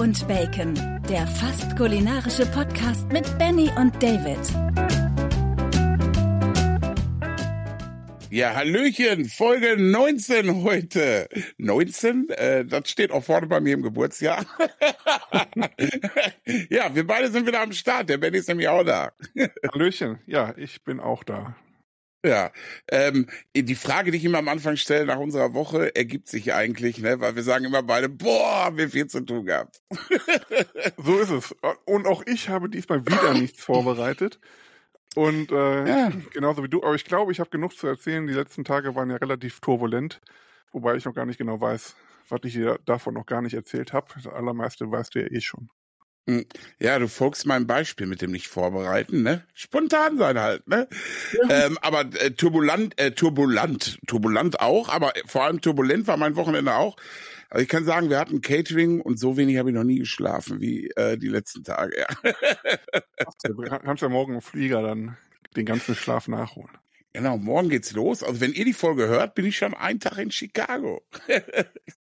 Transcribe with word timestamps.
und 0.00 0.26
Bacon, 0.26 0.74
der 1.10 1.26
fast 1.26 1.76
kulinarische 1.76 2.46
Podcast 2.46 3.06
mit 3.12 3.38
Benny 3.38 3.70
und 3.76 4.02
David. 4.02 4.38
Ja, 8.30 8.54
Hallöchen, 8.54 9.26
Folge 9.26 9.76
19 9.76 10.62
heute. 10.62 11.28
19? 11.58 12.30
Äh, 12.30 12.64
das 12.64 12.88
steht 12.88 13.10
auch 13.10 13.22
vorne 13.22 13.46
bei 13.46 13.60
mir 13.60 13.74
im 13.74 13.82
Geburtsjahr. 13.82 14.46
ja, 16.70 16.94
wir 16.94 17.06
beide 17.06 17.30
sind 17.30 17.46
wieder 17.46 17.60
am 17.60 17.72
Start. 17.72 18.08
Der 18.08 18.16
Benny 18.16 18.38
ist 18.38 18.48
nämlich 18.48 18.68
auch 18.68 18.84
da. 18.84 19.12
Hallöchen, 19.70 20.18
ja, 20.26 20.54
ich 20.56 20.82
bin 20.82 20.98
auch 20.98 21.24
da. 21.24 21.56
Ja, 22.24 22.50
ähm, 22.88 23.28
die 23.56 23.74
Frage, 23.74 24.10
die 24.10 24.18
ich 24.18 24.24
immer 24.26 24.38
am 24.38 24.48
Anfang 24.48 24.76
stelle 24.76 25.06
nach 25.06 25.18
unserer 25.18 25.54
Woche, 25.54 25.94
ergibt 25.96 26.28
sich 26.28 26.52
eigentlich, 26.52 26.98
ne, 26.98 27.18
weil 27.18 27.34
wir 27.34 27.42
sagen 27.42 27.64
immer 27.64 27.82
beide, 27.82 28.10
boah, 28.10 28.76
wir 28.76 28.90
viel 28.90 29.06
zu 29.06 29.20
tun 29.20 29.46
gehabt. 29.46 29.80
so 30.98 31.18
ist 31.18 31.30
es. 31.30 31.56
Und 31.86 32.06
auch 32.06 32.22
ich 32.26 32.50
habe 32.50 32.68
diesmal 32.68 33.06
wieder 33.06 33.32
nichts 33.32 33.64
vorbereitet. 33.64 34.38
Und 35.14 35.50
äh, 35.50 35.88
ja. 35.88 36.12
genauso 36.32 36.62
wie 36.62 36.68
du, 36.68 36.82
aber 36.82 36.94
ich 36.94 37.04
glaube, 37.04 37.32
ich 37.32 37.40
habe 37.40 37.50
genug 37.50 37.74
zu 37.74 37.86
erzählen. 37.86 38.26
Die 38.26 38.34
letzten 38.34 38.64
Tage 38.64 38.94
waren 38.94 39.10
ja 39.10 39.16
relativ 39.16 39.60
turbulent, 39.60 40.20
wobei 40.72 40.96
ich 40.96 41.04
noch 41.06 41.14
gar 41.14 41.26
nicht 41.26 41.38
genau 41.38 41.60
weiß, 41.60 41.96
was 42.28 42.40
ich 42.44 42.52
dir 42.52 42.78
davon 42.84 43.14
noch 43.14 43.26
gar 43.26 43.40
nicht 43.40 43.54
erzählt 43.54 43.94
habe. 43.94 44.08
Das 44.14 44.26
allermeiste 44.26 44.90
weißt 44.90 45.14
du 45.14 45.20
ja 45.20 45.26
eh 45.26 45.40
schon. 45.40 45.70
Ja, 46.78 46.98
du 46.98 47.08
folgst 47.08 47.46
meinem 47.46 47.66
Beispiel 47.66 48.06
mit 48.06 48.22
dem 48.22 48.30
nicht 48.30 48.48
vorbereiten, 48.48 49.22
ne? 49.22 49.44
Spontan 49.54 50.18
sein 50.18 50.38
halt, 50.38 50.66
ne? 50.68 50.88
Ja. 51.32 51.66
Ähm, 51.66 51.78
aber 51.82 52.00
äh, 52.20 52.30
turbulent, 52.32 52.98
äh, 53.00 53.12
turbulent, 53.12 53.98
turbulent 54.06 54.60
auch, 54.60 54.88
aber 54.88 55.12
vor 55.26 55.44
allem 55.44 55.60
turbulent 55.60 56.06
war 56.06 56.16
mein 56.16 56.36
Wochenende 56.36 56.74
auch. 56.74 56.96
Also 57.50 57.62
ich 57.62 57.68
kann 57.68 57.84
sagen, 57.84 58.10
wir 58.10 58.18
hatten 58.18 58.42
Catering 58.42 59.00
und 59.00 59.18
so 59.18 59.36
wenig 59.36 59.58
habe 59.58 59.70
ich 59.70 59.74
noch 59.74 59.84
nie 59.84 59.98
geschlafen 59.98 60.60
wie 60.60 60.88
äh, 60.90 61.18
die 61.18 61.28
letzten 61.28 61.64
Tage. 61.64 61.98
Ja. 61.98 62.32
du 63.42 63.62
kannst 63.62 64.02
ja 64.02 64.08
morgen 64.08 64.34
im 64.34 64.40
Flieger 64.40 64.82
dann 64.82 65.16
den 65.56 65.66
ganzen 65.66 65.96
Schlaf 65.96 66.28
nachholen. 66.28 66.78
Genau, 67.12 67.38
morgen 67.38 67.68
geht's 67.68 67.92
los. 67.92 68.22
Also 68.22 68.40
wenn 68.40 68.52
ihr 68.52 68.64
die 68.64 68.72
Folge 68.72 69.08
hört, 69.08 69.34
bin 69.34 69.44
ich 69.44 69.56
schon 69.56 69.74
einen 69.74 69.98
Tag 69.98 70.18
in 70.18 70.30
Chicago. 70.30 71.02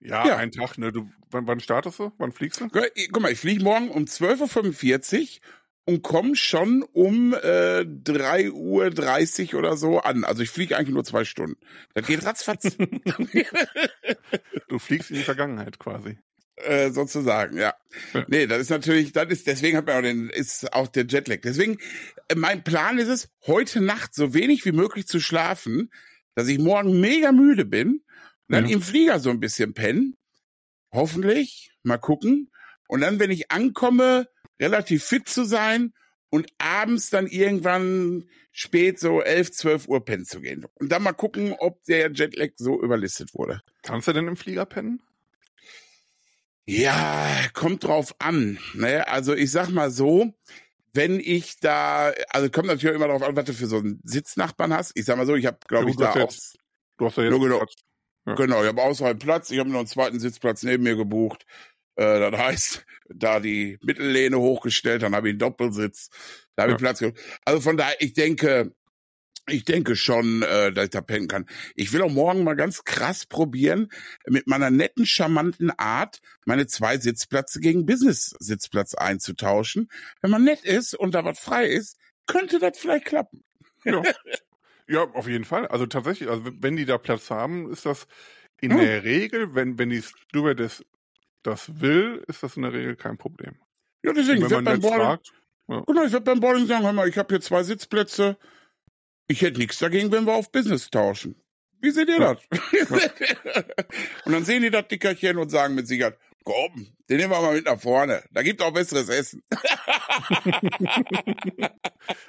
Ja, 0.00 0.26
ja. 0.26 0.36
ein 0.36 0.50
Tag, 0.50 0.78
ne? 0.78 0.92
Du, 0.92 1.10
wann, 1.30 1.46
wann 1.46 1.60
startest 1.60 1.98
du? 1.98 2.12
Wann 2.18 2.32
fliegst 2.32 2.60
du? 2.60 2.68
Guck 2.68 3.20
mal, 3.20 3.32
ich 3.32 3.38
fliege 3.38 3.62
morgen 3.62 3.90
um 3.90 4.04
12.45 4.04 5.20
Uhr 5.20 5.28
und 5.84 6.02
komme 6.02 6.36
schon 6.36 6.82
um 6.82 7.34
äh, 7.34 7.82
3.30 7.82 9.52
Uhr 9.52 9.58
oder 9.58 9.76
so 9.76 10.00
an. 10.00 10.24
Also 10.24 10.42
ich 10.42 10.50
fliege 10.50 10.76
eigentlich 10.76 10.94
nur 10.94 11.04
zwei 11.04 11.24
Stunden. 11.24 11.56
Das 11.94 12.06
geht 12.06 12.24
ratzfatz. 12.24 12.76
du 14.68 14.78
fliegst 14.78 15.10
in 15.10 15.16
die 15.16 15.22
Vergangenheit 15.22 15.78
quasi. 15.78 16.18
Äh, 16.56 16.90
sozusagen, 16.90 17.56
ja. 17.56 17.74
ja. 18.12 18.24
Nee, 18.28 18.46
das 18.46 18.60
ist 18.60 18.70
natürlich, 18.70 19.12
das 19.12 19.30
ist, 19.30 19.46
deswegen 19.46 19.76
hat 19.76 19.86
man 19.86 19.96
auch 19.96 20.02
den, 20.02 20.28
ist 20.28 20.72
auch 20.72 20.88
der 20.88 21.06
Jetlag. 21.06 21.38
Deswegen, 21.42 21.78
äh, 22.28 22.34
mein 22.34 22.62
Plan 22.62 22.98
ist 22.98 23.08
es, 23.08 23.30
heute 23.46 23.80
Nacht 23.80 24.14
so 24.14 24.34
wenig 24.34 24.64
wie 24.64 24.72
möglich 24.72 25.06
zu 25.06 25.20
schlafen, 25.20 25.90
dass 26.34 26.48
ich 26.48 26.58
morgen 26.58 27.00
mega 27.00 27.32
müde 27.32 27.64
bin 27.64 28.02
dann 28.52 28.66
ja. 28.66 28.74
im 28.74 28.82
Flieger 28.82 29.20
so 29.20 29.30
ein 29.30 29.40
bisschen 29.40 29.74
pennen. 29.74 30.16
Hoffentlich. 30.92 31.72
Mal 31.82 31.98
gucken. 31.98 32.50
Und 32.88 33.00
dann, 33.02 33.18
wenn 33.18 33.30
ich 33.30 33.50
ankomme, 33.50 34.28
relativ 34.60 35.04
fit 35.04 35.28
zu 35.28 35.44
sein 35.44 35.92
und 36.30 36.48
abends 36.58 37.10
dann 37.10 37.26
irgendwann 37.26 38.28
spät 38.52 38.98
so 38.98 39.20
11, 39.20 39.52
12 39.52 39.88
Uhr 39.88 40.04
pennen 40.04 40.24
zu 40.24 40.40
gehen. 40.40 40.66
Und 40.74 40.90
dann 40.90 41.02
mal 41.02 41.12
gucken, 41.12 41.54
ob 41.58 41.82
der 41.84 42.10
Jetlag 42.12 42.50
so 42.56 42.80
überlistet 42.80 43.34
wurde. 43.34 43.62
Kannst 43.82 44.08
du 44.08 44.12
denn 44.12 44.28
im 44.28 44.36
Flieger 44.36 44.66
pennen? 44.66 45.00
Ja, 46.66 47.48
kommt 47.52 47.84
drauf 47.84 48.14
an. 48.18 48.58
Ne? 48.74 49.06
Also 49.08 49.34
ich 49.34 49.50
sag 49.50 49.70
mal 49.70 49.90
so, 49.90 50.32
wenn 50.92 51.20
ich 51.20 51.58
da, 51.60 52.12
also 52.28 52.50
kommt 52.50 52.66
natürlich 52.66 52.96
immer 52.96 53.08
darauf 53.08 53.22
an, 53.22 53.36
was 53.36 53.44
du 53.44 53.54
für 53.54 53.66
so 53.66 53.78
einen 53.78 54.00
Sitznachbarn 54.04 54.72
hast. 54.72 54.92
Ich 54.94 55.04
sag 55.04 55.16
mal 55.16 55.26
so, 55.26 55.34
ich 55.34 55.46
habe, 55.46 55.58
glaube 55.66 55.90
ich, 55.90 55.96
da 55.96 56.10
auch. 56.10 56.32
Du 56.98 57.06
hast 57.06 57.16
ja 57.16 57.24
jetzt 57.24 57.32
genau, 57.32 57.64
ja. 58.26 58.34
Genau, 58.34 58.62
ich 58.62 58.68
habe 58.68 58.82
außerhalb 58.82 59.18
Platz. 59.18 59.50
Ich 59.50 59.58
habe 59.58 59.70
noch 59.70 59.78
einen 59.78 59.86
zweiten 59.86 60.20
Sitzplatz 60.20 60.62
neben 60.62 60.82
mir 60.82 60.96
gebucht. 60.96 61.46
Äh, 61.96 62.30
das 62.30 62.40
heißt, 62.40 62.86
da 63.08 63.40
die 63.40 63.78
Mittellehne 63.82 64.38
hochgestellt, 64.38 65.02
dann 65.02 65.14
habe 65.14 65.28
ich 65.28 65.32
einen 65.32 65.38
Doppelsitz. 65.38 66.10
Da 66.56 66.62
habe 66.62 66.72
ja. 66.72 66.76
ich 66.76 66.82
Platz 66.82 66.98
gehabt. 67.00 67.20
Also 67.44 67.60
von 67.60 67.76
daher, 67.76 67.96
ich 68.00 68.12
denke, 68.12 68.74
ich 69.48 69.64
denke 69.64 69.96
schon, 69.96 70.42
äh, 70.42 70.72
dass 70.72 70.84
ich 70.84 70.90
da 70.90 71.00
pennen 71.00 71.28
kann. 71.28 71.46
Ich 71.74 71.92
will 71.92 72.02
auch 72.02 72.10
morgen 72.10 72.44
mal 72.44 72.54
ganz 72.54 72.84
krass 72.84 73.26
probieren, 73.26 73.88
mit 74.26 74.46
meiner 74.46 74.70
netten, 74.70 75.06
charmanten 75.06 75.70
Art 75.70 76.20
meine 76.46 76.66
zwei 76.66 76.98
Sitzplätze 76.98 77.60
gegen 77.60 77.86
Business-Sitzplatz 77.86 78.94
einzutauschen. 78.94 79.90
Wenn 80.20 80.30
man 80.30 80.44
nett 80.44 80.64
ist 80.64 80.94
und 80.94 81.14
da 81.14 81.24
was 81.24 81.38
frei 81.38 81.66
ist, 81.66 81.96
könnte 82.26 82.58
das 82.58 82.78
vielleicht 82.78 83.06
klappen. 83.06 83.44
Ja. 83.84 84.02
Ja, 84.90 85.04
auf 85.04 85.28
jeden 85.28 85.44
Fall. 85.44 85.68
Also 85.68 85.86
tatsächlich, 85.86 86.28
also 86.28 86.42
wenn 86.44 86.76
die 86.76 86.84
da 86.84 86.98
Platz 86.98 87.30
haben, 87.30 87.70
ist 87.70 87.86
das 87.86 88.08
in 88.60 88.72
hm. 88.72 88.78
der 88.78 89.04
Regel, 89.04 89.54
wenn, 89.54 89.78
wenn 89.78 89.88
die 89.88 90.02
Stewardess 90.02 90.84
das 91.44 91.80
will, 91.80 92.24
ist 92.26 92.42
das 92.42 92.56
in 92.56 92.62
der 92.62 92.72
Regel 92.72 92.96
kein 92.96 93.16
Problem. 93.16 93.54
Ja, 94.02 94.12
deswegen, 94.12 94.42
wenn 94.42 94.50
man 94.50 94.64
beim 94.64 94.80
Boarding, 94.80 95.00
fragt, 95.00 95.32
ja. 95.68 95.84
Genau, 95.86 96.04
ich 96.04 96.12
werde 96.12 96.24
beim 96.24 96.40
Boarding 96.40 96.66
sagen, 96.66 96.84
hör 96.84 96.92
mal, 96.92 97.08
ich 97.08 97.16
habe 97.16 97.32
hier 97.32 97.40
zwei 97.40 97.62
Sitzplätze. 97.62 98.36
Ich 99.28 99.42
hätte 99.42 99.60
nichts 99.60 99.78
dagegen, 99.78 100.10
wenn 100.10 100.24
wir 100.24 100.34
auf 100.34 100.50
Business 100.50 100.90
tauschen. 100.90 101.40
Wie 101.80 101.92
seht 101.92 102.08
ihr 102.08 102.18
ja. 102.18 102.34
das? 102.34 102.42
Ja. 102.72 102.86
und 104.24 104.32
dann 104.32 104.44
sehen 104.44 104.62
die 104.62 104.70
das 104.70 104.88
Dickerchen 104.88 105.38
und 105.38 105.50
sagen 105.50 105.76
mit 105.76 105.86
Sicherheit, 105.86 106.18
komm, 106.42 106.88
den 107.08 107.18
nehmen 107.18 107.30
wir 107.30 107.40
mal 107.40 107.54
mit 107.54 107.66
nach 107.66 107.80
vorne. 107.80 108.24
Da 108.32 108.42
gibt 108.42 108.60
auch 108.60 108.72
besseres 108.72 109.08
Essen. 109.08 109.44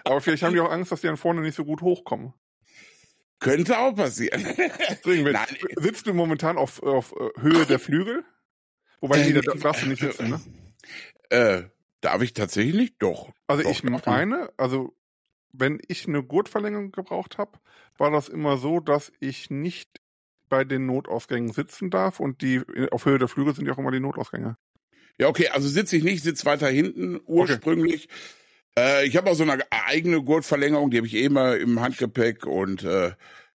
Aber 0.03 0.21
vielleicht 0.21 0.43
haben 0.43 0.53
die 0.53 0.59
auch 0.59 0.71
Angst, 0.71 0.91
dass 0.91 1.01
die 1.01 1.07
dann 1.07 1.17
vorne 1.17 1.41
nicht 1.41 1.55
so 1.55 1.65
gut 1.65 1.81
hochkommen. 1.81 2.35
Könnte 3.41 3.79
auch 3.79 3.95
passieren. 3.95 4.41
Nein. 5.05 5.47
Sitzt 5.77 6.07
du 6.07 6.13
momentan 6.13 6.57
auf, 6.57 6.81
auf 6.83 7.13
äh, 7.13 7.41
Höhe 7.41 7.65
der 7.65 7.79
Flügel? 7.79 8.23
Wobei, 9.01 9.19
äh, 9.19 9.25
nee, 9.25 9.41
da 9.41 9.41
darfst 9.41 9.83
du 9.83 9.87
nicht 9.87 9.99
sitzen, 9.99 10.29
ne? 10.29 10.41
Äh, 11.29 11.63
darf 12.01 12.21
ich 12.21 12.33
tatsächlich 12.33 12.75
nicht? 12.75 12.95
Doch. 12.99 13.31
Also 13.47 13.63
doch, 13.63 13.71
ich 13.71 13.83
meine, 13.83 14.51
also 14.57 14.95
wenn 15.51 15.81
ich 15.87 16.07
eine 16.07 16.23
Gurtverlängerung 16.23 16.91
gebraucht 16.91 17.39
habe, 17.39 17.59
war 17.97 18.11
das 18.11 18.29
immer 18.29 18.57
so, 18.57 18.79
dass 18.79 19.11
ich 19.19 19.49
nicht 19.49 20.01
bei 20.47 20.63
den 20.63 20.85
Notausgängen 20.85 21.51
sitzen 21.51 21.89
darf 21.89 22.19
und 22.19 22.41
die 22.41 22.61
auf 22.91 23.05
Höhe 23.05 23.17
der 23.17 23.27
Flügel 23.27 23.55
sind 23.55 23.65
ja 23.65 23.73
auch 23.73 23.79
immer 23.79 23.91
die 23.91 23.99
Notausgänge. 23.99 24.55
Ja, 25.17 25.27
okay, 25.27 25.49
also 25.49 25.67
sitze 25.67 25.97
ich 25.97 26.03
nicht, 26.03 26.23
sitze 26.23 26.45
weiter 26.45 26.69
hinten 26.69 27.19
ursprünglich. 27.25 28.05
Okay. 28.05 28.15
Äh, 28.77 29.05
ich 29.05 29.17
habe 29.17 29.29
auch 29.29 29.35
so 29.35 29.43
eine 29.43 29.63
eigene 29.69 30.21
Gurtverlängerung, 30.23 30.91
die 30.91 30.97
habe 30.97 31.07
ich 31.07 31.15
eh 31.15 31.29
mal 31.29 31.57
im 31.57 31.81
Handgepäck 31.81 32.45
und 32.45 32.83
äh, 32.83 33.11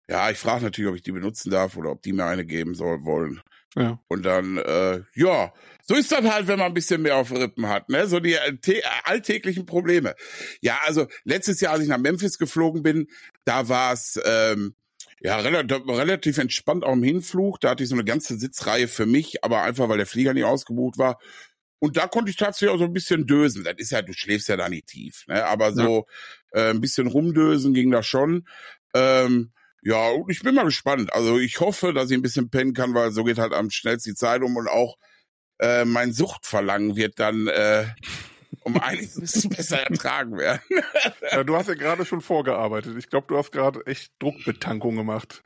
ja, 0.08 0.30
ich 0.30 0.38
frage 0.38 0.64
natürlich, 0.64 0.88
ob 0.88 0.96
ich 0.96 1.02
die 1.02 1.12
benutzen 1.12 1.50
darf 1.50 1.76
oder 1.76 1.90
ob 1.90 2.02
die 2.02 2.12
mir 2.12 2.26
eine 2.26 2.44
geben 2.44 2.74
soll 2.74 3.04
wollen. 3.04 3.40
Ja. 3.76 4.00
Und 4.08 4.24
dann, 4.24 4.56
äh, 4.56 5.02
ja, 5.14 5.52
so 5.82 5.94
ist 5.94 6.10
das 6.10 6.24
halt, 6.24 6.46
wenn 6.46 6.58
man 6.58 6.68
ein 6.68 6.74
bisschen 6.74 7.02
mehr 7.02 7.16
auf 7.16 7.30
Rippen 7.30 7.68
hat, 7.68 7.90
ne? 7.90 8.06
So 8.06 8.20
die 8.20 8.32
äh, 8.32 8.82
alltäglichen 9.04 9.66
Probleme. 9.66 10.14
Ja, 10.62 10.78
also 10.86 11.06
letztes 11.24 11.60
Jahr, 11.60 11.74
als 11.74 11.82
ich 11.82 11.88
nach 11.88 11.98
Memphis 11.98 12.38
geflogen 12.38 12.82
bin, 12.82 13.08
da 13.44 13.68
war 13.68 13.92
es 13.92 14.18
ähm, 14.24 14.74
ja 15.20 15.36
relativ, 15.36 15.86
relativ 15.86 16.38
entspannt 16.38 16.84
auch 16.84 16.94
im 16.94 17.02
Hinflug. 17.02 17.60
Da 17.60 17.70
hatte 17.70 17.82
ich 17.82 17.90
so 17.90 17.94
eine 17.94 18.04
ganze 18.04 18.38
Sitzreihe 18.38 18.88
für 18.88 19.06
mich, 19.06 19.44
aber 19.44 19.62
einfach, 19.62 19.88
weil 19.88 19.98
der 19.98 20.06
Flieger 20.06 20.32
nicht 20.32 20.44
ausgebucht 20.44 20.96
war. 20.96 21.18
Und 21.78 21.96
da 21.96 22.06
konnte 22.06 22.30
ich 22.30 22.36
tatsächlich 22.36 22.70
auch 22.70 22.78
so 22.78 22.84
ein 22.84 22.92
bisschen 22.92 23.26
dösen. 23.26 23.64
Das 23.64 23.74
ist 23.76 23.90
ja, 23.90 24.02
du 24.02 24.12
schläfst 24.12 24.48
ja 24.48 24.56
da 24.56 24.68
nicht 24.68 24.86
tief, 24.86 25.24
ne? 25.26 25.44
Aber 25.44 25.72
so 25.72 26.06
ja. 26.54 26.60
äh, 26.60 26.70
ein 26.70 26.80
bisschen 26.80 27.06
rumdösen 27.06 27.74
ging 27.74 27.90
da 27.90 28.02
schon. 28.02 28.46
Ähm, 28.94 29.52
ja, 29.82 30.08
und 30.08 30.30
ich 30.30 30.42
bin 30.42 30.54
mal 30.54 30.64
gespannt. 30.64 31.12
Also 31.12 31.38
ich 31.38 31.60
hoffe, 31.60 31.92
dass 31.92 32.10
ich 32.10 32.16
ein 32.16 32.22
bisschen 32.22 32.50
pennen 32.50 32.72
kann, 32.72 32.94
weil 32.94 33.12
so 33.12 33.24
geht 33.24 33.38
halt 33.38 33.52
am 33.52 33.70
schnellsten 33.70 34.10
die 34.10 34.16
Zeit 34.16 34.42
um 34.42 34.56
und 34.56 34.68
auch 34.68 34.96
äh, 35.58 35.84
mein 35.84 36.12
Suchtverlangen 36.12 36.96
wird 36.96 37.20
dann 37.20 37.46
äh, 37.46 37.86
um 38.62 38.76
einiges 38.80 39.48
besser 39.48 39.80
ertragen 39.80 40.36
werden. 40.38 40.62
ja, 41.30 41.44
du 41.44 41.56
hast 41.56 41.68
ja 41.68 41.74
gerade 41.74 42.04
schon 42.04 42.20
vorgearbeitet. 42.20 42.96
Ich 42.96 43.08
glaube, 43.08 43.26
du 43.28 43.36
hast 43.36 43.52
gerade 43.52 43.86
echt 43.86 44.12
Druckbetankung 44.18 44.96
gemacht. 44.96 45.42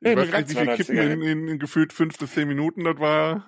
Ich 0.00 0.08
hey, 0.08 0.16
weiß 0.16 0.30
nicht, 0.30 0.50
wie 0.50 0.54
viel 0.54 0.76
Kippen 0.76 0.96
in, 0.96 1.22
in, 1.22 1.48
in 1.48 1.58
gefühlt 1.58 1.92
fünf 1.92 2.18
bis 2.18 2.32
zehn 2.32 2.48
Minuten 2.48 2.84
das 2.84 2.98
war. 2.98 3.46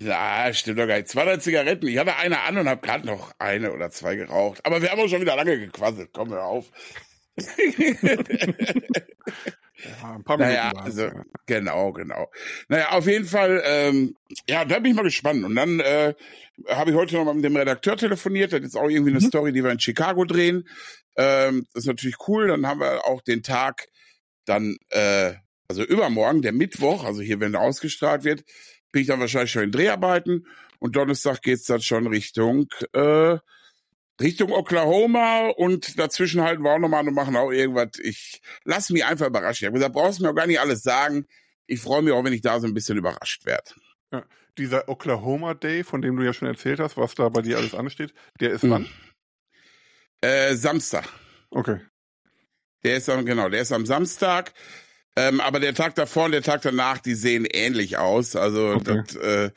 Ja, 0.00 0.52
stimmt 0.52 0.78
doch 0.78 0.86
gar 0.86 0.96
nicht. 0.96 1.08
200 1.08 1.42
Zigaretten. 1.42 1.86
Ich 1.86 1.98
hatte 1.98 2.16
eine 2.16 2.40
an 2.42 2.58
und 2.58 2.68
habe 2.68 2.80
gerade 2.80 3.06
noch 3.06 3.32
eine 3.38 3.72
oder 3.72 3.90
zwei 3.90 4.16
geraucht. 4.16 4.64
Aber 4.64 4.82
wir 4.82 4.90
haben 4.90 5.00
auch 5.00 5.08
schon 5.08 5.20
wieder 5.20 5.36
lange 5.36 5.58
gequasselt. 5.58 6.10
Komm, 6.12 6.30
hör 6.30 6.44
auf. 6.44 6.70
ja, 7.36 7.44
ein 10.14 10.24
paar 10.24 10.38
Minuten. 10.38 10.56
Naja, 10.56 10.72
also, 10.76 11.10
genau, 11.46 11.92
genau. 11.92 12.30
Naja, 12.68 12.90
auf 12.90 13.06
jeden 13.06 13.26
Fall, 13.26 13.62
ähm, 13.64 14.16
ja, 14.48 14.64
da 14.64 14.78
bin 14.78 14.90
ich 14.90 14.96
mal 14.96 15.02
gespannt. 15.02 15.44
Und 15.44 15.54
dann 15.54 15.80
äh, 15.80 16.14
habe 16.68 16.90
ich 16.90 16.96
heute 16.96 17.14
noch 17.16 17.24
mal 17.24 17.34
mit 17.34 17.44
dem 17.44 17.56
Redakteur 17.56 17.96
telefoniert. 17.96 18.52
Das 18.52 18.60
ist 18.60 18.76
auch 18.76 18.88
irgendwie 18.88 19.12
eine 19.12 19.20
mhm. 19.20 19.28
Story, 19.28 19.52
die 19.52 19.62
wir 19.62 19.70
in 19.70 19.80
Chicago 19.80 20.24
drehen. 20.24 20.68
Ähm, 21.16 21.66
das 21.72 21.84
ist 21.84 21.88
natürlich 21.88 22.16
cool. 22.26 22.48
Dann 22.48 22.66
haben 22.66 22.80
wir 22.80 23.06
auch 23.06 23.22
den 23.22 23.42
Tag 23.42 23.88
dann, 24.44 24.76
äh, 24.90 25.34
also 25.68 25.84
übermorgen, 25.84 26.42
der 26.42 26.52
Mittwoch, 26.52 27.04
also 27.04 27.22
hier, 27.22 27.40
wenn 27.40 27.54
er 27.54 27.60
ausgestrahlt 27.60 28.24
wird, 28.24 28.44
bin 28.92 29.02
ich 29.02 29.08
dann 29.08 29.20
wahrscheinlich 29.20 29.50
schon 29.50 29.64
in 29.64 29.72
Dreharbeiten 29.72 30.46
und 30.78 30.96
Donnerstag 30.96 31.42
geht's 31.42 31.64
dann 31.64 31.80
schon 31.80 32.06
Richtung 32.06 32.68
äh, 32.92 33.38
Richtung 34.20 34.52
Oklahoma 34.52 35.48
und 35.48 35.98
dazwischen 35.98 36.42
halten 36.42 36.62
wir 36.62 36.72
auch 36.72 36.78
nochmal 36.78 37.06
und 37.06 37.14
machen 37.14 37.34
auch 37.36 37.50
irgendwas. 37.50 37.98
Ich 38.00 38.40
lass 38.64 38.90
mich 38.90 39.04
einfach 39.04 39.26
überraschen. 39.26 39.64
Ich 39.64 39.66
habe 39.66 39.74
gesagt, 39.74 39.94
brauchst 39.94 40.18
du 40.18 40.24
mir 40.24 40.30
auch 40.30 40.34
gar 40.34 40.46
nicht 40.46 40.60
alles 40.60 40.82
sagen. 40.82 41.26
Ich 41.66 41.80
freue 41.80 42.02
mich 42.02 42.12
auch, 42.12 42.22
wenn 42.22 42.32
ich 42.32 42.42
da 42.42 42.60
so 42.60 42.66
ein 42.66 42.74
bisschen 42.74 42.98
überrascht 42.98 43.46
werde. 43.46 43.70
Ja, 44.12 44.24
dieser 44.58 44.88
Oklahoma 44.88 45.54
Day, 45.54 45.82
von 45.82 46.02
dem 46.02 46.16
du 46.16 46.22
ja 46.22 46.32
schon 46.32 46.48
erzählt 46.48 46.78
hast, 46.78 46.96
was 46.96 47.14
da 47.14 47.28
bei 47.30 47.42
dir 47.42 47.56
alles 47.56 47.74
ansteht, 47.74 48.12
der 48.40 48.50
ist 48.50 48.62
mhm. 48.62 48.70
wann? 48.70 48.88
Äh, 50.20 50.54
Samstag. 50.54 51.08
Okay. 51.50 51.80
Der 52.84 52.96
ist 52.96 53.08
am, 53.08 53.24
genau, 53.24 53.48
der 53.48 53.62
ist 53.62 53.72
am 53.72 53.86
Samstag. 53.86 54.52
Ähm, 55.16 55.40
aber 55.40 55.60
der 55.60 55.74
Tag 55.74 55.94
davor 55.94 56.26
und 56.26 56.32
der 56.32 56.42
Tag 56.42 56.62
danach, 56.62 56.98
die 56.98 57.14
sehen 57.14 57.44
ähnlich 57.44 57.98
aus. 57.98 58.34
Also 58.36 58.70
okay. 58.70 59.02
das, 59.06 59.16
äh, 59.16 59.50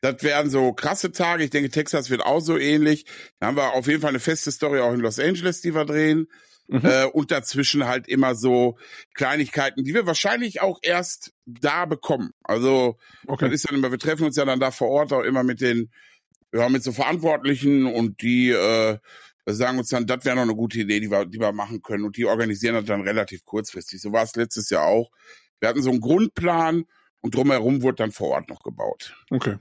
das 0.00 0.22
werden 0.22 0.50
so 0.50 0.72
krasse 0.72 1.12
Tage. 1.12 1.44
Ich 1.44 1.50
denke, 1.50 1.70
Texas 1.70 2.10
wird 2.10 2.22
auch 2.22 2.40
so 2.40 2.58
ähnlich. 2.58 3.06
Da 3.40 3.46
haben 3.46 3.56
wir 3.56 3.72
auf 3.72 3.86
jeden 3.86 4.00
Fall 4.00 4.10
eine 4.10 4.20
feste 4.20 4.52
Story 4.52 4.80
auch 4.80 4.92
in 4.92 5.00
Los 5.00 5.18
Angeles, 5.18 5.60
die 5.60 5.74
wir 5.74 5.84
drehen. 5.84 6.28
Mhm. 6.68 6.84
Äh, 6.84 7.04
und 7.06 7.30
dazwischen 7.30 7.86
halt 7.86 8.08
immer 8.08 8.34
so 8.34 8.76
Kleinigkeiten, 9.14 9.84
die 9.84 9.94
wir 9.94 10.04
wahrscheinlich 10.04 10.60
auch 10.60 10.78
erst 10.82 11.32
da 11.46 11.86
bekommen. 11.86 12.32
Also 12.44 12.98
okay. 13.26 13.46
das 13.46 13.54
ist 13.54 13.70
dann 13.70 13.78
immer, 13.78 13.90
wir 13.90 13.98
treffen 13.98 14.26
uns 14.26 14.36
ja 14.36 14.44
dann 14.44 14.60
da 14.60 14.70
vor 14.70 14.88
Ort 14.88 15.14
auch 15.14 15.22
immer 15.22 15.42
mit 15.42 15.62
den, 15.62 15.90
ja, 16.52 16.68
mit 16.68 16.82
so 16.82 16.92
Verantwortlichen 16.92 17.86
und 17.86 18.20
die 18.20 18.50
äh, 18.50 18.98
sagen 19.54 19.78
uns 19.78 19.88
dann, 19.88 20.06
das 20.06 20.24
wäre 20.24 20.36
noch 20.36 20.42
eine 20.42 20.54
gute 20.54 20.80
Idee, 20.80 21.00
die 21.00 21.10
wir, 21.10 21.24
die 21.24 21.40
wir 21.40 21.52
machen 21.52 21.82
können. 21.82 22.04
Und 22.04 22.16
die 22.16 22.26
organisieren 22.26 22.74
das 22.74 22.84
dann 22.84 23.02
relativ 23.02 23.44
kurzfristig. 23.44 24.00
So 24.00 24.12
war 24.12 24.22
es 24.22 24.36
letztes 24.36 24.70
Jahr 24.70 24.84
auch. 24.84 25.10
Wir 25.60 25.68
hatten 25.68 25.82
so 25.82 25.90
einen 25.90 26.00
Grundplan 26.00 26.84
und 27.20 27.34
drumherum 27.34 27.82
wurde 27.82 27.96
dann 27.96 28.12
vor 28.12 28.30
Ort 28.30 28.48
noch 28.48 28.62
gebaut. 28.62 29.14
Okay. 29.30 29.56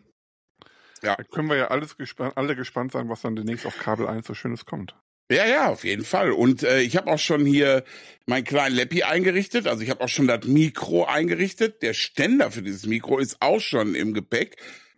Ja. 1.03 1.15
Da 1.15 1.23
können 1.23 1.49
wir 1.49 1.57
ja 1.57 1.67
alles 1.67 1.97
gespannt, 1.97 2.37
alle 2.37 2.55
gespannt 2.55 2.91
sein, 2.91 3.09
was 3.09 3.21
dann 3.21 3.35
demnächst 3.35 3.65
auf 3.65 3.77
Kabel 3.77 4.07
1 4.07 4.25
so 4.25 4.33
Schönes 4.33 4.65
kommt. 4.65 4.95
Ja, 5.29 5.45
ja, 5.45 5.67
auf 5.69 5.83
jeden 5.83 6.05
Fall. 6.05 6.31
Und 6.31 6.63
äh, 6.63 6.79
ich 6.81 6.95
habe 6.95 7.11
auch 7.11 7.19
schon 7.19 7.45
hier 7.45 7.83
meinen 8.25 8.45
kleinen 8.45 8.75
Leppi 8.75 9.03
eingerichtet. 9.03 9.67
Also 9.67 9.83
ich 9.83 9.89
habe 9.89 10.01
auch 10.01 10.09
schon 10.09 10.27
das 10.27 10.45
Mikro 10.45 11.05
eingerichtet. 11.05 11.81
Der 11.81 11.93
Ständer 11.93 12.49
für 12.49 12.61
dieses 12.61 12.85
Mikro 12.85 13.19
ist 13.19 13.37
auch 13.41 13.59
schon 13.59 13.93
im 13.93 14.13
Gepäck. 14.13 14.55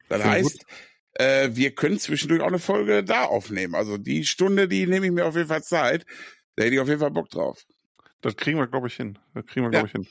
Das 0.08 0.22
Sehr 0.22 0.32
heißt, 0.32 0.66
äh, 1.20 1.50
wir 1.54 1.76
können 1.76 2.00
zwischendurch 2.00 2.42
auch 2.42 2.48
eine 2.48 2.60
Folge 2.60 3.04
da 3.04 3.26
aufnehmen. 3.26 3.76
Also 3.76 3.98
die 3.98 4.26
Stunde, 4.26 4.68
die 4.68 4.88
nehme 4.88 5.06
ich 5.06 5.12
mir 5.12 5.26
auf 5.26 5.36
jeden 5.36 5.50
Fall 5.50 5.64
Zeit. 5.64 6.06
Da 6.56 6.64
hätte 6.64 6.76
ich 6.76 6.82
auf 6.82 6.88
jeden 6.88 7.02
Fall 7.02 7.12
Bock 7.12 7.30
drauf. 7.30 7.66
Das 8.22 8.36
kriegen 8.38 8.58
wir, 8.58 8.68
glaube 8.68 8.88
ich, 8.88 8.96
hin. 8.96 9.20
Das 9.34 9.46
kriegen 9.46 9.66
wir, 9.66 9.70
glaube 9.70 9.88
ich, 9.88 9.92
hin. 9.92 10.08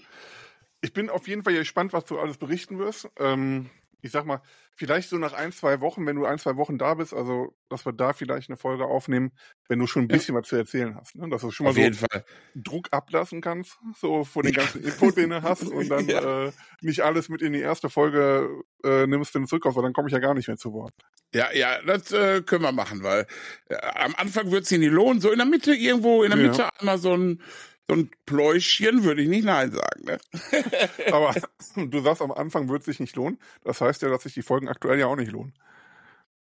Ich 0.81 0.93
bin 0.93 1.11
auf 1.11 1.27
jeden 1.27 1.43
Fall 1.43 1.55
gespannt, 1.55 1.93
was 1.93 2.05
du 2.05 2.19
alles 2.19 2.37
berichten 2.37 2.79
wirst. 2.79 3.09
Ähm, 3.19 3.71
ich 4.01 4.13
sag 4.13 4.25
mal, 4.25 4.41
vielleicht 4.75 5.09
so 5.09 5.19
nach 5.19 5.33
ein, 5.33 5.53
zwei 5.53 5.81
Wochen, 5.81 6.07
wenn 6.07 6.17
du 6.17 6.25
ein, 6.25 6.39
zwei 6.39 6.57
Wochen 6.57 6.79
da 6.79 6.95
bist, 6.95 7.13
also 7.13 7.55
dass 7.69 7.85
wir 7.85 7.93
da 7.93 8.13
vielleicht 8.13 8.49
eine 8.49 8.57
Folge 8.57 8.85
aufnehmen, 8.85 9.33
wenn 9.69 9.79
du 9.79 9.87
schon 9.87 10.03
ein 10.03 10.09
bisschen 10.09 10.35
ja. 10.35 10.41
was 10.41 10.49
zu 10.49 10.57
erzählen 10.57 10.95
hast. 10.95 11.17
Ne? 11.17 11.29
Dass 11.29 11.43
du 11.43 11.51
schon 11.51 11.65
mal 11.65 11.71
Auf 11.71 11.97
so. 11.97 12.07
Druck 12.55 12.89
ablassen 12.93 13.41
kannst, 13.41 13.79
so 13.97 14.25
von 14.25 14.43
den 14.43 14.53
ganzen 14.53 14.85
Input, 14.85 15.17
den 15.17 15.31
du 15.31 15.43
hast 15.43 15.63
und 15.73 15.89
dann 15.89 16.07
ja. 16.07 16.47
äh, 16.47 16.53
nicht 16.81 17.01
alles 17.03 17.29
mit 17.29 17.43
in 17.43 17.53
die 17.53 17.61
erste 17.61 17.91
Folge 17.91 18.49
äh, 18.85 19.07
nimmst 19.07 19.35
du 19.35 19.45
zurück, 19.45 19.65
weil 19.65 19.83
dann 19.83 19.93
komme 19.93 20.09
ich 20.09 20.13
ja 20.13 20.21
gar 20.21 20.35
nicht 20.35 20.49
mehr 20.49 20.57
zu 20.57 20.73
Wort. 20.73 20.95
Ja, 21.35 21.53
ja, 21.53 21.83
das 21.83 22.13
äh, 22.13 22.43
können 22.43 22.63
wir 22.63 22.73
machen, 22.73 23.03
weil 23.03 23.27
äh, 23.69 23.77
am 23.77 24.15
Anfang 24.15 24.51
wird 24.51 24.63
es 24.63 24.69
sich 24.69 24.79
nicht 24.79 24.93
lohnen, 24.93 25.21
so 25.21 25.31
in 25.31 25.39
der 25.39 25.47
Mitte 25.47 25.75
irgendwo, 25.75 26.23
in 26.23 26.31
der 26.31 26.39
Mitte 26.39 26.63
ja. 26.63 26.71
einmal 26.79 26.99
so 26.99 27.15
ein 27.15 27.43
so 27.89 27.97
ein 27.97 28.11
Pläuschchen 28.27 29.05
würde 29.05 29.23
ich 29.23 29.29
nicht 29.29 29.45
Nein 29.45 29.73
sagen. 29.73 30.05
Ne? 30.05 30.19
Aber 31.13 31.35
du 31.77 32.01
sagst, 32.01 32.23
am 32.23 32.33
Anfang 32.33 32.69
wird 32.69 32.81
es 32.81 32.87
sich 32.87 33.01
nicht 33.01 33.17
lohnen. 33.17 33.39
Das 33.65 33.81
heißt 33.81 34.03
ja, 34.03 34.09
dass 34.09 34.25
sich 34.25 34.35
die 34.35 34.43
Folgen 34.43 34.69
aktuell 34.69 34.99
ja 34.99 35.07
auch 35.07 35.17
nicht 35.17 35.33
lohnen. 35.33 35.55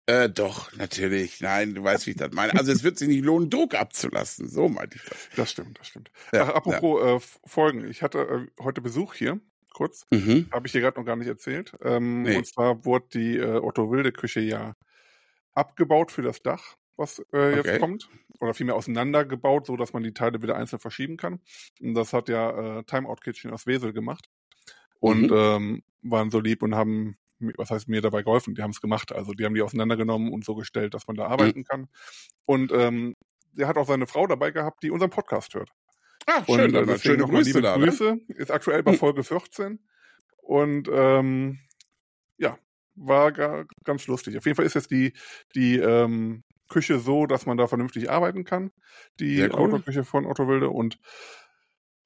Äh, 0.05 0.29
doch, 0.29 0.75
natürlich. 0.75 1.41
Nein, 1.41 1.75
du 1.75 1.83
weißt, 1.83 2.05
wie 2.05 2.11
ich 2.11 2.17
das 2.17 2.31
meine. 2.31 2.53
Also 2.57 2.71
es 2.71 2.83
wird 2.83 2.97
sich 2.97 3.07
nicht 3.07 3.23
lohnen, 3.23 3.49
Druck 3.49 3.75
abzulassen. 3.75 4.49
So 4.49 4.67
meinte 4.67 4.97
ich 4.97 5.03
das. 5.03 5.29
Das 5.35 5.51
stimmt, 5.51 5.79
das 5.79 5.87
stimmt. 5.87 6.11
Ja, 6.33 6.49
Ach, 6.49 6.55
apropos 6.55 7.01
ja. 7.01 7.15
äh, 7.15 7.19
Folgen. 7.45 7.87
Ich 7.87 8.01
hatte 8.01 8.19
äh, 8.19 8.63
heute 8.63 8.81
Besuch 8.81 9.13
hier, 9.13 9.39
kurz. 9.73 10.05
Mhm. 10.11 10.47
Habe 10.51 10.67
ich 10.67 10.73
dir 10.73 10.81
gerade 10.81 10.99
noch 10.99 11.05
gar 11.05 11.15
nicht 11.15 11.27
erzählt. 11.27 11.73
Ähm, 11.81 12.23
nee. 12.23 12.35
Und 12.35 12.45
zwar 12.45 12.83
wurde 12.85 13.05
die 13.13 13.37
äh, 13.37 13.57
Otto-Wilde-Küche 13.57 14.41
ja 14.41 14.75
abgebaut 15.53 16.11
für 16.11 16.21
das 16.23 16.41
Dach 16.41 16.77
was 17.01 17.19
äh, 17.33 17.55
jetzt 17.55 17.67
okay. 17.67 17.79
kommt. 17.79 18.09
Oder 18.39 18.53
vielmehr 18.53 18.75
auseinandergebaut, 18.75 19.67
so 19.67 19.75
dass 19.75 19.93
man 19.93 20.03
die 20.03 20.13
Teile 20.13 20.41
wieder 20.41 20.55
einzeln 20.55 20.79
verschieben 20.79 21.17
kann. 21.17 21.41
Und 21.79 21.93
das 21.93 22.13
hat 22.13 22.29
ja 22.29 22.79
äh, 22.79 22.83
Timeout 22.83 23.17
Kitchen 23.23 23.51
aus 23.51 23.67
Wesel 23.67 23.93
gemacht. 23.93 24.29
Und 24.99 25.29
mhm. 25.29 25.35
ähm, 25.35 25.83
waren 26.01 26.31
so 26.31 26.39
lieb 26.39 26.63
und 26.63 26.75
haben, 26.75 27.17
was 27.57 27.69
heißt 27.69 27.87
mir 27.87 28.01
dabei 28.01 28.23
geholfen? 28.23 28.55
Die 28.55 28.61
haben 28.61 28.71
es 28.71 28.81
gemacht. 28.81 29.11
Also 29.11 29.33
die 29.33 29.45
haben 29.45 29.53
die 29.53 29.61
auseinandergenommen 29.61 30.31
und 30.31 30.45
so 30.45 30.55
gestellt, 30.55 30.93
dass 30.93 31.07
man 31.07 31.17
da 31.17 31.27
arbeiten 31.27 31.59
mhm. 31.59 31.65
kann. 31.65 31.87
Und 32.45 32.71
ähm, 32.71 33.15
der 33.53 33.67
hat 33.67 33.77
auch 33.77 33.87
seine 33.87 34.07
Frau 34.07 34.27
dabei 34.27 34.51
gehabt, 34.51 34.83
die 34.83 34.91
unseren 34.91 35.09
Podcast 35.09 35.53
hört. 35.53 35.69
Ach, 36.25 36.45
schön, 36.45 36.75
und, 36.75 36.87
äh, 36.87 36.99
schöne 36.99 37.17
nochmal 37.17 37.43
liebe 37.43 37.61
da? 37.61 37.75
Grüße. 37.75 38.19
Ist 38.29 38.51
aktuell 38.51 38.83
bei 38.83 38.91
hm. 38.91 38.99
Folge 38.99 39.23
14. 39.23 39.79
Und 40.43 40.87
ähm, 40.91 41.59
ja, 42.37 42.57
war 42.95 43.31
gar, 43.31 43.65
ganz 43.83 44.07
lustig. 44.07 44.37
Auf 44.37 44.45
jeden 44.45 44.55
Fall 44.55 44.65
ist 44.65 44.75
jetzt 44.75 44.91
die, 44.91 45.13
die 45.55 45.77
ähm, 45.77 46.43
Küche 46.71 46.99
so, 46.99 47.27
dass 47.27 47.45
man 47.45 47.57
da 47.57 47.67
vernünftig 47.67 48.09
arbeiten 48.09 48.43
kann. 48.43 48.71
Die 49.19 49.41
cool. 49.41 49.51
Autoküche 49.51 50.03
von 50.03 50.25
Otto 50.25 50.47
Wilde. 50.47 50.69
Und 50.69 50.97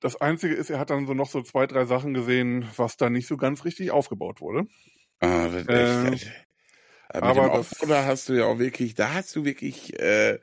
das 0.02 0.20
Einzige 0.20 0.56
ist, 0.56 0.70
er 0.70 0.80
hat 0.80 0.90
dann 0.90 1.08
so 1.08 1.14
noch 1.14 1.30
so 1.30 1.42
zwei, 1.42 1.68
drei 1.68 1.86
Sachen 1.86 2.14
gesehen, 2.14 2.68
was 2.76 2.98
da 2.98 3.10
nicht 3.10 3.28
so 3.28 3.38
ganz 3.38 3.64
richtig 3.64 3.92
aufgebaut 3.92 4.42
wurde. 4.42 4.68
Ah, 5.22 5.48
das 5.48 5.68
äh, 5.68 6.12
echt, 6.12 6.32
aber 7.10 7.50
das, 7.50 7.70
da 7.88 8.06
hast 8.06 8.30
du 8.30 8.34
ja 8.34 8.46
auch 8.46 8.60
wirklich, 8.60 8.96
da 8.96 9.14
hast 9.14 9.36
du 9.36 9.46
wirklich, 9.46 9.98
äh, 10.00 10.40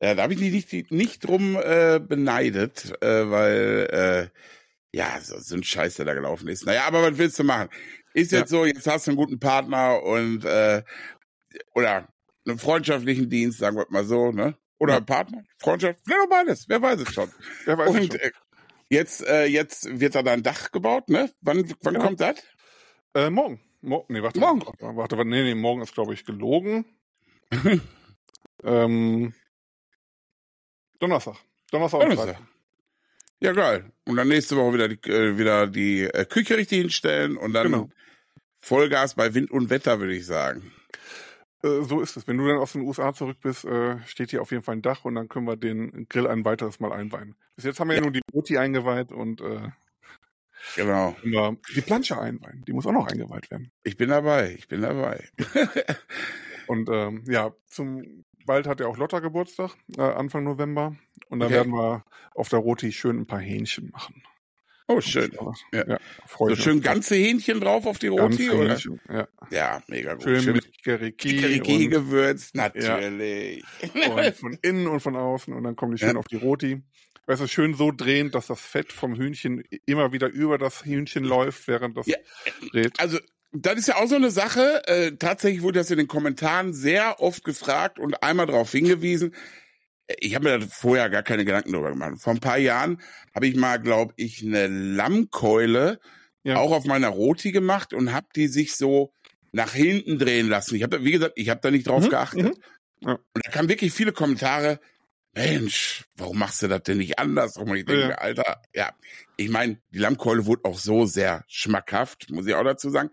ja, 0.00 0.14
da 0.14 0.22
habe 0.22 0.32
ich 0.32 0.38
dich 0.38 0.52
nicht, 0.52 0.90
nicht 0.90 1.26
drum 1.26 1.56
äh, 1.56 2.00
beneidet, 2.00 2.94
äh, 3.02 3.30
weil 3.30 4.30
äh, 4.32 4.96
ja, 4.96 5.20
so, 5.20 5.38
so 5.38 5.56
ein 5.56 5.64
Scheiß, 5.64 5.96
der 5.96 6.06
da 6.06 6.14
gelaufen 6.14 6.48
ist. 6.48 6.64
Naja, 6.64 6.84
aber 6.86 7.02
was 7.02 7.18
willst 7.18 7.38
du 7.38 7.44
machen? 7.44 7.68
Ist 8.14 8.32
jetzt 8.32 8.52
ja. 8.52 8.58
so, 8.58 8.64
jetzt 8.64 8.86
hast 8.86 9.06
du 9.06 9.10
einen 9.10 9.18
guten 9.18 9.38
Partner 9.38 10.02
und 10.02 10.44
äh, 10.44 10.82
oder 11.74 12.08
einen 12.48 12.58
freundschaftlichen 12.58 13.28
Dienst, 13.28 13.58
sagen 13.58 13.76
wir 13.76 13.86
mal 13.90 14.04
so, 14.04 14.32
ne? 14.32 14.56
Oder 14.78 14.94
ja. 14.94 15.00
Partner, 15.00 15.44
Freundschaft, 15.58 16.00
vielleicht 16.04 16.22
auch 16.22 16.30
beides, 16.30 16.68
wer 16.68 16.80
weiß 16.80 17.00
es 17.00 17.12
schon. 17.12 17.30
Wer 17.64 17.78
weiß 17.78 17.90
Und, 17.90 17.98
es 17.98 18.06
schon. 18.06 18.16
Äh, 18.20 18.30
jetzt, 18.90 19.26
äh, 19.26 19.46
jetzt 19.46 20.00
wird 20.00 20.14
da 20.14 20.20
ein 20.20 20.42
Dach 20.42 20.70
gebaut, 20.70 21.08
ne? 21.08 21.30
Wann, 21.40 21.72
wann 21.82 21.94
ja. 21.94 22.00
kommt 22.00 22.20
das? 22.20 22.36
Äh, 23.14 23.30
morgen. 23.30 23.60
Mo 23.80 24.04
nee, 24.08 24.22
warte. 24.22 24.40
Morgen. 24.40 24.62
Warte, 24.80 25.16
warte, 25.16 25.28
nee, 25.28 25.42
nee, 25.42 25.54
morgen 25.54 25.82
ist, 25.82 25.94
glaube 25.94 26.14
ich, 26.14 26.24
gelogen. 26.24 26.84
ähm, 28.64 29.32
Donnerstag. 30.98 31.36
Donnerstag, 31.70 32.00
Donnerstag. 32.00 32.40
Ja, 33.40 33.52
geil. 33.52 33.92
Und 34.04 34.16
dann 34.16 34.28
nächste 34.28 34.56
Woche 34.56 34.74
wieder 34.74 34.88
die, 34.88 35.10
äh, 35.10 35.38
wieder 35.38 35.66
die 35.68 36.02
äh, 36.02 36.24
Küche 36.24 36.56
richtig 36.56 36.80
hinstellen 36.80 37.36
und 37.36 37.52
dann 37.52 37.70
genau. 37.70 37.90
Vollgas 38.58 39.14
bei 39.14 39.34
Wind 39.34 39.50
und 39.50 39.70
Wetter, 39.70 40.00
würde 40.00 40.16
ich 40.16 40.26
sagen. 40.26 40.72
Äh, 41.62 41.82
so 41.82 42.00
ist 42.00 42.16
es. 42.16 42.26
Wenn 42.26 42.38
du 42.38 42.46
dann 42.46 42.58
aus 42.58 42.72
den 42.72 42.82
USA 42.82 43.12
zurück 43.12 43.38
bist, 43.42 43.64
äh, 43.64 43.98
steht 44.06 44.30
hier 44.30 44.42
auf 44.42 44.50
jeden 44.50 44.62
Fall 44.62 44.76
ein 44.76 44.82
Dach 44.82 45.04
und 45.04 45.14
dann 45.14 45.28
können 45.28 45.46
wir 45.46 45.56
den 45.56 46.06
Grill 46.08 46.26
ein 46.26 46.44
weiteres 46.44 46.80
Mal 46.80 46.92
einweihen. 46.92 47.34
Bis 47.56 47.64
jetzt 47.64 47.80
haben 47.80 47.88
wir 47.88 47.94
ja, 47.94 48.00
ja 48.00 48.04
nur 48.04 48.12
die 48.12 48.22
Roti 48.32 48.58
eingeweiht 48.58 49.12
und 49.12 49.40
äh, 49.40 49.68
genau. 50.76 51.16
die 51.74 51.80
Plansche 51.80 52.20
einweihen. 52.20 52.64
Die 52.66 52.72
muss 52.72 52.86
auch 52.86 52.92
noch 52.92 53.08
eingeweiht 53.08 53.50
werden. 53.50 53.72
Ich 53.82 53.96
bin 53.96 54.10
dabei, 54.10 54.54
ich 54.56 54.68
bin 54.68 54.82
dabei. 54.82 55.28
und 56.66 56.88
ähm, 56.90 57.24
ja, 57.26 57.52
zum 57.66 58.24
bald 58.48 58.66
hat 58.66 58.80
ja 58.80 58.86
auch 58.86 58.96
Lotta 58.96 59.20
Geburtstag, 59.20 59.76
äh, 59.96 60.02
Anfang 60.02 60.44
November. 60.44 60.96
Und 61.28 61.40
dann 61.40 61.48
okay. 61.48 61.56
werden 61.56 61.72
wir 61.72 62.04
auf 62.34 62.48
der 62.48 62.60
Roti 62.60 62.92
schön 62.92 63.18
ein 63.18 63.26
paar 63.26 63.40
Hähnchen 63.40 63.90
machen. 63.90 64.22
Oh, 64.90 65.02
schön. 65.02 65.30
Ja. 65.72 65.84
Ja, 65.86 65.98
so 66.38 66.56
schön 66.56 66.80
ganze 66.80 67.14
Hähnchen 67.14 67.60
drauf 67.60 67.84
auf 67.84 67.98
die 67.98 68.06
Roti, 68.06 68.48
oder? 68.50 68.70
Hähnchen, 68.70 68.98
ja. 69.08 69.28
ja, 69.50 69.82
mega 69.86 70.14
gut. 70.14 70.22
Schön, 70.22 70.40
schön 70.40 70.54
mit 70.54 71.18
Kikeriki. 71.18 71.88
gewürzt, 71.88 72.54
natürlich. 72.54 73.62
Und 73.82 74.36
von 74.36 74.58
innen 74.62 74.86
und 74.86 75.00
von 75.00 75.14
außen 75.14 75.52
und 75.52 75.64
dann 75.64 75.76
kommen 75.76 75.94
die 75.94 75.98
schön 75.98 76.16
auf 76.16 76.26
die 76.26 76.36
Roti. 76.36 76.82
Weißt 77.26 77.42
du, 77.42 77.46
schön 77.46 77.74
so 77.74 77.92
drehen, 77.92 78.30
dass 78.30 78.46
das 78.46 78.62
Fett 78.62 78.90
vom 78.90 79.14
Hühnchen 79.14 79.62
immer 79.84 80.12
wieder 80.12 80.28
über 80.28 80.56
das 80.56 80.86
Hühnchen 80.86 81.24
läuft, 81.24 81.68
während 81.68 81.98
das 81.98 82.06
dreht. 82.72 82.98
Also, 82.98 83.18
das 83.52 83.78
ist 83.78 83.88
ja 83.88 83.96
auch 83.96 84.06
so 84.06 84.16
eine 84.16 84.30
Sache. 84.30 84.82
Äh, 84.86 85.12
tatsächlich 85.18 85.60
wurde 85.60 85.80
das 85.80 85.90
in 85.90 85.98
den 85.98 86.08
Kommentaren 86.08 86.72
sehr 86.72 87.20
oft 87.20 87.44
gefragt 87.44 87.98
und 87.98 88.22
einmal 88.22 88.46
darauf 88.46 88.72
hingewiesen 88.72 89.34
ich 90.20 90.34
habe 90.34 90.44
mir 90.44 90.58
da 90.58 90.66
vorher 90.66 91.10
gar 91.10 91.22
keine 91.22 91.44
Gedanken 91.44 91.72
drüber 91.72 91.90
gemacht. 91.90 92.14
Vor 92.20 92.32
ein 92.32 92.40
paar 92.40 92.58
Jahren 92.58 93.00
habe 93.34 93.46
ich 93.46 93.56
mal, 93.56 93.78
glaube 93.78 94.14
ich, 94.16 94.42
eine 94.42 94.66
Lammkeule 94.66 96.00
ja. 96.44 96.56
auch 96.56 96.72
auf 96.72 96.84
meiner 96.84 97.08
Roti 97.08 97.52
gemacht 97.52 97.92
und 97.92 98.12
habe 98.12 98.26
die 98.34 98.48
sich 98.48 98.76
so 98.76 99.12
nach 99.52 99.72
hinten 99.72 100.18
drehen 100.18 100.48
lassen. 100.48 100.76
Ich 100.76 100.82
habe, 100.82 101.04
wie 101.04 101.12
gesagt, 101.12 101.34
ich 101.36 101.50
habe 101.50 101.60
da 101.60 101.70
nicht 101.70 101.86
drauf 101.86 102.04
mhm. 102.04 102.10
geachtet. 102.10 102.42
Mhm. 102.42 103.06
Ja. 103.06 103.12
Und 103.12 103.44
da 103.44 103.50
kamen 103.50 103.68
wirklich 103.68 103.92
viele 103.92 104.12
Kommentare. 104.12 104.80
Mensch, 105.34 106.04
warum 106.16 106.38
machst 106.38 106.62
du 106.62 106.68
das 106.68 106.82
denn 106.82 106.98
nicht 106.98 107.18
anders? 107.18 107.56
Und 107.56 107.68
ich 107.76 107.84
denke 107.84 108.00
ja. 108.00 108.06
mir, 108.08 108.20
Alter, 108.20 108.62
ja, 108.74 108.92
ich 109.36 109.50
meine, 109.50 109.78
die 109.90 109.98
Lammkeule 109.98 110.46
wurde 110.46 110.64
auch 110.64 110.78
so 110.78 111.04
sehr 111.04 111.44
schmackhaft, 111.46 112.30
muss 112.30 112.46
ich 112.46 112.54
auch 112.54 112.64
dazu 112.64 112.90
sagen. 112.90 113.10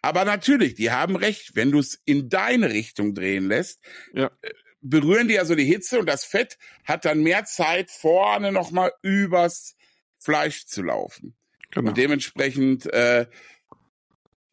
Aber 0.00 0.24
natürlich, 0.24 0.74
die 0.74 0.92
haben 0.92 1.16
recht, 1.16 1.56
wenn 1.56 1.72
du 1.72 1.80
es 1.80 2.00
in 2.04 2.28
deine 2.28 2.70
Richtung 2.70 3.14
drehen 3.14 3.48
lässt, 3.48 3.84
Ja. 4.14 4.30
Berühren 4.80 5.28
die 5.28 5.38
also 5.38 5.54
die 5.54 5.64
Hitze 5.64 5.98
und 5.98 6.06
das 6.06 6.24
Fett 6.24 6.58
hat 6.84 7.04
dann 7.04 7.22
mehr 7.22 7.44
Zeit, 7.44 7.90
vorne 7.90 8.52
nochmal 8.52 8.92
übers 9.02 9.74
Fleisch 10.18 10.66
zu 10.66 10.82
laufen. 10.82 11.36
Genau. 11.70 11.90
Und 11.90 11.98
dementsprechend 11.98 12.86
äh, 12.92 13.26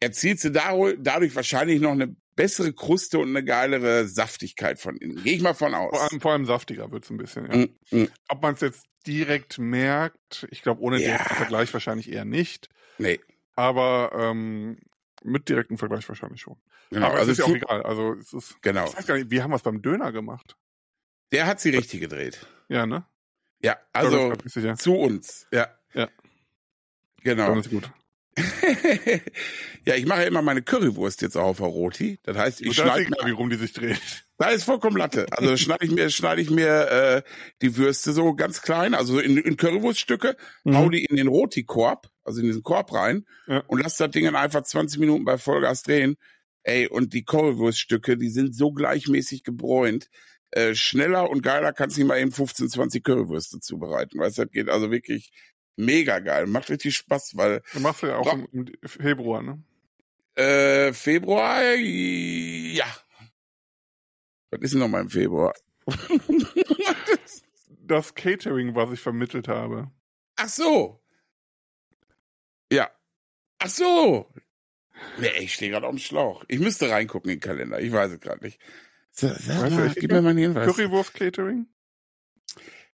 erzielt 0.00 0.40
sie 0.40 0.52
dadurch, 0.52 1.34
wahrscheinlich 1.34 1.80
noch 1.80 1.92
eine 1.92 2.14
bessere 2.34 2.72
Kruste 2.72 3.18
und 3.18 3.30
eine 3.30 3.42
geilere 3.42 4.06
Saftigkeit 4.06 4.78
von 4.78 4.96
innen. 4.98 5.22
Gehe 5.22 5.34
ich 5.36 5.42
mal 5.42 5.54
von 5.54 5.74
aus. 5.74 5.90
Vor 5.90 6.02
allem, 6.02 6.20
vor 6.20 6.32
allem 6.32 6.44
saftiger 6.44 6.90
wird's 6.92 7.10
ein 7.10 7.16
bisschen, 7.16 7.46
ja. 7.50 7.56
Mm, 7.56 8.02
mm. 8.02 8.08
Ob 8.28 8.42
man 8.42 8.54
es 8.54 8.60
jetzt 8.60 8.84
direkt 9.06 9.58
merkt, 9.58 10.46
ich 10.50 10.62
glaube, 10.62 10.82
ohne 10.82 11.00
Ja. 11.00 11.08
direkten 11.08 11.34
Vergleich 11.36 11.72
wahrscheinlich 11.72 12.12
eher 12.12 12.24
nicht. 12.24 12.68
Nee, 12.98 13.20
Aber 13.54 14.12
ähm, 14.14 14.78
mit 15.26 15.48
direktem 15.48 15.78
Vergleich 15.78 16.08
wahrscheinlich 16.08 16.40
schon. 16.40 16.56
genau. 16.90 17.06
aber 17.06 17.18
also 17.18 17.32
es 17.32 17.38
ist 17.38 17.46
ja 17.46 17.52
auch 17.52 17.56
egal. 17.56 17.82
Also 17.82 18.14
es 18.14 18.32
ist, 18.32 18.62
genau. 18.62 18.86
ich 18.86 18.96
weiß 18.96 19.06
gar 19.06 19.14
nicht, 19.16 19.30
wie 19.30 19.42
haben 19.42 19.50
wir 19.50 19.56
es 19.56 19.62
beim 19.62 19.82
Döner 19.82 20.12
gemacht? 20.12 20.56
Der 21.32 21.46
hat 21.46 21.60
sie 21.60 21.70
richtig 21.70 22.00
gedreht. 22.00 22.46
Ja, 22.68 22.86
ne? 22.86 23.04
Ja, 23.62 23.76
Also 23.92 24.34
zu 24.76 24.94
uns. 24.94 25.46
Ja. 25.50 25.68
Ja. 25.94 26.08
Genau. 27.22 27.52
Ist 27.58 27.70
gut. 27.70 27.90
Ja, 29.86 29.94
ich 29.94 30.06
mache 30.06 30.22
ja 30.22 30.26
immer 30.26 30.42
meine 30.42 30.62
Currywurst 30.62 31.22
jetzt 31.22 31.36
auch 31.36 31.44
auf 31.46 31.56
der 31.58 31.66
Roti. 31.66 32.18
Das 32.22 32.36
heißt, 32.36 32.60
ich 32.60 32.74
schneide 32.74 33.06
egal, 33.06 33.26
wie 33.26 33.30
rum 33.32 33.50
die 33.50 33.56
sich 33.56 33.72
dreht. 33.72 34.00
Da 34.38 34.50
ist 34.50 34.64
vollkommen 34.64 34.96
Latte. 34.96 35.26
Also 35.30 35.56
schneide 35.56 35.86
ich 35.86 35.90
mir, 35.92 36.10
schneide 36.10 36.42
ich 36.42 36.50
mir 36.50 36.90
äh, 36.90 37.22
die 37.62 37.76
Würste 37.76 38.12
so 38.12 38.34
ganz 38.34 38.60
klein, 38.60 38.94
also 38.94 39.18
in, 39.18 39.38
in 39.38 39.56
Currywurststücke, 39.56 40.36
hau 40.66 40.88
die 40.90 41.04
in 41.04 41.16
den 41.16 41.28
Roti-Korb, 41.28 42.10
also 42.24 42.40
in 42.40 42.46
diesen 42.46 42.62
Korb 42.62 42.92
rein 42.92 43.24
Ja. 43.46 43.60
und 43.66 43.82
lass 43.82 43.96
das 43.96 44.10
Ding 44.10 44.24
dann 44.26 44.36
einfach 44.36 44.62
20 44.62 45.00
Minuten 45.00 45.24
bei 45.24 45.38
Vollgas 45.38 45.82
drehen. 45.82 46.16
Ey, 46.64 46.88
und 46.88 47.14
die 47.14 47.24
Currywurststücke, 47.24 48.16
die 48.18 48.28
sind 48.28 48.54
so 48.54 48.72
gleichmäßig 48.72 49.44
gebräunt. 49.44 50.08
Äh, 50.50 50.74
schneller 50.74 51.30
und 51.30 51.42
geiler 51.42 51.72
kannst 51.72 51.96
du 51.96 52.00
nicht 52.00 52.08
mal 52.08 52.18
eben 52.20 52.32
15, 52.32 52.68
20 52.68 53.04
Currywürste 53.04 53.60
zubereiten. 53.60 54.18
Weißt 54.18 54.38
du, 54.38 54.42
das 54.42 54.50
geht 54.52 54.68
also 54.68 54.90
wirklich 54.90 55.30
mega 55.76 56.18
geil. 56.18 56.46
Macht 56.46 56.70
richtig 56.70 56.96
Spaß, 56.96 57.36
weil 57.36 57.62
Du 57.72 57.80
machst 57.80 58.02
du 58.02 58.06
ja 58.08 58.16
auch 58.16 58.32
im, 58.32 58.48
im 58.52 58.88
Februar, 58.88 59.42
ne? 59.42 59.62
äh, 60.34 60.92
Februar, 60.92 61.62
ja. 61.74 62.86
Was 64.50 64.60
ist 64.60 64.72
denn 64.72 64.80
noch 64.80 64.88
mal 64.88 65.00
im 65.02 65.10
Februar? 65.10 65.54
Das 67.88 68.14
Catering, 68.16 68.74
was 68.74 68.90
ich 68.92 68.98
vermittelt 69.00 69.46
habe. 69.46 69.92
Ach 70.34 70.48
so. 70.48 71.00
Ja. 72.72 72.90
Ach 73.60 73.68
so. 73.68 74.32
Nee, 75.18 75.30
ich 75.38 75.54
stehe 75.54 75.70
gerade 75.70 75.86
auf 75.86 75.94
dem 75.94 76.00
Schlauch. 76.00 76.44
Ich 76.48 76.58
müsste 76.58 76.90
reingucken 76.90 77.30
in 77.30 77.36
den 77.36 77.40
Kalender. 77.42 77.78
Ich 77.80 77.92
weiß 77.92 78.10
es 78.10 78.20
gerade 78.20 78.44
nicht. 78.44 78.60
So, 79.12 79.28
sag 79.28 79.62
Weißt 79.62 79.72
du, 79.72 79.76
mal, 79.80 79.86
ich- 79.86 79.94
gib 79.94 80.10
mir 80.10 80.20
mal 80.20 80.30
einen 80.30 80.38
Hinweis. 80.40 80.66
Currywurst 80.66 81.14
Catering? 81.14 81.66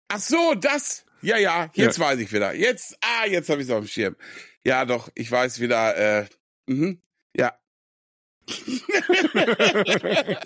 Ach 0.08 0.20
so, 0.20 0.56
das. 0.56 1.06
Ja, 1.22 1.38
ja, 1.38 1.70
jetzt 1.74 2.00
weiß 2.00 2.20
ich 2.20 2.32
wieder. 2.32 2.54
Jetzt, 2.54 2.98
ah, 3.02 3.26
jetzt 3.26 3.50
habe 3.50 3.62
ich 3.62 3.68
es 3.68 3.74
auf 3.74 3.84
dem 3.84 3.88
Schirm. 3.88 4.16
Ja, 4.64 4.86
doch, 4.86 5.10
ich 5.16 5.32
weiß 5.32 5.60
wieder, 5.60 6.22
äh, 6.22 6.26
mhm, 6.68 7.02
ja. 7.36 7.54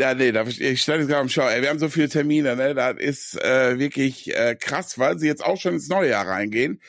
Ja, 0.00 0.14
nee, 0.14 0.32
da, 0.32 0.46
ich 0.46 0.80
stand 0.80 1.00
jetzt 1.00 1.08
gerade 1.08 1.20
am 1.20 1.28
Schau. 1.28 1.46
Ey, 1.46 1.60
wir 1.60 1.68
haben 1.68 1.78
so 1.78 1.90
viele 1.90 2.08
Termine, 2.08 2.56
ne? 2.56 2.74
Das 2.74 2.96
ist 2.96 3.38
äh, 3.42 3.78
wirklich 3.78 4.34
äh, 4.34 4.56
krass, 4.58 4.98
weil 4.98 5.18
sie 5.18 5.26
jetzt 5.26 5.44
auch 5.44 5.60
schon 5.60 5.74
ins 5.74 5.88
neue 5.88 6.08
Jahr 6.08 6.26
reingehen. 6.26 6.80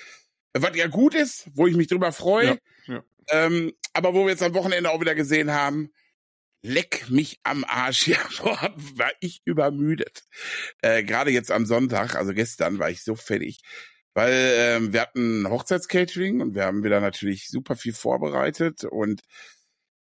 Was 0.54 0.74
ja 0.78 0.88
gut 0.88 1.14
ist, 1.14 1.50
wo 1.54 1.68
ich 1.68 1.76
mich 1.76 1.88
drüber 1.88 2.14
freue. 2.14 2.58
Ja, 2.88 2.94
ja. 2.94 3.04
Ähm, 3.32 3.74
aber 3.92 4.14
wo 4.14 4.24
wir 4.24 4.32
jetzt 4.32 4.44
am 4.44 4.54
Wochenende 4.54 4.90
auch 4.90 5.02
wieder 5.02 5.14
gesehen 5.14 5.52
haben, 5.52 5.92
leck 6.62 7.10
mich 7.10 7.40
am 7.44 7.64
Arsch. 7.64 8.08
Ja, 8.12 8.18
boah, 8.42 8.74
war 8.96 9.12
ich 9.20 9.42
übermüdet. 9.46 10.24
Äh, 10.82 11.04
Gerade 11.04 11.32
jetzt 11.32 11.52
am 11.52 11.66
Sonntag, 11.66 12.16
also 12.16 12.34
gestern, 12.34 12.80
war 12.80 12.90
ich 12.90 13.04
so 13.04 13.16
fertig. 13.16 13.62
Weil 14.14 14.54
ähm, 14.56 14.94
wir 14.94 15.02
hatten 15.02 15.50
Hochzeitscatering 15.50 16.42
und 16.42 16.56
wir 16.56 16.66
haben 16.66 16.84
wieder 16.84 17.00
natürlich 17.00 17.48
super 17.48 17.76
viel 17.78 17.94
vorbereitet 17.94 18.84
und 18.84 19.22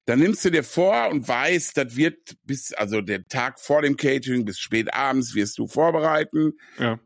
dann 0.06 0.18
nimmst 0.18 0.44
du 0.44 0.50
dir 0.50 0.64
vor 0.64 1.08
und 1.10 1.28
weißt, 1.28 1.76
das 1.76 1.94
wird 1.94 2.36
bis, 2.42 2.72
also 2.72 3.00
der 3.00 3.24
Tag 3.26 3.60
vor 3.60 3.82
dem 3.82 3.96
Catering 3.96 4.44
bis 4.44 4.58
spät 4.58 4.92
abends 4.92 5.34
wirst 5.34 5.58
du 5.58 5.68
vorbereiten. 5.68 6.54
Ja. 6.78 6.98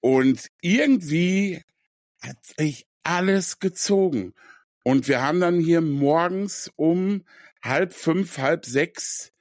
Und 0.00 0.48
irgendwie 0.60 1.62
hat 2.20 2.36
sich 2.58 2.86
alles 3.02 3.60
gezogen. 3.60 4.34
Und 4.84 5.08
wir 5.08 5.22
haben 5.22 5.40
dann 5.40 5.58
hier 5.60 5.80
morgens 5.80 6.70
um 6.76 7.24
halb 7.62 7.92
fünf, 7.94 8.38
halb 8.38 8.64
sechs, 8.66 9.32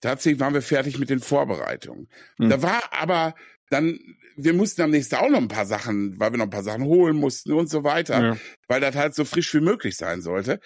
tatsächlich 0.00 0.40
waren 0.40 0.54
wir 0.54 0.62
fertig 0.62 0.98
mit 0.98 1.10
den 1.10 1.20
Vorbereitungen. 1.20 2.08
Hm. 2.38 2.50
Da 2.50 2.62
war 2.62 2.82
aber 2.92 3.34
dann, 3.70 3.98
wir 4.36 4.52
mussten 4.54 4.82
am 4.82 4.90
nächsten 4.90 5.16
auch 5.16 5.28
noch 5.28 5.38
ein 5.38 5.48
paar 5.48 5.66
Sachen, 5.66 6.18
weil 6.18 6.32
wir 6.32 6.38
noch 6.38 6.46
ein 6.46 6.50
paar 6.50 6.62
Sachen 6.62 6.84
holen 6.84 7.16
mussten 7.16 7.52
und 7.52 7.68
so 7.68 7.84
weiter, 7.84 8.22
Ja. 8.22 8.36
weil 8.68 8.80
das 8.80 8.94
halt 8.96 9.14
so 9.14 9.24
frisch 9.24 9.52
wie 9.54 9.60
möglich 9.60 9.96
sein 9.96 10.22
sollte. 10.22 10.60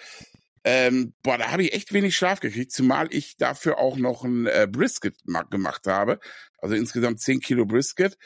Ähm, 0.65 1.13
boah, 1.23 1.37
da 1.37 1.51
habe 1.51 1.63
ich 1.63 1.73
echt 1.73 1.91
wenig 1.91 2.15
Schlaf 2.15 2.39
gekriegt, 2.39 2.71
zumal 2.71 3.07
ich 3.11 3.35
dafür 3.35 3.79
auch 3.79 3.97
noch 3.97 4.23
ein 4.23 4.45
äh, 4.47 4.65
Brisket 4.71 5.15
ma- 5.25 5.41
gemacht 5.43 5.87
habe. 5.87 6.19
Also 6.59 6.75
insgesamt 6.75 7.19
10 7.19 7.41
Kilo 7.41 7.65
Brisket. 7.65 8.17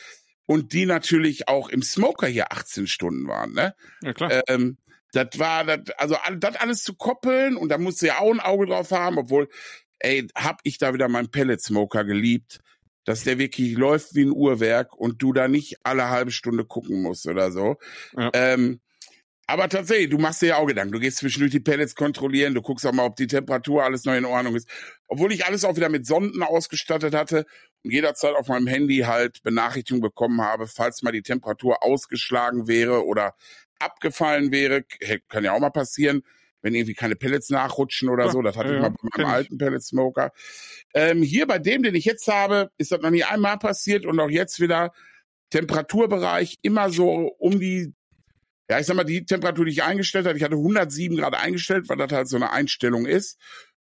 Und 0.46 0.72
die 0.72 0.86
natürlich 0.86 1.48
auch 1.50 1.67
im 1.67 1.82
Smoker 1.82 2.27
hier 2.27 2.51
18 2.53 2.86
Stunden 2.88 3.27
waren, 3.27 3.53
ne? 3.53 3.74
ja, 4.01 4.13
klar. 4.13 4.44
Ähm, 4.48 4.77
das 5.13 5.27
war, 5.37 5.63
das, 5.65 5.79
also 5.97 6.17
das 6.37 6.55
alles 6.57 6.83
zu 6.83 6.95
koppeln 6.95 7.55
und 7.55 7.69
da 7.69 7.77
musst 7.77 8.01
du 8.01 8.07
ja 8.07 8.19
auch 8.19 8.31
ein 8.31 8.39
Auge 8.39 8.67
drauf 8.67 8.91
haben, 8.91 9.17
obwohl, 9.17 9.49
ey, 9.99 10.27
hab 10.35 10.59
ich 10.63 10.77
da 10.77 10.93
wieder 10.93 11.07
meinen 11.07 11.31
Pellet 11.31 11.61
Smoker 11.61 12.03
geliebt, 12.03 12.59
dass 13.05 13.23
der 13.23 13.39
wirklich 13.39 13.77
läuft 13.77 14.15
wie 14.15 14.25
ein 14.25 14.31
Uhrwerk 14.31 14.93
und 14.93 15.21
du 15.21 15.31
da 15.31 15.47
nicht 15.47 15.77
alle 15.83 16.09
halbe 16.09 16.31
Stunde 16.31 16.65
gucken 16.65 17.01
musst 17.01 17.25
oder 17.25 17.51
so. 17.51 17.77
Ja. 18.17 18.29
Ähm, 18.33 18.81
aber 19.49 19.69
tatsächlich, 19.69 20.09
du 20.09 20.17
machst 20.17 20.41
dir 20.41 20.47
ja 20.47 20.57
auch 20.57 20.65
Gedanken. 20.65 20.91
Du 20.91 20.99
gehst 20.99 21.19
zwischendurch 21.19 21.53
die 21.53 21.61
Pellets 21.61 21.95
kontrollieren, 21.95 22.53
du 22.53 22.61
guckst 22.61 22.85
auch 22.85 22.91
mal, 22.91 23.05
ob 23.05 23.15
die 23.15 23.27
Temperatur 23.27 23.81
alles 23.81 24.03
noch 24.03 24.13
in 24.13 24.25
Ordnung 24.25 24.57
ist. 24.57 24.67
Obwohl 25.07 25.31
ich 25.31 25.45
alles 25.45 25.63
auch 25.63 25.77
wieder 25.77 25.87
mit 25.87 26.05
Sonden 26.05 26.43
ausgestattet 26.43 27.15
hatte 27.15 27.45
und 27.81 27.91
jederzeit 27.91 28.35
auf 28.35 28.49
meinem 28.49 28.67
Handy 28.67 28.99
halt 29.07 29.41
Benachrichtigung 29.43 30.01
bekommen 30.01 30.41
habe, 30.41 30.67
falls 30.67 31.01
mal 31.01 31.13
die 31.13 31.21
Temperatur 31.21 31.81
ausgeschlagen 31.81 32.67
wäre 32.67 33.05
oder 33.05 33.35
abgefallen 33.79 34.51
wäre. 34.51 34.84
Kann 35.27 35.43
ja 35.43 35.53
auch 35.53 35.60
mal 35.60 35.69
passieren, 35.69 36.24
wenn 36.62 36.75
irgendwie 36.75 36.93
keine 36.93 37.15
Pellets 37.15 37.50
nachrutschen 37.50 38.10
oder 38.10 38.25
Ja, 38.25 38.31
so. 38.31 38.41
Das 38.41 38.57
hatte 38.57 38.69
ja, 38.69 38.75
ich 38.75 38.81
mal 38.81 38.89
bei 38.89 39.24
meinem 39.24 39.31
alten 39.34 39.57
Pellet 39.57 39.84
Smoker. 39.84 40.31
Ähm, 40.93 41.22
hier 41.22 41.48
bei 41.48 41.60
dem, 41.60 41.84
den 41.84 41.96
ich 41.96 42.05
jetzt 42.05 42.27
habe, 42.27 42.72
ist 42.77 42.91
das 42.91 43.01
noch 43.01 43.10
nie 43.10 43.24
einmal 43.24 43.57
passiert 43.57 44.05
und 44.05 44.19
auch 44.19 44.29
jetzt 44.29 44.60
wieder 44.60 44.91
Temperaturbereich 45.50 46.57
immer 46.62 46.89
so 46.89 47.34
um 47.39 47.60
die, 47.60 47.93
ja, 48.69 48.79
ich 48.79 48.86
sag 48.86 48.96
mal, 48.96 49.03
die 49.05 49.25
Temperatur, 49.25 49.65
die 49.65 49.72
ich 49.72 49.84
eingestellt 49.84 50.25
hatte. 50.25 50.38
Ich 50.38 50.43
hatte 50.43 50.55
107 50.55 51.17
Grad 51.17 51.36
eingestellt, 51.36 51.88
weil 51.88 51.98
das 51.98 52.12
halt 52.12 52.27
so 52.27 52.36
eine 52.36 52.51
Einstellung 52.51 53.05
ist. 53.05 53.39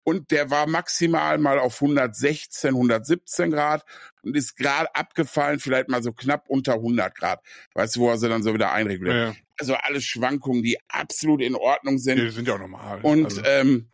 Und 0.09 0.31
der 0.31 0.49
war 0.49 0.65
maximal 0.65 1.37
mal 1.37 1.59
auf 1.59 1.81
116, 1.81 2.69
117 2.69 3.51
Grad 3.51 3.85
und 4.23 4.35
ist 4.35 4.57
gerade 4.57 4.95
abgefallen, 4.95 5.59
vielleicht 5.59 5.87
mal 5.87 6.01
so 6.01 6.13
knapp 6.13 6.45
unter 6.47 6.73
100 6.73 7.13
Grad. 7.13 7.43
Weißt 7.75 7.95
du, 7.95 7.99
wo 7.99 8.09
er 8.09 8.17
sie 8.17 8.27
dann 8.27 8.41
so 8.41 8.55
wieder 8.55 8.71
einreguliert. 8.71 9.15
ja, 9.15 9.25
ja. 9.27 9.35
Also 9.59 9.75
alles 9.75 10.05
Schwankungen, 10.05 10.63
die 10.63 10.77
absolut 10.87 11.41
in 11.41 11.53
Ordnung 11.53 11.99
sind. 11.99 12.17
Die 12.17 12.29
sind 12.31 12.47
ja 12.47 12.55
auch 12.55 12.59
normal. 12.59 13.01
Und 13.03 13.25
also, 13.25 13.43
ähm, 13.43 13.89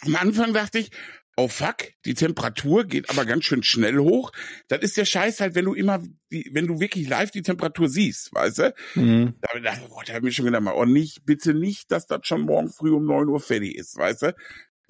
am 0.00 0.16
Anfang 0.16 0.52
dachte 0.52 0.78
ich, 0.78 0.90
oh 1.36 1.48
fuck, 1.48 1.76
die 2.04 2.14
Temperatur 2.14 2.84
geht 2.84 3.08
aber 3.08 3.24
ganz 3.24 3.44
schön 3.44 3.62
schnell 3.62 3.98
hoch. 3.98 4.32
Das 4.68 4.80
ist 4.80 4.98
der 4.98 5.06
Scheiß 5.06 5.40
halt, 5.40 5.54
wenn 5.54 5.64
du 5.64 5.72
immer, 5.72 6.02
die, 6.30 6.50
wenn 6.52 6.66
du 6.66 6.80
wirklich 6.80 7.08
live 7.08 7.30
die 7.30 7.40
Temperatur 7.40 7.88
siehst, 7.88 8.34
weißt 8.34 8.58
du? 8.58 8.74
mhm. 8.94 9.34
Da, 9.40 9.58
da, 9.58 9.74
boah, 9.88 10.02
da 10.04 10.12
hab 10.12 10.18
ich 10.18 10.24
mir 10.24 10.32
schon 10.32 10.44
gedacht, 10.44 10.62
mal, 10.62 10.74
oh 10.74 10.84
nicht, 10.84 11.24
bitte 11.24 11.54
nicht, 11.54 11.90
dass 11.92 12.06
das 12.06 12.20
schon 12.24 12.42
morgen 12.42 12.68
früh 12.68 12.90
um 12.90 13.06
neun 13.06 13.28
Uhr 13.28 13.40
fertig 13.40 13.76
ist, 13.76 13.96
weißt 13.96 14.22
du? 14.22 14.34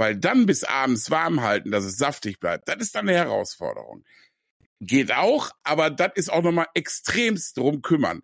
Weil 0.00 0.16
dann 0.16 0.46
bis 0.46 0.64
abends 0.64 1.10
warm 1.10 1.42
halten, 1.42 1.70
dass 1.70 1.84
es 1.84 1.98
saftig 1.98 2.40
bleibt, 2.40 2.66
das 2.68 2.76
ist 2.78 2.94
dann 2.94 3.06
eine 3.06 3.18
Herausforderung. 3.18 4.02
Geht 4.80 5.12
auch, 5.12 5.50
aber 5.62 5.90
das 5.90 6.12
ist 6.14 6.32
auch 6.32 6.42
nochmal 6.42 6.68
extremst 6.72 7.58
drum 7.58 7.82
kümmern. 7.82 8.22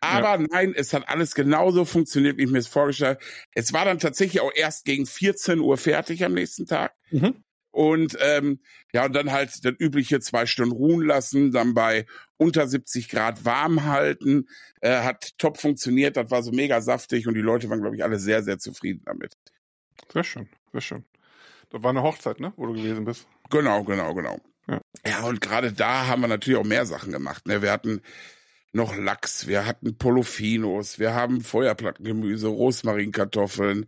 Aber 0.00 0.38
nein, 0.38 0.72
es 0.74 0.94
hat 0.94 1.06
alles 1.06 1.34
genauso 1.34 1.84
funktioniert, 1.84 2.38
wie 2.38 2.44
ich 2.44 2.50
mir 2.50 2.60
es 2.60 2.66
vorgestellt 2.66 3.18
habe. 3.18 3.26
Es 3.52 3.74
war 3.74 3.84
dann 3.84 3.98
tatsächlich 3.98 4.40
auch 4.40 4.52
erst 4.54 4.86
gegen 4.86 5.04
14 5.04 5.60
Uhr 5.60 5.76
fertig 5.76 6.24
am 6.24 6.32
nächsten 6.32 6.64
Tag. 6.64 6.94
Mhm. 7.10 7.44
Und 7.72 8.16
ähm, 8.22 8.60
ja, 8.94 9.04
und 9.04 9.12
dann 9.12 9.30
halt 9.30 9.50
das 9.66 9.74
übliche 9.78 10.20
zwei 10.20 10.46
Stunden 10.46 10.72
ruhen 10.72 11.06
lassen, 11.06 11.52
dann 11.52 11.74
bei 11.74 12.06
unter 12.38 12.66
70 12.66 13.10
Grad 13.10 13.44
warm 13.44 13.84
halten. 13.84 14.48
Äh, 14.80 15.02
hat 15.02 15.36
top 15.36 15.58
funktioniert, 15.58 16.16
das 16.16 16.30
war 16.30 16.42
so 16.42 16.52
mega 16.52 16.80
saftig 16.80 17.28
und 17.28 17.34
die 17.34 17.42
Leute 17.42 17.68
waren, 17.68 17.82
glaube 17.82 17.96
ich, 17.96 18.02
alle 18.02 18.18
sehr, 18.18 18.42
sehr 18.42 18.58
zufrieden 18.58 19.02
damit. 19.04 19.34
Sehr 20.10 20.24
schön, 20.24 20.48
sehr 20.72 20.80
schön. 20.80 21.04
Das 21.70 21.82
war 21.82 21.90
eine 21.90 22.02
Hochzeit, 22.02 22.40
ne? 22.40 22.52
Wo 22.56 22.66
du 22.66 22.72
gewesen 22.72 23.04
bist. 23.04 23.26
Genau, 23.50 23.84
genau, 23.84 24.14
genau. 24.14 24.38
Ja. 24.68 24.80
Ja, 25.06 25.22
und 25.24 25.40
gerade 25.40 25.72
da 25.72 26.06
haben 26.06 26.22
wir 26.22 26.28
natürlich 26.28 26.58
auch 26.58 26.64
mehr 26.64 26.86
Sachen 26.86 27.12
gemacht. 27.12 27.46
Ne? 27.46 27.62
Wir 27.62 27.72
hatten 27.72 28.02
noch 28.72 28.96
Lachs, 28.96 29.46
wir 29.46 29.66
hatten 29.66 29.96
Polofinos, 29.96 30.98
wir 30.98 31.14
haben 31.14 31.40
Feuerplattengemüse, 31.40 32.48
Rosmarinkartoffeln, 32.48 33.86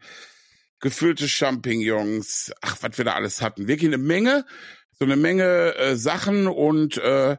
gefüllte 0.81 1.29
Champignons, 1.29 2.53
ach, 2.63 2.79
was 2.81 2.97
wir 2.97 3.05
da 3.05 3.15
alles 3.15 3.43
hatten. 3.43 3.69
Wirklich 3.69 3.91
eine 3.91 3.99
Menge, 3.99 4.47
so 4.99 5.05
eine 5.05 5.17
Menge 5.17 5.75
äh, 5.77 5.97
Sachen 5.97 6.47
und 6.47 6.97
äh, 6.99 7.37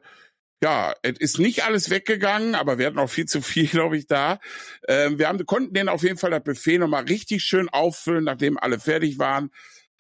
ja, 0.63 0.93
es 1.01 1.19
ist 1.19 1.39
nicht 1.39 1.63
alles 1.65 1.89
weggegangen, 1.89 2.53
aber 2.53 2.77
wir 2.77 2.85
hatten 2.85 2.99
auch 2.99 3.09
viel 3.09 3.25
zu 3.25 3.41
viel, 3.41 3.67
glaube 3.67 3.97
ich, 3.97 4.05
da. 4.05 4.39
Ähm, 4.87 5.17
wir 5.17 5.27
haben, 5.27 5.43
konnten 5.45 5.73
denen 5.73 5.89
auf 5.89 6.03
jeden 6.03 6.17
Fall 6.17 6.31
das 6.31 6.43
Buffet 6.43 6.77
nochmal 6.77 7.05
richtig 7.05 7.43
schön 7.43 7.69
auffüllen, 7.69 8.23
nachdem 8.23 8.59
alle 8.59 8.79
fertig 8.79 9.17
waren, 9.17 9.49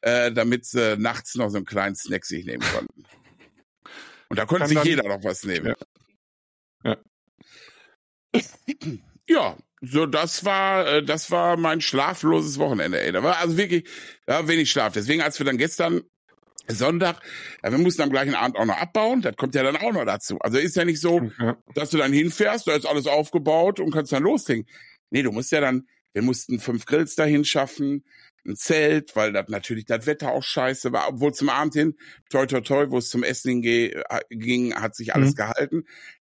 äh, 0.01 0.31
damit 0.31 0.65
sie 0.65 0.97
nachts 0.97 1.35
noch 1.35 1.49
so 1.49 1.57
einen 1.57 1.65
kleinen 1.65 1.95
Snack 1.95 2.25
sich 2.25 2.45
nehmen 2.45 2.63
konnten. 2.73 3.03
Und 4.29 4.39
da 4.39 4.45
konnte 4.45 4.73
Kann 4.73 4.83
sich 4.83 4.83
jeder 4.83 5.07
noch 5.07 5.23
was 5.23 5.43
nehmen. 5.43 5.75
Ja. 6.83 6.97
ja. 8.33 8.41
ja. 9.27 9.57
so 9.81 10.05
das 10.05 10.45
war, 10.45 10.87
äh, 10.87 11.03
das 11.03 11.31
war 11.31 11.57
mein 11.57 11.81
schlafloses 11.81 12.57
Wochenende, 12.57 13.01
ey. 13.01 13.11
Da 13.11 13.23
war 13.23 13.37
also 13.37 13.57
wirklich, 13.57 13.89
da 14.25 14.47
wenig 14.47 14.71
Schlaf. 14.71 14.93
Deswegen, 14.93 15.21
als 15.21 15.37
wir 15.39 15.45
dann 15.45 15.57
gestern 15.57 16.01
Sonntag, 16.67 17.19
ja, 17.63 17.71
wir 17.71 17.77
mussten 17.77 18.03
am 18.03 18.09
gleichen 18.09 18.35
Abend 18.35 18.57
auch 18.57 18.65
noch 18.65 18.77
abbauen, 18.77 19.21
das 19.21 19.35
kommt 19.35 19.55
ja 19.55 19.63
dann 19.63 19.77
auch 19.77 19.91
noch 19.91 20.05
dazu. 20.05 20.37
Also 20.39 20.57
ist 20.57 20.75
ja 20.75 20.85
nicht 20.85 21.01
so, 21.01 21.31
dass 21.73 21.89
du 21.89 21.97
dann 21.97 22.13
hinfährst, 22.13 22.67
da 22.67 22.75
ist 22.75 22.85
alles 22.85 23.07
aufgebaut 23.07 23.79
und 23.79 23.91
kannst 23.91 24.11
dann 24.11 24.23
loslegen. 24.23 24.65
Nee, 25.09 25.23
du 25.23 25.31
musst 25.31 25.51
ja 25.51 25.59
dann, 25.59 25.87
wir 26.13 26.21
mussten 26.21 26.59
fünf 26.59 26.85
Grills 26.85 27.15
dahin 27.15 27.45
schaffen, 27.45 28.03
ein 28.45 28.55
Zelt, 28.55 29.15
weil 29.15 29.33
das 29.33 29.47
natürlich 29.49 29.85
das 29.85 30.05
Wetter 30.07 30.31
auch 30.31 30.43
scheiße 30.43 30.91
war, 30.91 31.09
obwohl 31.09 31.33
zum 31.33 31.49
Abend 31.49 31.73
hin, 31.73 31.95
toi 32.29 32.45
toi 32.45 32.61
toi, 32.61 32.89
wo 32.89 32.97
es 32.97 33.09
zum 33.09 33.23
Essen 33.23 33.61
ging, 33.61 34.73
hat 34.75 34.95
sich 34.95 35.13
alles 35.13 35.31
mhm. 35.31 35.35
gehalten. 35.35 35.83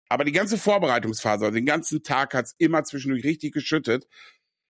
Aber 0.09 0.23
die 0.23 0.31
ganze 0.31 0.57
Vorbereitungsphase, 0.57 1.45
also 1.45 1.55
den 1.55 1.65
ganzen 1.65 2.01
Tag 2.01 2.33
hat's 2.33 2.55
immer 2.57 2.83
zwischendurch 2.83 3.23
richtig 3.23 3.53
geschüttet. 3.53 4.07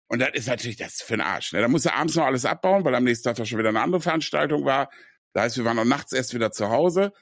Und 0.06 0.20
das 0.20 0.30
ist 0.34 0.48
natürlich 0.48 0.76
das 0.76 1.02
für 1.02 1.14
den 1.14 1.22
Arsch. 1.22 1.52
Ne? 1.52 1.60
Da 1.60 1.68
musst 1.68 1.86
du 1.86 1.92
abends 1.92 2.14
noch 2.14 2.26
alles 2.26 2.44
abbauen, 2.44 2.84
weil 2.84 2.94
am 2.94 3.04
nächsten 3.04 3.24
Tag 3.24 3.36
doch 3.36 3.46
schon 3.46 3.58
wieder 3.58 3.70
eine 3.70 3.80
andere 3.80 4.00
Veranstaltung 4.00 4.64
war. 4.64 4.90
Das 5.32 5.44
heißt, 5.44 5.56
wir 5.56 5.64
waren 5.64 5.76
noch 5.76 5.84
nachts 5.84 6.12
erst 6.12 6.34
wieder 6.34 6.52
zu 6.52 6.68
Hause, 6.68 7.12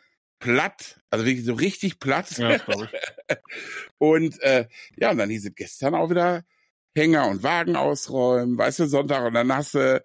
platt, 0.40 1.00
also 1.08 1.24
wirklich 1.24 1.46
so 1.46 1.54
richtig 1.54 2.00
platt. 2.00 2.30
Ja, 2.36 2.56
ich. 2.56 2.62
und 3.98 4.40
äh, 4.42 4.66
ja, 4.96 5.10
und 5.12 5.18
dann 5.18 5.30
hieß 5.30 5.46
es 5.46 5.54
gestern 5.54 5.94
auch 5.94 6.10
wieder 6.10 6.44
Hänger 6.94 7.28
und 7.28 7.42
Wagen 7.42 7.76
ausräumen, 7.76 8.58
weißt 8.58 8.80
du, 8.80 8.86
Sonntag 8.86 9.24
und 9.24 9.34
dann 9.34 9.54
hast 9.54 9.74
du, 9.74 10.02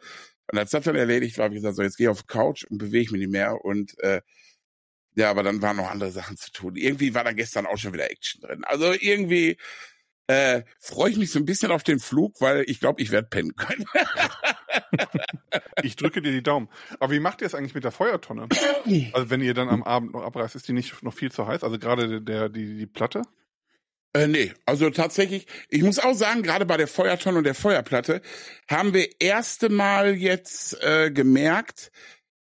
und 0.51 0.57
als 0.57 0.71
das 0.71 0.85
dann 0.85 0.95
erledigt 0.95 1.37
war, 1.37 1.45
habe 1.45 1.55
ich 1.55 1.61
gesagt, 1.61 1.75
so 1.75 1.83
jetzt 1.83 1.97
geh 1.97 2.03
ich 2.03 2.09
auf 2.09 2.21
die 2.21 2.27
Couch 2.27 2.63
und 2.63 2.77
bewege 2.77 3.11
mich 3.11 3.21
nicht 3.21 3.31
mehr 3.31 3.63
und 3.63 3.99
äh, 3.99 4.21
ja, 5.15 5.31
aber 5.31 5.41
dann 5.41 5.61
waren 5.63 5.77
noch 5.77 5.89
andere 5.89 6.11
Sachen 6.11 6.37
zu 6.37 6.51
tun. 6.51 6.75
Irgendwie 6.75 7.15
war 7.15 7.23
da 7.23 7.31
gestern 7.31 7.65
auch 7.65 7.77
schon 7.77 7.91
wieder 7.91 8.09
Action 8.09 8.39
drin. 8.41 8.63
Also 8.63 8.93
irgendwie 8.93 9.57
äh, 10.27 10.63
freue 10.79 11.09
ich 11.09 11.17
mich 11.17 11.31
so 11.31 11.39
ein 11.39 11.45
bisschen 11.45 11.71
auf 11.71 11.83
den 11.83 11.99
Flug, 11.99 12.39
weil 12.39 12.65
ich 12.67 12.79
glaube, 12.79 13.01
ich 13.01 13.11
werde 13.11 13.27
pennen 13.27 13.55
können. 13.55 13.85
ich 15.83 15.95
drücke 15.95 16.21
dir 16.21 16.31
die 16.31 16.43
Daumen. 16.43 16.69
Aber 16.99 17.11
wie 17.11 17.19
macht 17.19 17.41
ihr 17.41 17.47
es 17.47 17.55
eigentlich 17.55 17.73
mit 17.73 17.83
der 17.83 17.91
Feuertonne? 17.91 18.47
Also 19.13 19.29
wenn 19.29 19.41
ihr 19.41 19.53
dann 19.53 19.69
am 19.69 19.83
Abend 19.83 20.13
noch 20.13 20.23
abreißt, 20.23 20.55
ist 20.55 20.67
die 20.67 20.73
nicht 20.73 21.03
noch 21.03 21.13
viel 21.13 21.31
zu 21.31 21.47
heiß? 21.47 21.63
Also 21.63 21.77
gerade 21.77 22.21
der, 22.21 22.47
die, 22.47 22.77
die 22.77 22.87
Platte? 22.87 23.23
Äh, 24.17 24.27
nee, 24.27 24.51
also 24.65 24.89
tatsächlich, 24.89 25.45
ich 25.69 25.83
muss 25.83 25.99
auch 25.99 26.15
sagen, 26.15 26.41
gerade 26.41 26.65
bei 26.65 26.77
der 26.77 26.87
Feuertonne 26.87 27.37
und 27.37 27.43
der 27.43 27.53
Feuerplatte 27.53 28.21
haben 28.67 28.93
wir 28.95 29.07
erste 29.19 29.69
Mal 29.69 30.15
jetzt 30.15 30.81
äh, 30.81 31.11
gemerkt, 31.11 31.91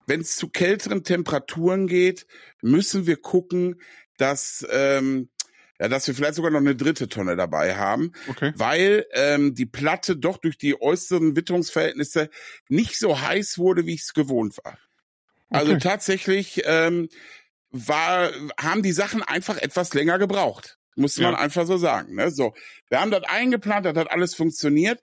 wenn 0.07 0.21
es 0.23 0.35
zu 0.35 0.49
kälteren 0.49 1.05
Temperaturen 1.05 1.87
geht, 1.87 2.27
müssen 2.61 3.07
wir 3.07 3.19
gucken, 3.19 3.81
dass 4.17 4.67
ähm, 4.71 5.31
ja, 5.79 5.89
dass 5.89 6.09
wir 6.09 6.15
vielleicht 6.15 6.35
sogar 6.35 6.51
noch 6.51 6.59
eine 6.59 6.75
dritte 6.75 7.09
Tonne 7.09 7.37
dabei 7.37 7.77
haben, 7.77 8.13
okay. 8.29 8.53
weil 8.57 9.07
ähm, 9.13 9.55
die 9.55 9.65
Platte 9.65 10.17
doch 10.17 10.39
durch 10.39 10.59
die 10.59 10.79
äußeren 10.81 11.37
Witterungsverhältnisse 11.37 12.31
nicht 12.69 12.99
so 12.99 13.21
heiß 13.21 13.59
wurde, 13.59 13.87
wie 13.87 13.95
ich 13.95 14.03
es 14.03 14.13
gewohnt 14.13 14.59
war. 14.65 14.77
Also 15.49 15.73
okay. 15.73 15.81
tatsächlich 15.81 16.63
ähm, 16.65 17.09
war, 17.71 18.31
haben 18.61 18.83
die 18.83 18.93
Sachen 18.93 19.23
einfach 19.23 19.57
etwas 19.57 19.95
länger 19.95 20.19
gebraucht. 20.19 20.80
Muss 20.97 21.19
man 21.19 21.33
ja. 21.33 21.39
einfach 21.39 21.67
so 21.67 21.77
sagen. 21.77 22.17
Ne? 22.17 22.31
So, 22.31 22.55
wir 22.89 23.01
haben 23.01 23.11
das 23.11 23.23
eingeplant, 23.25 23.87
das 23.87 23.97
hat 23.97 24.11
alles 24.11 24.35
funktioniert. 24.35 25.01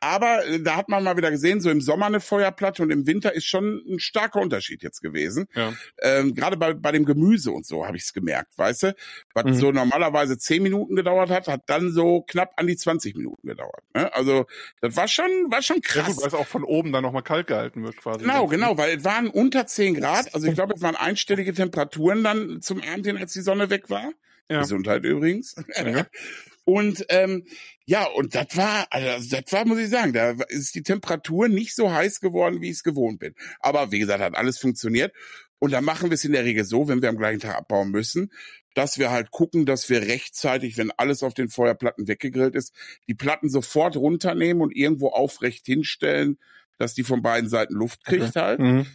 Aber 0.00 0.46
äh, 0.46 0.60
da 0.60 0.76
hat 0.76 0.88
man 0.88 1.02
mal 1.02 1.16
wieder 1.16 1.30
gesehen, 1.30 1.60
so 1.60 1.70
im 1.70 1.80
Sommer 1.80 2.06
eine 2.06 2.20
Feuerplatte 2.20 2.82
und 2.82 2.90
im 2.90 3.06
Winter 3.06 3.32
ist 3.34 3.46
schon 3.46 3.82
ein 3.88 3.98
starker 3.98 4.40
Unterschied 4.40 4.82
jetzt 4.82 5.02
gewesen. 5.02 5.46
Ja. 5.54 5.72
Ähm, 6.00 6.34
Gerade 6.34 6.56
bei, 6.56 6.74
bei 6.74 6.92
dem 6.92 7.04
Gemüse 7.04 7.50
und 7.50 7.66
so 7.66 7.86
habe 7.86 7.96
ich 7.96 8.04
es 8.04 8.12
gemerkt, 8.12 8.56
weißt 8.56 8.84
du? 8.84 8.96
Was 9.34 9.44
mhm. 9.44 9.54
so 9.54 9.72
normalerweise 9.72 10.38
zehn 10.38 10.62
Minuten 10.62 10.94
gedauert 10.94 11.30
hat, 11.30 11.48
hat 11.48 11.62
dann 11.66 11.90
so 11.92 12.22
knapp 12.22 12.52
an 12.56 12.66
die 12.66 12.76
20 12.76 13.16
Minuten 13.16 13.46
gedauert. 13.46 13.82
Ne? 13.94 14.12
Also 14.14 14.46
das 14.80 14.94
war 14.96 15.08
schon, 15.08 15.30
war 15.48 15.62
schon 15.62 15.80
krass. 15.80 16.16
Ja, 16.16 16.22
weil 16.22 16.28
es 16.28 16.34
auch 16.34 16.46
von 16.46 16.64
oben 16.64 16.92
dann 16.92 17.02
nochmal 17.02 17.22
kalt 17.22 17.48
gehalten 17.48 17.82
wird 17.84 17.96
quasi. 17.96 18.20
Genau, 18.20 18.46
genau, 18.46 18.78
weil 18.78 18.98
es 18.98 19.04
waren 19.04 19.28
unter 19.28 19.66
10 19.66 19.94
Grad. 19.94 20.34
Also 20.34 20.46
ich 20.46 20.54
glaube, 20.54 20.74
es 20.74 20.82
waren 20.82 20.96
einstellige 20.96 21.52
Temperaturen 21.52 22.22
dann 22.22 22.62
zum 22.62 22.80
Abend 22.82 23.06
hin, 23.06 23.16
als 23.16 23.32
die 23.32 23.40
Sonne 23.40 23.70
weg 23.70 23.90
war. 23.90 24.12
Ja. 24.48 24.60
Gesundheit 24.60 25.04
übrigens. 25.04 25.54
Ja. 25.76 26.06
Und 26.64 27.06
ähm, 27.08 27.46
ja, 27.86 28.04
und 28.04 28.34
das 28.34 28.54
war, 28.54 28.86
also 28.90 29.30
das 29.30 29.50
war, 29.52 29.64
muss 29.64 29.78
ich 29.78 29.88
sagen, 29.88 30.12
da 30.12 30.32
ist 30.48 30.74
die 30.74 30.82
Temperatur 30.82 31.48
nicht 31.48 31.74
so 31.74 31.90
heiß 31.90 32.20
geworden, 32.20 32.60
wie 32.60 32.66
ich 32.66 32.76
es 32.76 32.82
gewohnt 32.82 33.20
bin. 33.20 33.34
Aber 33.60 33.90
wie 33.90 33.98
gesagt, 33.98 34.20
hat 34.20 34.36
alles 34.36 34.58
funktioniert. 34.58 35.14
Und 35.58 35.72
da 35.72 35.80
machen 35.80 36.10
wir 36.10 36.14
es 36.14 36.26
in 36.26 36.32
der 36.32 36.44
Regel 36.44 36.66
so, 36.66 36.86
wenn 36.86 37.00
wir 37.00 37.08
am 37.08 37.16
gleichen 37.16 37.40
Tag 37.40 37.56
abbauen 37.56 37.90
müssen, 37.90 38.30
dass 38.74 38.98
wir 38.98 39.10
halt 39.10 39.30
gucken, 39.30 39.64
dass 39.64 39.88
wir 39.88 40.02
rechtzeitig, 40.02 40.76
wenn 40.76 40.90
alles 40.90 41.22
auf 41.22 41.32
den 41.32 41.48
Feuerplatten 41.48 42.06
weggegrillt 42.06 42.54
ist, 42.54 42.74
die 43.08 43.14
Platten 43.14 43.48
sofort 43.48 43.96
runternehmen 43.96 44.62
und 44.62 44.76
irgendwo 44.76 45.08
aufrecht 45.08 45.64
hinstellen, 45.64 46.38
dass 46.76 46.92
die 46.92 47.02
von 47.02 47.22
beiden 47.22 47.48
Seiten 47.48 47.72
Luft 47.72 48.04
kriegt 48.04 48.24
okay. 48.24 48.40
halt. 48.40 48.60
Mhm. 48.60 48.86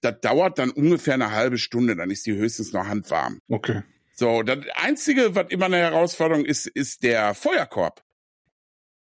Das 0.00 0.20
dauert 0.20 0.60
dann 0.60 0.70
ungefähr 0.70 1.14
eine 1.14 1.32
halbe 1.32 1.58
Stunde, 1.58 1.96
dann 1.96 2.10
ist 2.10 2.24
die 2.24 2.34
höchstens 2.34 2.72
noch 2.72 2.86
handwarm. 2.86 3.40
Okay. 3.48 3.82
So, 4.18 4.42
das 4.42 4.58
Einzige, 4.74 5.34
was 5.34 5.46
immer 5.50 5.66
eine 5.66 5.76
Herausforderung 5.76 6.44
ist, 6.44 6.66
ist 6.66 7.02
der 7.02 7.34
Feuerkorb. 7.34 8.02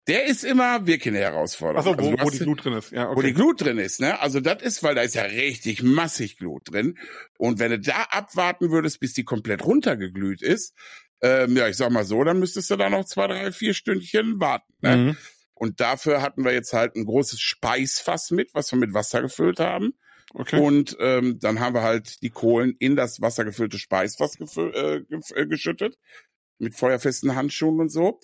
Der 0.07 0.25
ist 0.27 0.45
immer 0.45 0.87
wirklich 0.87 1.15
eine 1.15 1.25
Herausforderung. 1.25 1.95
Ach 1.95 1.99
so, 1.99 2.05
wo, 2.05 2.11
also 2.13 2.25
wo 2.25 2.31
die 2.31 2.39
Glut 2.39 2.65
drin 2.65 2.73
ist. 2.75 2.91
Ja, 2.93 3.09
okay. 3.09 3.17
Wo 3.17 3.23
die 3.23 3.35
Glut 3.35 3.61
drin 3.61 3.79
ist, 3.79 4.01
ne? 4.01 4.21
Also 4.21 4.41
das 4.41 4.63
ist, 4.63 4.83
weil 4.83 4.95
da 4.95 5.03
ist 5.03 5.15
ja 5.15 5.23
richtig 5.23 5.83
massig 5.83 6.39
Glut 6.39 6.73
drin. 6.73 6.97
Und 7.39 7.59
wenn 7.59 7.73
du 7.73 7.81
da 7.81 8.05
abwarten 8.11 8.71
würdest, 8.71 9.01
bis 9.01 9.13
die 9.13 9.25
komplett 9.25 9.65
runtergeglüht 9.65 10.43
ist, 10.43 10.75
ähm, 11.23 11.57
ja, 11.57 11.69
ich 11.69 11.77
sag 11.77 11.91
mal 11.91 12.05
so, 12.05 12.25
dann 12.25 12.39
müsstest 12.39 12.71
du 12.71 12.77
da 12.77 12.89
noch 12.89 13.05
zwei, 13.05 13.27
drei, 13.27 13.53
vier 13.53 13.75
Stündchen 13.75 14.41
warten. 14.41 14.73
Ne? 14.81 14.97
Mhm. 14.97 15.17
Und 15.55 15.81
dafür 15.81 16.23
hatten 16.23 16.45
wir 16.45 16.53
jetzt 16.53 16.73
halt 16.73 16.97
ein 16.97 17.05
großes 17.05 17.41
Speisfass 17.41 18.31
mit, 18.31 18.55
was 18.55 18.73
wir 18.73 18.79
mit 18.79 18.95
Wasser 18.95 19.21
gefüllt 19.21 19.61
haben. 19.61 19.93
Okay. 20.33 20.61
Und 20.61 20.97
ähm, 21.01 21.39
dann 21.41 21.61
haben 21.61 21.75
wir 21.75 21.83
halt 21.83 22.23
die 22.23 22.31
Kohlen 22.31 22.75
in 22.79 22.97
das 22.97 23.21
wassergefüllte 23.21 23.79
Speisfass 23.79 24.39
äh, 24.57 24.97
äh, 24.97 25.47
geschüttet. 25.47 25.99
Mit 26.59 26.75
feuerfesten 26.75 27.35
Handschuhen 27.35 27.81
und 27.81 27.89
so. 27.89 28.21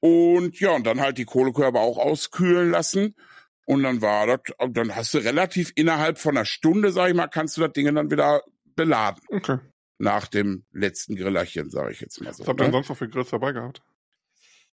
Und 0.00 0.58
ja, 0.60 0.70
und 0.70 0.86
dann 0.86 1.00
halt 1.00 1.18
die 1.18 1.24
Kohlekörbe 1.24 1.80
auch 1.80 1.98
auskühlen 1.98 2.70
lassen. 2.70 3.16
Und 3.64 3.82
dann 3.82 4.00
war 4.00 4.26
das, 4.26 4.40
dann 4.70 4.94
hast 4.94 5.12
du 5.12 5.18
relativ 5.18 5.72
innerhalb 5.74 6.18
von 6.18 6.36
einer 6.36 6.44
Stunde, 6.44 6.92
sag 6.92 7.08
ich 7.08 7.14
mal, 7.14 7.26
kannst 7.26 7.56
du 7.56 7.62
das 7.62 7.72
Ding 7.72 7.92
dann 7.92 8.10
wieder 8.10 8.42
beladen. 8.76 9.20
Okay. 9.28 9.58
Nach 9.98 10.28
dem 10.28 10.64
letzten 10.72 11.16
Grillerchen, 11.16 11.70
sage 11.70 11.90
ich 11.90 12.00
jetzt 12.00 12.20
mal 12.20 12.32
so. 12.32 12.40
Was 12.40 12.48
habt 12.48 12.60
ihr 12.60 12.66
ne? 12.66 12.72
sonst 12.72 12.88
noch 12.88 12.96
für 12.96 13.08
Grills 13.08 13.30
dabei 13.30 13.52
gehabt? 13.52 13.82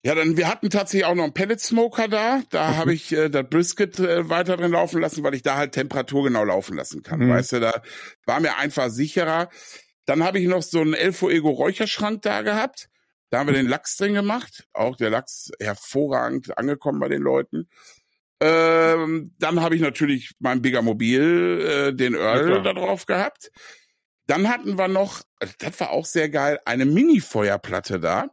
Ja, 0.03 0.15
dann 0.15 0.37
wir 0.37 0.49
hatten 0.49 0.71
tatsächlich 0.71 1.05
auch 1.05 1.15
noch 1.15 1.25
einen 1.25 1.35
Pellet 1.35 1.61
Smoker 1.61 2.09
da. 2.09 2.43
Da 2.51 2.71
mhm. 2.71 2.77
habe 2.77 2.95
ich 2.95 3.13
äh, 3.13 3.29
das 3.29 3.49
Brisket 3.49 3.99
äh, 3.99 4.29
weiter 4.31 4.57
drin 4.57 4.73
laufen 4.73 5.01
lassen, 5.01 5.23
weil 5.23 5.35
ich 5.35 5.43
da 5.43 5.57
halt 5.57 5.73
Temperatur 5.73 6.25
genau 6.25 6.45
laufen 6.45 6.77
lassen 6.77 7.03
kann. 7.03 7.21
Mhm. 7.21 7.31
Weißt 7.31 7.53
du, 7.53 7.61
da 7.61 7.83
war 8.25 8.41
mir 8.41 8.57
einfach 8.57 8.89
sicherer. 8.89 9.51
Dann 10.07 10.25
habe 10.25 10.39
ich 10.39 10.49
noch 10.49 10.63
so 10.63 10.81
einen 10.81 10.95
Elfo 10.95 11.29
Ego 11.29 11.51
Räucherschrank 11.51 12.23
da 12.23 12.41
gehabt. 12.41 12.89
Da 13.29 13.39
haben 13.39 13.47
wir 13.47 13.55
den 13.55 13.69
Lachs 13.69 13.97
drin 13.97 14.15
gemacht. 14.15 14.67
Auch 14.73 14.97
der 14.97 15.11
Lachs 15.11 15.51
hervorragend 15.61 16.57
angekommen 16.57 16.99
bei 16.99 17.09
den 17.09 17.23
Leuten. 17.23 17.69
Ähm, 18.41 19.35
dann 19.39 19.61
habe 19.61 19.77
ich 19.77 19.83
natürlich 19.83 20.33
mein 20.39 20.63
Bigamobil, 20.63 21.91
äh, 21.91 21.95
den 21.95 22.15
Earl 22.15 22.51
ja, 22.51 22.59
da 22.61 22.73
drauf 22.73 23.05
gehabt. 23.05 23.51
Dann 24.27 24.49
hatten 24.49 24.79
wir 24.79 24.89
noch, 24.89 25.23
das 25.59 25.79
war 25.79 25.91
auch 25.91 26.07
sehr 26.07 26.31
geil, 26.31 26.59
eine 26.65 26.87
Mini-Feuerplatte 26.87 28.01
da 28.01 28.31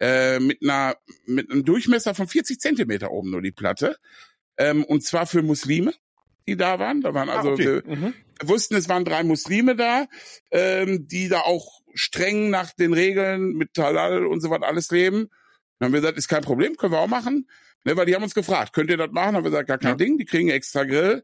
äh, 0.00 0.38
mit 0.40 0.62
einer 0.62 0.96
mit 1.26 1.50
einem 1.50 1.64
Durchmesser 1.64 2.14
von 2.14 2.28
40 2.28 2.58
Zentimeter 2.60 3.10
oben 3.10 3.30
nur 3.30 3.42
die 3.42 3.52
Platte. 3.52 3.96
Ähm, 4.56 4.84
und 4.84 5.04
zwar 5.04 5.26
für 5.26 5.42
Muslime, 5.42 5.92
die 6.46 6.56
da 6.56 6.78
waren. 6.78 7.00
Da 7.00 7.14
waren 7.14 7.28
ah, 7.28 7.36
also, 7.36 7.50
ah, 7.50 7.52
okay. 7.52 7.82
wir 7.84 7.96
mhm. 7.96 8.14
wussten, 8.42 8.74
es 8.76 8.88
waren 8.88 9.04
drei 9.04 9.22
Muslime 9.22 9.76
da, 9.76 10.06
ähm, 10.50 11.06
die 11.08 11.28
da 11.28 11.40
auch 11.40 11.80
streng 11.94 12.50
nach 12.50 12.72
den 12.72 12.92
Regeln 12.92 13.52
mit 13.52 13.74
Talal 13.74 14.26
und 14.26 14.40
so 14.40 14.50
was 14.50 14.62
alles 14.62 14.90
leben. 14.90 15.28
Dann 15.78 15.86
haben 15.86 15.92
wir 15.92 16.00
gesagt, 16.00 16.18
ist 16.18 16.28
kein 16.28 16.42
Problem, 16.42 16.76
können 16.76 16.92
wir 16.92 17.00
auch 17.00 17.08
machen. 17.08 17.48
Ne, 17.84 17.96
weil 17.96 18.06
die 18.06 18.14
haben 18.14 18.22
uns 18.22 18.34
gefragt, 18.34 18.72
könnt 18.72 18.88
ihr 18.88 18.96
das 18.96 19.10
machen? 19.10 19.26
Dann 19.26 19.36
haben 19.36 19.44
wir 19.44 19.50
gesagt, 19.50 19.68
gar 19.68 19.78
kein 19.78 19.90
ja. 19.90 19.96
Ding, 19.96 20.16
die 20.16 20.24
kriegen 20.24 20.48
extra 20.48 20.84
Grill. 20.84 21.22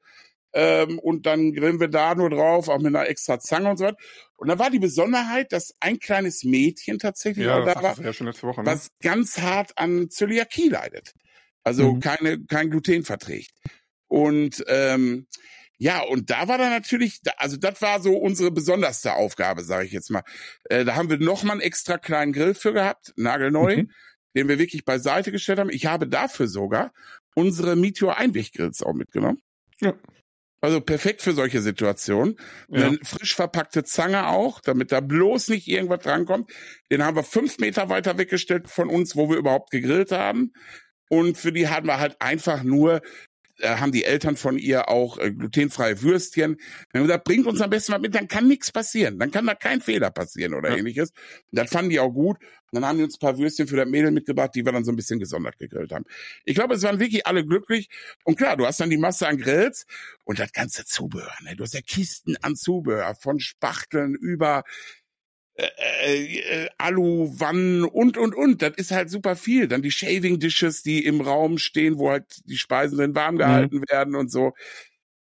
Ähm, 0.52 0.98
und 0.98 1.26
dann 1.26 1.52
grillen 1.52 1.80
wir 1.80 1.88
da 1.88 2.14
nur 2.14 2.30
drauf, 2.30 2.68
auch 2.68 2.78
mit 2.78 2.88
einer 2.88 3.08
extra 3.08 3.38
Zange 3.38 3.70
und 3.70 3.76
so 3.76 3.84
weiter. 3.84 3.98
Und 4.36 4.48
da 4.48 4.58
war 4.58 4.70
die 4.70 4.78
Besonderheit, 4.78 5.52
dass 5.52 5.74
ein 5.80 5.98
kleines 5.98 6.44
Mädchen 6.44 6.98
tatsächlich 6.98 7.46
ja, 7.46 7.64
da 7.64 7.82
war, 7.82 8.00
ja 8.00 8.42
Woche, 8.42 8.60
ne? 8.60 8.66
was 8.66 8.88
ganz 9.00 9.38
hart 9.38 9.76
an 9.76 10.10
Zöliakie 10.10 10.68
leidet. 10.68 11.12
Also 11.62 11.92
mhm. 11.92 12.00
keine, 12.00 12.44
kein 12.46 12.70
Gluten 12.70 13.04
verträgt. 13.04 13.52
Und 14.08 14.64
ähm, 14.66 15.26
ja, 15.78 16.02
und 16.02 16.30
da 16.30 16.48
war 16.48 16.58
dann 16.58 16.70
natürlich, 16.70 17.20
also 17.36 17.56
das 17.56 17.80
war 17.80 18.00
so 18.00 18.14
unsere 18.16 18.50
besonderste 18.50 19.14
Aufgabe, 19.14 19.62
sage 19.62 19.86
ich 19.86 19.92
jetzt 19.92 20.10
mal. 20.10 20.22
Äh, 20.64 20.84
da 20.84 20.96
haben 20.96 21.08
wir 21.08 21.18
noch 21.18 21.42
mal 21.42 21.52
einen 21.52 21.60
extra 21.62 21.96
kleinen 21.96 22.32
Grill 22.32 22.54
für 22.54 22.72
gehabt, 22.72 23.14
nagelneu, 23.16 23.76
mhm. 23.76 23.90
den 24.36 24.48
wir 24.48 24.58
wirklich 24.58 24.84
beiseite 24.84 25.32
gestellt 25.32 25.58
haben. 25.58 25.70
Ich 25.70 25.86
habe 25.86 26.08
dafür 26.08 26.48
sogar 26.48 26.92
unsere 27.34 27.76
Meteor 27.76 28.16
Einweggrills 28.16 28.82
auch 28.82 28.92
mitgenommen. 28.92 29.40
Ja. 29.80 29.94
Also 30.60 30.80
perfekt 30.80 31.22
für 31.22 31.32
solche 31.32 31.60
Situationen. 31.62 32.36
Ja. 32.68 32.88
Eine 32.88 32.98
frisch 33.02 33.34
verpackte 33.34 33.82
Zange 33.82 34.28
auch, 34.28 34.60
damit 34.60 34.92
da 34.92 35.00
bloß 35.00 35.48
nicht 35.48 35.68
irgendwas 35.68 36.00
drankommt. 36.00 36.52
Den 36.90 37.02
haben 37.02 37.16
wir 37.16 37.22
fünf 37.22 37.58
Meter 37.58 37.88
weiter 37.88 38.18
weggestellt 38.18 38.68
von 38.68 38.88
uns, 38.90 39.16
wo 39.16 39.30
wir 39.30 39.38
überhaupt 39.38 39.70
gegrillt 39.70 40.12
haben. 40.12 40.52
Und 41.08 41.38
für 41.38 41.52
die 41.52 41.68
hatten 41.68 41.86
wir 41.86 41.98
halt 41.98 42.20
einfach 42.20 42.62
nur 42.62 43.00
äh, 43.60 43.76
haben 43.76 43.92
die 43.92 44.04
Eltern 44.04 44.36
von 44.36 44.58
ihr 44.58 44.88
auch 44.88 45.18
äh, 45.18 45.32
glutenfreie 45.32 46.02
Würstchen. 46.02 46.56
Dann 46.92 47.00
haben 47.00 47.06
gesagt, 47.08 47.24
bringt 47.24 47.46
uns 47.46 47.60
am 47.60 47.70
besten 47.70 47.92
mal 47.92 47.98
mit, 47.98 48.14
dann 48.14 48.28
kann 48.28 48.48
nichts 48.48 48.72
passieren. 48.72 49.18
Dann 49.18 49.30
kann 49.30 49.46
da 49.46 49.54
kein 49.54 49.80
Fehler 49.80 50.10
passieren 50.10 50.54
oder 50.54 50.70
ja. 50.70 50.76
ähnliches. 50.76 51.10
Und 51.50 51.58
das 51.58 51.70
fanden 51.70 51.90
die 51.90 52.00
auch 52.00 52.10
gut. 52.10 52.38
Und 52.72 52.80
dann 52.80 52.86
haben 52.86 52.98
die 52.98 53.04
uns 53.04 53.16
ein 53.16 53.20
paar 53.20 53.36
Würstchen 53.36 53.66
für 53.66 53.76
das 53.76 53.88
Mädel 53.88 54.12
mitgebracht, 54.12 54.52
die 54.54 54.64
wir 54.64 54.72
dann 54.72 54.84
so 54.84 54.92
ein 54.92 54.96
bisschen 54.96 55.18
gesondert 55.18 55.58
gegrillt 55.58 55.92
haben. 55.92 56.04
Ich 56.44 56.54
glaube, 56.54 56.74
es 56.74 56.82
waren 56.82 57.00
wirklich 57.00 57.26
alle 57.26 57.44
glücklich. 57.44 57.88
Und 58.24 58.36
klar, 58.36 58.56
du 58.56 58.64
hast 58.64 58.80
dann 58.80 58.90
die 58.90 58.96
Masse 58.96 59.26
an 59.26 59.38
Grills 59.38 59.86
und 60.24 60.38
das 60.38 60.52
ganze 60.52 60.84
Zubehör. 60.84 61.32
Ne? 61.42 61.56
Du 61.56 61.64
hast 61.64 61.74
ja 61.74 61.80
Kisten 61.80 62.36
an 62.42 62.54
Zubehör, 62.54 63.14
von 63.16 63.40
Spachteln 63.40 64.14
über 64.14 64.62
äh, 65.54 66.64
äh, 66.64 66.68
Aluwannen 66.78 67.84
und 67.84 68.16
und 68.16 68.34
und. 68.34 68.62
Das 68.62 68.72
ist 68.76 68.92
halt 68.92 69.10
super 69.10 69.36
viel. 69.36 69.68
Dann 69.68 69.82
die 69.82 69.90
Shaving 69.90 70.38
Dishes, 70.38 70.82
die 70.82 71.04
im 71.04 71.20
Raum 71.20 71.58
stehen, 71.58 71.98
wo 71.98 72.10
halt 72.10 72.24
die 72.44 72.56
Speisen 72.56 72.98
dann 72.98 73.14
warm 73.14 73.34
mhm. 73.34 73.38
gehalten 73.38 73.76
mhm. 73.78 73.84
werden 73.90 74.14
und 74.14 74.30
so. 74.30 74.52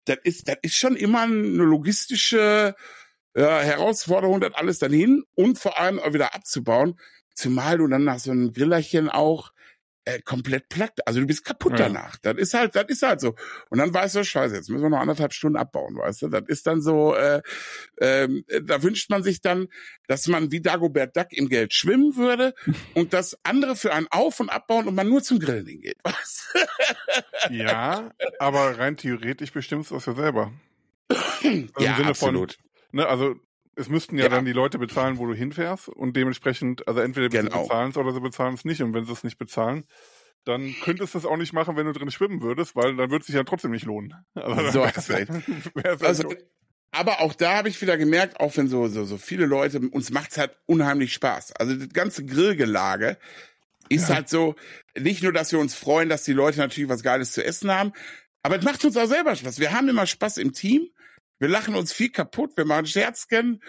Das 0.06 0.18
ist, 0.22 0.48
das 0.48 0.56
ist 0.62 0.76
schon 0.76 0.96
immer 0.96 1.22
eine 1.22 1.62
logistische 1.62 2.74
ja, 3.36 3.60
Herausforderung, 3.60 4.40
das 4.40 4.54
alles 4.54 4.78
dann 4.78 4.92
hin 4.92 5.24
und 5.34 5.58
vor 5.58 5.78
allem 5.78 5.98
auch 5.98 6.12
wieder 6.12 6.34
abzubauen. 6.34 6.98
Zumal 7.34 7.78
du 7.78 7.88
dann 7.88 8.04
nach 8.04 8.18
so 8.18 8.30
einem 8.30 8.52
Grillerchen 8.52 9.08
auch 9.08 9.52
äh, 10.04 10.20
komplett 10.20 10.68
platt. 10.68 10.98
Also 11.06 11.20
du 11.20 11.26
bist 11.26 11.44
kaputt 11.44 11.72
ja. 11.72 11.88
danach. 11.88 12.16
Das 12.18 12.36
ist 12.36 12.54
halt, 12.54 12.76
das 12.76 12.84
ist 12.88 13.02
halt 13.02 13.20
so. 13.20 13.34
Und 13.70 13.78
dann 13.78 13.92
weißt 13.92 14.16
du, 14.16 14.24
scheiße, 14.24 14.54
jetzt 14.54 14.68
müssen 14.68 14.82
wir 14.82 14.90
noch 14.90 15.00
anderthalb 15.00 15.32
Stunden 15.32 15.56
abbauen, 15.56 15.96
weißt 15.96 16.22
du? 16.22 16.28
Das 16.28 16.42
ist 16.46 16.66
dann 16.66 16.80
so, 16.80 17.14
äh, 17.14 17.42
äh, 17.96 18.28
da 18.62 18.82
wünscht 18.82 19.10
man 19.10 19.22
sich 19.22 19.40
dann, 19.40 19.68
dass 20.06 20.26
man 20.28 20.50
wie 20.50 20.60
Dagobert 20.60 21.16
Duck 21.16 21.28
im 21.30 21.48
Geld 21.48 21.72
schwimmen 21.74 22.16
würde 22.16 22.54
und 22.94 23.12
das 23.12 23.38
andere 23.42 23.76
für 23.76 23.92
einen 23.92 24.06
auf- 24.10 24.40
und 24.40 24.50
abbauen 24.50 24.88
und 24.88 24.94
man 24.94 25.08
nur 25.08 25.22
zum 25.22 25.38
Grillen 25.38 25.66
hingeht. 25.66 25.98
Was? 26.04 26.52
ja, 27.50 28.10
aber 28.38 28.78
rein 28.78 28.96
theoretisch 28.96 29.52
bestimmst 29.52 29.90
du 29.90 29.96
es 29.96 30.06
ja 30.06 30.14
selber. 30.14 30.52
Also 31.74 31.86
ja, 31.86 31.96
absolut. 31.98 32.54
Von, 32.54 33.00
ne, 33.00 33.06
also 33.06 33.34
es 33.76 33.88
müssten 33.88 34.16
ja, 34.16 34.24
ja, 34.24 34.30
dann 34.30 34.44
die 34.44 34.52
Leute 34.52 34.78
bezahlen, 34.78 35.18
wo 35.18 35.26
du 35.26 35.34
hinfährst 35.34 35.88
und 35.88 36.16
dementsprechend, 36.16 36.86
also 36.86 37.00
entweder 37.00 37.28
genau. 37.28 37.50
sie 37.50 37.62
bezahlen 37.62 37.90
es 37.90 37.96
oder 37.96 38.12
sie 38.12 38.20
bezahlen 38.20 38.54
es 38.54 38.64
nicht 38.64 38.82
und 38.82 38.94
wenn 38.94 39.04
sie 39.04 39.12
es 39.12 39.24
nicht 39.24 39.38
bezahlen, 39.38 39.84
dann 40.44 40.74
könntest 40.82 41.14
du 41.14 41.18
es 41.18 41.24
auch 41.24 41.36
nicht 41.36 41.52
machen, 41.52 41.76
wenn 41.76 41.86
du 41.86 41.92
drin 41.92 42.10
schwimmen 42.10 42.42
würdest, 42.42 42.76
weil 42.76 42.96
dann 42.96 43.10
würde 43.10 43.20
es 43.22 43.26
sich 43.26 43.34
ja 43.34 43.44
trotzdem 43.44 43.70
nicht 43.70 43.86
lohnen. 43.86 44.14
Also 44.34 44.70
so 44.70 44.86
hast 44.86 45.10
halt, 45.10 45.30
also, 46.02 46.34
aber 46.90 47.20
auch 47.20 47.34
da 47.34 47.56
habe 47.56 47.68
ich 47.68 47.80
wieder 47.80 47.96
gemerkt, 47.96 48.40
auch 48.40 48.56
wenn 48.56 48.68
so, 48.68 48.88
so, 48.88 49.04
so 49.04 49.16
viele 49.16 49.46
Leute, 49.46 49.80
uns 49.80 50.10
macht's 50.10 50.38
halt 50.38 50.56
unheimlich 50.66 51.12
Spaß. 51.14 51.52
Also 51.56 51.74
das 51.74 51.88
ganze 51.92 52.24
Grillgelage 52.24 53.18
ist 53.88 54.08
ja. 54.08 54.16
halt 54.16 54.28
so, 54.28 54.54
nicht 54.96 55.22
nur, 55.22 55.32
dass 55.32 55.50
wir 55.52 55.58
uns 55.58 55.74
freuen, 55.74 56.08
dass 56.08 56.24
die 56.24 56.32
Leute 56.32 56.58
natürlich 56.58 56.88
was 56.88 57.02
Geiles 57.02 57.32
zu 57.32 57.44
essen 57.44 57.70
haben, 57.70 57.92
aber 58.42 58.58
es 58.58 58.64
macht 58.64 58.84
uns 58.84 58.96
auch 58.96 59.06
selber 59.06 59.34
Spaß. 59.34 59.58
Wir 59.58 59.72
haben 59.72 59.88
immer 59.88 60.06
Spaß 60.06 60.36
im 60.36 60.52
Team 60.52 60.88
wir 61.38 61.48
lachen 61.48 61.74
uns 61.74 61.92
viel 61.92 62.10
kaputt, 62.10 62.52
wir 62.56 62.64
machen 62.64 62.86
Scherzken. 62.86 63.60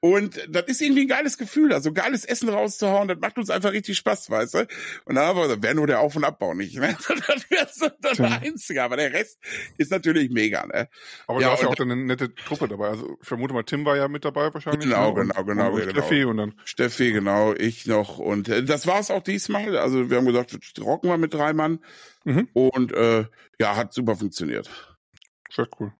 Und 0.00 0.46
das 0.48 0.64
ist 0.66 0.80
irgendwie 0.80 1.02
ein 1.02 1.08
geiles 1.08 1.38
Gefühl, 1.38 1.72
also 1.72 1.92
geiles 1.92 2.24
Essen 2.24 2.48
rauszuhauen, 2.48 3.08
das 3.08 3.18
macht 3.18 3.36
uns 3.36 3.50
einfach 3.50 3.72
richtig 3.72 3.96
Spaß, 3.96 4.30
weißt 4.30 4.54
du? 4.54 4.66
Und 5.06 5.16
dann 5.16 5.36
wir 5.36 5.42
gesagt, 5.42 5.62
wäre 5.62 5.74
nur 5.74 5.88
der 5.88 6.00
Auf- 6.00 6.14
und 6.14 6.24
Abbau 6.24 6.54
nicht, 6.54 6.76
ne? 6.76 6.96
Das 7.08 7.50
wäre 7.50 7.68
so 7.72 7.88
das 8.00 8.18
ja. 8.18 8.38
Einzige, 8.40 8.82
aber 8.84 8.96
der 8.96 9.12
Rest 9.12 9.38
ist 9.76 9.90
natürlich 9.90 10.30
mega, 10.30 10.64
ne? 10.66 10.88
Aber 11.26 11.40
ja, 11.40 11.48
du 11.48 11.52
hast 11.54 11.62
ja 11.62 11.68
auch 11.68 11.80
eine 11.80 11.96
nette 11.96 12.32
Truppe 12.32 12.68
dabei, 12.68 12.90
also 12.90 13.16
ich 13.20 13.26
vermute 13.26 13.54
mal, 13.54 13.64
Tim 13.64 13.84
war 13.84 13.96
ja 13.96 14.06
mit 14.06 14.24
dabei 14.24 14.54
wahrscheinlich. 14.54 14.84
Genau, 14.84 15.14
ne? 15.14 15.22
genau, 15.22 15.44
genau. 15.44 15.72
Und 15.72 15.80
genau. 15.80 15.90
Steffi 15.90 16.24
und 16.24 16.36
dann. 16.36 16.54
Steffi, 16.64 17.12
genau, 17.12 17.54
ich 17.54 17.86
noch 17.86 18.18
und 18.18 18.48
äh, 18.48 18.62
das 18.62 18.86
war's 18.86 19.10
auch 19.10 19.22
diesmal, 19.22 19.76
also 19.76 20.10
wir 20.10 20.16
haben 20.16 20.26
gesagt, 20.26 20.56
rocken 20.78 21.10
wir 21.10 21.18
mit 21.18 21.34
drei 21.34 21.52
Mann 21.52 21.80
mhm. 22.24 22.48
und 22.52 22.92
äh, 22.92 23.24
ja, 23.58 23.74
hat 23.74 23.92
super 23.92 24.14
funktioniert. 24.14 24.70
Sehr 25.50 25.66
cool. 25.80 25.92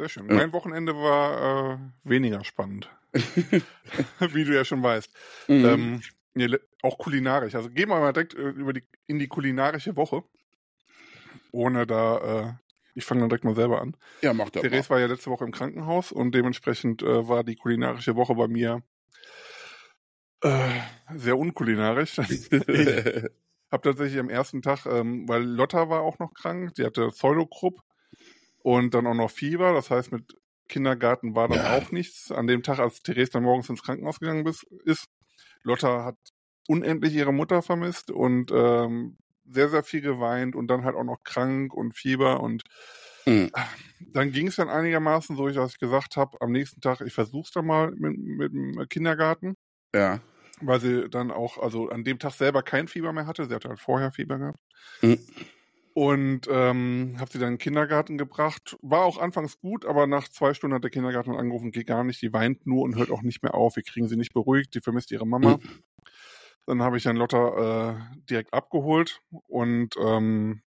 Sehr 0.00 0.08
schön. 0.08 0.28
Ja. 0.30 0.34
Mein 0.34 0.54
Wochenende 0.54 0.96
war 0.96 1.74
äh, 1.74 1.78
weniger 2.04 2.42
spannend. 2.42 2.88
Wie 3.12 4.44
du 4.44 4.54
ja 4.54 4.64
schon 4.64 4.82
weißt. 4.82 5.10
Mhm. 5.48 6.00
Ähm, 6.34 6.60
auch 6.80 6.96
kulinarisch. 6.96 7.54
Also 7.54 7.68
gehen 7.68 7.90
wir 7.90 8.00
mal 8.00 8.14
direkt 8.14 8.32
äh, 8.32 8.48
über 8.48 8.72
die, 8.72 8.82
in 9.08 9.18
die 9.18 9.28
kulinarische 9.28 9.96
Woche. 9.96 10.22
Ohne 11.52 11.86
da, 11.86 12.16
äh, 12.16 12.52
ich 12.94 13.04
fange 13.04 13.20
dann 13.20 13.28
direkt 13.28 13.44
mal 13.44 13.54
selber 13.54 13.82
an. 13.82 13.94
Ja, 14.22 14.32
mach 14.32 14.48
das. 14.48 14.62
Therese 14.62 14.88
war 14.88 15.00
ja 15.00 15.06
letzte 15.06 15.28
Woche 15.28 15.44
im 15.44 15.52
Krankenhaus 15.52 16.12
und 16.12 16.34
dementsprechend 16.34 17.02
äh, 17.02 17.28
war 17.28 17.44
die 17.44 17.56
kulinarische 17.56 18.16
Woche 18.16 18.34
bei 18.34 18.48
mir 18.48 18.82
äh, 20.42 20.80
sehr 21.14 21.36
unkulinarisch. 21.36 22.18
ich 22.48 23.28
habe 23.70 23.82
tatsächlich 23.82 24.18
am 24.18 24.30
ersten 24.30 24.62
Tag, 24.62 24.86
ähm, 24.86 25.28
weil 25.28 25.42
Lotta 25.42 25.90
war 25.90 26.00
auch 26.00 26.18
noch 26.20 26.32
krank, 26.32 26.72
sie 26.74 26.86
hatte 26.86 27.08
Pseudokrupp 27.08 27.82
und 28.62 28.94
dann 28.94 29.06
auch 29.06 29.14
noch 29.14 29.30
Fieber. 29.30 29.72
Das 29.72 29.90
heißt, 29.90 30.12
mit 30.12 30.36
Kindergarten 30.68 31.34
war 31.34 31.48
dann 31.48 31.58
ja. 31.58 31.76
auch 31.76 31.90
nichts. 31.90 32.30
An 32.30 32.46
dem 32.46 32.62
Tag, 32.62 32.78
als 32.78 33.02
Therese 33.02 33.32
dann 33.32 33.42
morgens 33.42 33.68
ins 33.68 33.82
Krankenhaus 33.82 34.20
gegangen 34.20 34.46
ist, 34.84 35.06
Lotta 35.62 36.04
hat 36.04 36.16
unendlich 36.68 37.14
ihre 37.14 37.32
Mutter 37.32 37.62
vermisst 37.62 38.10
und 38.10 38.50
ähm, 38.52 39.18
sehr, 39.44 39.68
sehr 39.68 39.82
viel 39.82 40.00
geweint 40.00 40.54
und 40.54 40.68
dann 40.68 40.84
halt 40.84 40.94
auch 40.94 41.04
noch 41.04 41.22
krank 41.24 41.74
und 41.74 41.96
Fieber 41.96 42.40
und 42.40 42.62
mhm. 43.26 43.50
dann 44.12 44.30
ging 44.30 44.46
es 44.46 44.56
dann 44.56 44.68
einigermaßen 44.68 45.36
so, 45.36 45.48
dass 45.48 45.72
ich 45.72 45.80
gesagt 45.80 46.16
habe, 46.16 46.40
am 46.40 46.52
nächsten 46.52 46.80
Tag, 46.80 47.00
ich 47.00 47.12
versuch's 47.12 47.50
dann 47.50 47.66
mal 47.66 47.90
mit, 47.90 48.16
mit 48.16 48.52
dem 48.52 48.86
Kindergarten. 48.88 49.56
Ja. 49.94 50.20
Weil 50.60 50.80
sie 50.80 51.08
dann 51.08 51.30
auch, 51.30 51.58
also 51.58 51.88
an 51.88 52.04
dem 52.04 52.18
Tag 52.18 52.32
selber 52.32 52.62
kein 52.62 52.86
Fieber 52.86 53.12
mehr 53.12 53.26
hatte. 53.26 53.46
Sie 53.46 53.54
hatte 53.54 53.70
halt 53.70 53.80
vorher 53.80 54.12
Fieber 54.12 54.38
gehabt. 54.38 54.58
Mhm. 55.02 55.18
Und 56.00 56.48
ähm, 56.50 57.16
habe 57.18 57.30
sie 57.30 57.38
dann 57.38 57.48
in 57.48 57.54
den 57.56 57.58
Kindergarten 57.58 58.16
gebracht. 58.16 58.74
War 58.80 59.04
auch 59.04 59.18
anfangs 59.18 59.60
gut, 59.60 59.84
aber 59.84 60.06
nach 60.06 60.30
zwei 60.30 60.54
Stunden 60.54 60.74
hat 60.74 60.82
der 60.82 60.90
Kindergarten 60.90 61.36
angerufen, 61.36 61.72
geht 61.72 61.88
gar 61.88 62.04
nicht, 62.04 62.22
die 62.22 62.32
weint 62.32 62.66
nur 62.66 62.84
und 62.84 62.96
hört 62.96 63.10
auch 63.10 63.20
nicht 63.20 63.42
mehr 63.42 63.52
auf. 63.52 63.76
Wir 63.76 63.82
kriegen 63.82 64.08
sie 64.08 64.16
nicht 64.16 64.32
beruhigt, 64.32 64.74
die 64.74 64.80
vermisst 64.80 65.10
ihre 65.10 65.26
Mama. 65.26 65.58
Mhm. 65.58 65.82
Dann 66.64 66.82
habe 66.82 66.96
ich 66.96 67.02
dann 67.02 67.16
Lotta 67.16 67.90
äh, 67.90 68.18
direkt 68.30 68.54
abgeholt 68.54 69.20
und 69.46 69.94
ähm, 70.02 70.62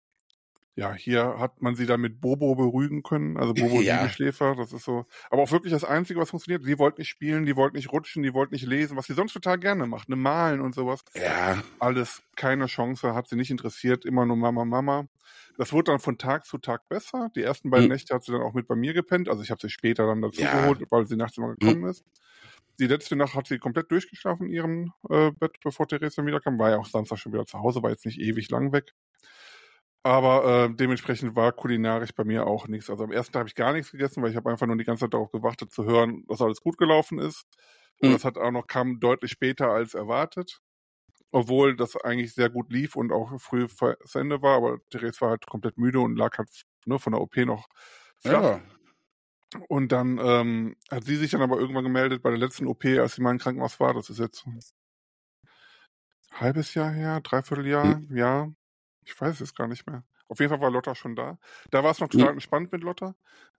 ja, 0.75 0.93
hier 0.93 1.37
hat 1.37 1.61
man 1.61 1.75
sie 1.75 1.85
dann 1.85 2.01
mit 2.01 2.19
Bobo 2.19 2.55
beruhigen 2.55 3.01
können. 3.01 3.37
Also 3.37 3.53
Bobo 3.53 3.79
ja. 3.81 4.09
Schläfer, 4.09 4.55
das 4.57 4.73
ist 4.73 4.83
so. 4.83 5.05
Aber 5.29 5.43
auch 5.43 5.51
wirklich 5.51 5.71
das 5.71 5.85
Einzige, 5.85 6.19
was 6.19 6.31
funktioniert. 6.31 6.65
Sie 6.65 6.77
wollte 6.77 6.99
nicht 6.99 7.09
spielen, 7.09 7.45
die 7.45 7.55
wollte 7.55 7.77
nicht 7.77 7.93
rutschen, 7.93 8.21
die 8.21 8.33
wollte 8.33 8.53
nicht 8.53 8.65
lesen, 8.65 8.97
was 8.97 9.05
sie 9.05 9.13
sonst 9.13 9.31
total 9.31 9.59
gerne 9.59 9.85
macht. 9.87 10.09
Ne, 10.09 10.17
malen 10.17 10.59
und 10.59 10.75
sowas. 10.75 11.05
Ja. 11.15 11.63
Alles 11.79 12.21
keine 12.35 12.65
Chance, 12.65 13.13
hat 13.13 13.29
sie 13.29 13.37
nicht 13.37 13.51
interessiert, 13.51 14.03
immer 14.03 14.25
nur 14.25 14.35
Mama, 14.35 14.65
Mama. 14.65 15.07
Das 15.61 15.73
wurde 15.73 15.91
dann 15.91 15.99
von 15.99 16.17
Tag 16.17 16.47
zu 16.47 16.57
Tag 16.57 16.89
besser. 16.89 17.29
Die 17.35 17.43
ersten 17.43 17.69
beiden 17.69 17.85
mhm. 17.85 17.91
Nächte 17.91 18.15
hat 18.15 18.23
sie 18.23 18.31
dann 18.31 18.41
auch 18.41 18.55
mit 18.55 18.67
bei 18.67 18.73
mir 18.73 18.95
gepennt. 18.95 19.29
Also 19.29 19.43
ich 19.43 19.51
habe 19.51 19.61
sie 19.61 19.69
später 19.69 20.07
dann 20.07 20.19
dazu 20.19 20.41
ja. 20.41 20.59
geholt, 20.59 20.81
weil 20.89 21.05
sie 21.05 21.15
nachts 21.15 21.37
immer 21.37 21.53
gekommen 21.55 21.81
mhm. 21.81 21.89
ist. 21.89 22.03
Die 22.79 22.87
letzte 22.87 23.15
Nacht 23.15 23.35
hat 23.35 23.45
sie 23.45 23.59
komplett 23.59 23.91
durchgeschlafen 23.91 24.47
in 24.47 24.53
ihrem 24.53 24.93
äh, 25.07 25.29
Bett, 25.29 25.59
bevor 25.63 25.87
Theresa 25.87 26.25
wiederkam. 26.25 26.57
War 26.57 26.71
ja 26.71 26.77
auch 26.79 26.87
Samstag 26.87 27.19
schon 27.19 27.31
wieder 27.31 27.45
zu 27.45 27.59
Hause, 27.59 27.83
war 27.83 27.91
jetzt 27.91 28.07
nicht 28.07 28.19
ewig 28.19 28.49
lang 28.49 28.71
weg. 28.71 28.95
Aber 30.01 30.65
äh, 30.71 30.75
dementsprechend 30.75 31.35
war 31.35 31.51
kulinarisch 31.51 32.15
bei 32.15 32.23
mir 32.23 32.47
auch 32.47 32.67
nichts. 32.67 32.89
Also 32.89 33.03
am 33.03 33.11
ersten 33.11 33.33
Tag 33.33 33.41
habe 33.41 33.49
ich 33.49 33.55
gar 33.55 33.71
nichts 33.71 33.91
gegessen, 33.91 34.23
weil 34.23 34.31
ich 34.31 34.37
habe 34.37 34.49
einfach 34.49 34.65
nur 34.65 34.77
die 34.77 34.83
ganze 34.83 35.01
Zeit 35.01 35.13
darauf 35.13 35.31
gewartet 35.31 35.71
zu 35.71 35.85
hören, 35.85 36.23
dass 36.27 36.41
alles 36.41 36.61
gut 36.61 36.79
gelaufen 36.79 37.19
ist. 37.19 37.45
Und 37.99 38.09
mhm. 38.09 38.13
das 38.13 38.25
hat 38.25 38.39
auch 38.39 38.49
noch 38.49 38.65
kam 38.65 38.99
deutlich 38.99 39.29
später 39.29 39.69
als 39.69 39.93
erwartet. 39.93 40.59
Obwohl 41.31 41.75
das 41.75 41.95
eigentlich 41.95 42.33
sehr 42.33 42.49
gut 42.49 42.71
lief 42.71 42.95
und 42.95 43.11
auch 43.11 43.39
früh 43.39 43.67
zu 43.67 44.19
Ende 44.19 44.41
war, 44.41 44.57
aber 44.57 44.79
Therese 44.89 45.21
war 45.21 45.29
halt 45.29 45.45
komplett 45.47 45.77
müde 45.77 45.99
und 45.99 46.15
lag 46.15 46.37
halt 46.37 46.49
nur 46.85 46.99
von 46.99 47.13
der 47.13 47.21
OP 47.21 47.37
noch 47.37 47.67
flach. 48.19 48.43
Ja. 48.43 48.61
Und 49.67 49.91
dann 49.91 50.17
ähm, 50.21 50.75
hat 50.89 51.03
sie 51.03 51.17
sich 51.17 51.31
dann 51.31 51.41
aber 51.41 51.57
irgendwann 51.59 51.83
gemeldet 51.83 52.21
bei 52.21 52.29
der 52.29 52.39
letzten 52.39 52.67
OP, 52.67 52.85
als 52.85 53.15
sie 53.15 53.21
mal 53.21 53.31
im 53.31 53.37
Krankenhaus 53.37 53.79
war. 53.79 53.93
Das 53.93 54.09
ist 54.09 54.19
jetzt 54.19 54.45
ein 54.45 54.59
halbes 56.31 56.73
Jahr 56.73 56.91
her, 56.91 57.19
dreiviertel 57.21 57.67
Jahr, 57.67 57.97
mhm. 57.97 58.15
ja. 58.15 58.51
Ich 59.03 59.19
weiß 59.19 59.41
es 59.41 59.55
gar 59.55 59.67
nicht 59.67 59.87
mehr. 59.87 60.03
Auf 60.27 60.39
jeden 60.39 60.49
Fall 60.49 60.61
war 60.61 60.71
Lotta 60.71 60.95
schon 60.95 61.15
da. 61.15 61.37
Da 61.71 61.83
war 61.83 61.91
es 61.91 61.99
noch 61.99 62.07
total 62.07 62.27
mhm. 62.27 62.33
entspannt 62.35 62.71
mit 62.71 62.83
Lotta. 62.83 63.15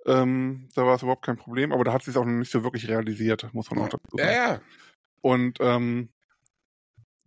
Ähm, 0.06 0.70
da 0.74 0.86
war 0.86 0.94
es 0.94 1.02
überhaupt 1.02 1.24
kein 1.24 1.36
Problem, 1.36 1.72
aber 1.72 1.84
da 1.84 1.92
hat 1.92 2.02
sie 2.02 2.10
es 2.10 2.16
auch 2.16 2.24
noch 2.24 2.32
nicht 2.32 2.50
so 2.50 2.64
wirklich 2.64 2.88
realisiert, 2.88 3.52
muss 3.52 3.70
man 3.70 3.80
auch 3.80 3.88
dazu 3.90 4.16
sagen. 4.16 4.30
Ja, 4.30 4.52
ja. 4.54 4.60
Und 5.20 5.58
ähm, 5.60 6.08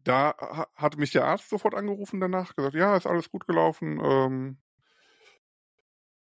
da 0.06 0.36
ha 0.40 0.68
hat 0.76 0.98
mich 0.98 1.12
der 1.12 1.26
Arzt 1.26 1.50
sofort 1.50 1.76
angerufen 1.76 2.20
danach, 2.20 2.56
gesagt, 2.56 2.76
ja, 2.76 2.96
ist 2.96 3.08
alles 3.08 3.30
gut 3.30 3.46
gelaufen. 3.48 4.00
Ähm, 4.02 4.58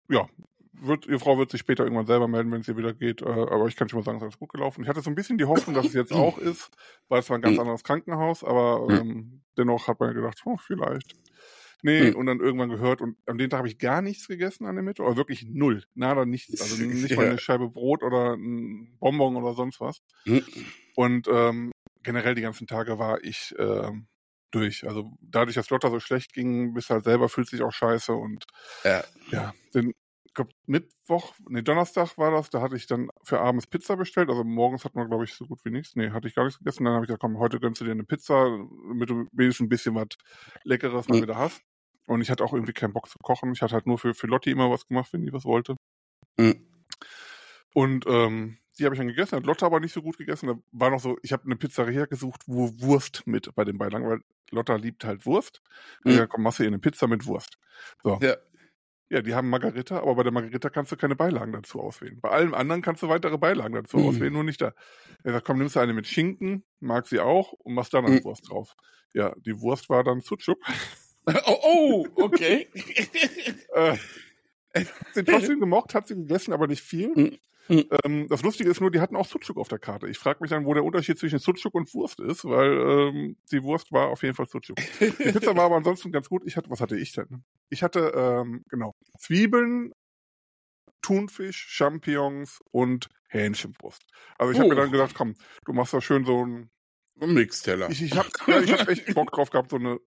ja, 0.09 0.29
wird, 0.73 1.07
ihre 1.07 1.19
Frau 1.19 1.39
wird 1.39 1.51
sich 1.51 1.61
später 1.61 1.85
irgendwann 1.85 2.07
selber 2.07 2.29
melden, 2.29 2.53
wenn 2.53 2.61
es 2.61 2.69
ihr 2.69 2.77
wieder 2.77 2.93
geht. 2.93 3.23
Äh, 3.23 3.27
aber 3.27 3.67
ich 3.67 3.77
kann 3.77 3.89
schon 3.89 4.01
mal 4.01 4.05
sagen, 4.05 4.19
es 4.19 4.23
ist 4.23 4.27
alles 4.27 4.39
gut 4.39 4.53
gelaufen. 4.53 4.83
Ich 4.83 4.89
hatte 4.89 5.01
so 5.01 5.11
ein 5.11 5.15
bisschen 5.15 5.39
die 5.39 5.47
Hoffnung, 5.47 5.75
dass 5.75 5.87
es 5.87 5.95
jetzt 5.95 6.13
auch 6.13 6.39
ist, 6.39 6.71
weil 7.09 7.21
es 7.21 7.31
war 7.31 7.39
ein 7.39 7.43
ganz 7.43 7.59
anderes 7.59 7.83
Krankenhaus, 7.83 8.45
aber 8.45 8.87
ähm, 8.91 9.43
dennoch 9.57 9.89
hat 9.89 10.01
man 10.01 10.15
gedacht, 10.15 10.41
oh, 10.45 10.57
vielleicht. 10.59 11.15
Nee, 11.85 12.11
mhm. 12.11 12.17
und 12.17 12.27
dann 12.27 12.41
irgendwann 12.41 12.69
gehört 12.69 13.01
und 13.01 13.17
an 13.27 13.39
dem 13.39 13.51
Tag 13.51 13.59
habe 13.59 13.69
ich 13.69 13.79
gar 13.79 14.03
nichts 14.03 14.29
gegessen 14.29 14.67
an 14.67 14.77
der 14.77 14.85
Mitte, 14.85 15.03
oder 15.03 15.17
wirklich 15.17 15.47
null, 15.49 15.83
nada, 15.95 16.25
nichts, 16.25 16.61
also 16.61 16.81
nicht 16.85 17.17
mal 17.17 17.27
eine 17.27 17.39
Scheibe 17.39 17.69
Brot 17.69 18.05
oder 18.05 18.35
ein 18.35 18.97
Bonbon 19.01 19.35
oder 19.35 19.55
sonst 19.55 19.81
was. 19.81 20.01
Und 20.95 21.27
ähm, 21.29 21.73
generell 22.03 22.35
die 22.35 22.43
ganzen 22.43 22.67
Tage 22.67 22.99
war 22.99 23.23
ich 23.23 23.55
äh, 23.59 23.91
durch. 24.51 24.87
Also 24.87 25.13
dadurch, 25.21 25.55
dass 25.55 25.71
Lotta 25.71 25.91
so 25.91 26.01
schlecht 26.01 26.33
ging, 26.33 26.75
bist 26.75 26.91
halt 26.91 27.05
selber 27.05 27.29
fühlt 27.29 27.49
sich 27.49 27.63
auch 27.63 27.73
scheiße 27.73 28.13
und 28.13 28.45
ja, 28.85 29.03
ja 29.31 29.55
den 29.75 29.93
glaub, 30.35 30.49
Mittwoch, 30.67 31.35
nee, 31.49 31.63
Donnerstag 31.63 32.17
war 32.19 32.31
das, 32.31 32.51
da 32.51 32.61
hatte 32.61 32.77
ich 32.77 32.87
dann 32.87 33.09
für 33.23 33.41
abends 33.41 33.67
Pizza 33.67 33.97
bestellt. 33.97 34.29
Also 34.29 34.45
morgens 34.45 34.85
hat 34.85 34.95
man, 34.95 35.09
glaube 35.09 35.25
ich, 35.25 35.35
so 35.35 35.47
gut 35.47 35.65
wie 35.65 35.71
nichts. 35.71 35.95
Nee, 35.97 36.11
hatte 36.11 36.29
ich 36.29 36.35
gar 36.35 36.45
nichts 36.45 36.59
gegessen. 36.59 36.85
Dann 36.85 36.95
habe 36.95 37.05
ich 37.05 37.09
gesagt, 37.09 37.23
komm, 37.23 37.39
heute 37.39 37.61
gönnst 37.61 37.81
du 37.81 37.85
dir 37.85 37.93
eine 37.93 38.05
Pizza, 38.05 38.47
damit 38.89 39.11
du 39.11 39.27
wenigstens 39.33 39.67
ein 39.67 39.69
bisschen 39.69 39.95
was 39.95 40.09
Leckeres 40.65 41.09
mal 41.09 41.19
mhm. 41.19 41.23
wieder 41.23 41.37
hast. 41.37 41.63
Und 42.07 42.21
ich 42.21 42.31
hatte 42.31 42.45
auch 42.45 42.53
irgendwie 42.53 42.73
keinen 42.73 42.93
Bock 42.93 43.09
zu 43.09 43.19
kochen. 43.19 43.53
Ich 43.53 43.63
hatte 43.63 43.75
halt 43.75 43.87
nur 43.87 43.99
für, 43.99 44.15
für 44.15 44.27
Lotti 44.27 44.51
immer 44.51 44.71
was 44.71 44.87
gemacht, 44.87 45.13
wenn 45.13 45.23
die 45.23 45.33
was 45.33 45.45
wollte. 45.45 45.77
Mhm. 46.37 46.67
Und 47.75 48.05
ähm, 48.07 48.59
die 48.79 48.85
habe 48.85 48.95
ich 48.95 48.99
dann 48.99 49.09
gegessen, 49.09 49.37
hat 49.37 49.47
Lotta 49.47 49.67
aber 49.67 49.81
nicht 49.81 49.93
so 49.93 50.03
gut 50.03 50.19
gegessen. 50.19 50.47
Da 50.47 50.55
war 50.73 50.91
noch 50.91 51.01
so, 51.01 51.19
ich 51.23 51.33
habe 51.33 51.45
eine 51.45 51.57
Pizzeria 51.57 52.07
gesucht, 52.07 52.43
wo 52.47 52.71
Wurst 52.81 53.27
mit 53.27 53.55
bei 53.55 53.65
den 53.65 53.79
Beilagen, 53.79 54.09
weil 54.09 54.21
Lotta 54.51 54.77
liebt 54.77 55.05
halt 55.05 55.27
Wurst. 55.27 55.63
Mhm. 56.05 56.13
Ja, 56.13 56.27
komm, 56.27 56.43
machst 56.43 56.59
du 56.59 56.65
ihr 56.65 56.69
eine 56.69 56.79
Pizza 56.79 57.07
mit 57.07 57.27
Wurst. 57.27 57.59
So. 58.03 58.19
Ja. 58.23 58.37
Ja, 59.11 59.21
die 59.21 59.35
haben 59.35 59.51
Margarita, 59.51 59.99
aber 59.99 60.15
bei 60.15 60.23
der 60.23 60.33
Margarita 60.33 60.71
kannst 60.71 60.91
du 60.91 60.97
keine 60.97 61.15
Beilagen 61.15 61.53
dazu 61.53 61.83
auswählen. 61.83 62.19
Bei 62.23 62.31
allem 62.31 62.55
anderen 62.55 62.81
kannst 62.81 63.03
du 63.03 63.11
weitere 63.11 63.37
Beilagen 63.37 63.75
dazu 63.75 63.99
mhm. 63.99 64.09
auswählen, 64.09 64.33
nur 64.33 64.43
nicht 64.43 64.63
da. 64.63 64.73
Er 65.23 65.35
sagt, 65.35 65.45
komm, 65.45 65.59
nimmst 65.59 65.77
du 65.77 65.81
eine 65.81 65.93
mit 65.93 66.07
Schinken, 66.07 66.65
mag 66.81 67.07
sie 67.07 67.21
auch 67.21 67.53
und 67.53 67.75
machst 67.75 67.93
dann 67.93 68.07
eine 68.07 68.21
mhm. 68.21 68.25
Wurst 68.25 68.49
drauf. 68.49 68.75
Ja, 69.13 69.35
die 69.45 69.61
Wurst 69.61 69.91
war 69.91 70.03
dann 70.03 70.21
Sucuk. 70.21 70.59
Oh, 71.47 71.59
oh 71.63 72.07
okay. 72.17 72.67
äh, 73.75 73.97
sie 75.13 75.23
trotzdem 75.23 75.61
gemocht, 75.61 75.95
hat 75.95 76.09
sie 76.09 76.17
gegessen, 76.17 76.53
aber 76.53 76.67
nicht 76.67 76.83
viel. 76.83 77.13
Mhm. 77.15 77.39
Mhm. 77.69 77.85
Ähm, 78.05 78.29
das 78.29 78.43
Lustige 78.43 78.71
ist 78.71 78.81
nur, 78.81 78.91
die 78.91 79.01
hatten 79.01 79.17
auch 79.17 79.27
Sucuk 79.27 79.57
auf 79.57 79.69
der 79.69 79.79
Karte. 79.79 80.09
Ich 80.09 80.19
frage 80.19 80.39
mich 80.41 80.51
dann, 80.51 80.65
wo 80.65 80.75
der 80.75 80.85
Unterschied 80.85 81.19
zwischen 81.19 81.39
Sucuk 81.39 81.75
und 81.75 81.93
Wurst 81.95 82.21
ist, 82.21 82.45
weil 82.45 82.73
ähm, 82.73 83.37
die 83.51 83.63
Wurst 83.63 83.93
war 83.93 84.09
auf 84.09 84.23
jeden 84.23 84.35
Fall 84.35 84.47
Sucuk. 84.47 84.77
Die 85.01 85.11
Pizza 85.33 85.57
war 85.57 85.65
aber 85.65 85.77
ansonsten 85.77 86.13
ganz 86.13 86.29
gut. 86.29 86.43
Ich 86.45 86.57
hatte, 86.57 86.71
was 86.71 86.81
hatte 86.81 86.97
ich 86.97 87.13
denn? 87.13 87.45
Ich 87.71 87.83
hatte, 87.83 88.13
ähm, 88.15 88.65
genau, 88.69 88.95
Zwiebeln, 89.19 89.93
Thunfisch, 91.03 91.67
Champignons 91.69 92.61
und 92.71 93.09
Hähnchenbrust. 93.29 94.03
Also 94.39 94.53
ich 94.53 94.59
habe 94.59 94.69
mir 94.69 94.77
dann 94.77 94.93
gedacht, 94.93 95.15
komm, 95.15 95.35
du 95.65 95.73
machst 95.73 95.95
da 95.95 96.01
schön 96.01 96.25
so 96.25 96.45
ein 96.45 96.71
Mixteller. 97.17 97.91
Ich, 97.91 98.03
ich 98.03 98.17
habe 98.17 98.29
ja, 98.47 98.61
ich 98.61 98.73
hab 98.73 98.89
echt 98.89 99.15
Bock 99.15 99.33
drauf 99.33 99.51
gehabt, 99.51 99.71
so 99.71 99.77
eine 99.77 99.99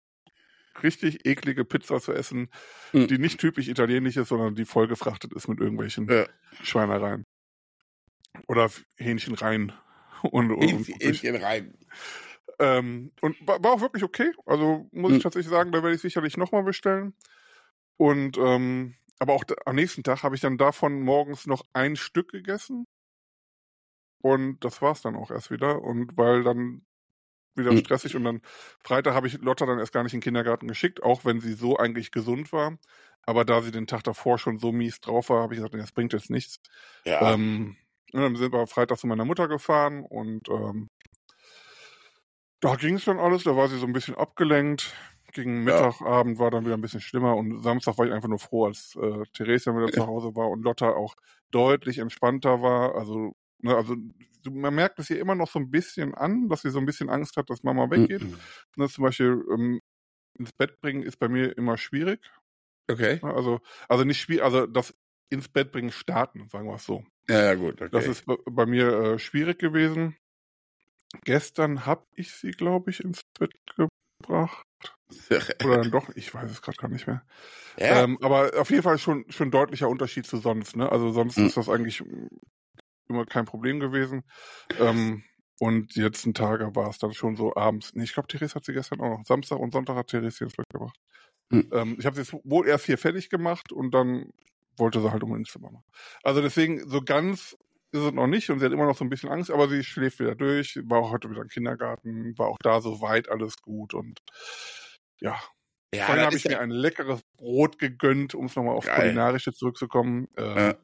richtig 0.83 1.25
eklige 1.25 1.65
Pizza 1.65 1.99
zu 1.99 2.13
essen, 2.13 2.49
mhm. 2.93 3.07
die 3.07 3.17
nicht 3.17 3.39
typisch 3.39 3.67
italienisch 3.67 4.17
ist, 4.17 4.29
sondern 4.29 4.55
die 4.55 4.65
vollgefrachtet 4.65 5.33
ist 5.33 5.47
mit 5.47 5.59
irgendwelchen 5.59 6.09
ja. 6.09 6.25
Schweinereien. 6.61 7.25
Oder 8.47 8.69
Hähnchen 8.97 9.35
rein. 9.35 9.73
Und, 10.23 10.51
und, 10.51 10.61
Hähnchen, 10.61 10.95
Hähnchen 10.99 11.35
rein. 11.35 11.77
Ähm, 12.57 13.11
und 13.21 13.35
war, 13.47 13.63
war, 13.63 13.73
auch 13.73 13.81
wirklich 13.81 14.01
okay. 14.01 14.31
Also 14.47 14.87
muss 14.91 15.11
ich 15.11 15.17
hm. 15.17 15.23
tatsächlich 15.23 15.51
sagen, 15.51 15.71
da 15.71 15.83
werde 15.83 15.95
ich 15.95 16.01
sicherlich 16.01 16.35
nochmal 16.35 16.63
bestellen. 16.63 17.13
Und 17.97 18.37
ähm, 18.39 18.95
aber 19.19 19.33
auch 19.33 19.43
am 19.65 19.75
nächsten 19.75 20.03
Tag 20.03 20.23
habe 20.23 20.33
ich 20.33 20.41
dann 20.41 20.57
davon 20.57 21.01
morgens 21.01 21.45
noch 21.45 21.63
ein 21.73 21.95
Stück 21.95 22.31
gegessen. 22.31 22.85
Und 24.23 24.59
das 24.61 24.81
war's 24.81 25.01
dann 25.01 25.15
auch 25.15 25.29
erst 25.29 25.51
wieder. 25.51 25.81
Und 25.83 26.17
weil 26.17 26.43
dann 26.43 26.85
wieder 27.55 27.71
hm. 27.71 27.77
stressig 27.77 28.15
und 28.15 28.23
dann 28.23 28.41
Freitag 28.83 29.13
habe 29.13 29.27
ich 29.27 29.41
Lotta 29.41 29.65
dann 29.65 29.79
erst 29.79 29.93
gar 29.93 30.03
nicht 30.03 30.13
in 30.13 30.19
den 30.19 30.23
Kindergarten 30.23 30.67
geschickt, 30.67 31.03
auch 31.03 31.23
wenn 31.23 31.39
sie 31.39 31.53
so 31.53 31.77
eigentlich 31.77 32.11
gesund 32.11 32.51
war. 32.51 32.77
Aber 33.25 33.45
da 33.45 33.61
sie 33.61 33.71
den 33.71 33.87
Tag 33.87 34.03
davor 34.03 34.37
schon 34.37 34.59
so 34.59 34.71
mies 34.71 34.99
drauf 34.99 35.29
war, 35.29 35.41
habe 35.41 35.53
ich 35.53 35.57
gesagt, 35.57 35.73
das 35.73 35.91
bringt 35.91 36.13
jetzt 36.13 36.29
nichts. 36.29 36.59
Ja. 37.05 37.33
Ähm, 37.33 37.75
und 38.13 38.21
dann 38.21 38.35
sind 38.35 38.53
wir 38.53 38.67
Freitag 38.67 38.97
zu 38.97 39.07
meiner 39.07 39.25
Mutter 39.25 39.47
gefahren 39.47 40.03
und 40.03 40.47
ähm, 40.49 40.89
da 42.61 42.75
ging 42.75 42.95
es 42.95 43.05
dann 43.05 43.19
alles, 43.19 43.43
da 43.43 43.55
war 43.55 43.67
sie 43.67 43.77
so 43.77 43.85
ein 43.85 43.93
bisschen 43.93 44.15
abgelenkt. 44.15 44.93
Gegen 45.33 45.65
Mittagabend 45.65 46.37
ja. 46.37 46.43
war 46.43 46.49
dann 46.49 46.63
wieder 46.65 46.75
ein 46.75 46.81
bisschen 46.81 47.01
schlimmer 47.01 47.35
und 47.35 47.61
Samstag 47.61 47.97
war 47.97 48.05
ich 48.05 48.13
einfach 48.13 48.29
nur 48.29 48.39
froh, 48.39 48.67
als 48.67 48.95
äh, 48.95 49.23
Theresia 49.33 49.75
wieder 49.75 49.91
zu 49.91 50.07
Hause 50.07 50.33
war 50.33 50.49
und 50.49 50.63
Lotta 50.63 50.91
auch 50.91 51.13
deutlich 51.51 51.97
entspannter 51.97 52.61
war. 52.61 52.95
Also, 52.95 53.35
ne, 53.59 53.75
also 53.75 53.95
man 54.49 54.73
merkt 54.73 54.97
es 54.99 55.09
ihr 55.09 55.19
immer 55.19 55.35
noch 55.35 55.49
so 55.49 55.59
ein 55.59 55.69
bisschen 55.69 56.15
an, 56.15 56.47
dass 56.47 56.61
sie 56.61 56.69
so 56.69 56.79
ein 56.79 56.85
bisschen 56.85 57.09
Angst 57.09 57.35
hat, 57.35 57.49
dass 57.49 57.63
Mama 57.63 57.91
weggeht. 57.91 58.23
Mhm. 58.23 58.37
Ne, 58.77 58.87
zum 58.87 59.03
Beispiel 59.03 59.43
ähm, 59.51 59.81
ins 60.39 60.53
Bett 60.53 60.79
bringen 60.79 61.03
ist 61.03 61.17
bei 61.17 61.27
mir 61.27 61.57
immer 61.57 61.77
schwierig. 61.77 62.21
Okay. 62.89 63.19
Ne, 63.21 63.33
also, 63.33 63.59
also 63.89 64.05
nicht 64.05 64.21
schwierig, 64.21 64.43
also 64.43 64.67
das 64.67 64.95
ins 65.29 65.47
Bett 65.47 65.71
bringen 65.71 65.91
starten, 65.91 66.47
sagen 66.49 66.67
wir 66.67 66.75
es 66.75 66.85
so. 66.85 67.03
Ja, 67.27 67.43
ja, 67.43 67.55
gut. 67.55 67.81
Okay. 67.81 67.89
Das 67.91 68.05
ist 68.05 68.25
bei 68.25 68.65
mir 68.65 68.87
äh, 68.87 69.19
schwierig 69.19 69.59
gewesen. 69.59 70.15
Gestern 71.23 71.85
habe 71.85 72.05
ich 72.15 72.31
sie, 72.31 72.51
glaube 72.51 72.91
ich, 72.91 73.03
ins 73.03 73.21
Bett 73.39 73.53
gebracht. 73.75 74.65
Oder 75.63 75.77
dann 75.77 75.91
doch, 75.91 76.09
ich 76.15 76.33
weiß 76.33 76.49
es 76.51 76.61
gerade 76.61 76.77
gar 76.77 76.89
nicht 76.89 77.07
mehr. 77.07 77.25
Ja. 77.77 78.03
Ähm, 78.03 78.17
aber 78.21 78.51
auf 78.59 78.69
jeden 78.69 78.83
Fall 78.83 78.97
schon 78.97 79.25
schon 79.29 79.51
deutlicher 79.51 79.89
Unterschied 79.89 80.25
zu 80.25 80.37
sonst. 80.37 80.75
Ne? 80.75 80.91
Also 80.91 81.11
sonst 81.11 81.37
mhm. 81.37 81.45
ist 81.45 81.57
das 81.57 81.69
eigentlich 81.69 82.03
immer 83.07 83.25
kein 83.25 83.45
Problem 83.45 83.79
gewesen. 83.79 84.23
Ähm, 84.79 85.23
und 85.59 85.95
die 85.95 86.01
letzten 86.01 86.33
Tage 86.33 86.75
war 86.75 86.89
es 86.89 86.97
dann 86.97 87.13
schon 87.13 87.35
so 87.35 87.55
abends. 87.55 87.93
Nee, 87.93 88.03
ich 88.03 88.13
glaube, 88.13 88.27
Therese 88.27 88.55
hat 88.55 88.65
sie 88.65 88.73
gestern 88.73 88.99
auch 88.99 89.17
noch. 89.17 89.25
Samstag 89.25 89.59
und 89.59 89.71
Sonntag 89.71 89.95
hat 89.95 90.07
Therese 90.07 90.43
ins 90.43 90.55
Bett 90.55 90.65
gebracht. 90.69 90.97
Mhm. 91.49 91.69
Ähm, 91.71 91.95
ich 91.99 92.05
habe 92.05 92.21
sie 92.21 92.39
wohl 92.43 92.67
erst 92.67 92.85
hier 92.85 92.97
fertig 92.97 93.29
gemacht 93.29 93.71
und 93.71 93.91
dann 93.91 94.31
wollte 94.77 95.01
sie 95.01 95.11
halt 95.11 95.23
um 95.23 95.35
ins 95.35 95.51
Zimmer 95.51 95.71
machen. 95.71 95.85
Also 96.23 96.41
deswegen, 96.41 96.87
so 96.89 97.01
ganz 97.01 97.57
ist 97.91 98.01
es 98.01 98.11
noch 98.11 98.27
nicht 98.27 98.49
und 98.49 98.59
sie 98.59 98.65
hat 98.65 98.73
immer 98.73 98.85
noch 98.85 98.97
so 98.97 99.05
ein 99.05 99.09
bisschen 99.09 99.29
Angst, 99.29 99.51
aber 99.51 99.69
sie 99.69 99.83
schläft 99.83 100.19
wieder 100.19 100.35
durch, 100.35 100.79
war 100.85 100.99
auch 100.99 101.11
heute 101.11 101.29
wieder 101.29 101.41
im 101.41 101.47
Kindergarten, 101.47 102.37
war 102.37 102.47
auch 102.47 102.57
da 102.61 102.81
so 102.81 103.01
weit 103.01 103.29
alles 103.29 103.61
gut 103.61 103.93
und 103.93 104.19
ja. 105.19 105.39
Ja, 105.93 106.07
dann 106.07 106.25
habe 106.25 106.35
ich 106.35 106.43
mir 106.43 106.59
ein 106.59 106.71
leckeres 106.71 107.21
Brot 107.37 107.79
gegönnt, 107.79 108.35
um 108.35 108.45
es 108.45 108.55
nochmal 108.55 108.75
auf 108.75 108.85
kulinarische 108.85 109.53
zurückzukommen. 109.53 110.27
Äh, 110.35 110.69
ja. 110.69 110.75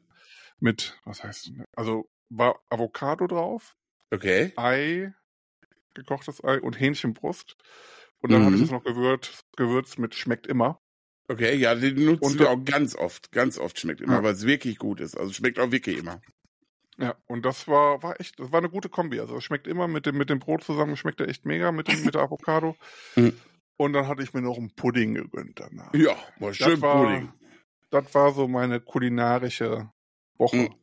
Mit, 0.58 0.98
was 1.04 1.22
heißt, 1.22 1.52
also 1.76 2.08
war 2.30 2.60
Avocado 2.70 3.26
drauf. 3.26 3.76
Okay. 4.10 4.52
Ei, 4.56 5.12
gekochtes 5.94 6.42
Ei 6.42 6.60
und 6.60 6.80
Hähnchenbrust. 6.80 7.56
Und 8.20 8.32
dann 8.32 8.42
mhm. 8.42 8.46
habe 8.46 8.54
ich 8.56 8.62
das 8.62 8.70
noch 8.70 8.84
gewürzt, 8.84 9.44
gewürzt 9.56 9.98
mit 9.98 10.14
schmeckt 10.14 10.46
immer. 10.46 10.80
Okay, 11.28 11.56
ja, 11.56 11.74
den 11.74 12.04
nutzen 12.04 12.24
und, 12.24 12.38
wir 12.38 12.50
auch 12.50 12.64
ganz 12.64 12.94
oft. 12.96 13.32
Ganz 13.32 13.58
oft 13.58 13.78
schmeckt 13.78 14.00
immer, 14.00 14.16
ja. 14.16 14.22
weil 14.22 14.34
es 14.34 14.46
wirklich 14.46 14.78
gut 14.78 15.00
ist. 15.00 15.16
Also 15.16 15.32
schmeckt 15.32 15.58
auch 15.58 15.70
wirklich 15.70 15.98
immer. 15.98 16.20
Ja, 16.98 17.16
und 17.26 17.44
das 17.44 17.68
war, 17.68 18.02
war 18.02 18.20
echt, 18.20 18.38
das 18.38 18.52
war 18.52 18.58
eine 18.58 18.68
gute 18.68 18.88
Kombi. 18.88 19.18
Also 19.20 19.36
es 19.36 19.44
schmeckt 19.44 19.66
immer 19.66 19.88
mit 19.88 20.06
dem, 20.06 20.16
mit 20.16 20.30
dem 20.30 20.40
Brot 20.40 20.62
zusammen, 20.62 20.96
schmeckt 20.96 21.20
er 21.20 21.28
echt 21.28 21.46
mega 21.46 21.72
mit, 21.72 21.88
dem, 21.88 22.04
mit 22.04 22.14
der 22.14 22.22
Avocado. 22.22 22.76
Mhm. 23.16 23.32
Und 23.76 23.94
dann 23.94 24.06
hatte 24.06 24.22
ich 24.22 24.34
mir 24.34 24.42
noch 24.42 24.58
einen 24.58 24.74
Pudding 24.74 25.14
gegönnt 25.14 25.58
danach. 25.58 25.92
Ja, 25.94 26.16
war 26.38 26.52
schön 26.52 26.70
das 26.70 26.80
war, 26.82 27.04
Pudding. 27.04 27.32
Das 27.90 28.14
war 28.14 28.32
so 28.32 28.46
meine 28.46 28.80
kulinarische 28.80 29.90
Woche. 30.36 30.56
Mhm. 30.56 30.74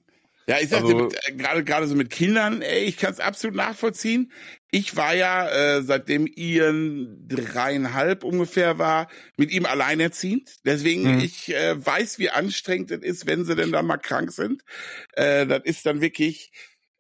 Ja, 0.50 0.58
ich 0.60 0.70
sagte, 0.70 0.88
also, 0.88 1.10
äh, 1.28 1.34
gerade 1.34 1.64
gerade 1.64 1.86
so 1.86 1.94
mit 1.94 2.10
Kindern, 2.10 2.64
ey, 2.64 2.86
ich 2.86 2.98
kann 2.98 3.14
es 3.14 3.20
absolut 3.20 3.56
nachvollziehen. 3.56 4.32
Ich 4.72 4.96
war 4.96 5.14
ja, 5.14 5.48
äh, 5.48 5.84
seitdem 5.84 6.26
Ian 6.26 7.24
dreieinhalb 7.28 8.24
ungefähr 8.24 8.80
war, 8.80 9.10
mit 9.38 9.52
ihm 9.52 9.68
alleinerziehend. 9.68 10.56
Deswegen, 10.66 11.18
mhm. 11.18 11.20
ich 11.20 11.54
äh, 11.54 11.86
weiß, 11.86 12.18
wie 12.18 12.32
anstrengend 12.32 12.90
es 12.90 13.04
ist, 13.04 13.28
wenn 13.28 13.46
sie 13.46 13.56
denn 13.56 13.72
dann 13.72 13.86
mal 13.86 13.98
krank 13.98 14.32
sind. 14.32 14.64
Äh, 15.14 15.46
das 15.46 15.62
ist 15.66 15.86
dann 15.86 16.02
wirklich, 16.02 16.52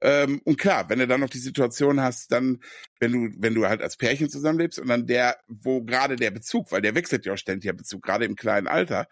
ähm, 0.02 0.42
und 0.44 0.60
klar, 0.60 0.88
wenn 0.88 1.00
du 1.00 1.08
dann 1.08 1.22
noch 1.22 1.30
die 1.32 1.40
Situation 1.40 2.02
hast, 2.02 2.32
dann, 2.32 2.60
wenn 3.00 3.12
du, 3.12 3.30
wenn 3.40 3.56
du 3.56 3.66
halt 3.66 3.82
als 3.82 3.98
Pärchen 3.98 4.30
zusammenlebst 4.30 4.78
und 4.78 4.90
dann 4.90 5.08
der, 5.08 5.38
wo 5.48 5.82
gerade 5.82 6.18
der 6.18 6.30
Bezug, 6.30 6.72
weil 6.72 6.82
der 6.82 6.94
wechselt 6.94 7.26
ja 7.26 7.34
auch 7.34 7.38
ständig 7.38 7.64
der 7.64 7.74
Bezug, 7.74 8.04
gerade 8.04 8.26
im 8.26 8.36
kleinen 8.36 8.68
Alter, 8.68 9.08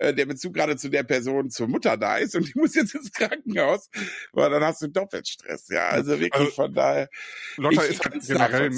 äh, 0.00 0.14
der 0.14 0.26
Bezug 0.26 0.54
gerade 0.54 0.76
zu 0.76 0.88
der 0.88 1.02
Person, 1.02 1.50
zur 1.50 1.68
Mutter 1.68 1.96
da 1.96 2.16
ist 2.16 2.34
und 2.34 2.48
die 2.48 2.58
muss 2.58 2.74
jetzt 2.74 2.94
ins 2.94 3.12
Krankenhaus, 3.12 3.90
weil 4.32 4.50
dann 4.50 4.64
hast 4.64 4.80
du 4.80 4.88
doppelt 4.88 5.28
Stress. 5.28 5.68
Ja, 5.68 5.88
also 5.88 6.12
wirklich 6.12 6.34
also, 6.34 6.50
von 6.50 6.74
daher. 6.74 7.08
Lotta 7.58 7.82
ist 7.82 8.02
halt 8.02 8.26
generell, 8.26 8.70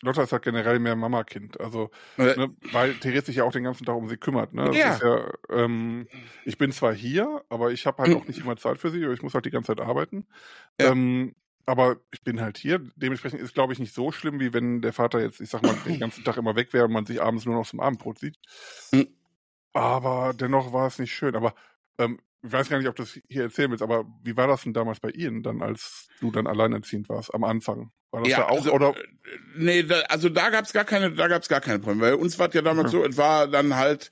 Lotta 0.00 0.22
ist 0.22 0.32
halt 0.32 0.42
generell 0.42 0.78
mehr 0.78 0.96
Mama-Kind. 0.96 1.60
Also, 1.60 1.90
äh, 2.16 2.36
ne, 2.36 2.54
weil 2.72 2.94
Therese 2.94 3.26
sich 3.26 3.36
ja 3.36 3.44
auch 3.44 3.52
den 3.52 3.64
ganzen 3.64 3.84
Tag 3.84 3.96
um 3.96 4.08
sie 4.08 4.16
kümmert. 4.16 4.54
Ne? 4.54 4.70
Ja. 4.74 4.98
ja 4.98 5.30
ähm, 5.50 6.08
ich 6.46 6.56
bin 6.56 6.72
zwar 6.72 6.94
hier, 6.94 7.44
aber 7.50 7.72
ich 7.72 7.84
habe 7.84 8.02
halt 8.02 8.10
mhm. 8.12 8.16
auch 8.16 8.26
nicht 8.26 8.40
immer 8.40 8.56
Zeit 8.56 8.78
für 8.78 8.90
sie, 8.90 9.04
ich 9.04 9.22
muss 9.22 9.34
halt 9.34 9.44
die 9.44 9.50
ganze 9.50 9.74
Zeit 9.74 9.80
arbeiten. 9.80 10.26
Ja. 10.80 10.92
Ähm, 10.92 11.34
aber 11.66 11.96
ich 12.12 12.22
bin 12.22 12.40
halt 12.40 12.56
hier. 12.56 12.80
Dementsprechend 12.96 13.40
ist, 13.40 13.54
glaube 13.54 13.74
ich, 13.74 13.78
nicht 13.78 13.94
so 13.94 14.10
schlimm, 14.10 14.40
wie 14.40 14.52
wenn 14.52 14.80
der 14.80 14.92
Vater 14.94 15.20
jetzt, 15.20 15.40
ich 15.40 15.50
sag 15.50 15.62
mal, 15.62 15.74
den 15.86 16.00
ganzen 16.00 16.24
Tag 16.24 16.38
immer 16.38 16.56
weg 16.56 16.72
wäre 16.72 16.86
und 16.86 16.92
man 16.92 17.06
sich 17.06 17.22
abends 17.22 17.44
nur 17.44 17.54
noch 17.54 17.66
zum 17.66 17.80
Abendbrot 17.80 18.18
sieht. 18.18 18.36
Mhm. 18.92 19.08
Aber 19.74 20.32
dennoch 20.34 20.72
war 20.72 20.86
es 20.86 20.98
nicht 20.98 21.12
schön. 21.12 21.36
Aber 21.36 21.54
Ähm, 21.98 22.18
ich 22.44 22.52
weiß 22.52 22.68
gar 22.68 22.78
nicht, 22.78 22.88
ob 22.88 22.96
du 22.96 23.04
das 23.04 23.18
hier 23.28 23.44
erzählen 23.44 23.70
willst, 23.70 23.82
aber 23.82 24.04
wie 24.22 24.36
war 24.36 24.46
das 24.46 24.64
denn 24.64 24.74
damals 24.74 25.00
bei 25.00 25.08
Ihnen 25.08 25.42
dann, 25.42 25.62
als 25.62 26.08
du 26.20 26.30
dann 26.30 26.46
alleinerziehend 26.46 27.08
warst 27.08 27.32
am 27.32 27.42
Anfang? 27.42 27.90
War 28.10 28.20
das 28.22 28.30
ja, 28.30 28.38
da 28.38 28.48
auch 28.48 28.58
also, 28.58 28.72
oder? 28.72 28.94
Nee, 29.56 29.82
da, 29.82 30.00
also 30.08 30.28
da 30.28 30.50
gab's 30.50 30.72
gar 30.74 30.84
keine, 30.84 31.12
da 31.12 31.26
gab's 31.28 31.48
gar 31.48 31.62
keine 31.62 31.78
Probleme. 31.78 32.02
Weil 32.02 32.14
uns 32.14 32.38
war 32.38 32.52
ja 32.52 32.60
damals 32.60 32.92
okay. 32.92 33.02
so, 33.02 33.08
es 33.08 33.16
war 33.16 33.48
dann 33.48 33.76
halt 33.76 34.10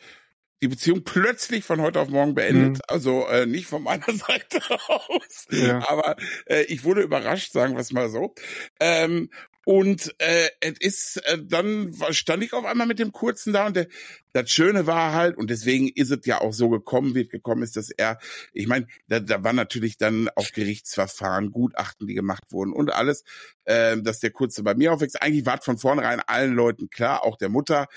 die 0.63 0.69
Beziehung 0.69 1.05
plötzlich 1.05 1.65
von 1.65 1.81
heute 1.83 2.01
auf 2.01 2.09
morgen 2.09 2.35
beendet. 2.35 2.77
Mhm. 2.77 2.81
Also 2.89 3.27
äh, 3.27 3.45
nicht 3.45 3.67
von 3.67 3.83
meiner 3.83 4.07
Seite 4.13 4.63
aus, 4.87 5.47
ja. 5.51 5.87
aber 5.89 6.17
äh, 6.47 6.63
ich 6.63 6.85
wurde 6.85 7.03
überrascht, 7.03 7.53
sagen 7.53 7.75
wir 7.75 7.81
es 7.81 7.93
mal 7.93 8.09
so. 8.09 8.35
Ähm, 8.81 9.29
und 9.65 10.15
äh, 10.19 10.49
es 10.61 10.79
ist 10.81 11.17
äh, 11.27 11.39
dann 11.43 11.95
stand 12.11 12.43
ich 12.43 12.53
auf 12.53 12.65
einmal 12.65 12.87
mit 12.87 12.99
dem 12.99 13.13
kurzen 13.13 13.53
da 13.53 13.67
und 13.67 13.77
der, 13.77 13.87
das 14.33 14.51
Schöne 14.51 14.87
war 14.87 15.13
halt 15.13 15.37
und 15.37 15.51
deswegen 15.51 15.89
ist 15.89 16.11
es 16.11 16.25
ja 16.25 16.41
auch 16.41 16.53
so 16.53 16.69
gekommen, 16.69 17.15
wie 17.15 17.23
es 17.23 17.29
gekommen 17.29 17.63
ist, 17.63 17.77
dass 17.77 17.91
er, 17.91 18.19
ich 18.53 18.67
meine, 18.67 18.87
da, 19.09 19.21
da 19.21 19.45
war 19.45 19.53
natürlich 19.53 19.99
dann 19.99 20.29
auch 20.35 20.51
Gerichtsverfahren, 20.53 21.51
Gutachten, 21.53 22.07
die 22.07 22.15
gemacht 22.15 22.45
wurden 22.51 22.73
und 22.73 22.93
alles, 22.93 23.25
äh, 23.65 23.97
dass 24.01 24.21
der 24.21 24.31
kurze 24.31 24.63
bei 24.63 24.75
mir 24.75 24.93
aufwächst. 24.93 25.23
Eigentlich 25.23 25.47
war 25.47 25.61
von 25.61 25.79
vornherein 25.79 26.21
allen 26.21 26.55
Leuten 26.55 26.89
klar, 26.91 27.25
auch 27.25 27.37
der 27.37 27.49
Mutter, 27.51 27.89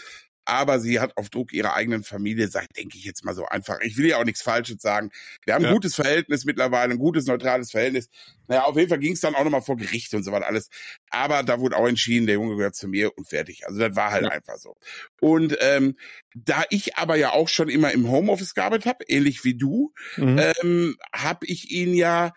aber 0.46 0.80
sie 0.80 1.00
hat 1.00 1.18
auf 1.18 1.30
Druck 1.30 1.52
ihrer 1.54 1.74
eigenen 1.74 2.04
Familie, 2.04 2.48
sag, 2.48 2.72
denke 2.74 2.98
ich 2.98 3.04
jetzt 3.04 3.26
mal 3.26 3.34
so 3.34 3.46
einfach. 3.46 3.80
Ich 3.82 3.98
will 3.98 4.08
ja 4.08 4.18
auch 4.18 4.24
nichts 4.24 4.42
Falsches 4.42 4.82
sagen. 4.82 5.12
Wir 5.44 5.56
haben 5.56 5.64
ja. 5.64 5.70
ein 5.70 5.74
gutes 5.74 5.96
Verhältnis 5.96 6.46
mittlerweile, 6.46 6.94
ein 6.94 7.00
gutes, 7.00 7.26
neutrales 7.26 7.72
Verhältnis. 7.72 8.10
Naja, 8.48 8.64
auf 8.64 8.78
jeden 8.78 8.90
Fall 8.90 9.00
ging 9.00 9.14
es 9.14 9.22
dann 9.22 9.36
auch 9.36 9.44
nochmal 9.44 9.62
vor 9.62 9.76
Gericht 9.76 10.14
und 10.14 10.24
so 10.24 10.32
was 10.32 10.44
alles. 10.44 10.70
Aber 11.10 11.44
da 11.44 11.60
wurde 11.60 11.78
auch 11.78 11.88
entschieden, 11.88 12.28
der 12.28 12.36
Junge 12.36 12.56
gehört 12.56 12.76
zu 12.76 12.88
mir 12.88 13.18
und 13.18 13.28
fertig. 13.28 13.66
Also 13.68 13.80
das 13.80 13.96
war 13.96 14.12
halt 14.12 14.24
ja. 14.24 14.30
einfach 14.30 14.58
so. 14.58 14.76
Und 15.20 15.58
ähm, 15.62 15.96
da 16.36 16.64
ich 16.70 16.98
aber 16.98 17.16
ja 17.16 17.32
auch 17.32 17.50
schon 17.50 17.70
immer 17.70 17.92
im 17.92 18.10
Homeoffice 18.10 18.54
gearbeitet 18.54 18.86
habe, 18.86 19.06
ähnlich 19.08 19.44
wie 19.44 19.56
du, 19.56 19.94
mhm. 20.18 20.40
ähm, 20.62 20.98
habe 21.14 21.46
ich 21.48 21.72
ihn 21.72 21.94
ja 21.94 22.34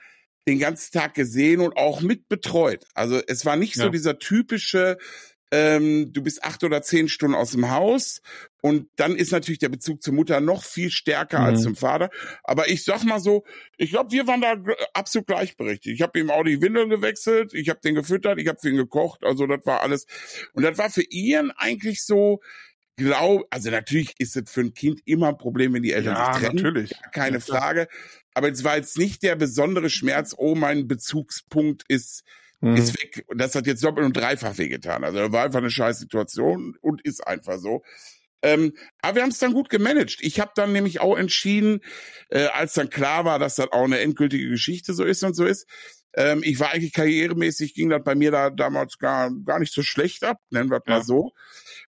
den 0.48 0.58
ganzen 0.58 0.92
Tag 0.92 1.12
gesehen 1.12 1.60
und 1.60 1.76
auch 1.76 2.00
mit 2.00 2.28
betreut. 2.28 2.86
Also 2.94 3.20
es 3.26 3.44
war 3.44 3.56
nicht 3.56 3.76
ja. 3.76 3.84
so 3.84 3.90
dieser 3.90 4.18
typische 4.18 4.96
ähm, 5.50 6.12
du 6.12 6.22
bist 6.22 6.44
acht 6.44 6.62
oder 6.62 6.82
zehn 6.82 7.08
Stunden 7.08 7.34
aus 7.34 7.52
dem 7.52 7.70
Haus 7.70 8.20
und 8.60 8.88
dann 8.96 9.16
ist 9.16 9.32
natürlich 9.32 9.58
der 9.58 9.68
Bezug 9.68 10.02
zur 10.02 10.14
Mutter 10.14 10.40
noch 10.40 10.62
viel 10.62 10.90
stärker 10.90 11.40
mhm. 11.40 11.44
als 11.44 11.62
zum 11.62 11.76
Vater. 11.76 12.10
Aber 12.44 12.68
ich 12.68 12.84
sag 12.84 13.04
mal 13.04 13.20
so, 13.20 13.44
ich 13.76 13.90
glaube, 13.90 14.12
wir 14.12 14.26
waren 14.26 14.40
da 14.40 14.56
absolut 14.92 15.26
gleichberechtigt. 15.26 15.94
Ich 15.94 16.02
habe 16.02 16.18
ihm 16.18 16.30
auch 16.30 16.44
die 16.44 16.60
Windeln 16.60 16.90
gewechselt, 16.90 17.54
ich 17.54 17.68
habe 17.68 17.80
den 17.80 17.94
gefüttert, 17.94 18.38
ich 18.38 18.48
habe 18.48 18.58
für 18.60 18.68
ihn 18.68 18.76
gekocht, 18.76 19.24
also 19.24 19.46
das 19.46 19.64
war 19.64 19.80
alles. 19.80 20.06
Und 20.52 20.64
das 20.64 20.76
war 20.76 20.90
für 20.90 21.04
ihn 21.08 21.50
eigentlich 21.56 22.04
so, 22.04 22.40
glaub, 22.96 23.46
also 23.50 23.70
natürlich 23.70 24.14
ist 24.18 24.36
es 24.36 24.50
für 24.50 24.60
ein 24.60 24.74
Kind 24.74 25.00
immer 25.06 25.28
ein 25.28 25.38
Problem, 25.38 25.72
wenn 25.72 25.82
die 25.82 25.92
Eltern 25.92 26.14
ja, 26.14 26.34
sich 26.34 26.42
trennen. 26.42 26.56
natürlich. 26.56 26.94
Keine 27.12 27.38
ja, 27.38 27.40
Frage. 27.40 27.88
Aber 28.34 28.50
es 28.50 28.64
war 28.64 28.76
jetzt 28.76 28.98
nicht 28.98 29.22
der 29.22 29.36
besondere 29.36 29.88
Schmerz, 29.88 30.34
oh, 30.36 30.54
mein 30.54 30.86
Bezugspunkt 30.86 31.84
ist 31.88 32.22
mhm. 32.60 32.76
ist 32.76 32.94
weg. 33.00 33.24
Und 33.26 33.40
das 33.40 33.54
hat 33.54 33.66
jetzt 33.66 33.84
doppelt 33.84 34.06
und 34.06 34.16
dreifach 34.16 34.58
wehgetan. 34.58 35.04
Also 35.04 35.32
war 35.32 35.44
einfach 35.44 35.58
eine 35.58 35.70
scheiß 35.70 35.98
Situation 35.98 36.76
und 36.80 37.02
ist 37.04 37.26
einfach 37.26 37.58
so. 37.58 37.82
Ähm, 38.42 38.72
aber 39.02 39.16
wir 39.16 39.22
haben 39.22 39.30
es 39.30 39.38
dann 39.38 39.52
gut 39.52 39.68
gemanagt. 39.68 40.18
Ich 40.20 40.38
habe 40.38 40.52
dann 40.54 40.72
nämlich 40.72 41.00
auch 41.00 41.18
entschieden, 41.18 41.80
äh, 42.28 42.46
als 42.46 42.74
dann 42.74 42.88
klar 42.88 43.24
war, 43.24 43.38
dass 43.38 43.56
das 43.56 43.72
auch 43.72 43.84
eine 43.84 43.98
endgültige 43.98 44.48
Geschichte 44.48 44.94
so 44.94 45.04
ist 45.04 45.24
und 45.24 45.34
so 45.34 45.44
ist. 45.44 45.66
Ähm, 46.14 46.42
ich 46.44 46.58
war 46.60 46.70
eigentlich 46.70 46.92
karrieremäßig, 46.92 47.74
ging 47.74 47.90
das 47.90 48.02
bei 48.04 48.14
mir 48.14 48.30
da 48.30 48.50
damals 48.50 48.98
gar, 48.98 49.30
gar 49.44 49.58
nicht 49.58 49.72
so 49.72 49.82
schlecht 49.82 50.24
ab, 50.24 50.38
nennen 50.50 50.70
wir 50.70 50.78
es 50.78 50.84
ja. 50.86 50.94
mal 50.94 51.04
so. 51.04 51.32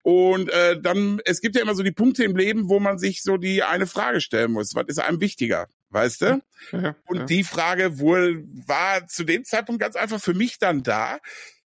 Und 0.04 0.50
äh, 0.50 0.80
dann, 0.80 1.20
es 1.26 1.42
gibt 1.42 1.56
ja 1.56 1.64
immer 1.64 1.76
so 1.76 1.84
die 1.84 1.92
Punkte 1.92 2.24
im 2.24 2.36
Leben, 2.36 2.70
wo 2.70 2.80
man 2.80 3.00
sich 3.00 3.24
so 3.24 3.38
die 3.38 3.64
eine 3.64 3.88
Frage 3.88 4.22
stellen 4.22 4.52
muss. 4.52 4.76
Was 4.76 4.86
ist 4.88 5.00
einem 5.00 5.20
wichtiger? 5.20 5.68
Weißt 5.90 6.22
du? 6.22 6.42
Ja, 6.72 6.96
und 7.06 7.18
ja. 7.18 7.26
die 7.26 7.44
Frage 7.44 8.00
wohl 8.00 8.44
war 8.66 9.08
zu 9.08 9.24
dem 9.24 9.46
Zeitpunkt 9.46 9.82
ganz 9.82 9.96
einfach 9.96 10.20
für 10.20 10.34
mich 10.34 10.58
dann 10.58 10.84
da. 10.84 11.20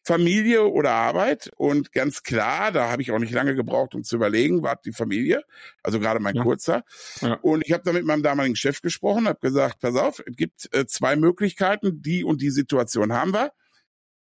Familie 0.05 0.67
oder 0.67 0.91
Arbeit 0.91 1.49
und 1.55 1.93
ganz 1.93 2.23
klar, 2.23 2.73
da 2.73 2.89
habe 2.91 3.01
ich 3.01 3.13
auch 3.13 3.19
nicht 3.19 3.31
lange 3.31 3.55
gebraucht, 3.55 3.95
um 3.95 4.03
zu 4.03 4.17
überlegen, 4.17 4.61
war 4.61 4.77
die 4.83 4.91
Familie, 4.91 5.43
also 5.81 5.97
gerade 6.01 6.19
mein 6.19 6.35
ja. 6.35 6.43
kurzer. 6.43 6.83
Ja. 7.21 7.35
Und 7.35 7.65
ich 7.65 7.71
habe 7.71 7.83
da 7.85 7.93
mit 7.93 8.03
meinem 8.03 8.21
damaligen 8.21 8.57
Chef 8.57 8.81
gesprochen, 8.81 9.29
habe 9.29 9.39
gesagt, 9.39 9.79
pass 9.79 9.95
auf, 9.95 10.21
es 10.25 10.35
gibt 10.35 10.67
äh, 10.75 10.85
zwei 10.85 11.15
Möglichkeiten, 11.15 12.01
die 12.01 12.25
und 12.25 12.41
die 12.41 12.49
Situation 12.49 13.13
haben 13.13 13.33
wir 13.33 13.53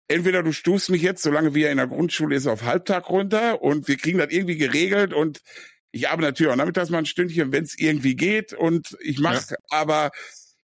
entweder 0.08 0.42
du 0.42 0.52
stufst 0.52 0.90
mich 0.90 1.02
jetzt, 1.02 1.22
solange 1.22 1.54
wir 1.54 1.70
in 1.70 1.78
der 1.78 1.86
Grundschule 1.86 2.36
ist, 2.36 2.46
auf 2.46 2.64
Halbtag 2.64 3.08
runter 3.08 3.62
und 3.62 3.88
wir 3.88 3.96
kriegen 3.96 4.18
das 4.18 4.30
irgendwie 4.30 4.58
geregelt 4.58 5.14
und 5.14 5.40
ich 5.92 6.08
arbeite 6.08 6.28
natürlich 6.28 6.52
auch 6.52 6.56
nachmittags 6.56 6.90
mal 6.90 6.98
ein 6.98 7.06
Stündchen, 7.06 7.52
wenn 7.52 7.64
es 7.64 7.78
irgendwie 7.78 8.16
geht 8.16 8.52
und 8.52 8.96
ich 9.00 9.20
mache, 9.20 9.50
ja. 9.50 9.56
aber 9.70 10.10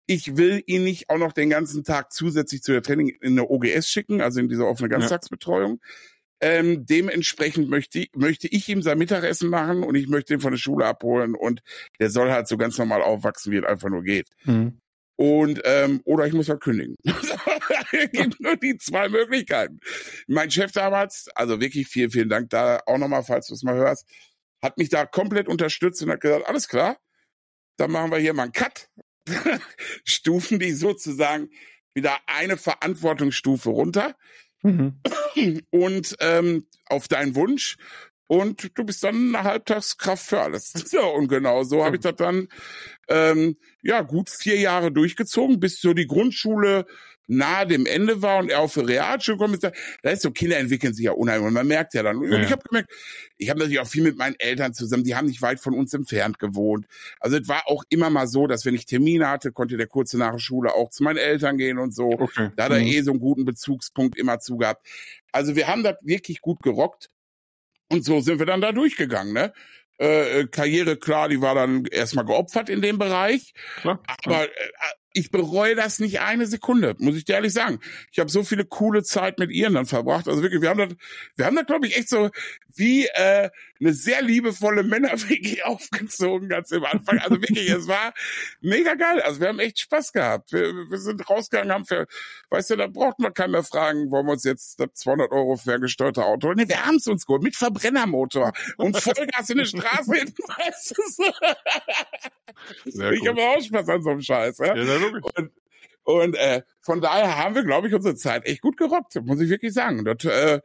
ich 0.06 0.36
will 0.36 0.62
ihn 0.66 0.84
nicht 0.84 1.10
auch 1.10 1.18
noch 1.18 1.32
den 1.32 1.50
ganzen 1.50 1.82
Tag 1.82 2.12
zusätzlich 2.12 2.62
zu 2.62 2.72
der 2.72 2.82
Training 2.82 3.08
in 3.08 3.32
eine 3.32 3.48
OGS 3.48 3.88
schicken, 3.88 4.20
also 4.20 4.38
in 4.38 4.48
diese 4.48 4.66
offene 4.66 4.88
Ganztagsbetreuung. 4.88 5.80
Ja. 5.82 6.48
Ähm, 6.48 6.84
dementsprechend 6.84 7.70
möchte, 7.70 8.04
möchte 8.14 8.46
ich 8.46 8.68
ihm 8.68 8.82
sein 8.82 8.98
Mittagessen 8.98 9.48
machen 9.48 9.82
und 9.82 9.94
ich 9.94 10.06
möchte 10.06 10.34
ihn 10.34 10.40
von 10.40 10.52
der 10.52 10.58
Schule 10.58 10.84
abholen 10.84 11.34
und 11.34 11.62
der 11.98 12.10
soll 12.10 12.30
halt 12.30 12.46
so 12.46 12.58
ganz 12.58 12.76
normal 12.76 13.00
aufwachsen, 13.00 13.52
wie 13.52 13.56
es 13.56 13.64
einfach 13.64 13.88
nur 13.88 14.02
geht. 14.02 14.28
Mhm. 14.44 14.78
Und 15.16 15.62
ähm, 15.64 16.02
oder 16.04 16.26
ich 16.26 16.34
muss 16.34 16.50
halt 16.50 16.60
kündigen. 16.60 16.96
es 17.04 18.10
gibt 18.12 18.38
nur 18.38 18.56
die 18.56 18.76
zwei 18.76 19.08
Möglichkeiten. 19.08 19.80
Mein 20.26 20.50
Chef 20.50 20.72
damals, 20.72 21.28
also 21.34 21.58
wirklich 21.58 21.88
vielen, 21.88 22.10
vielen 22.10 22.28
Dank 22.28 22.50
da 22.50 22.80
auch 22.84 22.98
nochmal, 22.98 23.22
falls 23.22 23.46
du 23.46 23.54
es 23.54 23.62
mal 23.62 23.76
hörst, 23.76 24.06
hat 24.62 24.78
mich 24.78 24.88
da 24.88 25.06
komplett 25.06 25.48
unterstützt 25.48 26.02
und 26.02 26.10
hat 26.10 26.20
gesagt, 26.20 26.46
alles 26.46 26.68
klar, 26.68 26.96
dann 27.76 27.90
machen 27.90 28.10
wir 28.10 28.18
hier 28.18 28.34
mal 28.34 28.44
einen 28.44 28.52
Cut. 28.52 28.88
Stufen 30.04 30.58
die 30.58 30.72
sozusagen 30.72 31.50
wieder 31.94 32.16
eine 32.26 32.56
Verantwortungsstufe 32.56 33.70
runter. 33.70 34.16
Mhm. 34.62 35.00
Und 35.70 36.16
ähm, 36.20 36.66
auf 36.86 37.08
deinen 37.08 37.34
Wunsch 37.34 37.76
und 38.28 38.76
du 38.76 38.84
bist 38.84 39.04
dann 39.04 39.34
eine 39.34 39.44
Halbtagskraft 39.44 40.26
für 40.26 40.40
alles. 40.40 40.72
So, 40.86 41.00
und 41.14 41.28
genau 41.28 41.62
so 41.64 41.84
habe 41.84 41.96
ich 41.96 42.02
das 42.02 42.16
dann 42.16 42.48
ähm, 43.08 43.56
ja 43.82 44.02
gut 44.02 44.30
vier 44.30 44.58
Jahre 44.58 44.92
durchgezogen, 44.92 45.60
bis 45.60 45.80
so 45.80 45.94
die 45.94 46.06
Grundschule 46.06 46.86
nahe 47.26 47.66
dem 47.66 47.86
Ende 47.86 48.22
war 48.22 48.38
und 48.38 48.50
er 48.50 48.60
auf 48.60 48.74
die 48.74 48.80
Realschule 48.80 49.36
gekommen 49.36 49.54
ist, 49.54 49.70
da 50.02 50.10
ist 50.10 50.22
so, 50.22 50.30
Kinder 50.30 50.58
entwickeln 50.58 50.94
sich 50.94 51.04
ja 51.04 51.12
unheimlich. 51.12 51.48
Und 51.48 51.54
man 51.54 51.66
merkt 51.66 51.94
ja 51.94 52.02
dann. 52.02 52.16
Und 52.16 52.30
ja. 52.30 52.40
ich 52.40 52.52
habe 52.52 52.62
gemerkt, 52.62 52.92
ich 53.36 53.50
habe 53.50 53.58
natürlich 53.58 53.80
auch 53.80 53.86
viel 53.86 54.02
mit 54.02 54.16
meinen 54.16 54.36
Eltern 54.38 54.74
zusammen, 54.74 55.04
die 55.04 55.14
haben 55.14 55.26
nicht 55.26 55.42
weit 55.42 55.60
von 55.60 55.74
uns 55.74 55.92
entfernt 55.92 56.38
gewohnt. 56.38 56.86
Also 57.20 57.36
es 57.36 57.48
war 57.48 57.62
auch 57.66 57.84
immer 57.88 58.10
mal 58.10 58.26
so, 58.26 58.46
dass 58.46 58.64
wenn 58.64 58.74
ich 58.74 58.86
Termine 58.86 59.28
hatte, 59.28 59.52
konnte 59.52 59.76
der 59.76 59.86
kurze 59.86 60.18
nach 60.18 60.32
der 60.32 60.38
Schule 60.38 60.74
auch 60.74 60.90
zu 60.90 61.02
meinen 61.02 61.18
Eltern 61.18 61.58
gehen 61.58 61.78
und 61.78 61.94
so. 61.94 62.10
Okay. 62.10 62.50
Da 62.56 62.64
hat 62.64 62.72
er 62.72 62.80
mhm. 62.80 62.86
eh 62.86 63.00
so 63.02 63.10
einen 63.10 63.20
guten 63.20 63.44
Bezugspunkt 63.44 64.16
immer 64.18 64.38
zu 64.38 64.56
gehabt. 64.56 64.86
Also 65.32 65.56
wir 65.56 65.66
haben 65.66 65.82
das 65.82 65.96
wirklich 66.02 66.40
gut 66.40 66.62
gerockt. 66.62 67.10
Und 67.88 68.04
so 68.04 68.20
sind 68.20 68.38
wir 68.38 68.46
dann 68.46 68.60
da 68.60 68.72
durchgegangen, 68.72 69.32
ne? 69.32 69.52
Äh, 69.98 70.40
äh 70.40 70.46
Karriere, 70.48 70.96
klar, 70.96 71.28
die 71.28 71.40
war 71.40 71.54
dann 71.54 71.84
erstmal 71.86 72.24
geopfert 72.24 72.68
in 72.68 72.82
dem 72.82 72.98
Bereich. 72.98 73.54
Klar. 73.80 74.02
Aber 74.24 74.44
äh, 74.44 74.48
ich 75.16 75.30
bereue 75.30 75.74
das 75.74 75.98
nicht 75.98 76.20
eine 76.20 76.46
Sekunde, 76.46 76.94
muss 76.98 77.16
ich 77.16 77.24
dir 77.24 77.36
ehrlich 77.36 77.54
sagen. 77.54 77.80
Ich 78.12 78.18
habe 78.18 78.30
so 78.30 78.44
viele 78.44 78.66
coole 78.66 79.02
Zeit 79.02 79.38
mit 79.38 79.50
ihr 79.50 79.70
dann 79.70 79.86
verbracht. 79.86 80.28
Also 80.28 80.42
wirklich, 80.42 80.60
wir 80.60 80.68
haben 80.68 80.78
das, 80.78 80.96
wir 81.36 81.46
haben 81.46 81.56
das, 81.56 81.64
glaube 81.64 81.86
ich, 81.86 81.96
echt 81.96 82.10
so 82.10 82.30
wie 82.74 83.06
äh, 83.06 83.48
eine 83.80 83.92
sehr 83.92 84.22
liebevolle 84.22 84.82
Männer-WG 84.82 85.62
aufgezogen 85.64 86.48
ganz 86.48 86.70
im 86.70 86.84
Anfang. 86.84 87.18
Also 87.18 87.40
wirklich, 87.40 87.68
es 87.70 87.86
war 87.88 88.12
mega 88.60 88.94
geil. 88.94 89.20
Also 89.22 89.40
wir 89.40 89.48
haben 89.48 89.58
echt 89.58 89.80
Spaß 89.80 90.12
gehabt. 90.12 90.52
Wir, 90.52 90.72
wir 90.72 90.98
sind 90.98 91.28
rausgegangen, 91.28 91.72
haben 91.72 91.84
für, 91.84 92.06
weißt 92.50 92.70
du, 92.70 92.76
da 92.76 92.86
brauchten 92.86 93.22
wir 93.22 93.30
keinen 93.30 93.52
mehr 93.52 93.64
fragen, 93.64 94.10
wollen 94.10 94.26
wir 94.26 94.32
uns 94.32 94.44
jetzt 94.44 94.80
das 94.80 94.88
200 94.94 95.30
Euro 95.30 95.56
ferngesteuerte 95.56 96.24
Auto 96.24 96.48
holen. 96.48 96.58
Nee, 96.58 96.68
wir 96.68 96.84
haben 96.84 96.96
es 96.96 97.06
uns 97.06 97.26
geholt 97.26 97.42
mit 97.42 97.56
Verbrennermotor 97.56 98.52
und 98.76 98.96
Vollgas 98.96 99.50
in 99.50 99.58
die 99.58 99.66
Straße 99.66 100.14
hinten, 100.14 100.42
weißt 100.42 100.96
du 100.96 101.02
so. 101.08 101.24
ich 102.84 103.28
habe 103.28 103.42
auch 103.42 103.60
Spaß 103.60 103.88
an 103.88 104.02
so 104.02 104.10
einem 104.10 104.22
Scheiß. 104.22 104.58
Ja? 104.58 104.74
ja 104.74 104.96
und, 105.36 105.50
und 106.04 106.34
äh, 106.36 106.62
von 106.80 107.00
daher 107.00 107.36
haben 107.36 107.54
wir, 107.54 107.64
glaube 107.64 107.88
ich, 107.88 107.94
unsere 107.94 108.14
Zeit 108.14 108.46
echt 108.46 108.62
gut 108.62 108.76
gerockt, 108.76 109.14
muss 109.24 109.40
ich 109.40 109.50
wirklich 109.50 109.72
sagen. 109.72 110.04
Das 110.04 110.24
äh, 110.24 110.60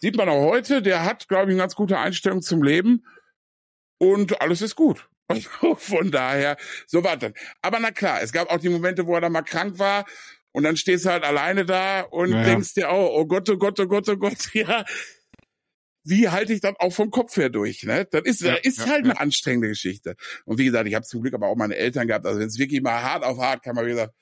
sieht 0.00 0.16
man 0.16 0.28
auch 0.28 0.44
heute. 0.44 0.82
Der 0.82 1.04
hat, 1.04 1.28
glaube 1.28 1.44
ich, 1.44 1.50
eine 1.50 1.62
ganz 1.62 1.74
gute 1.74 1.98
Einstellung 1.98 2.42
zum 2.42 2.62
Leben 2.62 3.04
und 3.98 4.40
alles 4.40 4.62
ist 4.62 4.76
gut. 4.76 5.08
Also 5.30 5.74
von 5.74 6.10
daher, 6.10 6.56
so 6.86 7.04
war 7.04 7.18
dann. 7.18 7.34
Aber 7.60 7.78
na 7.80 7.90
klar, 7.90 8.22
es 8.22 8.32
gab 8.32 8.50
auch 8.50 8.56
die 8.56 8.70
Momente, 8.70 9.06
wo 9.06 9.14
er 9.14 9.20
dann 9.20 9.32
mal 9.32 9.42
krank 9.42 9.78
war 9.78 10.06
und 10.52 10.62
dann 10.62 10.78
stehst 10.78 11.04
du 11.04 11.10
halt 11.10 11.22
alleine 11.22 11.66
da 11.66 12.00
und 12.00 12.30
naja. 12.30 12.46
denkst 12.46 12.72
dir 12.72 12.88
auch, 12.88 13.10
oh 13.10 13.26
Gott, 13.26 13.46
oh 13.50 13.58
Gott, 13.58 13.78
oh 13.78 13.86
Gott, 13.86 14.08
oh 14.08 14.16
Gott, 14.16 14.38
ja, 14.54 14.86
wie 16.04 16.28
halte 16.28 16.54
ich 16.54 16.60
das 16.60 16.74
auch 16.78 16.92
vom 16.92 17.10
Kopf 17.10 17.36
her 17.36 17.50
durch? 17.50 17.82
Ne? 17.82 18.06
Das 18.10 18.22
ist, 18.22 18.40
ja, 18.40 18.54
ist 18.54 18.78
ja, 18.78 18.86
halt 18.86 19.04
ja. 19.04 19.10
eine 19.10 19.20
anstrengende 19.20 19.68
Geschichte. 19.68 20.16
Und 20.46 20.58
wie 20.58 20.64
gesagt, 20.64 20.88
ich 20.88 20.94
habe 20.94 21.04
zum 21.04 21.20
Glück 21.20 21.34
aber 21.34 21.48
auch 21.48 21.56
meine 21.56 21.76
Eltern 21.76 22.06
gehabt. 22.06 22.24
Also 22.24 22.40
wenn 22.40 22.48
es 22.48 22.58
wirklich 22.58 22.80
mal 22.80 23.02
hart 23.02 23.22
auf 23.22 23.38
hart 23.38 23.62
kann 23.62 23.74
man 23.74 23.84
wie 23.84 23.90
gesagt, 23.90 24.14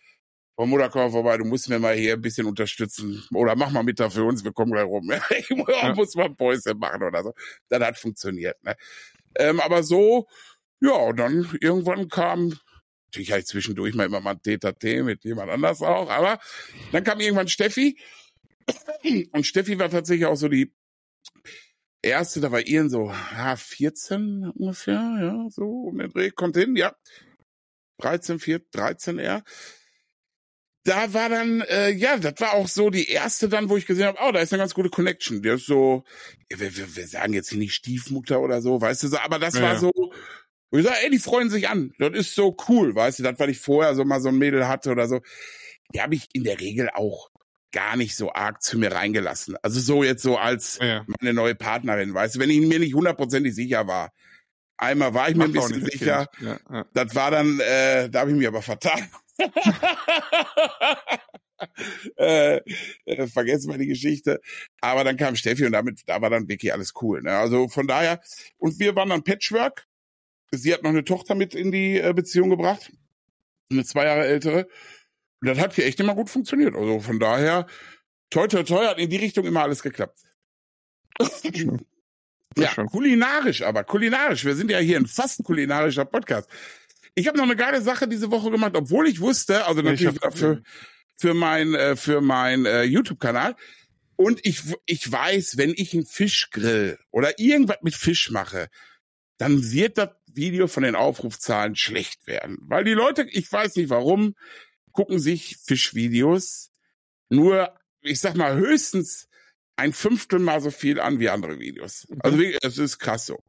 Frau 0.57 0.64
Mutter, 0.64 0.88
komm 0.88 1.02
mal 1.02 1.11
vorbei, 1.11 1.36
du 1.36 1.44
musst 1.44 1.68
mir 1.68 1.78
mal 1.78 1.94
hier 1.94 2.14
ein 2.14 2.22
bisschen 2.22 2.46
unterstützen. 2.46 3.22
Oder 3.34 3.54
mach 3.57 3.70
mal 3.70 3.82
mit 3.82 4.00
da 4.00 4.09
für 4.09 4.24
uns, 4.24 4.42
wir 4.42 4.52
kommen 4.52 4.72
gleich 4.72 4.86
rum. 4.86 5.11
ich 5.38 5.50
muss 5.94 6.14
mal 6.14 6.24
ein 6.24 6.36
Päuschen 6.36 6.78
machen 6.78 7.02
oder 7.02 7.22
so. 7.22 7.34
Das 7.68 7.82
hat 7.82 7.98
funktioniert. 7.98 8.57
Ne? 8.64 8.74
Ähm, 9.36 9.61
aber 9.61 9.82
so, 9.82 10.26
ja, 10.80 11.12
dann 11.12 11.46
irgendwann 11.61 12.09
kam 12.09 12.59
Natürlich 13.07 13.30
hatte 13.30 13.40
ich 13.40 13.46
zwischendurch 13.46 13.94
mal 13.94 14.07
immer 14.07 14.20
mal 14.20 14.32
ein 14.32 14.42
TTT 14.42 15.04
mit 15.04 15.24
jemand 15.24 15.50
anders 15.50 15.80
auch, 15.80 16.11
aber 16.11 16.38
dann 16.92 17.04
kam 17.04 17.20
irgendwann 17.20 17.48
Steffi 17.48 17.98
und 19.32 19.46
Steffi 19.46 19.78
war 19.78 19.88
tatsächlich 19.88 20.26
auch 20.26 20.36
so 20.36 20.48
die 20.48 20.74
erste, 22.02 22.40
da 22.40 22.52
war 22.52 22.66
Ian 22.66 22.90
so, 22.90 23.11
ja, 23.11 23.57
14 23.57 24.50
ungefähr, 24.54 25.16
ja, 25.20 25.46
so 25.50 25.64
um 25.64 25.98
den 25.98 26.11
Dreh, 26.11 26.30
kommt 26.30 26.57
hin, 26.57 26.76
ja. 26.76 26.94
13, 27.98 28.38
14, 28.38 28.68
13 28.72 29.18
eher. 29.18 29.42
Da 30.87 31.12
war 31.12 31.28
dann, 31.28 31.62
äh, 31.62 31.91
ja, 31.91 32.16
das 32.16 32.41
war 32.41 32.55
auch 32.55 32.68
so 32.68 32.91
die 32.91 33.09
erste 33.09 33.49
dann, 33.49 33.68
wo 33.68 33.76
ich 33.76 33.87
gesehen 33.87 34.07
habe, 34.07 34.18
oh, 34.22 34.30
da 34.30 34.39
ist 34.39 34.53
eine 34.53 34.61
ganz 34.61 34.72
gute 34.72 34.89
Connection. 34.89 35.43
Der 35.43 35.55
ist 35.55 35.66
so, 35.66 36.05
wir, 36.49 36.76
wir, 36.76 36.97
wir 36.97 37.07
sagen 37.09 37.32
jetzt 37.32 37.49
hier 37.49 37.59
nicht 37.59 37.74
Stiefmutter 37.74 38.41
oder 38.41 38.62
so, 38.62 38.80
weißt 38.80 39.03
du, 39.03 39.09
so, 39.09 39.18
aber 39.18 39.41
das 39.41 39.55
ja. 39.55 39.62
war 39.62 39.78
so, 39.78 39.91
wo 40.70 40.78
ich 40.78 40.84
sage, 40.84 40.99
ey, 41.03 41.11
die 41.11 41.18
freuen 41.18 41.51
sich 41.51 41.68
an. 41.68 41.93
Das 41.99 42.12
ist 42.12 42.37
so 42.37 42.57
cool, 42.68 42.95
weißt 42.95 43.18
du, 43.18 43.24
das, 43.24 43.37
weil 43.41 43.51
ich 43.51 43.59
vorher 43.59 43.97
so 43.97 44.05
mal 44.05 44.20
so 44.20 44.28
ein 44.28 44.39
Mädel 44.39 44.68
hatte 44.68 44.93
oder 44.93 45.09
so. 45.09 45.20
Die 45.93 46.01
habe 46.01 46.14
ich 46.14 46.28
in 46.32 46.45
der 46.45 46.61
Regel 46.61 46.89
auch 46.95 47.30
gar 47.72 47.97
nicht 47.97 48.14
so 48.14 48.32
arg 48.32 48.62
zu 48.62 48.78
mir 48.78 48.93
reingelassen. 48.93 49.57
Also 49.62 49.80
so 49.80 50.05
jetzt 50.05 50.22
so 50.22 50.39
als 50.39 50.78
ja. 50.80 51.05
meine 51.20 51.34
neue 51.34 51.57
Partnerin, 51.57 52.14
weißt 52.14 52.37
du, 52.37 52.39
wenn 52.39 52.51
ich 52.51 52.61
mir 52.61 52.78
nicht 52.78 52.95
hundertprozentig 52.95 53.57
sicher 53.57 53.89
war. 53.89 54.12
Einmal 54.76 55.14
war 55.14 55.28
ich 55.28 55.34
mir 55.34 55.49
Macht 55.49 55.72
ein 55.72 55.80
bisschen 55.80 55.84
sicher. 55.84 56.28
Ja. 56.41 56.87
Das 56.93 57.14
war 57.16 57.32
dann, 57.32 57.59
äh, 57.59 58.09
da 58.09 58.20
habe 58.20 58.30
ich 58.30 58.37
mich 58.37 58.47
aber 58.47 58.62
vertan. 58.62 59.09
äh, 62.16 62.61
äh, 63.05 63.26
vergessen 63.26 63.70
wir 63.70 63.78
die 63.78 63.87
Geschichte. 63.87 64.41
Aber 64.80 65.05
dann 65.05 65.16
kam 65.16 65.37
Steffi 65.37 65.64
und 65.64 65.72
damit, 65.72 66.03
da 66.07 66.20
war 66.20 66.30
dann 66.30 66.49
wirklich 66.49 66.72
alles 66.72 66.93
cool. 67.01 67.22
Ne? 67.22 67.37
Also 67.37 67.68
von 67.68 67.87
daher, 67.87 68.20
und 68.59 68.78
wir 68.78 68.95
waren 68.97 69.11
dann 69.11 69.24
Patchwork. 69.24 69.87
Sie 70.53 70.72
hat 70.72 70.82
noch 70.82 70.91
eine 70.91 71.05
Tochter 71.05 71.34
mit 71.34 71.55
in 71.55 71.72
die 71.72 71.99
äh, 71.99 72.12
Beziehung 72.14 72.51
gebracht. 72.51 72.93
Eine 73.70 73.84
zwei 73.84 74.05
Jahre 74.05 74.26
ältere. 74.26 74.68
Und 75.41 75.49
das 75.49 75.59
hat 75.59 75.74
hier 75.74 75.87
echt 75.87 76.01
immer 76.01 76.14
gut 76.14 76.30
funktioniert. 76.30 76.74
Also 76.74 77.01
von 77.01 77.18
daher, 77.18 77.66
toi, 78.30 78.47
toi, 78.47 78.62
toi, 78.62 78.87
hat 78.87 78.99
in 78.99 79.11
die 79.11 79.16
Richtung 79.16 79.45
immer 79.45 79.62
alles 79.62 79.82
geklappt. 79.82 80.20
ja, 82.57 82.74
kulinarisch 82.87 83.62
aber, 83.62 83.84
kulinarisch. 83.84 84.45
Wir 84.45 84.55
sind 84.55 84.70
ja 84.70 84.78
hier 84.78 84.99
ein 84.99 85.07
fast 85.07 85.43
kulinarischer 85.45 86.05
Podcast. 86.05 86.49
Ich 87.16 87.26
habe 87.26 87.38
noch 87.38 87.44
eine 87.44 87.56
geile 87.56 87.80
Sache 87.80 88.06
diese 88.06 88.30
Woche 88.30 88.50
gemacht, 88.50 88.76
obwohl 88.76 89.08
ich 89.08 89.20
wusste, 89.20 89.64
also 89.64 89.80
natürlich 89.80 90.20
für, 90.34 90.62
für 91.16 91.34
mein, 91.34 91.74
äh, 91.74 91.96
für 91.96 92.20
mein 92.20 92.66
äh, 92.66 92.82
YouTube-Kanal. 92.82 93.56
Und 94.16 94.44
ich, 94.44 94.62
ich 94.84 95.10
weiß, 95.10 95.56
wenn 95.56 95.72
ich 95.76 95.94
einen 95.94 96.06
Fisch 96.06 96.50
grill 96.50 96.98
oder 97.10 97.38
irgendwas 97.38 97.78
mit 97.82 97.94
Fisch 97.94 98.30
mache, 98.30 98.68
dann 99.38 99.72
wird 99.72 99.96
das 99.96 100.10
Video 100.26 100.66
von 100.66 100.82
den 100.82 100.94
Aufrufzahlen 100.94 101.74
schlecht 101.74 102.26
werden. 102.26 102.58
Weil 102.62 102.84
die 102.84 102.92
Leute, 102.92 103.26
ich 103.30 103.50
weiß 103.50 103.76
nicht 103.76 103.88
warum, 103.88 104.34
gucken 104.92 105.18
sich 105.18 105.56
Fischvideos 105.64 106.70
nur, 107.30 107.74
ich 108.02 108.20
sag 108.20 108.36
mal, 108.36 108.56
höchstens 108.56 109.28
ein 109.76 109.94
Fünftel 109.94 110.38
mal 110.38 110.60
so 110.60 110.70
viel 110.70 111.00
an 111.00 111.18
wie 111.18 111.30
andere 111.30 111.58
Videos. 111.58 112.06
Also 112.20 112.40
es 112.62 112.78
ist 112.78 112.98
krass 112.98 113.26
so. 113.26 113.42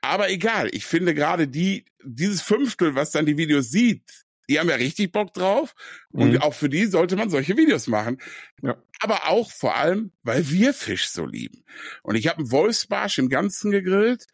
Aber 0.00 0.30
egal, 0.30 0.68
ich 0.72 0.86
finde 0.86 1.14
gerade 1.14 1.48
die, 1.48 1.84
dieses 2.04 2.42
Fünftel, 2.42 2.94
was 2.94 3.10
dann 3.10 3.26
die 3.26 3.36
Videos 3.36 3.70
sieht, 3.70 4.26
die 4.48 4.58
haben 4.58 4.68
ja 4.68 4.76
richtig 4.76 5.12
Bock 5.12 5.34
drauf. 5.34 5.74
Und 6.10 6.32
mhm. 6.32 6.42
auch 6.42 6.54
für 6.54 6.68
die 6.68 6.86
sollte 6.86 7.16
man 7.16 7.30
solche 7.30 7.56
Videos 7.56 7.86
machen. 7.86 8.18
Ja. 8.62 8.82
Aber 9.00 9.28
auch 9.28 9.50
vor 9.50 9.76
allem, 9.76 10.12
weil 10.22 10.48
wir 10.50 10.72
Fisch 10.72 11.08
so 11.10 11.26
lieben. 11.26 11.64
Und 12.02 12.14
ich 12.14 12.28
habe 12.28 12.38
einen 12.38 12.50
Wolfsbarsch 12.50 13.18
im 13.18 13.28
Ganzen 13.28 13.70
gegrillt. 13.70 14.26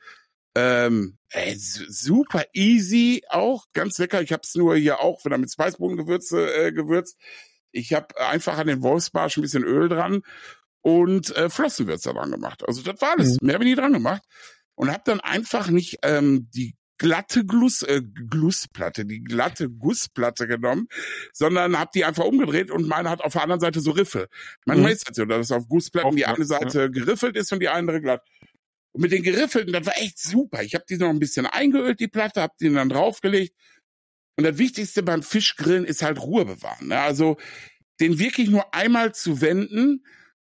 Ähm, 0.55 1.19
ey, 1.31 1.57
super 1.57 2.45
easy, 2.53 3.25
auch 3.29 3.67
ganz 3.73 3.99
lecker. 3.99 4.23
Ich 4.23 4.33
habe 4.33 4.43
es 4.45 4.55
nur 4.55 4.77
hier 4.77 5.01
auch 5.01 5.25
wieder 5.25 5.37
mit 5.37 5.51
Speisbodengewürze 5.53 6.55
äh, 6.55 6.73
gewürzt. 6.73 7.19
Ich 7.73 7.93
habe 7.93 8.17
einfach 8.21 8.57
an 8.57 8.69
den 8.69 8.83
Wolfsbarsch 8.83 9.37
ein 9.37 9.43
bisschen 9.43 9.65
Öl 9.65 9.89
dran 9.89 10.23
und 10.81 11.37
äh, 11.37 11.51
Flossenwürze 11.51 12.13
dran 12.13 12.31
gemacht. 12.31 12.63
Also 12.69 12.83
das 12.83 13.01
war 13.01 13.15
alles. 13.17 13.41
Mhm. 13.41 13.47
Mehr 13.49 13.59
bin 13.59 13.67
ich 13.67 13.75
dran 13.75 13.93
gemacht. 13.93 14.23
Und 14.77 14.91
habe 14.91 15.03
dann 15.05 15.21
einfach 15.21 15.69
nicht 15.71 15.99
ähm, 16.03 16.49
die 16.55 16.75
glatte 16.99 17.45
Gluss, 17.45 17.83
äh, 17.83 18.03
Glussplatte, 18.03 19.05
die 19.05 19.23
glatte 19.23 19.69
Gussplatte 19.69 20.47
genommen, 20.47 20.89
sondern 21.33 21.79
habe 21.79 21.91
die 21.95 22.05
einfach 22.05 22.25
umgedreht 22.25 22.71
und 22.71 22.87
meine 22.87 23.11
hat 23.11 23.21
auf 23.21 23.33
der 23.33 23.43
anderen 23.43 23.61
Seite 23.61 23.81
so 23.81 23.91
Riffe. 23.91 24.29
Manchmal 24.65 24.91
mhm. 24.91 24.95
ist 24.95 25.09
das 25.09 25.17
so, 25.17 25.25
dass 25.25 25.53
auf 25.53 25.69
Gussplatten 25.69 26.17
die 26.17 26.27
eine 26.27 26.45
Seite 26.45 26.81
ja. 26.81 26.89
geriffelt 26.89 27.37
ist 27.37 27.53
und 27.53 27.61
die 27.61 27.69
andere 27.69 28.01
glatt. 28.01 28.23
Und 28.93 29.03
mit 29.03 29.13
den 29.13 29.23
geriffelten, 29.25 29.73
das 29.73 29.87
war 29.87 29.97
echt 29.99 30.19
super. 30.19 30.63
Ich 30.63 30.75
habe 30.75 30.85
die 30.89 30.97
noch 30.97 31.11
ein 31.11 31.19
bisschen 31.19 31.47
eingeölt, 31.47 31.99
die 31.99 32.09
Platte, 32.09 32.43
habe 32.43 32.55
die 32.61 32.73
dann 32.73 32.89
draufgelegt. 32.89 33.55
Und 34.37 34.45
das 34.45 34.59
Wichtigste 34.59 35.03
beim 35.03 35.23
Fischgrillen 35.23 35.85
ist 35.85 36.03
halt 36.03 36.21
Ruhe 36.21 36.45
bewahren. 36.45 36.89
Ne? 36.89 36.99
Also 37.01 37.37
den 38.01 38.19
wirklich 38.19 38.51
nur 38.51 38.73
einmal 38.75 39.15
zu 39.15 39.41
wenden 39.41 40.05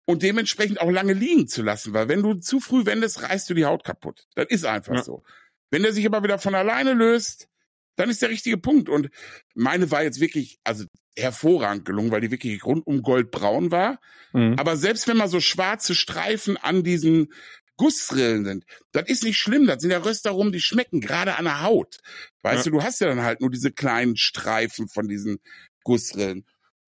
und 0.05 0.23
dementsprechend 0.23 0.81
auch 0.81 0.91
lange 0.91 1.13
liegen 1.13 1.47
zu 1.47 1.63
lassen, 1.63 1.93
weil 1.93 2.07
wenn 2.07 2.21
du 2.21 2.35
zu 2.35 2.59
früh 2.59 2.85
wendest, 2.85 3.23
reißt 3.23 3.49
du 3.49 3.53
die 3.53 3.65
Haut 3.65 3.83
kaputt. 3.83 4.25
Das 4.35 4.47
ist 4.49 4.65
einfach 4.65 4.95
ja. 4.95 5.03
so. 5.03 5.23
Wenn 5.71 5.83
der 5.83 5.93
sich 5.93 6.05
aber 6.05 6.23
wieder 6.23 6.39
von 6.39 6.55
alleine 6.55 6.93
löst, 6.93 7.47
dann 7.95 8.09
ist 8.09 8.21
der 8.21 8.29
richtige 8.29 8.57
Punkt. 8.57 8.89
Und 8.89 9.09
meine 9.55 9.89
war 9.91 10.03
jetzt 10.03 10.19
wirklich, 10.19 10.59
also 10.63 10.85
hervorragend 11.17 11.85
gelungen, 11.85 12.11
weil 12.11 12.21
die 12.21 12.31
wirklich 12.31 12.63
rundum 12.65 13.01
goldbraun 13.01 13.71
war. 13.71 13.99
Mhm. 14.33 14.55
Aber 14.57 14.77
selbst 14.77 15.07
wenn 15.07 15.17
mal 15.17 15.29
so 15.29 15.39
schwarze 15.39 15.95
Streifen 15.95 16.57
an 16.57 16.83
diesen 16.83 17.29
Gussrillen 17.77 18.45
sind. 18.45 18.65
Das 18.91 19.09
ist 19.09 19.23
nicht 19.23 19.37
schlimm, 19.37 19.67
das 19.67 19.81
sind 19.81 19.91
ja 19.91 19.97
Röster 19.97 20.31
rum, 20.31 20.51
die 20.51 20.61
schmecken 20.61 21.01
gerade 21.01 21.37
an 21.37 21.45
der 21.45 21.61
Haut. 21.61 21.97
Weißt 22.41 22.65
ja. 22.65 22.71
du, 22.71 22.77
du 22.77 22.83
hast 22.83 23.01
ja 23.01 23.07
dann 23.07 23.23
halt 23.23 23.41
nur 23.41 23.51
diese 23.51 23.71
kleinen 23.71 24.15
Streifen 24.15 24.87
von 24.87 25.07
diesen 25.07 25.39
Gussrillen. 25.83 26.45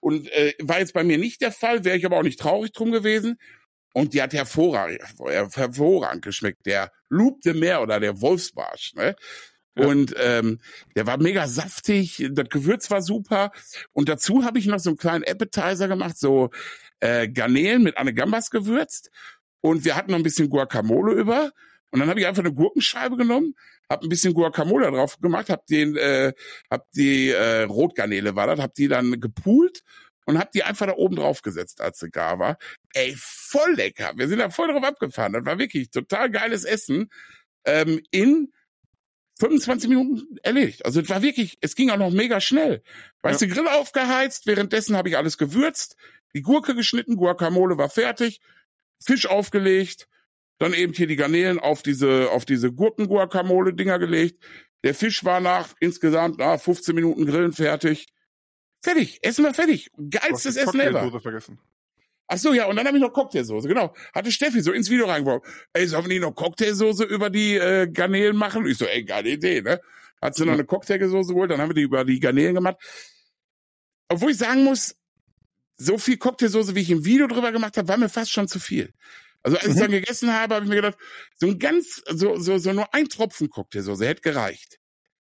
Und 0.07 0.31
äh, 0.31 0.53
war 0.61 0.79
jetzt 0.79 0.93
bei 0.93 1.03
mir 1.03 1.17
nicht 1.17 1.41
der 1.41 1.51
Fall, 1.51 1.83
wäre 1.83 1.97
ich 1.97 2.05
aber 2.05 2.17
auch 2.17 2.23
nicht 2.23 2.39
traurig 2.39 2.71
drum 2.71 2.93
gewesen. 2.93 3.37
Und 3.93 4.13
die 4.13 4.21
hat 4.21 4.31
hervorragend, 4.31 5.01
hervorragend 5.53 6.23
geschmeckt. 6.23 6.65
Der 6.65 6.93
Loup 7.09 7.41
de 7.41 7.53
Meer 7.53 7.81
oder 7.81 7.99
der 7.99 8.21
Wolfsbarsch, 8.21 8.93
ne? 8.93 9.17
Ja. 9.77 9.85
Und 9.85 10.15
ähm, 10.17 10.61
der 10.95 11.07
war 11.07 11.17
mega 11.17 11.45
saftig, 11.45 12.25
das 12.31 12.47
Gewürz 12.47 12.89
war 12.89 13.01
super. 13.01 13.51
Und 13.91 14.07
dazu 14.07 14.45
habe 14.45 14.59
ich 14.59 14.65
noch 14.65 14.79
so 14.79 14.91
einen 14.91 14.97
kleinen 14.97 15.25
Appetizer 15.25 15.89
gemacht, 15.89 16.17
so 16.17 16.51
äh, 17.01 17.27
Garnelen 17.27 17.83
mit 17.83 17.97
Anegambas 17.97 18.49
gewürzt 18.49 19.11
und 19.59 19.83
wir 19.83 19.97
hatten 19.97 20.11
noch 20.11 20.19
ein 20.19 20.23
bisschen 20.23 20.49
Guacamole 20.49 21.15
über. 21.15 21.51
Und 21.91 21.99
dann 21.99 22.09
habe 22.09 22.19
ich 22.19 22.27
einfach 22.27 22.43
eine 22.43 22.53
Gurkenscheibe 22.53 23.17
genommen, 23.17 23.55
habe 23.89 24.05
ein 24.05 24.09
bisschen 24.09 24.33
Guacamole 24.33 24.91
drauf 24.91 25.19
gemacht, 25.19 25.49
habe 25.49 25.63
den, 25.69 25.95
äh, 25.95 26.33
hab 26.69 26.89
die 26.91 27.29
äh, 27.29 27.63
Rotgarnele 27.63 28.35
war 28.35 28.47
das, 28.47 28.59
habe 28.59 28.73
die 28.75 28.87
dann 28.87 29.19
gepult 29.19 29.83
und 30.25 30.37
habe 30.37 30.49
die 30.53 30.63
einfach 30.63 30.87
da 30.87 30.93
oben 30.93 31.15
drauf 31.15 31.41
gesetzt, 31.41 31.79
als 31.79 31.99
sie 31.99 32.09
gar 32.09 32.37
war. 32.39 32.57
Ey, 32.93 33.15
voll 33.17 33.75
lecker. 33.75 34.11
Wir 34.17 34.27
sind 34.27 34.39
da 34.39 34.49
voll 34.49 34.67
drauf 34.67 34.83
abgefahren. 34.83 35.33
Das 35.33 35.45
war 35.45 35.57
wirklich 35.57 35.89
total 35.89 36.29
geiles 36.29 36.65
Essen. 36.65 37.09
Ähm, 37.65 38.01
in 38.11 38.51
25 39.39 39.89
Minuten 39.89 40.37
erledigt. 40.43 40.85
Also 40.85 40.99
es 40.99 41.09
war 41.09 41.21
wirklich, 41.21 41.57
es 41.61 41.75
ging 41.75 41.89
auch 41.89 41.97
noch 41.97 42.11
mega 42.11 42.41
schnell. 42.41 42.83
Weißt 43.21 43.41
ja. 43.41 43.47
du, 43.47 43.53
Grill 43.53 43.67
aufgeheizt, 43.67 44.47
währenddessen 44.47 44.97
habe 44.97 45.09
ich 45.09 45.17
alles 45.17 45.37
gewürzt, 45.37 45.95
die 46.33 46.41
Gurke 46.41 46.75
geschnitten, 46.75 47.15
Guacamole 47.15 47.77
war 47.77 47.89
fertig, 47.89 48.41
Fisch 48.99 49.27
aufgelegt, 49.27 50.07
dann 50.59 50.73
eben 50.73 50.93
hier 50.93 51.07
die 51.07 51.15
Garnelen 51.15 51.59
auf 51.59 51.83
diese, 51.83 52.29
auf 52.31 52.45
diese 52.45 52.71
Gurken-Guacamole-Dinger 52.71 53.99
gelegt. 53.99 54.43
Der 54.83 54.95
Fisch 54.95 55.23
war 55.23 55.39
nach 55.39 55.73
insgesamt 55.79 56.41
ah, 56.41 56.57
15 56.57 56.95
Minuten 56.95 57.25
Grillen 57.25 57.53
fertig. 57.53 58.07
Fertig, 58.81 59.19
Essen 59.21 59.43
war 59.43 59.53
fertig. 59.53 59.91
Geilstes 60.09 60.55
Essen 60.55 60.79
ever. 60.79 61.19
vergessen. 61.19 61.59
Ach 62.27 62.37
so, 62.37 62.53
ja, 62.53 62.65
und 62.65 62.75
dann 62.75 62.85
habe 62.85 62.97
ich 62.97 63.03
noch 63.03 63.13
Cocktailsoße, 63.13 63.67
genau. 63.67 63.95
Hatte 64.13 64.31
Steffi 64.31 64.61
so 64.61 64.73
ins 64.73 64.89
Video 64.89 65.05
reingebaut. 65.05 65.45
Ey, 65.73 65.87
sollen 65.87 66.03
wir 66.03 66.09
nicht 66.09 66.21
noch 66.21 66.35
Cocktailsoße 66.35 67.05
über 67.05 67.29
die 67.29 67.55
äh, 67.55 67.87
Garnelen 67.87 68.35
machen? 68.35 68.63
Und 68.63 68.69
ich 68.69 68.77
so, 68.77 68.85
ey, 68.85 69.03
geile 69.03 69.29
Idee, 69.29 69.61
ne? 69.61 69.79
Hat 70.21 70.35
sie 70.35 70.45
noch 70.45 70.53
eine 70.53 70.65
Cocktailsoße 70.65 71.33
geholt, 71.33 71.51
dann 71.51 71.61
haben 71.61 71.69
wir 71.69 71.75
die 71.75 71.83
über 71.83 72.03
die 72.03 72.19
Garnelen 72.19 72.55
gemacht. 72.55 72.77
Obwohl 74.09 74.31
ich 74.31 74.37
sagen 74.37 74.63
muss, 74.63 74.95
so 75.77 75.97
viel 75.97 76.17
Cocktailsoße, 76.17 76.75
wie 76.75 76.81
ich 76.81 76.89
im 76.89 77.05
Video 77.05 77.27
drüber 77.27 77.51
gemacht 77.51 77.77
habe, 77.77 77.87
war 77.87 77.97
mir 77.97 78.09
fast 78.09 78.31
schon 78.31 78.47
zu 78.47 78.59
viel. 78.59 78.93
Also 79.43 79.57
als 79.57 79.67
mhm. 79.67 79.73
ich 79.73 79.79
dann 79.79 79.91
gegessen 79.91 80.33
habe, 80.33 80.55
habe 80.55 80.65
ich 80.65 80.69
mir 80.69 80.77
gedacht, 80.77 80.97
so 81.35 81.47
ein 81.47 81.59
ganz, 81.59 82.03
so, 82.09 82.37
so, 82.37 82.57
so 82.57 82.73
nur 82.73 82.93
ein 82.93 83.07
Tropfen 83.07 83.49
Cocktailsoße 83.49 84.05
hätte 84.05 84.21
gereicht. 84.21 84.79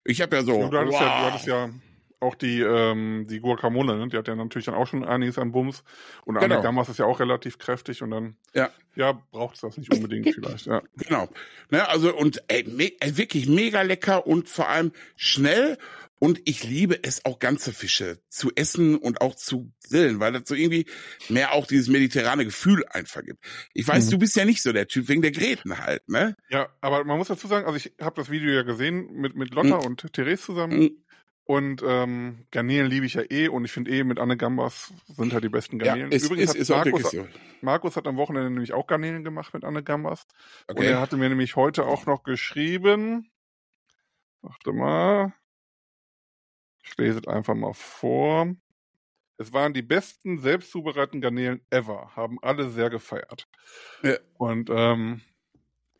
Ich 0.05 0.21
habe 0.21 0.37
ja 0.37 0.43
so. 0.43 0.59
Ja, 0.59 0.69
du, 0.69 0.79
hattest 0.79 0.95
wow. 0.95 1.01
ja, 1.01 1.21
du 1.21 1.27
hattest 1.27 1.47
ja 1.47 1.71
auch 2.21 2.35
die, 2.35 2.61
ähm, 2.61 3.27
die 3.29 3.41
Guacamole, 3.41 3.97
ne? 3.97 4.09
die 4.09 4.17
hat 4.17 4.27
ja 4.27 4.35
natürlich 4.35 4.67
dann 4.67 4.75
auch 4.75 4.87
schon 4.87 5.05
einiges 5.05 5.39
an 5.39 5.53
Bums. 5.53 5.85
Und 6.25 6.35
genau. 6.35 6.47
Anagammas 6.47 6.89
ist 6.89 6.99
ja 6.99 7.05
auch 7.05 7.21
relativ 7.21 7.59
kräftig 7.59 8.03
und 8.03 8.11
dann 8.11 8.37
ja, 8.55 8.71
ja 8.97 9.13
braucht 9.31 9.55
es 9.55 9.61
das 9.61 9.77
nicht 9.77 9.95
unbedingt 9.95 10.29
vielleicht. 10.35 10.67
Ja. 10.67 10.83
Genau. 10.97 11.29
Ne, 11.71 11.89
also 11.89 12.15
und 12.15 12.43
ey, 12.49 12.65
me 12.65 12.91
wirklich 13.17 13.49
mega 13.49 13.83
lecker 13.83 14.27
und 14.27 14.49
vor 14.49 14.69
allem 14.69 14.93
schnell 15.17 15.79
und 16.19 16.41
ich 16.45 16.65
liebe 16.65 17.03
es 17.03 17.25
auch 17.25 17.39
ganze 17.39 17.73
Fische 17.73 18.21
zu 18.29 18.51
essen 18.55 18.97
und 18.97 19.21
auch 19.21 19.35
zu 19.35 19.73
grillen, 19.89 20.21
weil 20.21 20.33
das 20.33 20.43
so 20.47 20.55
irgendwie 20.55 20.87
mehr 21.29 21.53
auch 21.53 21.67
dieses 21.67 21.89
mediterrane 21.89 22.45
Gefühl 22.45 22.85
einfach 22.91 23.23
gibt. 23.23 23.45
Ich 23.75 23.87
weiß, 23.87 24.07
mhm. 24.07 24.11
du 24.11 24.19
bist 24.19 24.37
ja 24.37 24.45
nicht 24.45 24.63
so 24.63 24.73
der 24.73 24.89
Typ 24.89 25.09
wegen 25.09 25.23
der 25.23 25.33
Gräten 25.33 25.79
halt, 25.79 26.09
ne? 26.09 26.37
Ja, 26.51 26.69
aber 26.81 27.05
man 27.05 27.19
muss 27.19 27.29
dazu 27.29 27.47
sagen, 27.47 27.67
also 27.67 27.77
ich 27.77 27.93
habe 28.01 28.17
das 28.17 28.31
Video 28.31 28.51
ja 28.51 28.63
gesehen 28.63 29.13
mit 29.13 29.35
mit 29.35 29.55
Lotta 29.55 29.79
mhm. 29.79 29.87
und 29.87 30.13
Therese 30.13 30.43
zusammen. 30.43 30.79
Mhm. 30.81 31.05
Und 31.45 31.83
ähm, 31.83 32.45
Garnelen 32.51 32.91
liebe 32.91 33.07
ich 33.07 33.15
ja 33.15 33.23
eh 33.31 33.49
und 33.49 33.65
ich 33.65 33.73
finde 33.73 33.91
eh 33.91 34.05
mit 34.05 34.19
Anne 34.19 34.37
Gambas 34.37 34.93
sind 35.07 35.33
halt 35.33 35.45
die 35.45 35.49
besten 35.49 35.79
Garnelen. 35.79 36.11
Ja, 36.11 36.17
ist, 36.17 36.27
Übrigens 36.27 36.55
ist, 36.55 36.69
hat 36.69 36.81
auch 36.81 36.93
Markus, 36.93 37.11
so. 37.11 37.27
Markus 37.63 37.97
hat 37.97 38.07
am 38.07 38.19
Wochenende 38.19 38.51
nämlich 38.51 38.75
auch 38.75 38.87
Garnelen 38.87 39.25
gemacht 39.25 39.55
mit 39.55 39.65
Anne 39.65 39.83
Gambas. 39.83 40.27
Und 40.67 40.77
Okay. 40.77 40.89
er 40.89 41.01
hatte 41.01 41.17
mir 41.17 41.31
nämlich 41.31 41.57
heute 41.57 41.87
auch 41.87 42.05
noch 42.05 42.23
geschrieben. 42.23 43.31
Warte 44.43 44.73
mal. 44.75 45.33
Ich 46.89 46.97
lese 46.97 47.19
es 47.21 47.27
einfach 47.29 47.55
mal 47.55 47.75
vor. 47.75 48.55
Es 49.37 49.53
waren 49.53 49.73
die 49.73 49.83
besten 49.83 50.39
selbst 50.39 50.71
zubereiteten 50.71 51.21
Garnelen 51.21 51.61
ever. 51.71 52.17
Haben 52.17 52.39
alle 52.43 52.71
sehr 52.71 52.91
gefeiert. 52.91 53.47
Ja. 54.03 54.17
Und 54.37 54.71
ähm, 54.71 55.21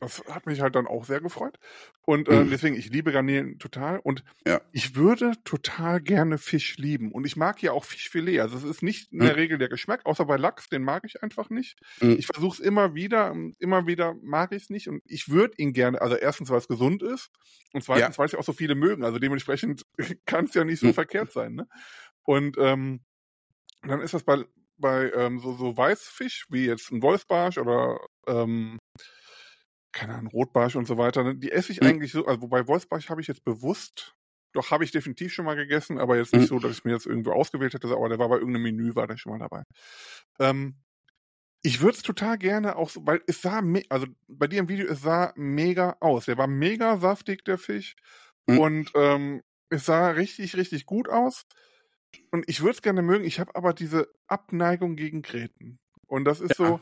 das 0.01 0.23
hat 0.29 0.47
mich 0.47 0.61
halt 0.61 0.75
dann 0.77 0.87
auch 0.87 1.05
sehr 1.05 1.21
gefreut. 1.21 1.59
Und 2.03 2.29
äh, 2.29 2.45
Mhm. 2.45 2.51
deswegen, 2.51 2.77
ich 2.77 2.91
liebe 2.91 3.13
Garnelen 3.13 3.59
total. 3.59 3.99
Und 3.99 4.25
Ja. 4.47 4.61
ich 4.73 4.95
würde 4.95 5.33
total 5.45 6.01
gerne 6.01 6.39
Fisch 6.39 6.77
lieben. 6.79 7.11
Und 7.13 7.27
ich 7.27 7.37
mag 7.37 7.61
ja 7.63 7.73
auch 7.73 7.85
Fischfilet. 7.85 8.41
Also 8.41 8.57
es 8.57 8.65
ist 8.65 8.83
nicht 8.83 9.13
in 9.13 9.19
der 9.21 9.35
Mhm. 9.35 9.35
Regel 9.35 9.59
der 9.59 9.69
Geschmack, 9.69 10.07
außer 10.07 10.25
bei 10.25 10.37
Lachs, 10.37 10.69
den 10.69 10.83
mag 10.85 11.05
ich 11.05 11.23
einfach 11.23 11.51
nicht. 11.51 11.79
Mhm. 12.01 12.17
Ich 12.19 12.27
versuche 12.27 12.55
es 12.55 12.61
immer 12.61 12.95
wieder, 12.95 13.35
immer 13.59 13.87
wieder 13.87 14.15
mag 14.23 14.53
ich 14.53 14.63
es 14.65 14.71
nicht. 14.71 14.89
Und 14.89 15.03
ich 15.05 15.29
würde 15.31 15.55
ihn 15.59 15.73
gerne, 15.73 16.01
also 16.01 16.15
erstens, 16.17 16.49
weil 16.51 16.59
es 16.59 16.69
gesund 16.69 17.03
ist. 17.03 17.31
Und 17.73 17.83
zweitens, 17.83 18.19
weil 18.19 18.27
es 18.27 18.33
ja 18.33 18.39
auch 18.39 18.45
so 18.45 18.53
viele 18.53 18.75
mögen. 18.77 19.05
Also 19.05 19.19
dementsprechend 19.19 19.83
kann 20.27 20.45
es 20.45 20.55
ja 20.55 20.65
nicht 20.65 20.81
so 20.81 20.89
Mhm. 20.89 20.93
verkehrt 20.93 21.33
sein. 21.33 21.55
Ne? 21.55 21.67
Und 22.23 22.57
ähm, 22.59 23.01
dann 23.83 24.01
ist 24.01 24.15
das 24.15 24.25
bei, 24.25 24.45
bei 24.77 25.11
ähm, 25.13 25.39
so, 25.41 25.55
so 25.55 25.77
Weißfisch, 25.77 26.47
wie 26.51 26.67
jetzt 26.67 26.91
ein 26.93 27.03
Wolfsbarsch 27.03 27.59
oder 27.59 27.99
ähm, 28.27 28.79
keine 29.99 30.15
Ahnung, 30.15 30.33
Rotbarsch 30.33 30.77
und 30.77 30.87
so 30.87 30.99
weiter, 30.99 31.25
ne? 31.25 31.37
die 31.37 31.53
esse 31.53 31.73
ich 31.73 31.83
Mhm. 31.83 31.91
eigentlich 31.91 32.13
so, 32.13 32.27
also 32.27 32.43
wobei 32.43 32.67
Wolfsbarsch 32.69 33.11
habe 33.11 33.21
ich 33.21 33.27
jetzt 33.27 33.45
bewusst, 33.45 34.15
doch 34.55 34.71
habe 34.71 34.85
ich 34.85 34.91
definitiv 34.93 35.33
schon 35.33 35.45
mal 35.45 35.57
gegessen, 35.57 35.99
aber 35.99 36.17
jetzt 36.17 36.35
nicht 36.35 36.47
Mhm. 36.47 36.49
so, 36.49 36.59
dass 36.59 36.73
ich 36.73 36.85
mir 36.85 36.93
jetzt 36.93 37.07
irgendwo 37.07 37.33
ausgewählt 37.33 37.75
hätte, 37.75 37.89
aber 37.89 38.09
der 38.09 38.19
war 38.19 38.29
bei 38.29 38.37
irgendeinem 38.37 38.63
Menü, 38.65 38.95
war 38.95 39.07
der 39.07 39.17
schon 39.19 39.33
mal 39.33 39.39
dabei. 39.39 39.63
Ähm, 40.41 40.77
ich 41.63 41.81
würde 41.81 41.97
es 41.97 42.03
total 42.03 42.39
gerne 42.39 42.77
auch 42.77 42.91
so, 42.91 43.07
weil 43.07 43.23
es 43.27 43.43
sah, 43.43 43.63
also 43.91 44.07
bei 44.29 44.47
dir 44.47 44.61
im 44.61 44.69
Video, 44.69 44.87
es 44.89 45.03
sah 45.03 45.33
mega 45.37 45.97
aus. 46.01 46.27
Der 46.27 46.39
war 46.39 46.47
mega 46.47 46.99
saftig, 46.99 47.45
der 47.45 47.59
Fisch. 47.59 47.97
Mhm. 48.49 48.59
Und 48.59 48.93
ähm, 48.95 49.43
es 49.71 49.87
sah 49.87 50.11
richtig, 50.11 50.57
richtig 50.57 50.87
gut 50.87 51.09
aus. 51.09 51.45
Und 52.31 52.45
ich 52.49 52.61
würde 52.61 52.73
es 52.73 52.83
gerne 52.83 53.03
mögen. 53.03 53.25
Ich 53.25 53.41
habe 53.41 53.55
aber 53.57 53.73
diese 53.75 54.09
Abneigung 54.27 54.97
gegen 54.97 55.23
Gräten. 55.23 55.79
Und 56.07 56.25
das 56.25 56.41
ist 56.41 56.57
Ja. 56.57 56.57
so, 56.57 56.81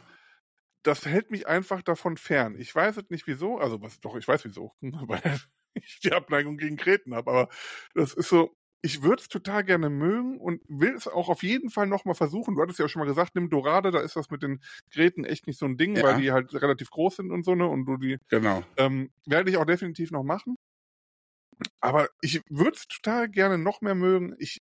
das 0.86 1.04
hält 1.06 1.30
mich 1.30 1.46
einfach 1.46 1.82
davon 1.82 2.16
fern. 2.16 2.56
Ich 2.58 2.74
weiß 2.74 2.96
es 2.98 3.10
nicht 3.10 3.26
wieso, 3.26 3.58
also 3.58 3.82
was 3.82 4.00
doch, 4.00 4.16
ich 4.16 4.26
weiß 4.28 4.44
wieso, 4.44 4.72
weil 4.80 5.40
ich 5.74 6.00
die 6.00 6.12
Abneigung 6.12 6.56
gegen 6.58 6.76
Gräten 6.76 7.14
habe, 7.14 7.30
aber 7.30 7.48
das 7.94 8.14
ist 8.14 8.28
so, 8.28 8.54
ich 8.82 9.02
würde 9.02 9.20
es 9.22 9.28
total 9.28 9.64
gerne 9.64 9.90
mögen 9.90 10.38
und 10.40 10.62
will 10.68 10.94
es 10.94 11.08
auch 11.08 11.28
auf 11.28 11.42
jeden 11.42 11.70
Fall 11.70 11.86
nochmal 11.88 12.14
versuchen. 12.14 12.54
Du 12.54 12.62
hattest 12.62 12.78
ja 12.78 12.84
auch 12.84 12.88
schon 12.88 13.00
mal 13.00 13.06
gesagt, 13.06 13.34
nimm 13.34 13.50
Dorade, 13.50 13.90
da 13.90 14.00
ist 14.00 14.14
das 14.16 14.30
mit 14.30 14.42
den 14.42 14.60
Gräten 14.92 15.24
echt 15.24 15.46
nicht 15.46 15.58
so 15.58 15.66
ein 15.66 15.76
Ding, 15.76 16.02
Ja. 16.02 16.02
weil 16.02 16.14
die 16.14 16.30
halt 16.32 16.54
relativ 16.54 16.90
groß 16.90 17.16
sind 17.16 17.32
und 17.32 17.44
so, 17.44 17.54
ne? 17.56 17.66
Und 17.66 17.86
du 17.86 17.96
die, 17.96 18.18
Genau. 18.28 18.64
ähm, 18.78 19.12
werde 19.26 19.50
ich 19.50 19.56
auch 19.58 19.66
definitiv 19.66 20.10
noch 20.12 20.24
machen. 20.24 20.56
Aber 21.80 22.08
ich 22.20 22.42
würde 22.48 22.76
es 22.76 22.86
total 22.88 23.28
gerne 23.28 23.58
noch 23.58 23.80
mehr 23.80 23.94
mögen. 23.94 24.34
Ich, 24.38 24.60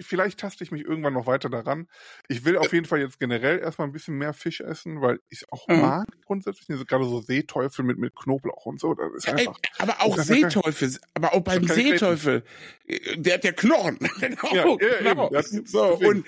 vielleicht 0.00 0.38
taste 0.40 0.62
ich 0.64 0.70
mich 0.70 0.84
irgendwann 0.84 1.14
noch 1.14 1.26
weiter 1.26 1.48
daran. 1.48 1.88
Ich 2.28 2.44
will 2.44 2.56
auf 2.56 2.72
jeden 2.72 2.86
Fall 2.86 3.00
jetzt 3.00 3.18
generell 3.18 3.58
erstmal 3.58 3.88
ein 3.88 3.92
bisschen 3.92 4.16
mehr 4.18 4.32
Fisch 4.34 4.60
essen, 4.60 5.00
weil 5.00 5.20
ich 5.28 5.42
es 5.42 5.48
auch 5.52 5.66
Mhm. 5.68 5.80
mag 5.80 6.06
grundsätzlich. 6.26 6.68
Also 6.70 6.84
gerade 6.84 7.04
so 7.04 7.20
Seeteufel 7.20 7.84
mit, 7.84 7.98
mit 7.98 8.14
Knoblauch 8.14 8.66
und 8.66 8.78
so. 8.80 8.94
Das 8.94 9.12
ist 9.14 9.28
Ey, 9.28 9.34
einfach. 9.48 9.58
aber 9.78 10.00
auch 10.02 10.18
Seeteufel, 10.18 10.96
aber 11.14 11.32
auch 11.34 11.40
beim. 11.40 11.66
Seeteufel, 11.66 12.44
äh, 12.86 13.16
der 13.16 13.34
hat 13.34 13.44
ja 13.44 13.52
Knochen. 13.52 13.98
genau, 14.20 14.54
Ja, 14.54 14.66
ja, 14.66 14.98
genau. 15.10 15.30
Das- 15.30 15.50
so, 15.50 15.92
deswegen. 15.92 16.06
und 16.10 16.26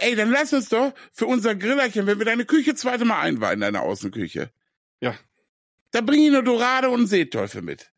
ey, 0.00 0.14
dann 0.16 0.30
lass 0.30 0.52
uns 0.52 0.68
doch 0.68 0.92
für 1.12 1.26
unser 1.26 1.54
Grillerchen, 1.54 2.06
wenn 2.06 2.18
wir 2.18 2.26
deine 2.26 2.44
Küche 2.44 2.74
zweite 2.74 3.04
Mal 3.04 3.20
einweihen, 3.20 3.60
deine 3.60 3.80
Außenküche. 3.82 4.50
Ja. 5.00 5.14
Da 5.90 6.00
bring 6.00 6.20
ich 6.22 6.28
eine 6.28 6.42
Dorade 6.42 6.88
und 6.90 6.98
einen 7.00 7.06
Seeteufel 7.06 7.62
mit. 7.62 7.90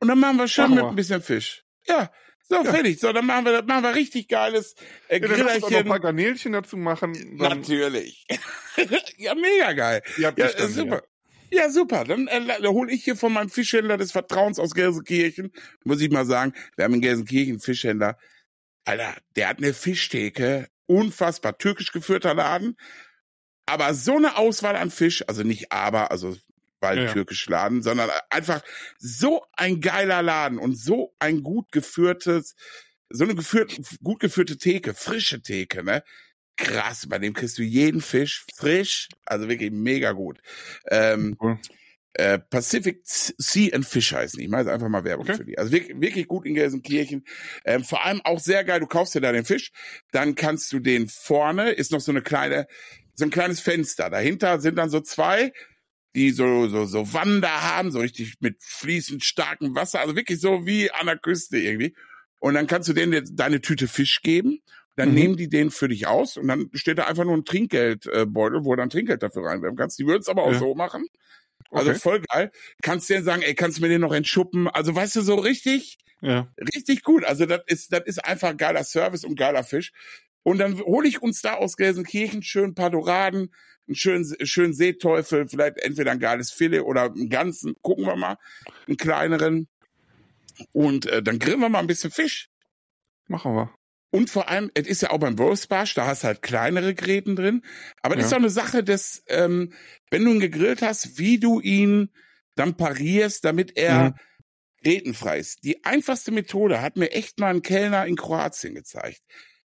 Und 0.00 0.08
dann 0.08 0.18
machen 0.20 0.36
wir 0.36 0.48
schön 0.48 0.64
Machen 0.64 0.74
mit 0.74 0.84
wir. 0.84 0.88
ein 0.90 0.96
bisschen 0.96 1.22
Fisch. 1.22 1.64
Ja, 1.86 2.10
so, 2.48 2.56
Ja. 2.56 2.64
fertig. 2.64 3.00
So, 3.00 3.12
dann 3.12 3.26
machen 3.26 3.44
wir, 3.46 3.62
machen 3.62 3.82
wir 3.84 3.94
richtig 3.94 4.28
geiles 4.28 4.74
äh, 5.08 5.20
Ja, 5.20 5.28
dann 5.28 5.40
lass 5.40 5.54
uns 5.56 5.64
auch 5.64 5.70
noch 5.70 5.78
ein 5.78 5.84
Grillerchen. 5.84 5.88
paar 5.88 6.00
Garnelchen 6.00 6.52
dazu 6.52 6.76
machen. 6.76 7.36
Dann, 7.38 7.58
Natürlich. 7.60 8.26
ja, 9.16 9.34
mega 9.34 9.72
geil. 9.72 10.02
Ja, 10.18 10.30
dann, 10.32 10.48
äh, 10.48 10.68
super. 10.68 11.02
Ja, 11.50 11.70
super. 11.70 12.04
Dann 12.04 12.26
äh, 12.28 12.66
hole 12.66 12.92
ich 12.92 13.04
hier 13.04 13.16
von 13.16 13.32
meinem 13.32 13.48
Fischhändler 13.48 13.96
des 13.96 14.12
Vertrauens 14.12 14.58
aus 14.58 14.74
Gelsenkirchen, 14.74 15.52
muss 15.84 16.00
ich 16.00 16.10
mal 16.10 16.26
sagen, 16.26 16.52
wir 16.76 16.84
haben 16.84 16.94
in 16.94 17.00
Gelsenkirchen 17.00 17.54
einen 17.54 17.60
Fischhändler. 17.60 18.18
Alter, 18.84 19.14
der 19.36 19.48
hat 19.48 19.58
eine 19.58 19.72
Fischtheke, 19.72 20.68
unfassbar, 20.86 21.56
türkisch 21.56 21.92
geführter 21.92 22.34
Laden, 22.34 22.76
aber 23.66 23.94
so 23.94 24.16
eine 24.16 24.36
Auswahl 24.36 24.76
an 24.76 24.90
Fisch, 24.90 25.24
also 25.26 25.42
nicht 25.42 25.72
aber, 25.72 26.10
also 26.10 26.36
weil 26.84 26.98
Ja, 26.98 27.04
ja. 27.06 27.12
türkisch 27.12 27.48
Laden, 27.48 27.82
sondern 27.82 28.10
einfach 28.30 28.62
so 28.98 29.44
ein 29.54 29.80
geiler 29.80 30.22
Laden 30.22 30.58
und 30.58 30.76
so 30.78 31.14
ein 31.18 31.42
gut 31.42 31.72
geführtes, 31.72 32.54
so 33.10 33.24
eine 33.24 33.34
geführt, 33.34 33.76
gut 34.02 34.20
geführte 34.20 34.56
Theke, 34.58 34.94
frische 34.94 35.42
Theke, 35.42 35.82
ne? 35.82 36.04
Krass, 36.56 37.08
bei 37.08 37.18
dem 37.18 37.32
kriegst 37.34 37.58
du 37.58 37.62
jeden 37.64 38.00
Fisch 38.00 38.44
frisch, 38.54 39.08
also 39.26 39.48
wirklich 39.48 39.72
mega 39.72 40.12
gut. 40.12 40.38
Ähm, 40.88 41.36
Cool. 41.40 41.58
äh, 42.12 42.38
Pacific 42.38 43.00
Sea 43.04 43.74
and 43.74 43.84
Fish 43.84 44.12
heißen. 44.12 44.38
die. 44.38 44.44
Ich 44.44 44.50
mache 44.50 44.62
jetzt 44.62 44.70
einfach 44.70 44.88
mal 44.88 45.02
Werbung 45.02 45.26
Okay. 45.26 45.36
für 45.36 45.44
die. 45.44 45.58
Also 45.58 45.72
wirklich, 45.72 46.00
wirklich 46.00 46.28
gut 46.28 46.46
in 46.46 46.54
Gelsenkirchen. 46.54 47.24
Ähm, 47.64 47.82
vor 47.82 48.04
allem 48.04 48.20
auch 48.22 48.38
sehr 48.38 48.62
geil. 48.62 48.78
Du 48.78 48.86
kaufst 48.86 49.16
dir 49.16 49.20
da 49.20 49.32
den 49.32 49.44
Fisch, 49.44 49.72
dann 50.12 50.36
kannst 50.36 50.72
du 50.72 50.78
den 50.78 51.08
vorne 51.08 51.72
ist 51.72 51.90
noch 51.90 52.00
so 52.00 52.12
eine 52.12 52.22
kleine, 52.22 52.68
so 53.16 53.24
ein 53.24 53.30
kleines 53.30 53.58
Fenster. 53.60 54.08
Dahinter 54.08 54.60
sind 54.60 54.76
dann 54.76 54.90
so 54.90 55.00
zwei, 55.00 55.52
die 56.14 56.30
so 56.30 56.68
so 56.68 56.84
so 56.84 57.12
Wander 57.12 57.62
haben, 57.62 57.90
so 57.90 58.00
richtig 58.00 58.34
mit 58.40 58.62
fließend 58.62 59.24
starkem 59.24 59.74
Wasser, 59.74 60.00
also 60.00 60.16
wirklich 60.16 60.40
so 60.40 60.66
wie 60.66 60.90
an 60.90 61.06
der 61.06 61.18
Küste 61.18 61.58
irgendwie. 61.58 61.94
Und 62.40 62.54
dann 62.54 62.66
kannst 62.66 62.88
du 62.88 62.92
denen 62.92 63.24
deine 63.36 63.60
Tüte 63.60 63.88
Fisch 63.88 64.20
geben. 64.22 64.60
Dann 64.96 65.08
Mhm. 65.08 65.14
nehmen 65.14 65.36
die 65.36 65.48
den 65.48 65.70
für 65.70 65.88
dich 65.88 66.06
aus 66.06 66.36
und 66.36 66.46
dann 66.48 66.70
steht 66.74 66.98
da 66.98 67.06
einfach 67.06 67.24
nur 67.24 67.34
ein 67.36 67.44
Trinkgeldbeutel, 67.44 68.64
wo 68.64 68.70
du 68.70 68.76
dann 68.76 68.90
Trinkgeld 68.90 69.22
dafür 69.24 69.44
reinwerfen 69.46 69.76
kannst. 69.76 69.98
Die 69.98 70.06
würden 70.06 70.20
es 70.20 70.28
aber 70.28 70.44
auch 70.44 70.52
Ja. 70.52 70.58
so 70.58 70.74
machen. 70.74 71.06
Also 71.72 71.90
Okay. 71.90 71.98
voll 71.98 72.20
geil. 72.30 72.52
Kannst 72.82 73.10
denen 73.10 73.24
sagen, 73.24 73.42
ey, 73.42 73.54
kannst 73.54 73.78
du 73.78 73.82
mir 73.82 73.88
den 73.88 74.00
noch 74.02 74.12
entschuppen? 74.12 74.68
Also 74.68 74.94
weißt 74.94 75.16
du, 75.16 75.22
so 75.22 75.34
richtig, 75.34 75.98
Ja. 76.20 76.48
richtig 76.76 77.02
gut. 77.02 77.24
Also 77.24 77.46
das 77.46 77.62
ist, 77.66 77.92
das 77.92 78.02
ist 78.06 78.24
einfach 78.24 78.56
geiler 78.56 78.84
Service 78.84 79.24
und 79.24 79.36
geiler 79.36 79.64
Fisch. 79.64 79.92
Und 80.44 80.58
dann 80.58 80.78
hole 80.80 81.08
ich 81.08 81.22
uns 81.22 81.40
da 81.42 81.54
aus 81.54 81.76
Gelsenkirchen 81.76 82.42
schön 82.42 82.66
ein 82.70 82.74
paar 82.74 82.90
Doraden, 82.90 83.52
einen 83.86 83.94
schönen, 83.96 84.34
schönen 84.46 84.72
Seeteufel, 84.74 85.48
vielleicht 85.48 85.78
entweder 85.78 86.12
ein 86.12 86.18
geiles 86.20 86.50
Filet 86.50 86.80
oder 86.80 87.04
einen 87.04 87.28
ganzen, 87.28 87.74
gucken 87.82 88.06
wir 88.06 88.16
mal, 88.16 88.36
einen 88.86 88.96
kleineren. 88.96 89.68
Und 90.72 91.06
äh, 91.06 91.22
dann 91.22 91.38
grillen 91.38 91.60
wir 91.60 91.68
mal 91.68 91.80
ein 91.80 91.86
bisschen 91.86 92.10
Fisch. 92.10 92.48
Machen 93.26 93.54
wir. 93.54 93.74
Und 94.10 94.30
vor 94.30 94.48
allem, 94.48 94.70
es 94.74 94.86
ist 94.86 95.02
ja 95.02 95.10
auch 95.10 95.18
beim 95.18 95.38
Wolfsbarsch, 95.38 95.94
da 95.94 96.06
hast 96.06 96.22
du 96.22 96.28
halt 96.28 96.40
kleinere 96.42 96.94
Gräten 96.94 97.34
drin. 97.34 97.62
Aber 98.00 98.14
das 98.14 98.24
Ja. 98.24 98.26
ist 98.26 98.32
doch 98.32 98.38
eine 98.38 98.50
Sache 98.50 98.84
des, 98.84 99.24
ähm, 99.26 99.72
wenn 100.10 100.24
du 100.24 100.30
ihn 100.30 100.40
gegrillt 100.40 100.82
hast, 100.82 101.18
wie 101.18 101.38
du 101.40 101.60
ihn 101.60 102.10
dann 102.54 102.76
parierst, 102.76 103.44
damit 103.44 103.76
er 103.76 104.10
Mhm. 104.10 104.14
grätenfrei 104.84 105.38
ist. 105.40 105.64
Die 105.64 105.84
einfachste 105.84 106.30
Methode 106.30 106.80
hat 106.80 106.96
mir 106.96 107.10
echt 107.10 107.40
mal 107.40 107.48
ein 107.52 107.62
Kellner 107.62 108.06
in 108.06 108.14
Kroatien 108.16 108.74
gezeigt. 108.76 109.20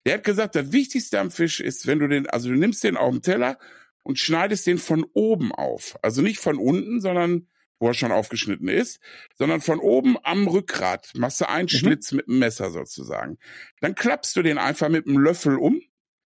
Der 0.06 0.16
hat 0.16 0.26
gesagt, 0.26 0.56
das 0.56 0.74
Wichtigste 0.74 1.22
am 1.22 1.32
Fisch 1.32 1.62
ist, 1.62 1.88
wenn 1.88 2.00
du 2.00 2.10
den, 2.10 2.28
also 2.28 2.50
du 2.50 2.56
nimmst 2.56 2.84
den 2.84 2.98
auf 2.98 3.12
den 3.14 3.22
Teller 3.22 3.58
und 4.04 4.20
schneidest 4.20 4.68
den 4.68 4.78
von 4.78 5.06
oben 5.14 5.52
auf. 5.52 5.98
Also 6.02 6.22
nicht 6.22 6.40
von 6.40 6.58
unten, 6.58 7.02
sondern 7.02 7.48
wo 7.80 7.88
er 7.88 7.94
schon 7.94 8.12
aufgeschnitten 8.14 8.68
ist, 8.70 9.00
sondern 9.36 9.60
von 9.60 9.80
oben 9.80 10.16
am 10.24 10.48
Rückgrat 10.48 11.12
machst 11.16 11.42
du 11.42 11.50
einen 11.50 11.66
Mhm. 11.66 11.70
Schlitz 11.78 12.12
mit 12.14 12.28
dem 12.28 12.40
Messer 12.40 12.72
sozusagen. 12.72 13.38
Dann 13.82 13.96
klappst 13.96 14.36
du 14.36 14.42
den 14.42 14.58
einfach 14.58 14.88
mit 14.90 15.06
einem 15.08 15.18
Löffel 15.18 15.58
um. 15.58 15.82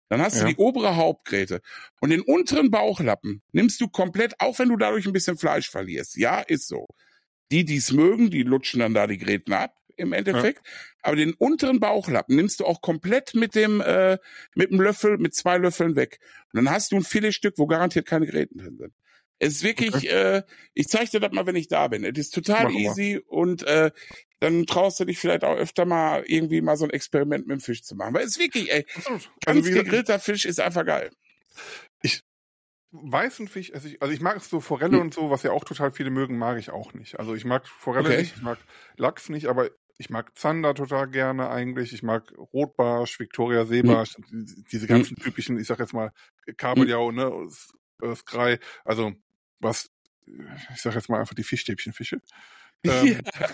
Dann 0.08 0.20
hast 0.20 0.36
Ja. 0.36 0.42
du 0.42 0.48
die 0.48 0.56
obere 0.56 0.96
Hauptgräte. 0.96 1.60
Und 2.00 2.10
den 2.10 2.20
unteren 2.20 2.70
Bauchlappen 2.70 3.42
nimmst 3.52 3.80
du 3.80 3.88
komplett, 3.88 4.34
auch 4.40 4.58
wenn 4.58 4.68
du 4.68 4.76
dadurch 4.76 5.06
ein 5.06 5.12
bisschen 5.12 5.38
Fleisch 5.38 5.70
verlierst. 5.70 6.16
Ja, 6.16 6.40
ist 6.40 6.68
so. 6.68 6.86
Die, 7.52 7.64
die 7.64 7.76
es 7.76 7.92
mögen, 7.92 8.30
die 8.30 8.42
lutschen 8.42 8.80
dann 8.80 8.94
da 8.94 9.06
die 9.08 9.18
Gräten 9.18 9.52
ab 9.52 9.74
im 10.00 10.12
Endeffekt. 10.12 10.66
Aber 11.02 11.16
den 11.16 11.34
unteren 11.34 11.80
Bauchlappen 11.80 12.36
nimmst 12.36 12.60
du 12.60 12.66
auch 12.66 12.80
komplett 12.80 13.34
mit 13.34 13.54
dem, 13.54 13.80
äh, 13.80 14.18
mit 14.54 14.70
dem 14.70 14.80
Löffel, 14.80 15.18
mit 15.18 15.34
zwei 15.34 15.58
Löffeln 15.58 15.96
weg. 15.96 16.18
Und 16.52 16.64
dann 16.64 16.70
hast 16.74 16.92
du 16.92 16.96
ein 16.96 17.04
Filetstück, 17.04 17.54
wo 17.58 17.66
garantiert 17.66 18.06
keine 18.06 18.26
Gräten 18.26 18.58
drin 18.58 18.76
sind. 18.78 18.94
Es 19.38 19.54
ist 19.54 19.62
wirklich, 19.62 20.10
äh, 20.10 20.42
ich 20.74 20.88
zeig 20.88 21.10
dir 21.10 21.20
das 21.20 21.32
mal, 21.32 21.46
wenn 21.46 21.56
ich 21.56 21.68
da 21.68 21.88
bin. 21.88 22.04
Es 22.04 22.18
ist 22.18 22.34
total 22.34 22.68
wir. 22.68 22.74
easy 22.74 23.20
und 23.26 23.62
äh, 23.62 23.90
dann 24.40 24.66
traust 24.66 25.00
du 25.00 25.04
dich 25.06 25.18
vielleicht 25.18 25.44
auch 25.44 25.56
öfter 25.56 25.84
mal 25.86 26.24
irgendwie 26.26 26.60
mal 26.60 26.76
so 26.76 26.84
ein 26.84 26.90
Experiment 26.90 27.46
mit 27.46 27.58
dem 27.58 27.60
Fisch 27.60 27.82
zu 27.82 27.94
machen. 27.96 28.14
Weil 28.14 28.24
es 28.24 28.32
ist 28.32 28.38
wirklich, 28.38 28.70
ey, 28.72 28.84
Absolut. 28.94 29.30
ganz 29.44 29.66
gesagt, 29.66 29.84
gegrillter 29.84 30.18
Fisch 30.18 30.44
ist 30.44 30.60
einfach 30.60 30.84
geil. 30.84 31.10
weißen 32.92 33.48
Fisch 33.48 33.70
esse 33.70 33.88
ich, 33.88 34.02
also 34.02 34.12
ich 34.12 34.20
mag 34.20 34.36
es 34.36 34.48
so 34.50 34.60
Forelle 34.60 34.96
Hm. 34.96 35.00
und 35.00 35.14
so, 35.14 35.30
was 35.30 35.42
ja 35.42 35.52
auch 35.52 35.64
total 35.64 35.92
viele 35.92 36.10
mögen, 36.10 36.38
mag 36.38 36.58
ich 36.58 36.70
auch 36.70 36.92
nicht. 36.92 37.18
Also 37.18 37.34
ich 37.34 37.44
mag 37.44 37.66
Forelle 37.68 38.08
Okay. 38.08 38.18
nicht, 38.18 38.36
ich 38.36 38.42
mag 38.42 38.58
Lachs 38.96 39.28
nicht, 39.28 39.46
aber 39.46 39.70
ich 40.00 40.08
mag 40.08 40.36
Zander 40.36 40.74
total 40.74 41.10
gerne 41.10 41.50
eigentlich. 41.50 41.92
Ich 41.92 42.02
mag 42.02 42.32
Rotbarsch, 42.54 43.20
Victoria 43.20 43.66
Seebarsch, 43.66 44.16
mhm. 44.30 44.64
diese 44.72 44.86
ganzen 44.86 45.14
mhm. 45.18 45.22
typischen, 45.22 45.58
ich 45.58 45.66
sag 45.66 45.78
jetzt 45.78 45.92
mal, 45.92 46.10
Kabeljau, 46.56 47.12
ne, 47.12 47.30
Skrei, 48.14 48.58
also 48.82 49.12
was, 49.58 49.90
ich 50.26 50.80
sag 50.80 50.94
jetzt 50.94 51.10
mal 51.10 51.20
einfach 51.20 51.34
die 51.34 51.44
Fischstäbchenfische. 51.44 52.20
Ähm, 52.82 53.20
ja. 53.38 53.48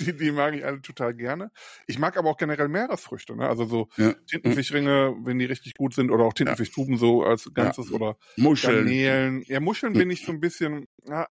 die, 0.00 0.16
die 0.16 0.32
mag 0.32 0.52
ich 0.56 0.64
alle 0.64 0.82
total 0.82 1.14
gerne. 1.14 1.52
Ich 1.86 1.96
mag 2.00 2.16
aber 2.16 2.28
auch 2.28 2.36
generell 2.36 2.66
Meeresfrüchte, 2.66 3.36
ne? 3.36 3.48
Also 3.48 3.66
so 3.66 3.88
ja. 3.96 4.14
Tintenfischringe, 4.28 5.14
wenn 5.20 5.38
die 5.38 5.44
richtig 5.44 5.74
gut 5.74 5.94
sind, 5.94 6.10
oder 6.10 6.24
auch 6.24 6.32
Tintenfischtuben 6.32 6.96
so 6.96 7.22
als 7.22 7.48
Ganzes 7.54 7.92
oder 7.92 8.16
Muscheln. 8.34 8.86
Garnelen. 8.86 9.42
Ja, 9.46 9.60
Muscheln 9.60 9.92
bin 9.92 10.10
ich 10.10 10.26
so 10.26 10.32
ein 10.32 10.40
bisschen, 10.40 10.88
ja, 11.06 11.28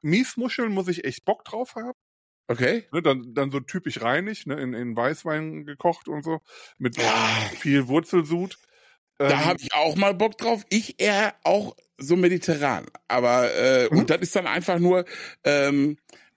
Miesmuscheln 0.00 0.72
muss 0.72 0.88
ich 0.88 1.04
echt 1.04 1.26
Bock 1.26 1.44
drauf 1.44 1.74
haben. 1.74 1.95
Okay. 2.48 2.84
Ne, 2.92 3.02
dann, 3.02 3.34
dann 3.34 3.50
so 3.50 3.60
typisch 3.60 4.00
reinig, 4.00 4.46
ne, 4.46 4.54
in, 4.60 4.72
in 4.74 4.96
Weißwein 4.96 5.64
gekocht 5.64 6.08
und 6.08 6.22
so, 6.22 6.40
mit 6.78 6.96
ja. 6.96 7.12
viel 7.58 7.88
Wurzelsud. 7.88 8.58
Da 9.18 9.30
ähm, 9.30 9.44
habe 9.44 9.58
ich 9.60 9.74
auch 9.74 9.96
mal 9.96 10.14
Bock 10.14 10.38
drauf. 10.38 10.64
Ich 10.68 11.00
eher 11.00 11.34
auch 11.42 11.74
so 11.98 12.16
mediterran. 12.16 12.86
Aber 13.08 13.52
äh, 13.54 13.88
mhm. 13.90 14.00
und 14.00 14.10
das 14.10 14.20
ist 14.20 14.36
dann 14.36 14.46
einfach 14.46 14.78
nur 14.78 15.04
ähm, 15.44 15.96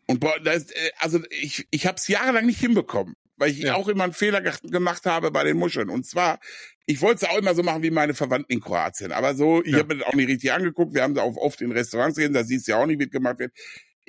und 0.10 0.22
boah, 0.22 0.40
das, 0.44 0.72
äh, 0.72 0.92
also 0.98 1.20
ich, 1.30 1.68
ich 1.70 1.86
habe 1.86 1.98
es 1.98 2.08
jahrelang 2.08 2.48
nicht 2.48 2.60
hinbekommen, 2.60 3.16
weil 3.38 3.52
ich 3.52 3.60
ja. 3.60 3.76
auch 3.76 3.88
immer 3.88 4.06
einen 4.06 4.14
Fehler 4.14 4.42
gemacht 4.42 5.06
habe 5.06 5.30
bei 5.30 5.44
den 5.44 5.56
Muscheln. 5.56 5.92
Und 5.92 6.08
zwar, 6.08 6.40
ich 6.88 7.00
wollte 7.02 7.26
es 7.26 7.32
auch 7.32 7.38
immer 7.38 7.54
so 7.54 7.62
machen 7.62 7.84
wie 7.84 7.92
meine 7.92 8.16
Verwandten 8.16 8.52
in 8.52 8.60
Kroatien. 8.60 9.12
Aber 9.12 9.36
so, 9.36 9.64
ich 9.64 9.74
ja. 9.74 9.78
habe 9.78 9.94
mir 9.94 10.00
das 10.00 10.08
auch 10.08 10.16
nicht 10.16 10.28
richtig 10.28 10.52
angeguckt. 10.52 10.96
Wir 10.96 11.04
haben 11.04 11.14
da 11.14 11.22
auch 11.22 11.38
oft 11.38 11.62
in 11.62 11.72
Restaurants 11.72 12.16
gesehen, 12.16 12.34
da 12.34 12.44
siehst 12.44 12.68
du 12.68 12.72
ja 12.72 12.80
auch 12.80 12.88
nicht, 12.88 13.00
wie 13.00 13.08
gemacht 13.08 13.38
wird. 13.38 13.54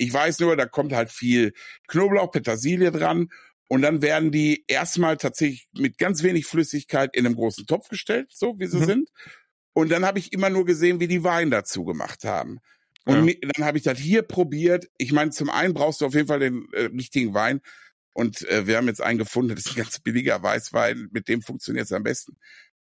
Ich 0.00 0.14
weiß 0.14 0.40
nur, 0.40 0.56
da 0.56 0.64
kommt 0.64 0.94
halt 0.94 1.10
viel 1.10 1.52
Knoblauch, 1.86 2.30
Petersilie 2.30 2.90
dran. 2.90 3.28
Und 3.68 3.82
dann 3.82 4.00
werden 4.00 4.32
die 4.32 4.64
erstmal 4.66 5.18
tatsächlich 5.18 5.68
mit 5.76 5.98
ganz 5.98 6.22
wenig 6.22 6.46
Flüssigkeit 6.46 7.14
in 7.14 7.26
einem 7.26 7.36
großen 7.36 7.66
Topf 7.66 7.88
gestellt, 7.88 8.30
so 8.32 8.58
wie 8.58 8.66
sie 8.66 8.78
mhm. 8.78 8.84
sind. 8.84 9.10
Und 9.74 9.90
dann 9.90 10.06
habe 10.06 10.18
ich 10.18 10.32
immer 10.32 10.48
nur 10.48 10.64
gesehen, 10.64 11.00
wie 11.00 11.06
die 11.06 11.22
Wein 11.22 11.50
dazu 11.50 11.84
gemacht 11.84 12.24
haben. 12.24 12.60
Und 13.04 13.28
ja. 13.28 13.34
dann 13.52 13.66
habe 13.66 13.76
ich 13.76 13.84
das 13.84 13.98
hier 13.98 14.22
probiert. 14.22 14.88
Ich 14.96 15.12
meine, 15.12 15.32
zum 15.32 15.50
einen 15.50 15.74
brauchst 15.74 16.00
du 16.00 16.06
auf 16.06 16.14
jeden 16.14 16.28
Fall 16.28 16.40
den 16.40 16.66
äh, 16.72 16.84
richtigen 16.84 17.34
Wein. 17.34 17.60
Und 18.14 18.48
äh, 18.48 18.66
wir 18.66 18.78
haben 18.78 18.88
jetzt 18.88 19.02
einen 19.02 19.18
gefunden, 19.18 19.50
das 19.54 19.66
ist 19.66 19.72
ein 19.72 19.82
ganz 19.82 19.98
billiger 20.00 20.42
Weißwein, 20.42 21.08
mit 21.12 21.28
dem 21.28 21.42
funktioniert 21.42 21.84
es 21.84 21.92
am 21.92 22.04
besten. 22.04 22.38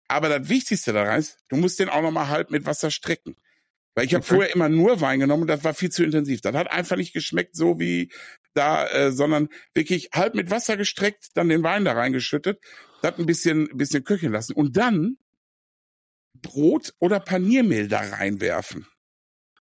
Aber 0.06 0.28
das 0.28 0.50
Wichtigste 0.50 0.92
daran 0.92 1.18
ist, 1.18 1.38
du 1.48 1.56
musst 1.56 1.78
den 1.78 1.88
auch 1.88 2.02
nochmal 2.02 2.28
halb 2.28 2.50
mit 2.50 2.66
Wasser 2.66 2.90
strecken. 2.90 3.36
Weil 3.96 4.04
ich 4.04 4.14
habe 4.14 4.22
vorher 4.22 4.54
immer 4.54 4.68
nur 4.68 5.00
Wein 5.00 5.20
genommen 5.20 5.42
und 5.42 5.48
das 5.48 5.64
war 5.64 5.72
viel 5.72 5.90
zu 5.90 6.04
intensiv. 6.04 6.42
Das 6.42 6.54
hat 6.54 6.70
einfach 6.70 6.96
nicht 6.96 7.14
geschmeckt 7.14 7.56
so 7.56 7.80
wie 7.80 8.12
da, 8.52 8.86
äh, 8.88 9.10
sondern 9.10 9.48
wirklich 9.72 10.10
halb 10.12 10.34
mit 10.34 10.50
Wasser 10.50 10.76
gestreckt, 10.76 11.28
dann 11.34 11.48
den 11.48 11.62
Wein 11.62 11.86
da 11.86 11.92
reingeschüttet, 11.92 12.60
das 13.00 13.18
ein 13.18 13.24
bisschen, 13.24 13.70
ein 13.70 13.76
bisschen 13.78 14.04
köcheln 14.04 14.32
lassen 14.32 14.52
und 14.52 14.76
dann 14.76 15.16
Brot 16.34 16.92
oder 16.98 17.20
Paniermehl 17.20 17.88
da 17.88 18.00
reinwerfen. 18.00 18.86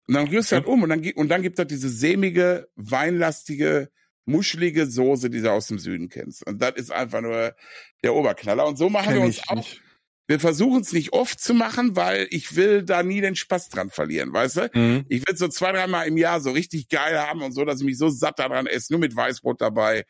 Und 0.07 0.14
dann 0.14 0.28
rührst 0.28 0.53
du 0.53 0.57
halt 0.57 0.66
um 0.66 0.85
und 0.85 0.91
dann, 0.91 1.05
und 1.16 1.28
dann 1.28 1.43
gibt 1.43 1.59
es 1.59 1.59
halt 1.59 1.72
diese 1.72 1.89
sämige, 1.89 2.68
weinlastige, 2.76 3.91
muschelige 4.26 4.87
Soße, 4.87 5.28
die 5.28 5.41
du 5.41 5.51
aus 5.51 5.66
dem 5.66 5.81
Süden 5.81 6.09
kennst. 6.09 6.47
Und 6.47 6.62
das 6.62 6.76
ist 6.76 6.93
einfach 6.93 7.20
nur 7.20 7.57
der 8.05 8.14
Oberknaller. 8.14 8.64
Und 8.66 8.76
so 8.76 8.89
machen 8.91 9.07
Kenn 9.07 9.16
wir 9.16 9.22
uns 9.22 9.49
auch. 9.49 9.57
Nicht. 9.57 9.83
Wir 10.31 10.39
versuchen 10.39 10.83
es 10.83 10.93
nicht 10.93 11.12
oft 11.12 11.41
zu 11.41 11.55
machen, 11.55 11.97
weil 11.97 12.28
ich 12.31 12.55
will 12.55 12.85
da 12.85 13.03
nie 13.03 13.20
den 13.20 13.35
Spaß 13.35 13.68
dran 13.68 13.91
verlieren, 13.91 14.33
weißt 14.33 14.57
du? 14.59 14.70
Mhm. 14.74 15.05
Ich 15.09 15.26
will 15.26 15.37
so 15.37 15.49
zwei, 15.49 15.72
dreimal 15.72 16.07
im 16.07 16.16
Jahr 16.16 16.41
so 16.41 16.53
richtig 16.53 16.89
geil 16.89 17.18
haben 17.18 17.43
und 17.43 17.51
so, 17.51 17.64
dass 17.64 17.81
ich 17.81 17.85
mich 17.85 17.99
so 17.99 18.11
satt 18.11 18.39
daran 18.39 18.68
esse, 18.68 18.93
nur 18.93 19.01
mit 19.01 19.16
Weißbrot 19.16 19.61
dabei. 19.61 20.05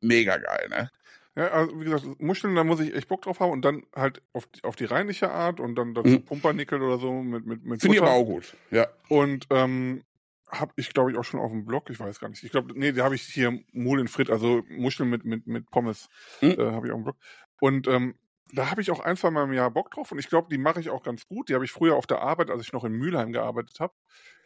Mega 0.00 0.38
geil, 0.38 0.66
ne? 0.70 0.90
Ja, 1.36 1.52
also 1.52 1.80
wie 1.80 1.84
gesagt, 1.84 2.04
Muscheln, 2.20 2.56
da 2.56 2.64
muss 2.64 2.80
ich 2.80 2.92
echt 2.96 3.06
Bock 3.06 3.22
drauf 3.22 3.38
haben 3.38 3.52
und 3.52 3.64
dann 3.64 3.84
halt 3.94 4.22
auf 4.32 4.46
die, 4.46 4.64
auf 4.64 4.74
die 4.74 4.86
rheinische 4.86 5.30
Art 5.30 5.60
und 5.60 5.76
dann 5.76 5.94
dazu 5.94 6.08
mhm. 6.08 6.24
Pumpernickel 6.24 6.82
oder 6.82 6.98
so 6.98 7.22
mit 7.22 7.46
mit 7.46 7.64
mit 7.64 7.80
Finde 7.80 7.94
ich 7.94 8.02
aber 8.02 8.10
auch 8.10 8.24
gut, 8.24 8.56
ja. 8.72 8.88
Und 9.08 9.46
ähm, 9.50 10.02
habe 10.48 10.72
ich 10.74 10.92
glaube 10.92 11.12
ich 11.12 11.16
auch 11.16 11.22
schon 11.22 11.38
auf 11.38 11.52
dem 11.52 11.64
Blog, 11.64 11.90
ich 11.90 12.00
weiß 12.00 12.18
gar 12.18 12.28
nicht. 12.28 12.42
Ich 12.42 12.50
glaube, 12.50 12.72
nee, 12.76 12.90
da 12.90 13.04
habe 13.04 13.14
ich 13.14 13.22
hier 13.22 13.56
Mulen 13.70 14.08
Frit, 14.08 14.30
also 14.30 14.64
Muscheln 14.68 15.08
mit 15.08 15.24
mit 15.24 15.46
mit 15.46 15.70
Pommes, 15.70 16.08
mhm. 16.40 16.56
äh, 16.58 16.72
habe 16.72 16.88
ich 16.88 16.92
auf 16.92 16.98
dem 16.98 17.04
Blog. 17.04 17.16
Und 17.60 17.86
ähm, 17.86 18.16
da 18.52 18.70
habe 18.70 18.80
ich 18.80 18.90
auch 18.90 19.00
ein, 19.00 19.16
zwei 19.16 19.30
Mal 19.30 19.44
im 19.44 19.52
Jahr 19.52 19.70
Bock 19.70 19.90
drauf 19.90 20.12
und 20.12 20.18
ich 20.18 20.28
glaube, 20.28 20.48
die 20.50 20.58
mache 20.58 20.80
ich 20.80 20.90
auch 20.90 21.02
ganz 21.02 21.26
gut. 21.26 21.48
Die 21.48 21.54
habe 21.54 21.64
ich 21.64 21.72
früher 21.72 21.96
auf 21.96 22.06
der 22.06 22.20
Arbeit, 22.20 22.50
als 22.50 22.62
ich 22.62 22.72
noch 22.72 22.84
in 22.84 22.92
Mülheim 22.92 23.32
gearbeitet 23.32 23.80
habe, 23.80 23.94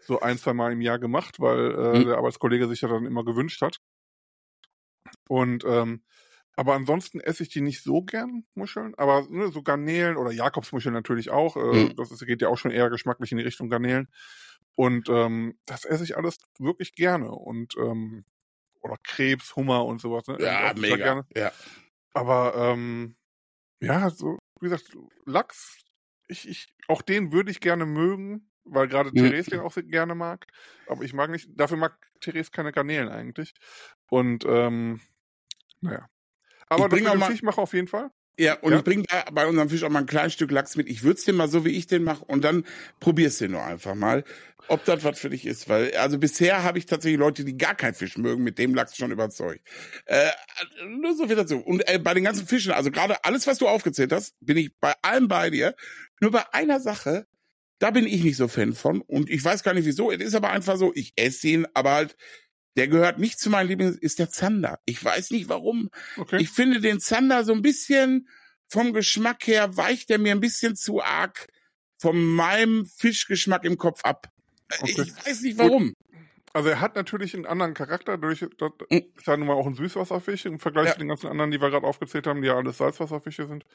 so 0.01 0.21
ein, 0.21 0.39
zwei 0.39 0.53
Mal 0.53 0.73
im 0.73 0.81
Jahr 0.81 0.99
gemacht, 0.99 1.41
weil 1.41 1.75
äh, 1.75 1.99
mhm. 1.99 2.07
der 2.07 2.19
Arbeitskollege 2.19 2.69
sich 2.69 2.81
ja 2.81 2.89
dann 2.89 3.07
immer 3.07 3.25
gewünscht 3.25 3.63
hat. 3.63 3.79
Und 5.29 5.65
ähm, 5.65 6.03
aber 6.57 6.75
ansonsten 6.75 7.21
esse 7.21 7.43
ich 7.43 7.49
die 7.49 7.61
nicht 7.61 7.83
so 7.83 8.03
gern, 8.03 8.45
Muscheln. 8.55 8.95
Aber 8.97 9.27
ne, 9.29 9.49
so 9.49 9.63
Garnelen 9.63 10.17
oder 10.17 10.31
Jakobsmuscheln 10.31 10.95
natürlich 10.95 11.31
auch. 11.31 11.57
Äh, 11.57 11.85
mhm. 11.89 11.97
Das 11.97 12.11
ist, 12.11 12.25
geht 12.25 12.43
ja 12.43 12.49
auch 12.49 12.59
schon 12.59 12.71
eher 12.71 12.91
geschmacklich 12.91 13.33
in 13.33 13.39
die 13.39 13.45
Richtung 13.45 13.69
Garnelen. 13.69 14.09
Und 14.77 15.09
ähm, 15.09 15.59
das 15.67 15.85
esse 15.85 16.05
ich 16.05 16.17
alles 16.17 16.39
wirklich 16.59 16.95
gerne. 16.95 17.31
Und 17.31 17.77
ähm, 17.77 18.25
oder 18.83 18.97
Krebs, 19.03 19.57
Hummer 19.57 19.85
und 19.85 20.01
sowas. 20.01 20.27
Ne? 20.27 20.37
Ja, 20.41 20.73
mega. 20.77 20.97
Gerne. 20.97 21.27
Ja. 21.35 21.53
Aber 22.13 22.55
ähm, 22.57 23.17
ja, 23.81 24.11
so 24.11 24.39
wie 24.61 24.69
gesagt, 24.69 24.97
Lachs, 25.27 25.79
ich, 26.29 26.49
ich, 26.49 26.75
auch 26.89 27.03
den 27.03 27.33
würde 27.33 27.51
ich 27.51 27.61
gerne 27.61 27.87
mögen, 27.87 28.51
weil 28.65 28.89
gerade 28.89 29.11
mhm. 29.11 29.17
Therese 29.17 29.51
den 29.51 29.61
auch 29.61 29.75
gerne 29.75 30.15
mag. 30.15 30.47
Aber 30.87 31.05
ich 31.05 31.13
mag 31.13 31.31
nicht, 31.31 31.49
dafür 31.55 31.77
mag 31.77 31.99
Therese 32.21 32.51
keine 32.51 32.73
Garnelen 32.73 33.09
eigentlich. 33.09 33.55
Und 34.09 34.45
ähm, 34.47 35.01
naja, 35.81 36.09
aber 36.69 36.97
ich 36.97 37.05
das 37.05 37.13
dem 37.13 37.23
Fisch 37.23 37.43
mache 37.43 37.61
auf 37.61 37.75
jeden 37.75 37.89
Fall. 37.89 38.11
Ja, 38.39 38.55
und 38.61 38.73
ja. 38.73 38.79
ich 38.79 38.85
bringe 38.85 39.05
da 39.09 39.25
bei 39.33 39.47
unserem 39.47 39.69
Fisch 39.69 39.85
auch 39.85 39.91
mal 39.91 40.01
ein 40.01 40.07
kleines 40.07 40.33
Stück 40.33 40.51
Lachs 40.51 40.77
mit. 40.77 40.89
Ich 40.89 41.05
würze 41.05 41.27
den 41.27 41.37
mal 41.37 41.49
so, 41.49 41.65
wie 41.65 41.71
ich 41.71 41.87
den 41.87 42.03
mache, 42.03 42.25
und 42.25 42.43
dann 42.43 42.65
probierst 42.99 43.41
du 43.41 43.45
den 43.45 43.53
nur 43.53 43.65
einfach 43.65 43.95
mal, 43.95 44.25
ob 44.69 44.85
das 44.85 45.05
was 45.05 45.21
für 45.21 45.31
dich 45.31 45.47
ist. 45.47 45.69
Weil, 45.69 45.95
also 45.97 46.19
bisher 46.19 46.63
habe 46.65 46.79
ich 46.79 46.87
tatsächlich 46.87 47.19
Leute, 47.19 47.45
die 47.45 47.57
gar 47.57 47.75
keinen 47.75 47.95
Fisch 47.95 48.17
mögen, 48.17 48.43
mit 48.43 48.59
dem 48.59 48.75
Lachs 48.75 48.97
schon 48.97 49.13
überzeugt. 49.13 49.61
Äh, 50.07 50.31
nur 50.89 51.15
so 51.15 51.27
viel 51.27 51.37
dazu. 51.37 51.59
Und 51.59 51.89
äh, 51.89 51.99
bei 51.99 52.15
den 52.15 52.25
ganzen 52.25 52.47
Fischen, 52.47 52.73
also 52.73 52.91
gerade 52.91 53.25
alles, 53.25 53.47
was 53.47 53.59
du 53.59 53.69
aufgezählt 53.69 54.13
hast, 54.13 54.35
bin 54.41 54.57
ich 54.57 54.73
bei 54.81 54.95
allem 55.03 55.29
bei 55.29 55.51
dir. 55.51 55.77
Nur 56.21 56.33
bei 56.33 56.43
einer 56.53 56.81
Sache, 56.81 57.27
da 57.79 57.91
bin 57.91 58.07
ich 58.07 58.25
nicht 58.25 58.37
so 58.37 58.49
Fan 58.49 58.73
von. 58.73 59.01
Und 59.01 59.31
ich 59.31 59.45
weiß 59.45 59.63
gar 59.63 59.75
nicht 59.75 59.87
wieso. 59.87 60.11
Es 60.11 60.21
ist 60.21 60.35
aber 60.35 60.51
einfach 60.51 60.77
so, 60.77 60.93
ich 60.95 61.13
esse 61.17 61.49
ihn, 61.49 61.67
aber 61.75 61.93
halt 61.93 62.17
der 62.77 62.89
gehört 62.89 63.19
nicht 63.19 63.39
zu 63.39 63.51
meinen 63.51 63.69
Lieblings, 63.69 63.97
ist 63.97 64.19
der 64.19 64.31
Zander. 64.31 64.81
Ich 64.85 65.03
weiß 65.05 65.31
nicht 65.31 65.49
warum. 65.49 65.91
Okay. 66.17 66.39
Ich 66.41 66.51
finde 66.51 66.81
den 66.81 67.01
Zander 67.01 67.45
so 67.45 67.53
ein 67.53 67.63
bisschen 67.63 68.29
vom 68.69 68.93
Geschmack 68.93 69.47
her 69.47 69.77
weicht 69.77 70.11
er 70.11 70.19
mir 70.19 70.33
ein 70.33 70.41
bisschen 70.41 70.75
zu 70.75 71.03
arg 71.03 71.47
von 71.99 72.23
meinem 72.23 72.87
Fischgeschmack 72.87 73.65
im 73.65 73.79
Kopf 73.79 74.05
ab. 74.05 74.29
Okay. 74.81 75.03
Ich 75.03 75.27
weiß 75.27 75.43
nicht 75.43 75.59
warum. 75.59 75.95
Also 76.53 76.69
er 76.69 76.81
hat 76.81 76.95
natürlich 76.95 77.35
einen 77.35 77.47
anderen 77.47 77.75
Charakter, 77.75 78.17
durch 78.17 78.47
das 78.59 78.71
hm. 78.89 79.03
ist 79.17 79.27
ja 79.27 79.37
nun 79.37 79.49
mal 79.49 79.55
auch 79.55 79.67
ein 79.67 79.75
Süßwasserfisch 79.75 80.47
im 80.47 80.61
Vergleich 80.61 80.87
ja. 80.87 80.93
zu 80.93 80.99
den 81.01 81.09
ganzen 81.09 81.27
anderen, 81.27 81.51
die 81.51 81.61
wir 81.61 81.71
gerade 81.71 81.87
aufgezählt 81.87 82.27
haben, 82.27 82.43
die 82.43 82.49
ja 82.49 82.57
alles 82.57 82.79
Salzwasserfische 82.79 83.47
sind. 83.47 83.67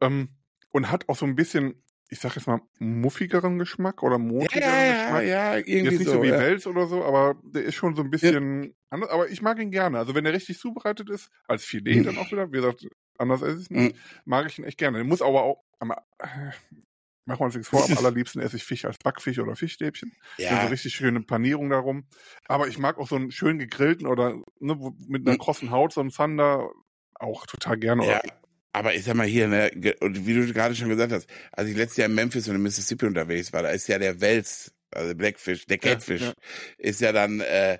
Ähm, 0.00 0.30
und 0.70 0.90
hat 0.90 1.08
auch 1.08 1.16
so 1.16 1.24
ein 1.24 1.36
bisschen 1.36 1.82
ich 2.08 2.20
sag 2.20 2.36
jetzt 2.36 2.46
mal, 2.46 2.60
muffigeren 2.78 3.58
Geschmack 3.58 4.02
oder 4.02 4.18
motigeren 4.18 4.62
ja, 4.62 4.92
Geschmack. 4.92 5.22
Ja, 5.22 5.54
ja, 5.54 5.56
irgendwie 5.56 5.90
Jetzt 5.90 5.98
nicht 5.98 6.06
so, 6.06 6.12
so 6.14 6.22
wie 6.22 6.28
ja. 6.28 6.38
Wels 6.38 6.66
oder 6.66 6.86
so, 6.86 7.04
aber 7.04 7.36
der 7.42 7.64
ist 7.64 7.74
schon 7.74 7.96
so 7.96 8.02
ein 8.02 8.10
bisschen 8.10 8.64
ja. 8.64 8.70
anders. 8.90 9.10
Aber 9.10 9.28
ich 9.28 9.42
mag 9.42 9.58
ihn 9.58 9.70
gerne. 9.70 9.98
Also 9.98 10.14
wenn 10.14 10.24
er 10.24 10.32
richtig 10.32 10.58
zubereitet 10.58 11.10
ist, 11.10 11.30
als 11.48 11.64
Filet 11.64 11.96
mhm. 11.96 12.04
dann 12.04 12.18
auch 12.18 12.30
wieder, 12.30 12.48
wie 12.48 12.56
gesagt, 12.56 12.86
anders 13.18 13.42
esse 13.42 13.62
ich 13.62 13.70
nicht, 13.70 13.96
mhm. 13.96 14.00
mag 14.24 14.46
ich 14.46 14.58
ihn 14.58 14.64
echt 14.64 14.78
gerne. 14.78 14.98
Der 14.98 15.06
muss 15.06 15.22
aber 15.22 15.42
auch, 15.42 15.64
aber, 15.80 16.04
äh, 16.18 16.52
machen 17.24 17.40
wir 17.40 17.46
uns 17.46 17.54
nichts 17.56 17.68
vor, 17.68 17.84
am 17.84 17.98
allerliebsten 17.98 18.40
esse 18.40 18.56
ich 18.56 18.64
Fisch 18.64 18.84
als 18.84 18.98
Backfisch 18.98 19.40
oder 19.40 19.56
Fischstäbchen. 19.56 20.12
Ja. 20.38 20.62
So 20.62 20.68
richtig 20.68 20.94
schöne 20.94 21.20
Panierung 21.22 21.70
darum. 21.70 22.06
Aber 22.46 22.68
ich 22.68 22.78
mag 22.78 22.98
auch 22.98 23.08
so 23.08 23.16
einen 23.16 23.32
schön 23.32 23.58
gegrillten 23.58 24.06
oder 24.06 24.36
ne, 24.60 24.94
mit 25.08 25.26
einer 25.26 25.34
mhm. 25.34 25.40
krossen 25.40 25.70
Haut, 25.72 25.92
so 25.92 26.00
einen 26.00 26.10
Zander, 26.10 26.70
auch 27.14 27.46
total 27.46 27.78
gerne. 27.78 28.06
Ja. 28.06 28.20
Aber 28.76 28.94
ich 28.94 29.04
sag 29.04 29.14
mal 29.14 29.26
hier, 29.26 29.48
ne, 29.48 29.70
und 30.00 30.26
wie 30.26 30.34
du 30.34 30.52
gerade 30.52 30.74
schon 30.74 30.90
gesagt 30.90 31.10
hast, 31.10 31.26
als 31.50 31.70
ich 31.70 31.76
letztes 31.78 31.96
Jahr 31.96 32.10
in 32.10 32.14
Memphis 32.14 32.46
und 32.46 32.56
in 32.56 32.62
Mississippi 32.62 33.06
unterwegs 33.06 33.50
war, 33.50 33.62
da 33.62 33.70
ist 33.70 33.88
ja 33.88 33.98
der 33.98 34.20
Wels, 34.20 34.70
also 34.90 35.14
Blackfish, 35.14 35.64
der 35.64 35.78
Catfish, 35.78 36.20
ja, 36.20 36.26
ja. 36.26 36.34
ist 36.76 37.00
ja 37.00 37.12
dann, 37.12 37.40
äh, 37.40 37.78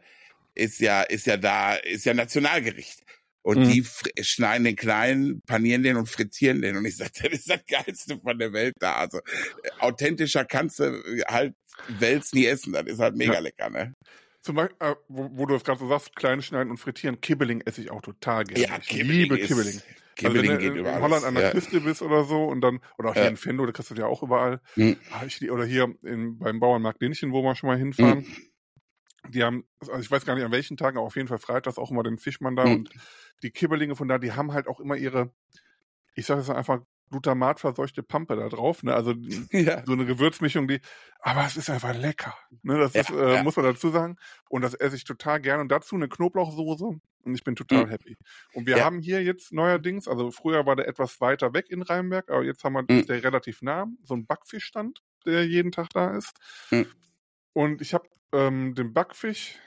ist 0.54 0.80
ja, 0.80 1.02
ist 1.02 1.26
ja 1.26 1.36
da, 1.36 1.74
ist 1.74 2.06
ja 2.06 2.14
Nationalgericht. 2.14 3.02
Und 3.42 3.58
mhm. 3.58 3.72
die 3.72 3.86
schneiden 4.22 4.64
den 4.64 4.74
kleinen, 4.74 5.42
panieren 5.42 5.82
den 5.82 5.98
und 5.98 6.08
frittieren 6.08 6.62
den. 6.62 6.78
Und 6.78 6.86
ich 6.86 6.96
sag, 6.96 7.12
das 7.22 7.30
ist 7.30 7.50
das 7.50 7.60
Geilste 7.66 8.18
von 8.18 8.38
der 8.38 8.54
Welt 8.54 8.72
da. 8.78 8.96
Also 8.96 9.18
äh, 9.18 9.70
authentischer 9.80 10.46
kannst 10.46 10.78
du 10.78 11.02
halt 11.28 11.54
Wels 11.88 12.32
nie 12.32 12.46
essen. 12.46 12.72
Das 12.72 12.86
ist 12.86 13.00
halt 13.00 13.16
mega 13.16 13.38
lecker, 13.38 13.68
ne? 13.68 13.92
Zum 14.46 14.54
Beispiel, 14.54 14.76
äh, 14.78 14.94
wo, 15.08 15.28
wo, 15.32 15.46
du 15.46 15.54
das 15.54 15.64
gerade 15.64 15.80
so 15.80 15.88
sagst, 15.88 16.14
klein 16.14 16.40
schneiden 16.40 16.70
und 16.70 16.76
frittieren, 16.76 17.20
Kibbeling 17.20 17.62
esse 17.62 17.80
ich 17.80 17.90
auch 17.90 18.00
total 18.00 18.44
gerne. 18.44 18.62
Ja, 18.62 18.78
ich 18.80 18.86
Kibbeling 18.86 19.22
liebe 19.22 19.38
Kibbeling. 19.38 19.82
Kibbeling 20.14 20.50
also 20.52 20.62
wenn 20.62 20.84
du 20.84 20.88
in 20.88 21.02
Holland 21.02 21.24
an 21.24 21.34
der 21.34 21.42
ja. 21.42 21.50
Küste 21.50 21.80
bist 21.80 22.00
oder 22.00 22.22
so 22.22 22.44
und 22.44 22.60
dann, 22.60 22.78
oder 22.96 23.10
auch 23.10 23.14
hier 23.14 23.24
ja. 23.24 23.28
in 23.28 23.36
Fendo, 23.36 23.66
da 23.66 23.72
kriegst 23.72 23.90
du 23.90 23.96
ja 23.96 24.06
auch 24.06 24.22
überall. 24.22 24.60
Mhm. 24.76 24.98
Oder 25.50 25.64
hier 25.64 25.92
in, 26.04 26.38
beim 26.38 26.60
Bauernmarkt 26.60 27.02
Dinchen, 27.02 27.32
wo 27.32 27.42
wir 27.42 27.56
schon 27.56 27.70
mal 27.70 27.76
hinfahren. 27.76 28.18
Mhm. 28.18 29.32
Die 29.32 29.42
haben, 29.42 29.64
also 29.80 29.98
ich 29.98 30.12
weiß 30.12 30.24
gar 30.24 30.36
nicht 30.36 30.44
an 30.44 30.52
welchen 30.52 30.76
Tagen, 30.76 30.96
aber 30.96 31.08
auf 31.08 31.16
jeden 31.16 31.26
Fall 31.26 31.40
freitags 31.40 31.76
auch 31.76 31.90
immer 31.90 32.04
den 32.04 32.16
Fischmann 32.16 32.54
da 32.54 32.66
mhm. 32.66 32.72
und 32.72 32.90
die 33.42 33.50
Kibbelinge 33.50 33.96
von 33.96 34.06
da, 34.06 34.18
die 34.18 34.30
haben 34.30 34.52
halt 34.52 34.68
auch 34.68 34.78
immer 34.78 34.94
ihre, 34.94 35.32
ich 36.14 36.24
sage 36.24 36.40
es 36.40 36.50
einfach, 36.50 36.82
glutamatverseuchte 37.10 38.02
Pampe 38.02 38.36
da 38.36 38.48
drauf, 38.48 38.82
ne? 38.82 38.94
Also 38.94 39.12
ja. 39.52 39.84
so 39.84 39.92
eine 39.92 40.06
Gewürzmischung, 40.06 40.68
die, 40.68 40.80
aber 41.20 41.44
es 41.46 41.56
ist 41.56 41.70
einfach 41.70 41.94
lecker. 41.94 42.34
Ne? 42.62 42.78
Das 42.78 42.94
ja, 42.94 43.02
ist, 43.02 43.10
äh, 43.10 43.34
ja. 43.34 43.42
muss 43.42 43.56
man 43.56 43.64
dazu 43.64 43.90
sagen. 43.90 44.16
Und 44.48 44.62
das 44.62 44.74
esse 44.74 44.96
ich 44.96 45.04
total 45.04 45.40
gerne. 45.40 45.62
Und 45.62 45.68
dazu 45.68 45.94
eine 45.94 46.08
Knoblauchsoße 46.08 46.84
und 47.26 47.34
ich 47.34 47.44
bin 47.44 47.56
total 47.56 47.86
mhm. 47.86 47.90
happy. 47.90 48.16
Und 48.54 48.66
wir 48.66 48.84
haben 48.84 49.00
hier 49.00 49.22
jetzt 49.22 49.52
neuerdings, 49.52 50.08
also 50.08 50.30
früher 50.30 50.64
war 50.66 50.76
der 50.76 50.88
etwas 50.88 51.20
weiter 51.20 51.52
weg 51.54 51.70
in 51.70 51.82
Rheinberg, 51.82 52.30
aber 52.30 52.44
jetzt 52.44 52.62
haben 52.64 52.74
wir 52.74 52.82
mhm. 52.82 53.06
der 53.06 53.22
relativ 53.22 53.62
nah, 53.62 53.86
so 54.04 54.14
einen 54.14 54.26
Backfischstand, 54.26 55.02
der 55.24 55.46
jeden 55.46 55.72
Tag 55.72 55.90
da 55.90 56.16
ist. 56.16 56.34
Mhm. 56.70 56.86
Und 57.52 57.80
ich 57.82 57.94
habe 57.94 58.08
ähm, 58.32 58.74
den 58.74 58.92
Backfisch 58.92 59.58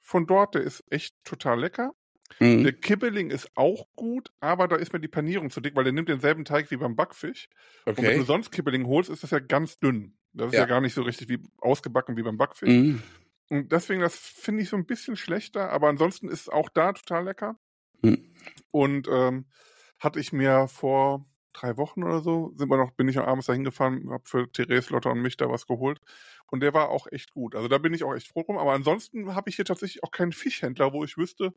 von 0.00 0.26
dort, 0.26 0.54
der 0.54 0.62
ist 0.62 0.84
echt 0.90 1.14
total 1.24 1.60
lecker. 1.60 1.92
Mhm. 2.40 2.64
Der 2.64 2.72
Kibbeling 2.72 3.30
ist 3.30 3.50
auch 3.54 3.86
gut, 3.94 4.32
aber 4.40 4.68
da 4.68 4.76
ist 4.76 4.92
mir 4.92 5.00
die 5.00 5.08
Panierung 5.08 5.50
zu 5.50 5.60
dick, 5.60 5.74
weil 5.76 5.84
der 5.84 5.92
nimmt 5.92 6.08
denselben 6.08 6.44
Teig 6.44 6.70
wie 6.70 6.76
beim 6.76 6.96
Backfisch. 6.96 7.48
Okay. 7.84 8.00
Und 8.00 8.06
wenn 8.06 8.18
du 8.18 8.24
sonst 8.24 8.50
Kibbeling 8.50 8.86
holst, 8.86 9.10
ist 9.10 9.22
das 9.22 9.30
ja 9.30 9.38
ganz 9.38 9.78
dünn. 9.78 10.16
Das 10.32 10.48
ist 10.48 10.54
ja, 10.54 10.60
ja 10.60 10.66
gar 10.66 10.80
nicht 10.80 10.94
so 10.94 11.02
richtig 11.02 11.28
wie 11.28 11.40
ausgebacken 11.58 12.16
wie 12.16 12.22
beim 12.22 12.38
Backfisch. 12.38 12.68
Mhm. 12.68 13.02
Und 13.48 13.70
deswegen, 13.70 14.00
das 14.00 14.16
finde 14.16 14.62
ich 14.62 14.68
so 14.68 14.76
ein 14.76 14.86
bisschen 14.86 15.16
schlechter, 15.16 15.70
aber 15.70 15.88
ansonsten 15.88 16.28
ist 16.28 16.42
es 16.42 16.48
auch 16.48 16.68
da 16.70 16.92
total 16.92 17.24
lecker. 17.24 17.58
Mhm. 18.00 18.34
Und 18.70 19.08
ähm, 19.10 19.46
hatte 19.98 20.20
ich 20.20 20.32
mir 20.32 20.68
vor 20.68 21.26
drei 21.52 21.76
Wochen 21.76 22.02
oder 22.02 22.20
so, 22.20 22.52
sind 22.56 22.70
wir 22.70 22.76
noch, 22.76 22.92
bin 22.92 23.08
ich 23.08 23.18
am 23.18 23.24
abends 23.24 23.46
da 23.46 23.52
hingefahren, 23.52 24.10
habe 24.10 24.24
für 24.26 24.50
Therese, 24.50 24.92
Lotta 24.92 25.10
und 25.10 25.22
mich 25.22 25.36
da 25.36 25.48
was 25.48 25.66
geholt. 25.66 26.00
Und 26.50 26.60
der 26.60 26.74
war 26.74 26.90
auch 26.90 27.06
echt 27.10 27.32
gut. 27.32 27.54
Also 27.54 27.68
da 27.68 27.78
bin 27.78 27.94
ich 27.94 28.04
auch 28.04 28.14
echt 28.14 28.28
froh 28.28 28.42
drum. 28.42 28.58
Aber 28.58 28.72
ansonsten 28.72 29.34
habe 29.34 29.48
ich 29.48 29.56
hier 29.56 29.64
tatsächlich 29.64 30.02
auch 30.02 30.10
keinen 30.10 30.32
Fischhändler, 30.32 30.92
wo 30.92 31.04
ich 31.04 31.16
wüsste, 31.16 31.54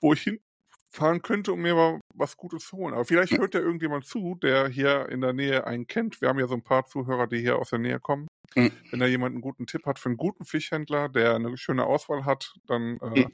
wo 0.00 0.12
ich 0.12 0.22
hinfahren 0.22 1.22
könnte, 1.22 1.52
um 1.52 1.60
mir 1.60 1.74
mal 1.74 2.00
was 2.14 2.36
Gutes 2.36 2.66
zu 2.66 2.78
holen. 2.78 2.94
Aber 2.94 3.04
vielleicht 3.04 3.36
hört 3.36 3.54
ja 3.54 3.60
irgendjemand 3.60 4.06
zu, 4.06 4.36
der 4.42 4.68
hier 4.68 5.08
in 5.10 5.20
der 5.20 5.32
Nähe 5.32 5.66
einen 5.66 5.86
kennt. 5.86 6.20
Wir 6.20 6.28
haben 6.28 6.38
ja 6.38 6.46
so 6.46 6.54
ein 6.54 6.64
paar 6.64 6.86
Zuhörer, 6.86 7.26
die 7.26 7.40
hier 7.40 7.58
aus 7.58 7.70
der 7.70 7.78
Nähe 7.78 8.00
kommen. 8.00 8.26
Mhm. 8.54 8.72
Wenn 8.90 9.00
da 9.00 9.06
jemand 9.06 9.34
einen 9.34 9.42
guten 9.42 9.66
Tipp 9.66 9.84
hat 9.84 9.98
für 9.98 10.08
einen 10.08 10.16
guten 10.16 10.44
Fischhändler, 10.44 11.08
der 11.08 11.34
eine 11.34 11.56
schöne 11.58 11.84
Auswahl 11.84 12.24
hat, 12.24 12.54
dann 12.66 12.98
äh, 12.98 13.20
mhm. 13.20 13.32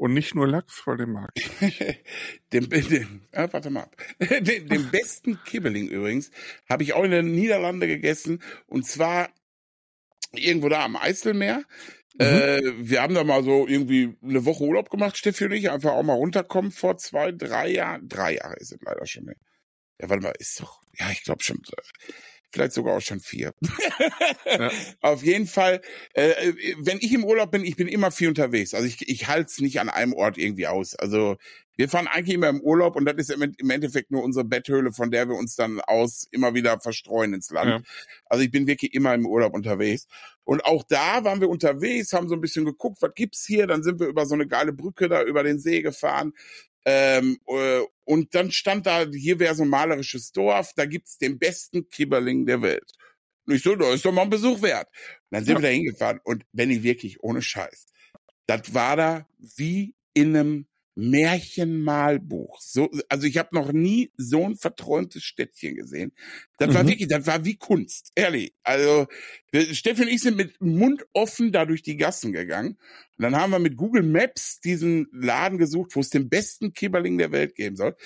Und 0.00 0.14
nicht 0.14 0.34
nur 0.34 0.48
Lachs, 0.48 0.82
den 0.86 1.12
mag 1.12 1.30
ich. 1.34 1.44
den, 2.54 2.70
den, 2.70 3.20
äh, 3.32 3.48
warte 3.52 3.68
mal. 3.68 3.86
den, 4.18 4.66
den 4.66 4.90
besten 4.90 5.38
Kibbeling 5.44 5.88
übrigens 5.88 6.30
habe 6.70 6.84
ich 6.84 6.94
auch 6.94 7.04
in 7.04 7.10
den 7.10 7.32
Niederlande 7.32 7.86
gegessen. 7.86 8.42
Und 8.66 8.86
zwar 8.86 9.28
irgendwo 10.32 10.70
da 10.70 10.86
am 10.86 10.96
Eiselmeer. 10.96 11.64
Mhm. 12.14 12.18
Äh, 12.18 12.60
wir 12.78 13.02
haben 13.02 13.14
da 13.14 13.24
mal 13.24 13.44
so 13.44 13.66
irgendwie 13.68 14.16
eine 14.22 14.46
Woche 14.46 14.64
Urlaub 14.64 14.88
gemacht, 14.88 15.18
Steffi 15.18 15.44
und 15.44 15.52
ich, 15.52 15.70
einfach 15.70 15.92
auch 15.92 16.02
mal 16.02 16.14
runterkommen 16.14 16.70
vor 16.70 16.96
zwei, 16.96 17.30
drei 17.32 17.68
Jahren. 17.68 18.08
Drei 18.08 18.36
Jahre 18.36 18.56
ist 18.56 18.72
es 18.72 18.80
leider 18.80 19.04
schon. 19.04 19.26
Ne? 19.26 19.34
Ja, 20.00 20.08
warte 20.08 20.22
mal, 20.22 20.32
ist 20.38 20.62
doch, 20.62 20.80
ja, 20.98 21.10
ich 21.10 21.24
glaube 21.24 21.42
schon 21.42 21.60
vielleicht 22.50 22.72
sogar 22.72 22.96
auch 22.96 23.00
schon 23.00 23.20
vier. 23.20 23.54
ja. 24.46 24.70
Auf 25.00 25.22
jeden 25.22 25.46
Fall, 25.46 25.80
äh, 26.14 26.52
wenn 26.78 26.98
ich 27.00 27.12
im 27.12 27.24
Urlaub 27.24 27.50
bin, 27.50 27.64
ich 27.64 27.76
bin 27.76 27.88
immer 27.88 28.10
viel 28.10 28.28
unterwegs. 28.28 28.74
Also 28.74 28.86
ich, 28.86 29.08
ich 29.08 29.28
halte 29.28 29.50
es 29.50 29.60
nicht 29.60 29.80
an 29.80 29.88
einem 29.88 30.12
Ort 30.12 30.38
irgendwie 30.38 30.66
aus. 30.66 30.94
Also 30.94 31.36
wir 31.76 31.88
fahren 31.88 32.08
eigentlich 32.08 32.34
immer 32.34 32.50
im 32.50 32.60
Urlaub 32.60 32.94
und 32.96 33.06
das 33.06 33.16
ist 33.16 33.30
im 33.30 33.70
Endeffekt 33.70 34.10
nur 34.10 34.22
unsere 34.22 34.44
Betthöhle, 34.44 34.92
von 34.92 35.10
der 35.10 35.28
wir 35.28 35.36
uns 35.36 35.56
dann 35.56 35.80
aus 35.80 36.28
immer 36.30 36.52
wieder 36.52 36.78
verstreuen 36.78 37.32
ins 37.32 37.50
Land. 37.50 37.70
Ja. 37.70 37.80
Also 38.26 38.44
ich 38.44 38.50
bin 38.50 38.66
wirklich 38.66 38.92
immer 38.92 39.14
im 39.14 39.24
Urlaub 39.24 39.54
unterwegs. 39.54 40.06
Und 40.44 40.64
auch 40.66 40.82
da 40.82 41.24
waren 41.24 41.40
wir 41.40 41.48
unterwegs, 41.48 42.12
haben 42.12 42.28
so 42.28 42.34
ein 42.34 42.40
bisschen 42.42 42.66
geguckt, 42.66 43.00
was 43.00 43.14
gibt's 43.14 43.46
hier. 43.46 43.66
Dann 43.66 43.82
sind 43.82 43.98
wir 43.98 44.08
über 44.08 44.26
so 44.26 44.34
eine 44.34 44.46
geile 44.46 44.74
Brücke 44.74 45.08
da 45.08 45.22
über 45.22 45.42
den 45.42 45.58
See 45.58 45.80
gefahren. 45.80 46.34
Ähm, 46.84 47.38
äh, 47.46 47.82
und 48.04 48.34
dann 48.34 48.50
stand 48.50 48.86
da, 48.86 49.06
hier 49.06 49.38
wäre 49.38 49.54
so 49.54 49.62
ein 49.62 49.68
malerisches 49.68 50.32
Dorf, 50.32 50.72
da 50.74 50.86
gibt's 50.86 51.18
den 51.18 51.38
besten 51.38 51.88
Kibberling 51.88 52.46
der 52.46 52.62
Welt. 52.62 52.92
Und 53.46 53.54
ich 53.54 53.62
so, 53.62 53.74
da 53.76 53.92
ist 53.92 54.04
doch 54.04 54.12
mal 54.12 54.22
ein 54.22 54.30
Besuch 54.30 54.62
wert. 54.62 54.88
Und 54.88 55.36
dann 55.36 55.44
sind 55.44 55.54
ja. 55.54 55.58
wir 55.60 55.68
da 55.68 55.74
hingefahren 55.74 56.20
und 56.24 56.44
wenn 56.52 56.70
ich 56.70 56.82
wirklich 56.82 57.22
ohne 57.22 57.42
Scheiß, 57.42 57.86
das 58.46 58.74
war 58.74 58.96
da 58.96 59.28
wie 59.38 59.94
in 60.14 60.36
einem 60.36 60.66
Märchenmalbuch. 60.94 62.60
So, 62.60 62.90
also 63.08 63.26
ich 63.26 63.38
habe 63.38 63.50
noch 63.52 63.72
nie 63.72 64.12
so 64.16 64.44
ein 64.44 64.56
verträumtes 64.56 65.22
Städtchen 65.22 65.76
gesehen. 65.76 66.12
Das 66.58 66.70
mhm. 66.70 66.74
war 66.74 66.88
wirklich, 66.88 67.08
das 67.08 67.26
war 67.26 67.44
wie 67.44 67.56
Kunst, 67.56 68.12
ehrlich. 68.14 68.54
Also 68.62 69.06
Steffi 69.72 70.02
und 70.02 70.08
ich 70.08 70.20
sind 70.20 70.36
mit 70.36 70.60
Mund 70.60 71.04
offen 71.12 71.52
da 71.52 71.64
durch 71.64 71.82
die 71.82 71.96
Gassen 71.96 72.32
gegangen. 72.32 72.76
Und 73.16 73.22
dann 73.22 73.36
haben 73.36 73.50
wir 73.50 73.58
mit 73.58 73.76
Google 73.76 74.02
Maps 74.02 74.60
diesen 74.60 75.06
Laden 75.12 75.58
gesucht, 75.58 75.94
wo 75.94 76.00
es 76.00 76.10
den 76.10 76.28
besten 76.28 76.72
Kibberling 76.72 77.18
der 77.18 77.32
Welt 77.32 77.54
geben 77.54 77.76
soll. 77.76 77.96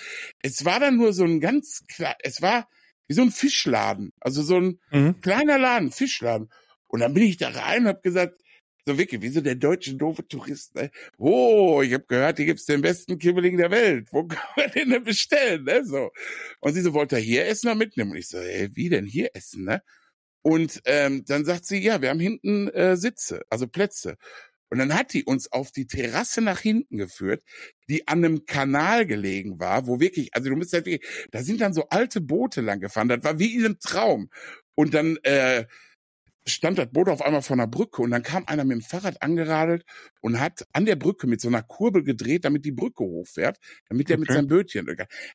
Es 0.42 0.64
war 0.64 0.80
dann 0.80 0.96
nur 0.96 1.12
so 1.12 1.24
ein 1.24 1.40
ganz 1.40 1.84
klar, 1.88 2.16
es 2.22 2.42
war 2.42 2.68
wie 3.06 3.14
so 3.14 3.22
ein 3.22 3.30
Fischladen, 3.30 4.12
also 4.20 4.42
so 4.42 4.58
ein 4.58 4.80
mhm. 4.90 5.20
kleiner 5.20 5.58
Laden, 5.58 5.90
Fischladen. 5.90 6.48
Und 6.86 7.00
dann 7.00 7.14
bin 7.14 7.24
ich 7.24 7.36
da 7.36 7.48
rein 7.48 7.82
und 7.82 7.88
habe 7.88 8.00
gesagt, 8.02 8.40
so 8.86 8.98
wirklich, 8.98 9.22
wie 9.22 9.28
so 9.28 9.40
der 9.40 9.54
deutsche 9.54 9.94
doofe 9.94 10.26
Tourist. 10.26 10.74
Ne? 10.74 10.90
Oh, 11.18 11.80
ich 11.82 11.94
habe 11.94 12.04
gehört, 12.06 12.36
hier 12.36 12.46
gibt's 12.46 12.66
den 12.66 12.82
besten 12.82 13.18
Kibbeling 13.18 13.56
der 13.56 13.70
Welt. 13.70 14.08
Wo 14.12 14.24
kann 14.28 14.46
man 14.56 14.70
den 14.72 14.90
denn 14.90 15.04
bestellen? 15.04 15.64
Ne? 15.64 15.84
So. 15.84 16.10
Und 16.60 16.74
sie 16.74 16.82
so, 16.82 16.92
wollte 16.92 17.16
er 17.16 17.22
hier 17.22 17.46
essen 17.46 17.68
oder 17.68 17.76
mitnehmen? 17.76 18.12
Und 18.12 18.18
ich 18.18 18.28
so, 18.28 18.38
ey, 18.38 18.70
wie 18.74 18.88
denn 18.88 19.06
hier 19.06 19.30
essen? 19.34 19.64
Ne? 19.64 19.82
Und 20.42 20.82
ähm, 20.84 21.24
dann 21.26 21.44
sagt 21.46 21.64
sie, 21.64 21.78
ja, 21.78 22.02
wir 22.02 22.10
haben 22.10 22.20
hinten 22.20 22.68
äh, 22.68 22.96
Sitze, 22.96 23.42
also 23.48 23.66
Plätze. 23.66 24.16
Und 24.68 24.78
dann 24.78 24.94
hat 24.94 25.12
die 25.12 25.24
uns 25.24 25.50
auf 25.52 25.70
die 25.70 25.86
Terrasse 25.86 26.40
nach 26.40 26.60
hinten 26.60 26.96
geführt, 26.98 27.42
die 27.88 28.08
an 28.08 28.24
einem 28.24 28.44
Kanal 28.44 29.06
gelegen 29.06 29.60
war, 29.60 29.86
wo 29.86 30.00
wirklich, 30.00 30.34
also 30.34 30.50
du 30.50 30.56
musst 30.56 30.72
halt 30.72 30.86
wirklich, 30.86 31.08
da 31.30 31.42
sind 31.42 31.60
dann 31.60 31.72
so 31.72 31.88
alte 31.88 32.20
Boote 32.20 32.60
lang 32.60 32.80
gefahren, 32.80 33.08
das 33.08 33.22
war 33.22 33.38
wie 33.38 33.54
in 33.54 33.64
einem 33.64 33.78
Traum. 33.78 34.30
Und 34.74 34.92
dann 34.92 35.16
äh, 35.22 35.66
stand 36.46 36.78
das 36.78 36.90
Boot 36.90 37.08
auf 37.08 37.22
einmal 37.22 37.42
vor 37.42 37.54
einer 37.54 37.66
Brücke 37.66 38.02
und 38.02 38.10
dann 38.10 38.22
kam 38.22 38.44
einer 38.46 38.64
mit 38.64 38.76
dem 38.76 38.82
Fahrrad 38.82 39.22
angeradelt 39.22 39.84
und 40.20 40.40
hat 40.40 40.66
an 40.72 40.84
der 40.84 40.96
Brücke 40.96 41.26
mit 41.26 41.40
so 41.40 41.48
einer 41.48 41.62
Kurbel 41.62 42.02
gedreht, 42.04 42.44
damit 42.44 42.64
die 42.64 42.72
Brücke 42.72 43.04
hochfährt, 43.04 43.58
damit 43.88 44.10
er 44.10 44.14
okay. 44.14 44.20
mit 44.20 44.30
seinem 44.30 44.48
Bötchen. 44.48 44.86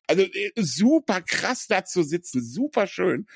Also 0.06 0.22
äh, 0.22 0.52
super 0.56 1.20
krass 1.22 1.66
da 1.66 1.84
zu 1.84 2.02
sitzen, 2.02 2.42
super 2.42 2.86
schön. 2.86 3.26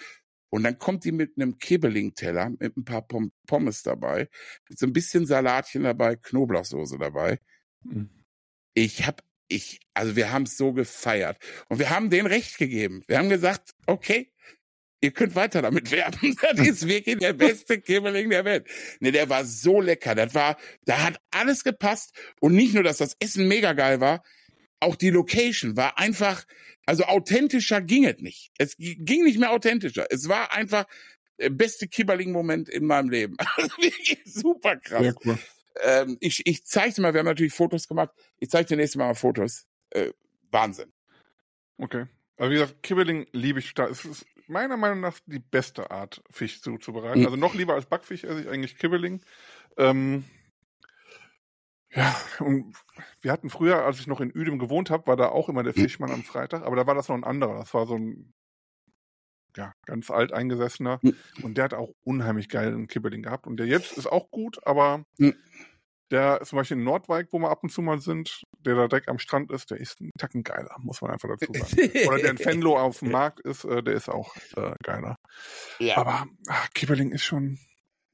Und 0.50 0.62
dann 0.62 0.78
kommt 0.78 1.04
die 1.04 1.10
mit 1.10 1.32
einem 1.36 1.58
Kibbeling-Teller, 1.58 2.50
mit 2.60 2.76
ein 2.76 2.84
paar 2.84 3.04
Pommes 3.46 3.82
dabei, 3.82 4.28
mit 4.68 4.78
so 4.78 4.86
ein 4.86 4.92
bisschen 4.92 5.26
Salatchen 5.26 5.82
dabei, 5.82 6.14
Knoblauchsoße 6.14 6.96
dabei. 6.96 7.40
Mhm. 7.82 8.08
Ich 8.74 9.04
hab, 9.04 9.24
ich, 9.48 9.80
also 9.94 10.14
wir 10.14 10.32
haben 10.32 10.44
es 10.44 10.56
so 10.56 10.72
gefeiert. 10.72 11.38
Und 11.68 11.80
wir 11.80 11.90
haben 11.90 12.08
denen 12.08 12.28
recht 12.28 12.56
gegeben. 12.56 13.02
Wir 13.08 13.18
haben 13.18 13.30
gesagt, 13.30 13.72
okay, 13.86 14.32
ihr 15.00 15.10
könnt 15.12 15.34
weiter 15.34 15.62
damit 15.62 15.90
werben. 15.90 16.36
Das 16.40 16.66
ist 16.66 16.88
wirklich 16.88 17.18
der 17.18 17.32
beste 17.32 17.80
Kibbeling 17.80 18.30
der 18.30 18.44
Welt. 18.44 18.66
Ne, 19.00 19.12
der 19.12 19.28
war 19.28 19.44
so 19.44 19.80
lecker. 19.80 20.14
Das 20.14 20.34
war, 20.34 20.56
da 20.84 21.04
hat 21.04 21.20
alles 21.30 21.64
gepasst. 21.64 22.14
Und 22.40 22.54
nicht 22.54 22.74
nur, 22.74 22.82
dass 22.82 22.98
das 22.98 23.16
Essen 23.20 23.48
mega 23.48 23.72
geil 23.72 24.00
war, 24.00 24.22
auch 24.80 24.96
die 24.96 25.10
Location 25.10 25.76
war 25.76 25.98
einfach, 25.98 26.44
also 26.86 27.04
authentischer 27.04 27.80
ging 27.80 28.04
es 28.04 28.18
nicht. 28.18 28.50
Es 28.58 28.76
ging 28.78 29.24
nicht 29.24 29.38
mehr 29.38 29.50
authentischer. 29.50 30.06
Es 30.10 30.28
war 30.28 30.52
einfach 30.52 30.86
der 31.38 31.50
beste 31.50 31.88
Kibberling-Moment 31.88 32.68
in 32.68 32.86
meinem 32.86 33.10
Leben. 33.10 33.36
Also 33.56 33.68
super 34.24 34.76
krass. 34.76 35.14
Cool. 35.24 35.38
Ähm, 35.82 36.16
ich, 36.20 36.46
ich 36.46 36.64
zeige 36.64 36.94
dir 36.94 37.02
mal, 37.02 37.14
wir 37.14 37.20
haben 37.20 37.26
natürlich 37.26 37.52
Fotos 37.52 37.88
gemacht. 37.88 38.10
Ich 38.38 38.50
zeige 38.50 38.68
dir 38.68 38.76
nächstes 38.76 38.96
Mal 38.96 39.06
mal 39.06 39.14
Fotos. 39.14 39.66
Äh, 39.90 40.10
Wahnsinn. 40.50 40.92
Okay. 41.78 42.06
Also 42.36 42.50
wie 42.50 42.54
gesagt, 42.54 42.82
Kibbeling 42.82 43.26
liebe 43.32 43.58
ich 43.58 43.74
da. 43.74 43.86
Es 43.86 44.04
ist 44.04 44.26
meiner 44.48 44.76
Meinung 44.76 45.00
nach 45.00 45.18
die 45.26 45.38
beste 45.38 45.90
Art, 45.90 46.22
Fisch 46.30 46.60
zuzubereiten. 46.60 47.20
Mhm. 47.20 47.26
Also 47.26 47.36
noch 47.36 47.54
lieber 47.54 47.74
als 47.74 47.86
Backfisch 47.86 48.24
esse 48.24 48.42
ich 48.42 48.48
eigentlich 48.48 48.76
Kibbeling. 48.76 49.20
Ähm, 49.76 50.24
ja, 51.90 52.14
und 52.40 52.74
wir 53.20 53.30
hatten 53.30 53.50
früher, 53.50 53.84
als 53.84 54.00
ich 54.00 54.08
noch 54.08 54.20
in 54.20 54.36
Uedem 54.36 54.58
gewohnt 54.58 54.90
habe, 54.90 55.06
war 55.06 55.16
da 55.16 55.28
auch 55.28 55.48
immer 55.48 55.62
der 55.62 55.74
Fischmann 55.74 56.10
am 56.10 56.24
Freitag, 56.24 56.62
aber 56.64 56.74
da 56.74 56.86
war 56.88 56.94
das 56.96 57.08
noch 57.08 57.14
ein 57.14 57.24
anderer. 57.24 57.58
Das 57.58 57.72
war 57.72 57.86
so 57.86 57.94
ein 57.94 58.32
ja, 59.56 59.72
ganz 59.86 60.10
alt 60.10 60.32
eingesessener. 60.32 60.98
Und 61.42 61.56
der 61.56 61.64
hat 61.64 61.74
auch 61.74 61.90
unheimlich 62.02 62.48
geilen 62.48 62.88
Kibbeling 62.88 63.22
gehabt. 63.22 63.46
Und 63.46 63.58
der 63.58 63.66
jetzt 63.66 63.96
ist 63.96 64.06
auch 64.06 64.32
gut, 64.32 64.66
aber 64.66 65.04
der 66.14 66.40
zum 66.44 66.56
Beispiel 66.56 66.76
in 66.76 66.84
Nordwijk, 66.84 67.28
wo 67.32 67.40
wir 67.40 67.50
ab 67.50 67.64
und 67.64 67.70
zu 67.70 67.82
mal 67.82 67.98
sind, 68.00 68.44
der 68.64 68.76
da 68.76 68.86
direkt 68.86 69.08
am 69.08 69.18
Strand 69.18 69.50
ist, 69.50 69.72
der 69.72 69.78
ist 69.78 70.00
ein 70.00 70.10
Tacken 70.16 70.44
geiler, 70.44 70.76
muss 70.78 71.02
man 71.02 71.10
einfach 71.10 71.28
dazu 71.28 71.52
sagen. 71.52 71.90
Oder 72.06 72.18
der 72.18 72.30
in 72.30 72.38
Fenlo 72.38 72.78
auf 72.78 73.00
dem 73.00 73.10
Markt 73.10 73.40
ist, 73.40 73.64
äh, 73.64 73.82
der 73.82 73.94
ist 73.94 74.08
auch 74.08 74.36
äh, 74.56 74.74
geiler. 74.84 75.16
Ja. 75.80 75.96
Aber 75.96 76.26
ach, 76.46 76.68
Kibbeling 76.72 77.10
ist 77.10 77.24
schon, 77.24 77.58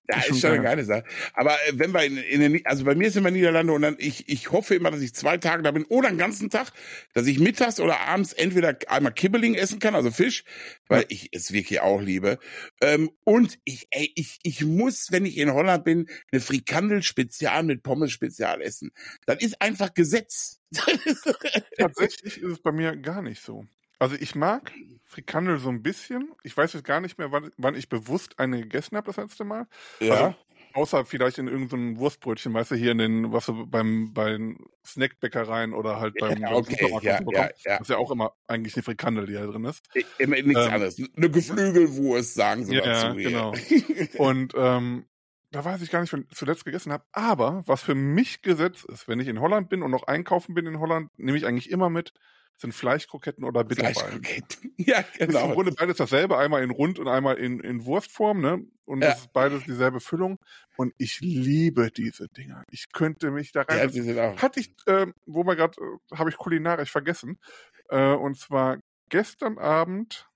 Ja, 0.08 0.18
ist, 0.18 0.30
ist 0.30 0.40
schon 0.40 0.50
eine 0.50 0.62
geile 0.62 0.84
Sache. 0.84 1.04
Aber 1.34 1.54
äh, 1.66 1.72
wenn 1.74 1.92
wir 1.92 2.04
in, 2.04 2.16
in 2.16 2.40
den, 2.40 2.66
also 2.66 2.84
bei 2.84 2.94
mir 2.94 3.08
ist 3.08 3.16
immer 3.16 3.30
Niederlande 3.30 3.72
und 3.72 3.82
dann, 3.82 3.96
ich, 3.98 4.28
ich 4.28 4.50
hoffe 4.50 4.74
immer, 4.74 4.90
dass 4.90 5.00
ich 5.00 5.14
zwei 5.14 5.38
Tage 5.38 5.62
da 5.62 5.70
bin 5.70 5.84
oder 5.84 6.08
einen 6.08 6.18
ganzen 6.18 6.50
Tag, 6.50 6.72
dass 7.14 7.26
ich 7.26 7.38
mittags 7.38 7.80
oder 7.80 8.00
abends 8.00 8.32
entweder 8.32 8.76
einmal 8.88 9.12
Kibbeling 9.12 9.54
essen 9.54 9.78
kann, 9.78 9.94
also 9.94 10.10
Fisch, 10.10 10.44
weil 10.88 11.04
ich 11.08 11.28
es 11.32 11.52
wirklich 11.52 11.80
auch 11.80 12.00
liebe. 12.00 12.38
Ähm, 12.80 13.10
und 13.24 13.58
ich, 13.64 13.86
ey, 13.90 14.10
ich, 14.14 14.40
ich 14.42 14.64
muss, 14.64 15.12
wenn 15.12 15.26
ich 15.26 15.36
in 15.38 15.52
Holland 15.52 15.84
bin, 15.84 16.08
eine 16.32 16.40
Frikandel 16.40 17.02
Spezial 17.02 17.62
mit 17.62 17.82
Pommes 17.82 18.10
Spezial 18.10 18.62
essen. 18.62 18.90
Das 19.26 19.40
ist 19.40 19.60
einfach 19.60 19.94
Gesetz. 19.94 20.60
Tatsächlich 21.78 22.38
ist 22.38 22.50
es 22.50 22.60
bei 22.60 22.72
mir 22.72 22.96
gar 22.96 23.22
nicht 23.22 23.42
so. 23.42 23.66
Also 24.00 24.16
ich 24.18 24.34
mag 24.34 24.72
Frikandel 25.04 25.58
so 25.58 25.68
ein 25.68 25.82
bisschen. 25.82 26.32
Ich 26.42 26.56
weiß 26.56 26.72
jetzt 26.72 26.84
gar 26.84 27.00
nicht 27.00 27.18
mehr, 27.18 27.30
wann, 27.30 27.50
wann 27.58 27.74
ich 27.74 27.88
bewusst 27.88 28.38
eine 28.38 28.60
gegessen 28.60 28.96
habe 28.96 29.06
das 29.06 29.18
letzte 29.18 29.44
Mal. 29.44 29.66
Ja. 30.00 30.14
Also, 30.14 30.34
außer 30.72 31.04
vielleicht 31.04 31.36
in 31.38 31.48
irgendeinem 31.48 31.98
Wurstbrötchen, 31.98 32.54
weißt 32.54 32.70
du, 32.70 32.74
hier 32.76 32.92
in 32.92 32.98
den, 32.98 33.32
was 33.32 33.46
du 33.46 33.66
beim, 33.66 34.14
bei 34.14 34.38
Snackbäckereien 34.86 35.74
oder 35.74 36.00
halt 36.00 36.14
beim, 36.18 36.40
ja, 36.40 36.52
okay, 36.52 36.76
beim 36.80 37.02
ja, 37.02 37.20
ja, 37.20 37.42
ja. 37.42 37.50
Das 37.64 37.82
ist 37.82 37.90
ja 37.90 37.98
auch 37.98 38.10
immer 38.10 38.32
eigentlich 38.46 38.74
eine 38.74 38.84
Frikandel, 38.84 39.26
die 39.26 39.34
da 39.34 39.44
drin 39.44 39.64
ist. 39.64 39.84
Immer 40.18 40.36
nichts 40.36 40.64
ähm, 40.64 40.72
anderes. 40.72 41.02
Eine 41.16 41.30
Geflügelwurst, 41.30 42.34
sagen 42.34 42.64
sie 42.64 42.76
ja, 42.76 42.84
dazu. 42.84 43.18
Ja, 43.18 43.28
genau. 43.28 43.54
Und 44.16 44.54
ähm, 44.56 45.04
da 45.50 45.64
weiß 45.64 45.82
ich 45.82 45.90
gar 45.90 46.00
nicht, 46.00 46.12
wann 46.12 46.26
ich 46.30 46.36
zuletzt 46.36 46.64
gegessen 46.64 46.92
habe. 46.92 47.04
Aber 47.12 47.62
was 47.66 47.82
für 47.82 47.94
mich 47.94 48.42
Gesetz 48.42 48.84
ist, 48.84 49.08
wenn 49.08 49.20
ich 49.20 49.28
in 49.28 49.40
Holland 49.40 49.68
bin 49.68 49.82
und 49.82 49.90
noch 49.90 50.04
einkaufen 50.04 50.54
bin 50.54 50.66
in 50.66 50.78
Holland, 50.78 51.10
nehme 51.18 51.36
ich 51.36 51.46
eigentlich 51.46 51.70
immer 51.70 51.90
mit 51.90 52.12
sind 52.60 52.72
Fleischkroketten 52.72 53.44
oder 53.44 53.64
Bitterballen. 53.64 54.22
Fleischkroketten. 54.22 54.74
Ja, 54.76 55.04
genau. 55.18 55.46
im 55.46 55.52
Grunde 55.52 55.72
beides 55.72 55.96
dasselbe, 55.96 56.38
einmal 56.38 56.62
in 56.62 56.70
Rund 56.70 56.98
und 56.98 57.08
einmal 57.08 57.36
in, 57.36 57.60
in 57.60 57.84
Wurstform, 57.84 58.40
ne? 58.40 58.64
Und 58.84 59.02
ja. 59.02 59.10
es 59.10 59.20
ist 59.20 59.32
beides 59.32 59.64
dieselbe 59.64 60.00
Füllung. 60.00 60.38
Und 60.76 60.94
ich 60.98 61.20
liebe 61.20 61.90
diese 61.90 62.28
Dinger. 62.28 62.64
Ich 62.70 62.92
könnte 62.92 63.30
mich 63.30 63.52
da 63.52 63.62
rein. 63.62 63.78
Ja, 63.78 63.86
die 63.86 64.00
sind 64.00 64.18
auch. 64.18 64.40
Hatte 64.40 64.60
ich, 64.60 64.74
äh, 64.86 65.06
wo 65.26 65.44
wir 65.44 65.56
gerade, 65.56 65.80
äh, 65.80 66.16
habe 66.16 66.30
ich 66.30 66.36
kulinarisch 66.36 66.90
vergessen. 66.90 67.38
Äh, 67.88 68.12
und 68.12 68.38
zwar 68.38 68.78
gestern 69.10 69.58
Abend, 69.58 70.28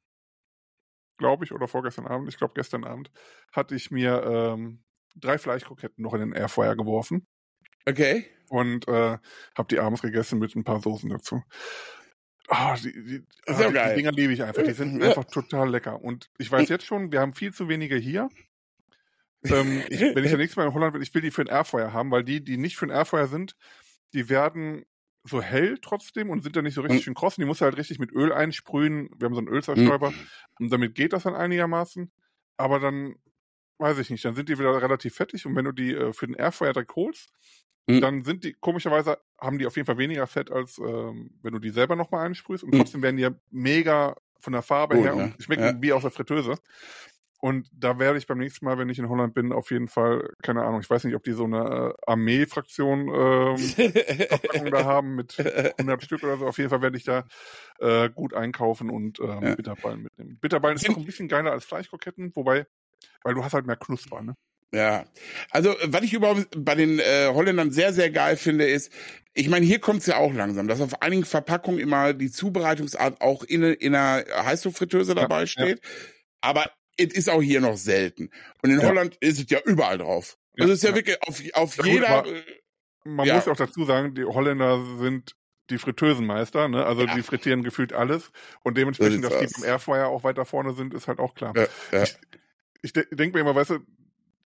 glaube 1.19 1.45
ich, 1.45 1.53
oder 1.53 1.69
vorgestern 1.69 2.07
Abend, 2.07 2.29
ich 2.29 2.37
glaube 2.37 2.55
gestern 2.55 2.85
Abend, 2.85 3.11
hatte 3.53 3.75
ich 3.75 3.91
mir 3.91 4.23
ähm, 4.25 4.84
drei 5.15 5.39
Fleischkroketten 5.39 6.03
noch 6.03 6.15
in 6.15 6.21
den 6.21 6.33
Airfryer 6.33 6.77
geworfen. 6.77 7.27
Okay. 7.87 8.27
Und 8.49 8.89
äh, 8.89 9.19
habe 9.57 9.69
die 9.71 9.79
abends 9.79 10.03
gegessen 10.03 10.39
mit 10.39 10.55
ein 10.55 10.65
paar 10.65 10.81
Soßen 10.81 11.09
dazu. 11.11 11.43
Oh, 12.49 12.75
die, 12.83 12.93
die, 12.93 13.27
oh, 13.47 13.55
die, 13.57 13.73
die 13.73 13.95
Dinger 13.95 14.13
liebe 14.13 14.33
ich 14.33 14.43
einfach. 14.43 14.63
Die 14.63 14.73
sind 14.73 15.01
ja. 15.01 15.09
einfach 15.09 15.25
total 15.25 15.71
lecker. 15.71 16.03
Und 16.03 16.31
ich 16.39 16.51
weiß 16.51 16.69
jetzt 16.69 16.85
schon, 16.85 17.11
wir 17.11 17.21
haben 17.21 17.35
viel 17.35 17.53
zu 17.53 17.69
wenige 17.69 17.97
hier. 17.97 18.29
Ähm, 19.47 19.83
ich, 19.91 20.01
wenn 20.01 20.25
ich 20.25 20.31
das 20.31 20.39
nächste 20.39 20.59
Mal 20.59 20.69
in 20.69 20.73
Holland 20.73 20.95
bin, 20.95 21.03
ich 21.03 21.15
will 21.15 21.21
die 21.21 21.31
für 21.31 21.43
ein 21.43 21.49
Airfeuer 21.49 21.93
haben, 21.93 22.11
weil 22.11 22.25
die, 22.25 22.43
die 22.43 22.57
nicht 22.57 22.79
für 22.79 22.87
ein 22.87 22.91
Airfeuer 22.91 23.27
sind, 23.27 23.57
die 24.15 24.31
werden 24.31 24.87
so 25.25 25.43
hell 25.43 25.79
trotzdem 25.83 26.31
und 26.31 26.43
sind 26.43 26.57
dann 26.57 26.65
nicht 26.65 26.73
so 26.73 26.83
richtig 26.83 27.01
hm. 27.01 27.05
schön 27.05 27.15
kross. 27.15 27.37
Die 27.37 27.45
musst 27.45 27.61
du 27.61 27.65
halt 27.65 27.77
richtig 27.77 27.99
mit 27.99 28.13
Öl 28.13 28.33
einsprühen. 28.33 29.11
Wir 29.19 29.27
haben 29.27 29.35
so 29.35 29.41
einen 29.41 29.49
Ölzerstäuber 29.49 30.09
hm. 30.09 30.19
und 30.61 30.73
damit 30.73 30.95
geht 30.95 31.13
das 31.13 31.25
dann 31.25 31.35
einigermaßen. 31.35 32.11
Aber 32.57 32.79
dann, 32.79 33.17
weiß 33.79 33.99
ich 33.99 34.11
nicht, 34.11 34.25
dann 34.25 34.35
sind 34.35 34.49
die 34.49 34.59
wieder 34.59 34.81
relativ 34.81 35.15
fettig 35.15 35.47
und 35.47 35.57
wenn 35.57 35.65
du 35.65 35.73
die 35.73 35.95
äh, 35.95 36.13
für 36.13 36.27
den 36.27 36.37
Airfryer 36.37 36.73
direkt 36.73 36.95
holst, 36.95 37.33
Mhm. 37.87 38.01
Dann 38.01 38.25
sind 38.25 38.45
die, 38.45 38.55
komischerweise, 38.55 39.19
haben 39.39 39.59
die 39.59 39.67
auf 39.67 39.77
jeden 39.77 39.87
Fall 39.87 39.99
weniger 39.99 40.27
Fett, 40.27 40.51
als 40.51 40.79
ähm, 40.79 41.31
wenn 41.43 41.53
du 41.53 41.59
die 41.59 41.71
selber 41.71 41.97
nochmal 41.97 42.27
einsprühst. 42.27 42.65
Und 42.65 42.73
mhm. 42.73 42.79
trotzdem 42.79 43.03
werden 43.03 43.17
die 43.17 43.25
ja 43.25 43.31
mega 43.51 44.17
von 44.41 44.53
der 44.53 44.63
Farbe 44.63 44.97
Gut, 44.97 45.05
her 45.05 45.15
ne? 45.15 45.25
und 45.25 45.43
schmecken 45.43 45.65
ja. 45.65 45.83
wie 45.83 45.93
aus 45.93 46.03
der 46.03 46.11
Fritteuse. 46.11 46.57
Und 47.41 47.69
da 47.75 47.99
werde 47.99 48.17
ich 48.17 48.27
beim 48.27 48.39
nächsten 48.39 48.65
Mal, 48.65 48.79
wenn 48.79 48.89
ich 48.89 48.99
in 48.99 49.11
Holland 49.11 49.35
bin, 49.35 49.53
auf 49.53 49.71
jeden 49.71 49.89
Fall, 49.89 50.31
keine 50.43 50.65
Ahnung, 50.65 50.81
ich 50.81 50.89
weiß 50.89 51.05
nicht, 51.05 51.15
ob 51.15 51.25
die 51.25 51.33
so 51.33 51.45
eine 51.45 51.91
äh, 51.91 52.11
Armee-Fraktion 52.11 53.09
ähm, 53.09 54.71
da 54.71 54.85
haben 54.85 55.15
mit 55.15 55.39
100 55.39 56.03
Stück 56.03 56.23
oder 56.23 56.39
so. 56.39 56.47
Auf 56.47 56.57
jeden 56.57 56.71
Fall 56.71 56.81
werde 56.81 56.97
ich 56.97 57.05
da 57.05 57.27
äh, 57.81 58.09
gut 58.09 58.33
einkaufen 58.33 58.89
und 58.89 59.21
ähm, 59.21 59.41
ja. 59.43 59.55
Bitterballen 59.57 60.05
mitnehmen. 60.05 60.39
Bitterballen 60.41 60.77
ist 60.77 60.89
noch 60.89 60.97
ein 60.97 61.05
bisschen 61.05 61.29
geiler 61.29 61.53
als 61.53 61.67
Fleischkroketten, 61.67 62.35
wobei, 62.35 62.67
weil 63.25 63.35
du 63.35 63.43
hast 63.43 63.55
halt 63.55 63.67
mehr 63.67 63.77
Knusper, 63.77 64.23
ne? 64.23 64.35
Ja, 64.73 65.05
also 65.51 65.75
was 65.85 66.03
ich 66.03 66.13
überhaupt 66.15 66.49
bei 66.57 66.75
den 66.75 66.99
äh, 66.99 67.29
Holländern 67.29 67.71
sehr, 67.71 67.93
sehr 67.93 68.11
geil 68.11 68.37
finde, 68.37 68.67
ist, 68.67 68.93
ich 69.33 69.49
meine, 69.49 69.65
hier 69.65 69.79
kommt's 69.79 70.07
ja 70.07 70.17
auch 70.17 70.33
langsam, 70.33 70.67
dass 70.67 70.81
auf 70.81 71.01
einigen 71.01 71.25
Verpackungen 71.25 71.81
immer 71.81 72.13
die 72.13 72.31
Zubereitungsart 72.31 73.21
auch 73.21 73.45
in, 73.45 73.63
in 73.63 73.95
einer 73.95 74.25
Heißluftfritteuse 74.45 75.15
dabei 75.15 75.41
ja, 75.41 75.47
steht. 75.47 75.81
Ja. 75.83 75.91
Aber 76.41 76.71
es 76.97 77.13
ist 77.15 77.31
auch 77.31 77.43
hier 77.43 77.61
noch 77.61 77.77
selten. 77.77 78.31
Und 78.63 78.71
in 78.71 78.81
ja. 78.81 78.89
Holland 78.89 79.17
ist 79.21 79.41
es 79.41 79.51
ja 79.51 79.61
überall 79.65 79.99
drauf. 79.99 80.37
Ja, 80.57 80.63
also 80.63 80.75
es 80.75 80.83
ist 80.83 80.89
ja, 80.89 80.95
wirklich 80.95 81.23
auf, 81.23 81.41
auf 81.53 81.85
jeder. 81.85 82.23
Gut, 82.23 82.33
man, 83.05 83.27
man 83.27 83.37
muss 83.37 83.49
auch 83.49 83.57
dazu 83.57 83.85
sagen, 83.85 84.15
die 84.15 84.25
Holländer 84.25 84.85
sind 84.99 85.37
die 85.71 85.79
Fritteusenmeister, 85.79 86.69
ne? 86.69 86.85
Also 86.85 87.07
die 87.07 87.23
frittieren 87.23 87.63
gefühlt 87.63 87.93
alles. 87.93 88.31
Und 88.63 88.77
dementsprechend, 88.77 89.25
dass 89.25 89.39
die 89.39 89.47
beim 89.61 89.69
Airfryer 89.69 90.09
auch 90.09 90.23
weiter 90.25 90.45
vorne 90.45 90.75
sind, 90.75 90.95
ist 90.95 91.09
halt 91.09 91.19
auch 91.19 91.35
klar. 91.35 91.55
Ich, 91.93 92.17
ich 92.85 92.93
de 92.93 93.07
denke 93.11 93.37
mir 93.37 93.41
immer, 93.41 93.55
weißt 93.55 93.71
du, 93.71 93.79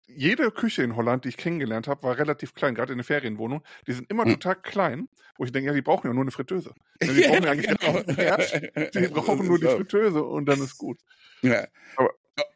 jede 0.07 0.51
Küche 0.51 0.83
in 0.83 0.95
Holland, 0.95 1.25
die 1.25 1.29
ich 1.29 1.37
kennengelernt 1.37 1.87
habe, 1.87 2.03
war 2.03 2.17
relativ 2.17 2.53
klein, 2.53 2.75
gerade 2.75 2.93
in 2.93 2.97
der 2.97 3.05
Ferienwohnung. 3.05 3.63
Die 3.87 3.93
sind 3.93 4.09
immer 4.09 4.23
hm. 4.23 4.33
total 4.33 4.55
klein, 4.55 5.09
wo 5.37 5.45
ich 5.45 5.51
denke, 5.51 5.67
ja, 5.67 5.73
die 5.73 5.81
brauchen 5.81 6.07
ja 6.07 6.13
nur 6.13 6.23
eine 6.23 6.31
Fritteuse. 6.31 6.73
Ja, 7.03 7.13
die 7.13 7.21
brauchen 7.21 7.43
ja 7.43 7.51
eigentlich 7.51 7.67
genau. 7.67 8.15
Herd, 8.15 8.93
die 8.93 9.07
brauchen 9.13 9.47
nur 9.47 9.59
die 9.59 9.67
Fritteuse 9.67 10.23
und 10.23 10.45
dann 10.45 10.61
ist 10.61 10.77
gut. 10.77 10.99
Ja. 11.41 11.67
Aber, 11.95 12.11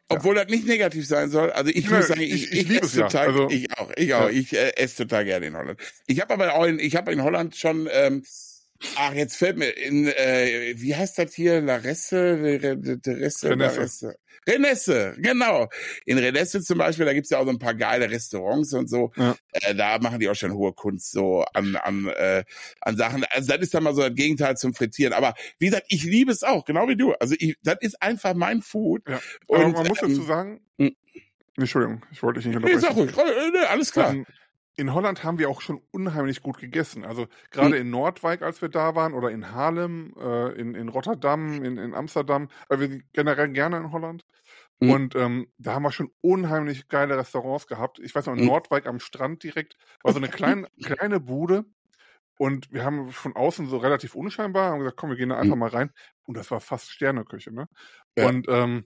obwohl 0.08 0.36
ja. 0.36 0.44
das 0.44 0.52
nicht 0.52 0.66
negativ 0.66 1.06
sein 1.06 1.30
soll. 1.30 1.50
Also 1.50 1.70
ich 1.74 1.90
muss 1.90 2.08
sagen, 2.08 2.20
ich, 2.20 2.32
ich, 2.32 2.52
ich, 2.52 2.70
ich 2.70 2.82
esse 2.82 3.00
total, 3.00 3.26
ja. 3.26 3.32
also, 3.32 3.50
ich 3.50 3.78
auch, 3.78 3.90
ich 3.96 4.14
auch, 4.14 4.28
ich 4.28 4.52
äh, 4.52 4.76
esse 4.76 5.04
total 5.04 5.24
gerne 5.24 5.46
in 5.46 5.56
Holland. 5.56 5.80
Ich 6.06 6.20
habe 6.20 6.34
aber 6.34 6.54
auch 6.54 6.64
in, 6.64 6.78
ich 6.78 6.96
habe 6.96 7.12
in 7.12 7.22
Holland 7.22 7.56
schon, 7.56 7.88
ähm, 7.90 8.22
ach 8.96 9.12
jetzt 9.14 9.36
fällt 9.36 9.56
mir 9.56 9.70
in, 9.70 10.06
äh, 10.06 10.74
wie 10.76 10.94
heißt 10.94 11.18
das 11.18 11.34
hier, 11.34 11.60
La 11.60 11.76
Resse, 11.76 12.36
La 12.36 13.12
Resse, 13.14 13.54
La 13.54 13.68
Resse. 13.68 14.16
Renesse, 14.48 15.14
genau. 15.18 15.68
In 16.04 16.18
Renesse 16.18 16.62
zum 16.62 16.78
Beispiel, 16.78 17.04
da 17.04 17.12
gibt's 17.12 17.30
ja 17.30 17.38
auch 17.38 17.44
so 17.44 17.50
ein 17.50 17.58
paar 17.58 17.74
geile 17.74 18.10
Restaurants 18.10 18.72
und 18.72 18.88
so. 18.88 19.12
Ja. 19.16 19.36
Äh, 19.52 19.74
da 19.74 19.98
machen 19.98 20.20
die 20.20 20.28
auch 20.28 20.34
schon 20.34 20.52
hohe 20.52 20.72
Kunst 20.72 21.10
so 21.10 21.44
an, 21.52 21.76
an, 21.76 22.08
äh, 22.08 22.44
an 22.80 22.96
Sachen. 22.96 23.24
Also 23.30 23.52
das 23.52 23.60
ist 23.60 23.74
dann 23.74 23.82
mal 23.82 23.94
so 23.94 24.02
das 24.02 24.14
Gegenteil 24.14 24.56
zum 24.56 24.74
Frittieren. 24.74 25.12
Aber 25.12 25.34
wie 25.58 25.66
gesagt, 25.66 25.86
ich 25.88 26.04
liebe 26.04 26.30
es 26.30 26.42
auch, 26.42 26.64
genau 26.64 26.88
wie 26.88 26.96
du. 26.96 27.12
Also 27.14 27.34
ich, 27.38 27.56
das 27.62 27.76
ist 27.80 28.00
einfach 28.02 28.34
mein 28.34 28.62
Food. 28.62 29.02
Ja. 29.08 29.20
Aber 29.48 29.64
und, 29.66 29.72
man 29.72 29.86
muss 29.86 29.98
dazu 29.98 30.20
ähm, 30.20 30.26
sagen, 30.26 30.60
mh. 30.78 30.86
Hm. 30.86 30.96
Entschuldigung, 31.58 32.04
ich 32.12 32.22
wollte 32.22 32.40
dich 32.40 32.46
nicht 32.48 32.56
unterbrechen. 32.56 32.80
Nee, 32.80 32.86
sag 32.86 32.96
ruhig, 32.96 33.54
äh, 33.54 33.66
alles 33.66 33.90
klar. 33.90 34.12
Ähm, 34.12 34.26
in 34.76 34.92
Holland 34.92 35.24
haben 35.24 35.38
wir 35.38 35.48
auch 35.48 35.62
schon 35.62 35.80
unheimlich 35.90 36.42
gut 36.42 36.58
gegessen. 36.58 37.04
Also 37.04 37.26
gerade 37.50 37.76
mhm. 37.76 37.80
in 37.80 37.90
Nordwijk, 37.90 38.42
als 38.42 38.60
wir 38.60 38.68
da 38.68 38.94
waren, 38.94 39.14
oder 39.14 39.30
in 39.30 39.50
Haarlem, 39.50 40.14
äh, 40.20 40.52
in, 40.52 40.74
in 40.74 40.88
Rotterdam, 40.88 41.64
in, 41.64 41.78
in 41.78 41.94
Amsterdam. 41.94 42.48
Äh, 42.68 42.78
wir 42.78 42.88
sind 42.88 43.04
generell 43.12 43.48
gerne 43.48 43.78
in 43.78 43.92
Holland. 43.92 44.24
Mhm. 44.80 44.90
Und 44.90 45.16
ähm, 45.16 45.48
da 45.56 45.74
haben 45.74 45.82
wir 45.82 45.92
schon 45.92 46.10
unheimlich 46.20 46.88
geile 46.88 47.16
Restaurants 47.16 47.66
gehabt. 47.66 47.98
Ich 48.00 48.14
weiß 48.14 48.26
noch, 48.26 48.34
in 48.34 48.40
mhm. 48.40 48.48
Nordwijk 48.48 48.86
am 48.86 49.00
Strand 49.00 49.42
direkt 49.42 49.76
war 50.02 50.12
so 50.12 50.18
eine 50.18 50.28
kleine, 50.28 50.68
kleine 50.84 51.20
Bude. 51.20 51.64
Und 52.38 52.70
wir 52.70 52.84
haben 52.84 53.10
von 53.12 53.34
außen 53.34 53.66
so 53.68 53.78
relativ 53.78 54.14
unscheinbar, 54.14 54.70
haben 54.70 54.80
gesagt, 54.80 54.98
komm, 54.98 55.08
wir 55.08 55.16
gehen 55.16 55.30
da 55.30 55.36
einfach 55.38 55.54
mhm. 55.54 55.60
mal 55.60 55.70
rein. 55.70 55.90
Und 56.24 56.36
das 56.36 56.50
war 56.50 56.60
fast 56.60 56.90
Sterneküche, 56.90 57.50
ne? 57.50 57.66
Ja. 58.18 58.28
Und 58.28 58.46
ähm, 58.50 58.84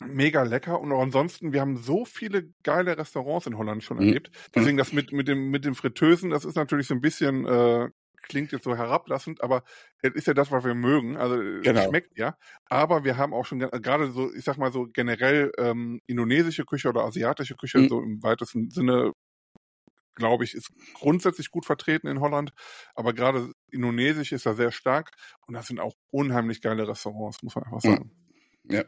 mega 0.00 0.42
lecker 0.42 0.80
und 0.80 0.92
auch 0.92 1.02
ansonsten, 1.02 1.52
wir 1.52 1.60
haben 1.60 1.76
so 1.76 2.04
viele 2.04 2.52
geile 2.62 2.96
Restaurants 2.96 3.46
in 3.46 3.56
Holland 3.56 3.84
schon 3.84 3.98
mhm. 3.98 4.04
erlebt. 4.04 4.30
Deswegen 4.54 4.76
das 4.76 4.92
mit, 4.92 5.12
mit 5.12 5.28
dem, 5.28 5.50
mit 5.50 5.64
dem 5.64 5.74
Fritteusen, 5.74 6.30
das 6.30 6.44
ist 6.44 6.56
natürlich 6.56 6.86
so 6.86 6.94
ein 6.94 7.00
bisschen, 7.00 7.46
äh, 7.46 7.90
klingt 8.22 8.52
jetzt 8.52 8.64
so 8.64 8.76
herablassend, 8.76 9.42
aber 9.42 9.62
es 10.02 10.14
ist 10.14 10.26
ja 10.26 10.34
das, 10.34 10.50
was 10.50 10.64
wir 10.64 10.74
mögen. 10.74 11.16
Also 11.16 11.36
genau. 11.36 11.88
schmeckt 11.88 12.18
ja. 12.18 12.36
Aber 12.66 13.04
wir 13.04 13.16
haben 13.16 13.34
auch 13.34 13.44
schon 13.44 13.58
gerade 13.58 14.10
so, 14.10 14.32
ich 14.32 14.44
sag 14.44 14.56
mal 14.56 14.72
so 14.72 14.86
generell 14.86 15.52
ähm, 15.58 16.00
indonesische 16.06 16.64
Küche 16.64 16.88
oder 16.88 17.04
asiatische 17.04 17.56
Küche, 17.56 17.78
mhm. 17.78 17.88
so 17.88 18.00
im 18.00 18.22
weitesten 18.22 18.70
Sinne, 18.70 19.12
glaube 20.14 20.44
ich, 20.44 20.54
ist 20.54 20.70
grundsätzlich 20.94 21.50
gut 21.50 21.66
vertreten 21.66 22.06
in 22.06 22.20
Holland. 22.20 22.52
Aber 22.94 23.12
gerade 23.12 23.52
indonesisch 23.70 24.32
ist 24.32 24.46
da 24.46 24.54
sehr 24.54 24.70
stark 24.70 25.10
und 25.46 25.54
das 25.54 25.66
sind 25.66 25.80
auch 25.80 25.94
unheimlich 26.10 26.60
geile 26.60 26.86
Restaurants, 26.86 27.42
muss 27.42 27.54
man 27.54 27.64
einfach 27.64 27.84
mhm. 27.84 27.94
sagen. 27.94 28.10
Ja. 28.64 28.84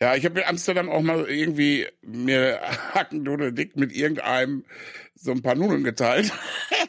Ja, 0.00 0.16
ich 0.16 0.24
habe 0.24 0.40
in 0.40 0.46
Amsterdam 0.46 0.90
auch 0.90 1.02
mal 1.02 1.28
irgendwie 1.28 1.86
mir 2.02 2.60
Hackendudel 2.94 3.52
dick 3.52 3.76
mit 3.76 3.92
irgendeinem 3.92 4.64
so 5.14 5.30
ein 5.30 5.42
paar 5.42 5.54
Nudeln 5.54 5.84
geteilt. 5.84 6.32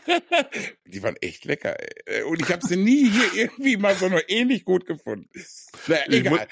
Die 0.86 1.04
waren 1.04 1.16
echt 1.18 1.46
lecker. 1.46 1.76
Ey. 2.06 2.24
Und 2.24 2.42
ich 2.42 2.52
habe 2.52 2.66
sie 2.66 2.76
nie 2.76 3.10
hier 3.10 3.34
irgendwie 3.34 3.78
mal 3.78 3.96
so 3.96 4.10
nur 4.10 4.30
ähnlich 4.30 4.66
gut 4.66 4.86
gefunden. 4.86 5.30
Na, 5.88 5.98
egal. 6.08 6.48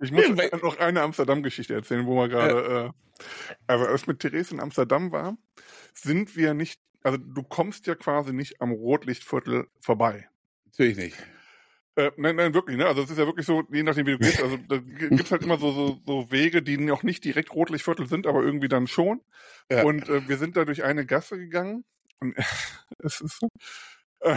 Ich 0.00 0.12
muss, 0.12 0.28
ich 0.28 0.30
muss 0.30 0.62
noch 0.62 0.78
eine 0.78 1.02
Amsterdam-Geschichte 1.02 1.74
erzählen, 1.74 2.06
wo 2.06 2.16
wir 2.16 2.28
gerade, 2.28 2.92
äh, 2.92 3.24
aber 3.66 3.88
als 3.88 4.06
mit 4.06 4.20
Therese 4.20 4.54
in 4.54 4.60
Amsterdam 4.60 5.12
war, 5.12 5.36
sind 5.94 6.36
wir 6.36 6.54
nicht, 6.54 6.80
also 7.02 7.18
du 7.18 7.42
kommst 7.42 7.86
ja 7.86 7.94
quasi 7.94 8.32
nicht 8.32 8.60
am 8.60 8.70
Rotlichtviertel 8.72 9.68
vorbei. 9.80 10.28
Natürlich 10.66 10.96
nicht. 10.96 11.16
Äh, 11.98 12.12
nein, 12.16 12.36
nein, 12.36 12.54
wirklich, 12.54 12.76
ne? 12.76 12.86
Also 12.86 13.02
es 13.02 13.10
ist 13.10 13.18
ja 13.18 13.26
wirklich 13.26 13.44
so, 13.44 13.64
je 13.72 13.82
nachdem 13.82 14.06
wie 14.06 14.12
du 14.12 14.18
gehst, 14.18 14.40
also 14.40 14.56
da 14.56 14.76
gibt's 15.08 15.32
halt 15.32 15.42
immer 15.42 15.58
so, 15.58 15.72
so, 15.72 16.00
so 16.06 16.30
Wege, 16.30 16.62
die 16.62 16.78
noch 16.78 17.02
nicht 17.02 17.24
direkt 17.24 17.52
Rotlichtviertel 17.52 18.06
sind, 18.06 18.28
aber 18.28 18.44
irgendwie 18.44 18.68
dann 18.68 18.86
schon. 18.86 19.20
Ja. 19.68 19.82
Und 19.82 20.08
äh, 20.08 20.28
wir 20.28 20.38
sind 20.38 20.56
da 20.56 20.64
durch 20.64 20.84
eine 20.84 21.04
Gasse 21.04 21.36
gegangen 21.36 21.84
und 22.20 22.36
es 23.00 23.20
ist 23.20 23.40
äh, 24.20 24.36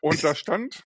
und 0.00 0.24
da 0.24 0.34
stand 0.34 0.86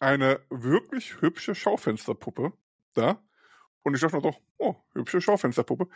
eine 0.00 0.40
wirklich 0.50 1.22
hübsche 1.22 1.54
Schaufensterpuppe 1.54 2.52
da. 2.92 3.22
Und 3.84 3.94
ich 3.94 4.02
dachte 4.02 4.16
noch 4.16 4.22
so, 4.22 4.36
oh, 4.58 4.76
hübsche 4.92 5.22
Schaufensterpuppe. 5.22 5.88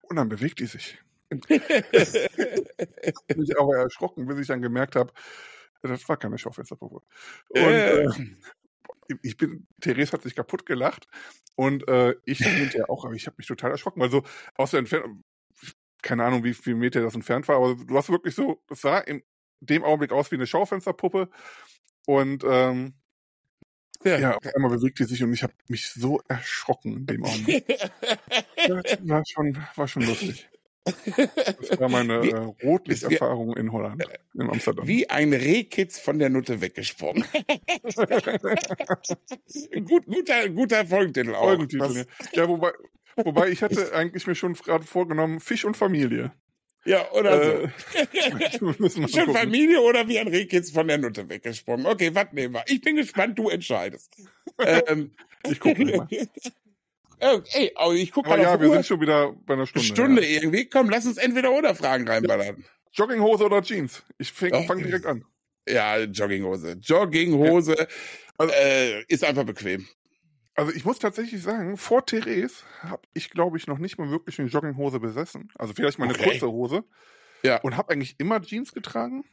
Und 0.00 0.16
dann 0.16 0.28
bewegt 0.28 0.58
die 0.58 0.66
sich. 0.66 0.98
ich 1.30 1.50
aber 3.60 3.76
erschrocken, 3.76 4.26
bis 4.26 4.40
ich 4.40 4.48
dann 4.48 4.62
gemerkt 4.62 4.96
habe, 4.96 5.12
das 5.86 6.08
war 6.08 6.16
keine 6.16 6.38
Schaufensterpuppe. 6.38 7.02
Und 7.48 7.60
äh. 7.60 8.04
äh, 8.04 8.10
ich 9.22 9.36
bin, 9.36 9.66
Therese 9.80 10.12
hat 10.12 10.22
sich 10.22 10.34
kaputt 10.34 10.66
gelacht 10.66 11.06
und 11.54 11.86
äh, 11.88 12.14
ich 12.24 12.38
hinterher 12.38 12.90
auch, 12.90 13.04
aber 13.04 13.14
ich 13.14 13.26
habe 13.26 13.36
mich 13.38 13.46
total 13.46 13.70
erschrocken, 13.70 14.00
weil 14.00 14.10
so 14.10 14.22
aus 14.56 14.72
der 14.72 14.80
Entfernung, 14.80 15.22
keine 16.02 16.24
Ahnung, 16.24 16.44
wie 16.44 16.54
viel 16.54 16.74
Meter 16.74 17.00
das 17.00 17.14
entfernt 17.14 17.48
war, 17.48 17.56
aber 17.56 17.74
du 17.74 17.96
hast 17.96 18.10
wirklich 18.10 18.34
so, 18.34 18.62
das 18.68 18.80
sah 18.80 18.98
in 18.98 19.22
dem 19.60 19.84
Augenblick 19.84 20.12
aus 20.12 20.30
wie 20.30 20.36
eine 20.36 20.46
Schaufensterpuppe 20.46 21.30
und 22.06 22.44
ähm, 22.44 22.94
ja, 24.04 24.18
ja 24.18 24.36
auf 24.36 24.54
einmal 24.54 24.70
bewegt 24.70 24.98
die 24.98 25.04
sich 25.04 25.22
und 25.22 25.32
ich 25.32 25.42
habe 25.42 25.54
mich 25.68 25.90
so 25.90 26.20
erschrocken 26.28 26.96
in 26.96 27.06
dem 27.06 27.24
Augenblick. 27.24 27.66
das 28.68 28.98
war 29.08 29.22
schon, 29.26 29.58
war 29.74 29.88
schon 29.88 30.02
lustig. 30.02 30.48
Das 30.86 31.80
war 31.80 31.88
meine 31.88 32.22
wie, 32.22 32.30
äh, 32.30 32.36
Rotlichterfahrung 32.62 33.56
in 33.56 33.72
Holland, 33.72 34.04
in 34.34 34.42
Amsterdam. 34.42 34.86
Wie 34.86 35.10
ein 35.10 35.32
Rehkitz 35.32 35.98
von 35.98 36.18
der 36.18 36.30
Nutte 36.30 36.60
weggesprungen. 36.60 37.24
Gut, 39.84 40.06
guter, 40.06 40.48
guter 40.48 40.86
Folgentitel 40.86 41.34
auch. 41.34 41.44
Folgentitel, 41.44 42.06
ja. 42.32 42.48
wobei, 42.48 42.72
wobei 43.16 43.48
ich 43.50 43.62
hatte 43.62 43.92
eigentlich 43.94 44.26
mir 44.26 44.34
schon 44.34 44.54
gerade 44.54 44.84
vorgenommen, 44.84 45.40
Fisch 45.40 45.64
und 45.64 45.76
Familie. 45.76 46.32
Ja, 46.86 47.10
oder 47.10 47.64
äh, 47.64 47.68
so. 48.88 49.08
Schon 49.08 49.32
Familie 49.34 49.80
oder 49.80 50.06
wie 50.08 50.18
ein 50.18 50.28
Rehkitz 50.28 50.70
von 50.70 50.86
der 50.86 50.98
Nutte 50.98 51.28
weggesprungen. 51.28 51.84
Okay, 51.84 52.14
was 52.14 52.32
nehmen 52.32 52.54
wir? 52.54 52.64
Ich 52.68 52.80
bin 52.80 52.96
gespannt, 52.96 53.38
du 53.38 53.48
entscheidest. 53.48 54.16
ähm, 54.86 55.10
ich 55.48 55.58
gucke 55.58 55.84
mal. 55.84 56.08
Oh, 57.20 57.40
ey, 57.52 57.72
ich 57.94 58.12
guck 58.12 58.26
mal 58.26 58.40
ja, 58.40 58.54
auf 58.54 58.60
wir 58.60 58.68
Uhr. 58.68 58.74
sind 58.74 58.86
schon 58.86 59.00
wieder 59.00 59.32
bei 59.46 59.54
einer 59.54 59.66
Stunde. 59.66 59.86
Stunde 59.86 60.22
ja. 60.22 60.40
irgendwie. 60.40 60.68
Komm, 60.68 60.90
lass 60.90 61.06
uns 61.06 61.16
entweder 61.16 61.52
oder 61.52 61.74
Fragen 61.74 62.06
reinballern. 62.06 62.64
Jogginghose 62.92 63.44
oder 63.44 63.62
Jeans? 63.62 64.02
Ich 64.18 64.32
fange 64.32 64.64
fang 64.66 64.82
direkt 64.82 65.06
an. 65.06 65.24
Ja, 65.68 65.98
Jogginghose. 65.98 66.78
Jogginghose 66.80 67.76
ja. 67.78 67.86
Also, 68.38 68.52
äh, 68.54 69.02
ist 69.08 69.24
einfach 69.24 69.44
bequem. 69.44 69.86
Also 70.54 70.72
ich 70.72 70.84
muss 70.84 70.98
tatsächlich 70.98 71.42
sagen, 71.42 71.76
vor 71.76 72.06
Therese 72.06 72.64
habe 72.80 73.02
ich, 73.12 73.30
glaube 73.30 73.58
ich, 73.58 73.66
noch 73.66 73.78
nicht 73.78 73.98
mal 73.98 74.10
wirklich 74.10 74.38
eine 74.38 74.48
Jogginghose 74.48 75.00
besessen. 75.00 75.50
Also 75.56 75.74
vielleicht 75.74 75.98
mal 75.98 76.06
eine 76.06 76.14
okay. 76.14 76.30
kurze 76.30 76.50
Hose. 76.50 76.84
Ja. 77.42 77.60
Und 77.60 77.76
habe 77.76 77.92
eigentlich 77.92 78.16
immer 78.18 78.40
Jeans 78.40 78.72
getragen. 78.72 79.24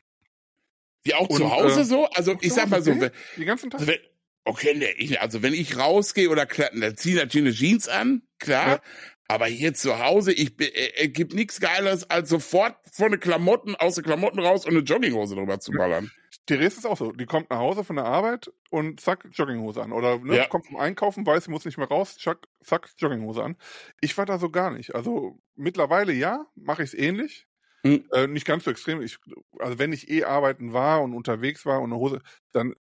Wie 1.04 1.14
auch 1.16 1.30
und, 1.30 1.38
zu 1.38 1.52
Hause 1.52 1.82
äh, 1.82 1.86
so? 1.86 2.06
Also 2.10 2.36
ich 2.42 2.54
sag 2.54 2.70
mal 2.70 2.82
so, 2.82 3.00
wenn, 3.00 3.12
die 3.38 3.46
ganzen 3.46 3.70
Tag. 3.70 3.86
Wenn, 3.88 4.00
okay, 4.46 4.74
ne, 4.76 4.92
ich, 4.98 5.22
also 5.22 5.42
wenn 5.42 5.54
ich 5.54 5.78
rausgehe 5.78 6.30
oder 6.30 6.46
dann 6.46 6.98
ziehe 6.98 7.16
ich 7.16 7.22
natürlich 7.22 7.48
eine 7.48 7.56
Jeans 7.56 7.88
an, 7.88 8.24
klar. 8.40 8.68
Ja. 8.68 8.82
Aber 9.28 9.46
hier 9.46 9.74
zu 9.74 10.00
Hause, 10.00 10.34
ich 10.34 10.60
äh, 10.60 11.04
äh, 11.04 11.08
gibt 11.08 11.34
nichts 11.34 11.60
Geiles, 11.60 12.10
als 12.10 12.30
sofort 12.30 12.76
von 12.92 13.12
den 13.12 13.20
Klamotten, 13.20 13.76
aus 13.76 13.96
den 13.96 14.04
Klamotten 14.04 14.40
raus 14.40 14.66
und 14.66 14.72
eine 14.72 14.82
Jogginghose 14.82 15.36
drüber 15.36 15.60
zu 15.60 15.72
ballern. 15.72 16.12
Therese 16.46 16.78
ist 16.78 16.86
auch 16.86 16.98
so. 16.98 17.12
Die 17.14 17.26
kommt 17.26 17.50
nach 17.50 17.58
Hause 17.58 17.84
von 17.84 17.96
der 17.96 18.06
Arbeit 18.06 18.52
und 18.70 19.00
zack, 19.00 19.26
Jogginghose 19.32 19.82
an. 19.82 19.94
Oder 19.94 20.20
ne, 20.20 20.38
ja. 20.38 20.48
kommt 20.48 20.68
vom 20.68 20.76
Einkaufen, 20.76 21.26
weiß, 21.26 21.46
sie 21.46 21.52
muss 21.52 21.64
nicht 21.64 21.78
mehr 21.78 21.88
raus, 21.88 22.18
zack, 22.18 22.40
zack, 22.64 22.90
Jogginghose 22.98 23.42
an. 23.42 23.56
Ich 24.02 24.18
war 24.18 24.26
da 24.26 24.38
so 24.38 24.50
gar 24.50 24.72
nicht. 24.72 24.94
Also 24.94 25.40
mittlerweile 25.56 26.12
ja, 26.12 26.46
mache 26.56 26.84
ich 26.84 26.90
es 26.90 27.00
ähnlich. 27.00 27.48
Hm. 27.86 28.06
Äh, 28.12 28.28
nicht 28.28 28.46
ganz 28.46 28.66
so 28.66 28.72
extrem. 28.72 29.02
Ich, 29.02 29.18
also 29.60 29.80
wenn 29.80 29.94
ich 29.94 30.10
eh 30.10 30.26
arbeiten 30.26 30.74
war 30.74 31.02
und 31.02 31.14
unterwegs 31.14 31.66
war 31.66 31.82
und 31.82 31.92
eine 31.92 32.00
Hose, 32.00 32.22
dann 32.52 32.76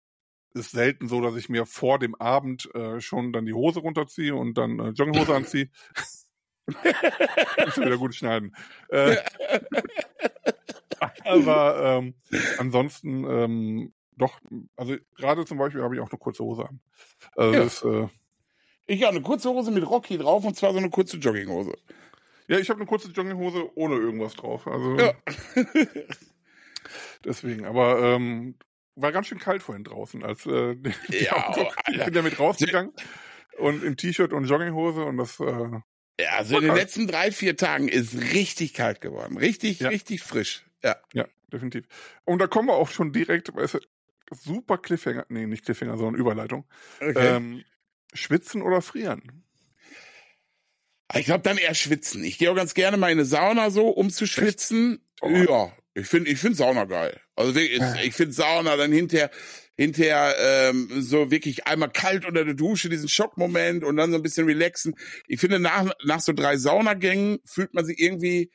ist 0.54 0.72
selten 0.72 1.08
so, 1.08 1.22
dass 1.22 1.36
ich 1.36 1.49
mir 1.49 1.66
vor 1.66 1.99
dem 1.99 2.16
Abend 2.16 2.74
äh, 2.76 2.99
schon 3.01 3.34
dann 3.34 3.45
die 3.45 3.54
Hose 3.54 3.80
runterziehe 3.80 4.36
und 4.36 4.58
dann 4.58 4.80
äh, 4.80 4.89
Jogginghose 4.89 5.36
anziehe. 5.36 5.70
Muss 6.68 7.78
wieder 7.78 7.97
gut 7.97 8.16
schneiden. 8.16 8.56
Äh, 8.89 9.18
aber 11.26 11.99
ähm, 12.01 12.14
ansonsten 12.58 13.26
ähm, 13.26 13.93
doch, 14.18 14.39
also 14.76 14.95
gerade 15.16 15.45
zum 15.45 15.58
Beispiel 15.58 15.82
habe 15.82 15.95
ich 15.95 16.01
auch 16.01 16.10
eine 16.10 16.20
kurze 16.20 16.43
Hose 16.43 16.68
an. 16.68 16.80
Also 17.36 17.54
ja. 17.54 17.64
das, 17.64 17.84
äh, 17.84 18.08
ich 18.86 19.04
habe 19.04 19.16
eine 19.16 19.22
kurze 19.22 19.49
Hose 19.49 19.72
mit 19.72 19.88
Rocky 19.89 20.18
drauf 20.18 20.45
und 20.45 20.56
zwar 20.56 20.72
so 20.72 20.78
eine 20.78 20.89
kurze 20.89 21.18
Jogginghose. 21.18 21.74
Ja, 22.47 22.60
ich 22.60 22.70
habe 22.70 22.80
eine 22.80 22.88
kurze 22.88 23.10
Jogginghose 23.10 23.70
ohne 23.76 23.95
irgendwas 23.95 24.36
drauf. 24.36 24.68
Also 24.68 24.97
ja. 24.97 25.14
deswegen, 27.26 27.66
aber 27.66 27.99
ähm, 27.99 28.56
war 28.96 29.12
ganz 29.12 29.28
schön 29.28 29.39
kalt 29.39 29.64
vorhin 29.64 29.84
draußen, 29.84 30.24
als 30.24 30.46
äh, 30.46 30.76
ja, 31.10 31.48
Auto, 31.48 31.72
ich 31.91 32.04
bin 32.04 32.14
damit 32.14 32.39
rausgegangen 32.39 32.94
und 33.58 33.84
im 33.84 33.98
T-Shirt 33.98 34.34
und 34.34 34.46
Jogginghose 34.46 35.04
und 35.04 35.18
das 35.18 35.39
äh, 35.39 35.80
ja, 36.20 36.30
also 36.38 36.58
in 36.58 36.66
den 36.66 36.76
letzten 36.76 37.08
drei, 37.08 37.32
vier 37.32 37.58
Tagen 37.58 37.88
ist 37.88 38.16
richtig 38.34 38.74
kalt 38.74 39.02
geworden. 39.02 39.38
Richtig, 39.38 39.80
ja. 39.80 39.89
richtig 39.89 40.22
frisch. 40.22 40.64
Ja. 40.84 40.98
Ja, 41.12 41.26
definitiv. 41.52 41.86
Und 42.24 42.39
da 42.39 42.48
kommen 42.48 42.68
wir 42.68 42.76
auch 42.76 42.89
schon 42.89 43.12
direkt, 43.12 43.54
weißt 43.56 43.76
du, 43.76 43.80
super 44.32 44.78
Cliffhanger, 44.78 45.26
nee, 45.30 45.48
nicht 45.48 45.66
Cliffhanger, 45.66 45.98
sondern 45.98 46.16
Überleitung. 46.16 46.66
Okay. 47.00 47.36
Ähm, 47.36 47.64
schwitzen 48.14 48.62
oder 48.62 48.82
frieren? 48.82 49.44
Ich 51.16 51.26
glaube 51.26 51.44
dann 51.44 51.58
eher 51.58 51.76
schwitzen. 51.76 52.24
Ich 52.24 52.38
gehe 52.38 52.52
auch 52.52 52.56
ganz 52.56 52.74
gerne 52.74 52.98
mal 52.98 53.12
in 53.12 53.18
eine 53.18 53.26
Sauna 53.26 53.70
so, 53.70 53.89
um 53.89 54.10
zu 54.10 54.26
schwitzen. 54.28 55.04
Oh. 55.22 55.30
Ja, 55.30 55.72
ich 55.96 56.08
finde 56.08 56.32
ich 56.32 56.39
finde 56.39 56.58
Sauna 56.58 56.86
geil. 56.86 57.20
Also 57.36 57.60
ich, 57.60 57.80
ich 58.04 58.14
finde 58.14 58.34
Sauna 58.34 58.76
dann 58.78 58.91
hinterher 58.91 59.30
hinterher 59.76 60.36
ähm, 60.39 60.88
so 61.02 61.32
wirklich 61.32 61.66
einmal 61.66 61.89
kalt 61.89 62.26
unter 62.26 62.46
der 62.46 62.54
Dusche, 62.54 62.89
diesen 62.89 63.10
Schockmoment 63.10 63.84
und 63.84 63.98
dann 63.98 64.12
so 64.12 64.18
ein 64.18 64.24
bisschen 64.24 64.46
relaxen. 64.46 64.96
Ich 65.28 65.39
finde, 65.39 65.60
nach, 65.60 65.91
nach 66.06 66.20
so 66.20 66.32
drei 66.34 66.58
Saunagängen 66.58 67.39
fühlt 67.46 67.74
man 67.74 67.86
sich 67.86 68.00
irgendwie 68.00 68.52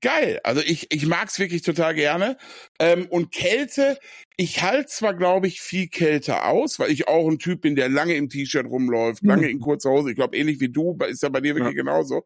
geil. 0.00 0.38
Also 0.44 0.60
ich, 0.60 0.92
ich 0.92 1.06
mag's 1.06 1.40
wirklich 1.40 1.62
total 1.62 1.94
gerne. 1.94 2.38
Ähm, 2.78 3.06
und 3.06 3.32
Kälte, 3.32 3.98
ich 4.36 4.62
halte 4.62 4.86
zwar, 4.86 5.14
glaube 5.14 5.48
ich, 5.48 5.60
viel 5.60 5.88
Kälte 5.88 6.44
aus, 6.44 6.78
weil 6.78 6.92
ich 6.92 7.08
auch 7.08 7.28
ein 7.28 7.40
Typ 7.40 7.62
bin, 7.62 7.74
der 7.74 7.88
lange 7.88 8.14
im 8.14 8.28
T-Shirt 8.28 8.66
rumläuft, 8.66 9.24
lange 9.24 9.46
mhm. 9.46 9.50
in 9.50 9.60
kurzer 9.60 9.90
Hose. 9.90 10.10
Ich 10.10 10.16
glaube, 10.16 10.36
ähnlich 10.36 10.60
wie 10.60 10.68
du, 10.68 10.96
ist 11.08 11.24
ja 11.24 11.30
bei 11.30 11.40
dir 11.40 11.56
wirklich 11.56 11.76
ja. 11.76 11.82
genauso. 11.82 12.24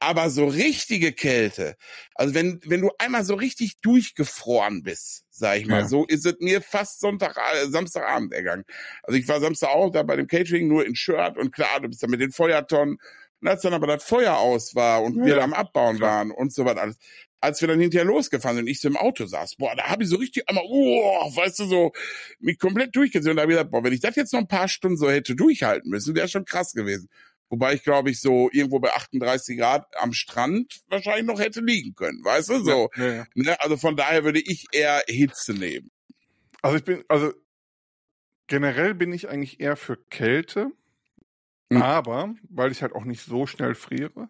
Aber 0.00 0.28
so 0.28 0.46
richtige 0.46 1.12
Kälte, 1.12 1.76
also 2.14 2.34
wenn, 2.34 2.60
wenn 2.64 2.82
du 2.82 2.90
einmal 2.98 3.24
so 3.24 3.34
richtig 3.34 3.80
durchgefroren 3.80 4.82
bist, 4.82 5.24
sag 5.30 5.58
ich 5.58 5.66
mal, 5.66 5.80
ja. 5.80 5.88
so 5.88 6.04
ist 6.04 6.26
es 6.26 6.34
mir 6.40 6.60
fast 6.60 7.00
Sonntag, 7.00 7.36
äh, 7.36 7.68
Samstagabend 7.68 8.32
ergangen. 8.32 8.64
Also 9.02 9.18
ich 9.18 9.26
war 9.28 9.40
Samstag 9.40 9.70
auch 9.70 9.90
da 9.90 10.02
bei 10.02 10.16
dem 10.16 10.26
Catering 10.26 10.68
nur 10.68 10.84
in 10.84 10.94
Shirt 10.94 11.38
und 11.38 11.52
klar, 11.52 11.80
du 11.80 11.88
bist 11.88 12.02
da 12.02 12.06
mit 12.06 12.20
den 12.20 12.32
Feuertonnen. 12.32 12.98
Und 13.40 13.48
als 13.48 13.62
dann 13.62 13.74
aber 13.74 13.86
das 13.86 14.04
Feuer 14.04 14.38
aus 14.38 14.74
war 14.74 15.02
und 15.02 15.18
ja. 15.18 15.24
wir 15.26 15.42
am 15.42 15.52
Abbauen 15.52 16.00
waren 16.00 16.30
und 16.30 16.52
so 16.52 16.64
was 16.64 16.76
alles, 16.78 16.96
als 17.44 17.60
wir 17.60 17.68
dann 17.68 17.78
hinterher 17.78 18.06
losgefahren 18.06 18.56
sind 18.56 18.64
und 18.64 18.70
ich 18.70 18.80
so 18.80 18.88
im 18.88 18.96
Auto 18.96 19.26
saß, 19.26 19.56
boah, 19.56 19.76
da 19.76 19.84
habe 19.84 20.02
ich 20.02 20.08
so 20.08 20.16
richtig 20.16 20.48
einmal, 20.48 20.64
oh, 20.66 21.36
weißt 21.36 21.58
du, 21.58 21.66
so 21.66 21.92
mich 22.40 22.58
komplett 22.58 22.96
durchgesehen 22.96 23.32
und 23.32 23.36
da 23.36 23.42
habe 23.42 23.52
ich 23.52 23.58
gesagt, 23.58 23.70
boah, 23.70 23.84
wenn 23.84 23.92
ich 23.92 24.00
das 24.00 24.16
jetzt 24.16 24.32
noch 24.32 24.40
ein 24.40 24.48
paar 24.48 24.68
Stunden 24.68 24.96
so 24.96 25.10
hätte 25.10 25.36
durchhalten 25.36 25.90
müssen, 25.90 26.14
wäre 26.14 26.28
schon 26.28 26.46
krass 26.46 26.72
gewesen. 26.72 27.08
Wobei 27.54 27.74
ich 27.74 27.84
glaube 27.84 28.10
ich 28.10 28.20
so 28.20 28.50
irgendwo 28.50 28.80
bei 28.80 28.92
38 28.92 29.56
Grad 29.56 29.86
am 29.98 30.12
Strand 30.12 30.82
wahrscheinlich 30.88 31.24
noch 31.24 31.38
hätte 31.38 31.60
liegen 31.60 31.94
können, 31.94 32.24
weißt 32.24 32.48
du? 32.48 32.64
So. 32.64 32.90
Ja, 32.96 33.04
ja, 33.04 33.12
ja. 33.12 33.24
Ne? 33.36 33.60
Also 33.60 33.76
von 33.76 33.94
daher 33.94 34.24
würde 34.24 34.40
ich 34.40 34.66
eher 34.72 35.04
Hitze 35.06 35.54
nehmen. 35.54 35.92
Also 36.62 36.78
ich 36.78 36.84
bin, 36.84 37.04
also 37.06 37.32
generell 38.48 38.94
bin 38.94 39.12
ich 39.12 39.28
eigentlich 39.28 39.60
eher 39.60 39.76
für 39.76 39.96
Kälte, 39.96 40.72
mhm. 41.68 41.80
aber 41.80 42.34
weil 42.50 42.72
ich 42.72 42.82
halt 42.82 42.92
auch 42.92 43.04
nicht 43.04 43.22
so 43.22 43.46
schnell 43.46 43.76
friere. 43.76 44.28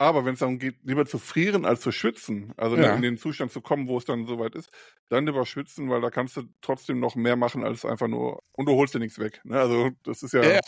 Aber 0.00 0.24
wenn 0.24 0.34
es 0.34 0.40
darum 0.40 0.58
geht, 0.58 0.78
lieber 0.82 1.06
zu 1.06 1.18
frieren 1.18 1.64
als 1.64 1.80
zu 1.80 1.92
schwitzen, 1.92 2.54
also 2.56 2.76
ja. 2.76 2.92
in 2.92 3.02
den 3.02 3.18
Zustand 3.18 3.52
zu 3.52 3.60
kommen, 3.60 3.86
wo 3.86 3.98
es 3.98 4.04
dann 4.04 4.26
soweit 4.26 4.56
ist, 4.56 4.70
dann 5.10 5.26
lieber 5.26 5.46
schwitzen, 5.46 5.90
weil 5.90 6.00
da 6.00 6.10
kannst 6.10 6.36
du 6.36 6.42
trotzdem 6.60 6.98
noch 6.98 7.14
mehr 7.14 7.36
machen 7.36 7.62
als 7.62 7.84
einfach 7.84 8.08
nur 8.08 8.42
und 8.50 8.66
du 8.66 8.72
holst 8.72 8.94
dir 8.94 8.98
nichts 8.98 9.20
weg. 9.20 9.40
Ne? 9.44 9.60
Also 9.60 9.90
das 10.02 10.24
ist 10.24 10.32
ja, 10.32 10.42
ja. 10.42 10.60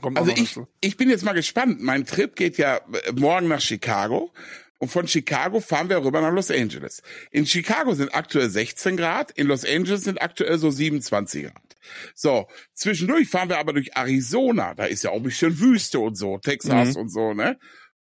Kommt 0.00 0.18
also 0.18 0.32
ich, 0.32 0.56
ich 0.80 0.96
bin 0.96 1.10
jetzt 1.10 1.24
mal 1.24 1.32
gespannt. 1.32 1.80
Mein 1.80 2.06
Trip 2.06 2.34
geht 2.36 2.58
ja 2.58 2.76
äh, 2.76 3.12
morgen 3.12 3.48
nach 3.48 3.60
Chicago. 3.60 4.32
Und 4.78 4.90
von 4.90 5.08
Chicago 5.08 5.60
fahren 5.60 5.88
wir 5.88 6.04
rüber 6.04 6.20
nach 6.20 6.32
Los 6.32 6.50
Angeles. 6.50 7.02
In 7.30 7.46
Chicago 7.46 7.94
sind 7.94 8.14
aktuell 8.14 8.50
16 8.50 8.98
Grad, 8.98 9.30
in 9.30 9.46
Los 9.46 9.64
Angeles 9.64 10.04
sind 10.04 10.20
aktuell 10.20 10.58
so 10.58 10.70
27 10.70 11.44
Grad. 11.44 11.76
So, 12.14 12.46
zwischendurch 12.74 13.26
fahren 13.28 13.48
wir 13.48 13.58
aber 13.58 13.72
durch 13.72 13.96
Arizona, 13.96 14.74
da 14.74 14.84
ist 14.84 15.02
ja 15.02 15.12
auch 15.12 15.16
ein 15.16 15.22
bisschen 15.22 15.58
Wüste 15.60 15.98
und 15.98 16.16
so, 16.18 16.36
Texas 16.36 16.94
mhm. 16.94 17.00
und 17.00 17.08
so, 17.08 17.32
ne? 17.32 17.58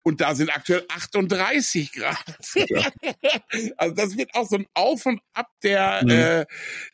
und 0.03 0.21
da 0.21 0.35
sind 0.35 0.49
aktuell 0.49 0.83
38 0.89 1.91
Grad. 1.91 2.17
Ja. 2.55 2.91
also 3.77 3.95
das 3.95 4.17
wird 4.17 4.33
auch 4.33 4.47
so 4.47 4.57
ein 4.57 4.65
Auf 4.73 5.05
und 5.05 5.21
Ab 5.33 5.47
der, 5.63 6.01
mhm. 6.03 6.09
äh, 6.09 6.45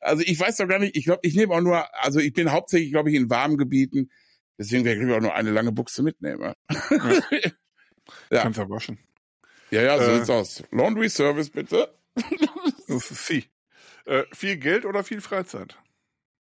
also 0.01 0.23
ich 0.25 0.39
weiß 0.39 0.57
doch 0.57 0.67
gar 0.67 0.79
nicht, 0.79 0.95
ich 0.95 1.05
glaube, 1.05 1.21
ich 1.23 1.35
nehme 1.35 1.53
auch 1.53 1.61
nur, 1.61 1.85
also 2.03 2.19
ich 2.19 2.33
bin 2.33 2.51
hauptsächlich, 2.51 2.91
glaube 2.91 3.09
ich, 3.09 3.15
in 3.15 3.29
warmen 3.29 3.57
Gebieten, 3.57 4.09
deswegen 4.57 4.85
werde 4.85 5.05
ich 5.05 5.13
auch 5.13 5.21
nur 5.21 5.35
eine 5.35 5.51
lange 5.51 5.71
Buchse 5.71 6.03
mitnehmen. 6.03 6.41
Ja. 6.41 6.55
ja. 8.31 8.41
Kannst 8.41 8.59
ja 8.59 8.69
waschen. 8.69 8.99
Ja, 9.71 9.81
ja, 9.81 9.97
so 9.97 10.11
äh, 10.11 10.17
sieht's 10.17 10.29
aus. 10.29 10.63
Laundry 10.71 11.09
Service 11.09 11.49
bitte. 11.49 11.93
sie. 12.87 13.45
Äh, 14.05 14.23
viel 14.31 14.57
Geld 14.57 14.85
oder 14.85 15.03
viel 15.03 15.21
Freizeit? 15.21 15.77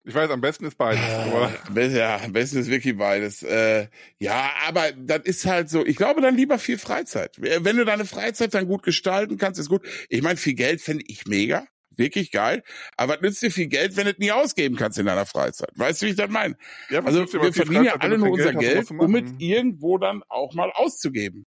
Ich 0.03 0.15
weiß, 0.15 0.31
am 0.31 0.41
besten 0.41 0.65
ist 0.65 0.79
beides. 0.79 1.03
Äh, 1.03 1.89
ja, 1.89 2.17
am 2.17 2.33
besten 2.33 2.59
ist 2.59 2.71
wirklich 2.71 2.97
beides. 2.97 3.43
Äh, 3.43 3.89
ja, 4.19 4.51
aber 4.67 4.93
das 4.93 5.25
ist 5.25 5.45
halt 5.45 5.69
so, 5.69 5.85
ich 5.85 5.97
glaube 5.97 6.23
dann 6.23 6.37
lieber 6.37 6.59
viel 6.59 6.79
Freizeit. 6.79 7.37
Wenn 7.39 7.77
du 7.77 7.85
deine 7.85 8.07
Freizeit 8.07 8.55
dann 8.55 8.67
gut 8.67 8.83
gestalten 8.83 9.37
kannst, 9.37 9.61
ist 9.61 9.69
gut. 9.69 9.83
Ich 10.09 10.23
meine, 10.23 10.39
viel 10.39 10.55
Geld 10.55 10.81
finde 10.81 11.05
ich 11.07 11.27
mega. 11.27 11.67
Wirklich 12.01 12.31
geil. 12.31 12.63
Aber 12.97 13.13
was 13.15 13.21
nützt 13.21 13.43
dir 13.43 13.51
viel 13.51 13.67
Geld, 13.67 13.95
wenn 13.99 14.07
du 14.07 14.13
es 14.13 14.19
nie 14.19 14.33
ausgeben 14.33 14.75
kannst 14.77 14.99
in 14.99 15.05
deiner 15.05 15.27
Freizeit? 15.27 15.71
Weißt 15.75 16.01
du, 16.01 16.07
wie 16.07 16.11
ich 16.11 16.17
das 16.17 16.31
meine? 16.31 16.57
Ja, 16.89 17.05
also 17.05 17.31
wir 17.31 17.53
verdienen 17.53 17.85
ja 17.85 17.97
alle 17.97 18.17
nur 18.17 18.31
unser 18.31 18.55
Geld, 18.55 18.89
Geld 18.89 18.91
um 18.91 19.15
es 19.15 19.35
irgendwo 19.37 19.99
dann 19.99 20.23
auch 20.31 20.55
mal 20.55 20.73
auszugeben. 20.73 21.45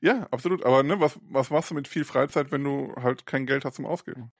Ja, 0.00 0.28
absolut. 0.30 0.64
Aber 0.64 0.84
ne, 0.84 1.00
was, 1.00 1.18
was 1.22 1.50
machst 1.50 1.70
du 1.70 1.74
mit 1.74 1.88
viel 1.88 2.04
Freizeit, 2.04 2.52
wenn 2.52 2.62
du 2.62 2.94
halt 3.02 3.26
kein 3.26 3.44
Geld 3.44 3.64
hast 3.64 3.74
zum 3.74 3.86
Ausgeben? 3.86 4.30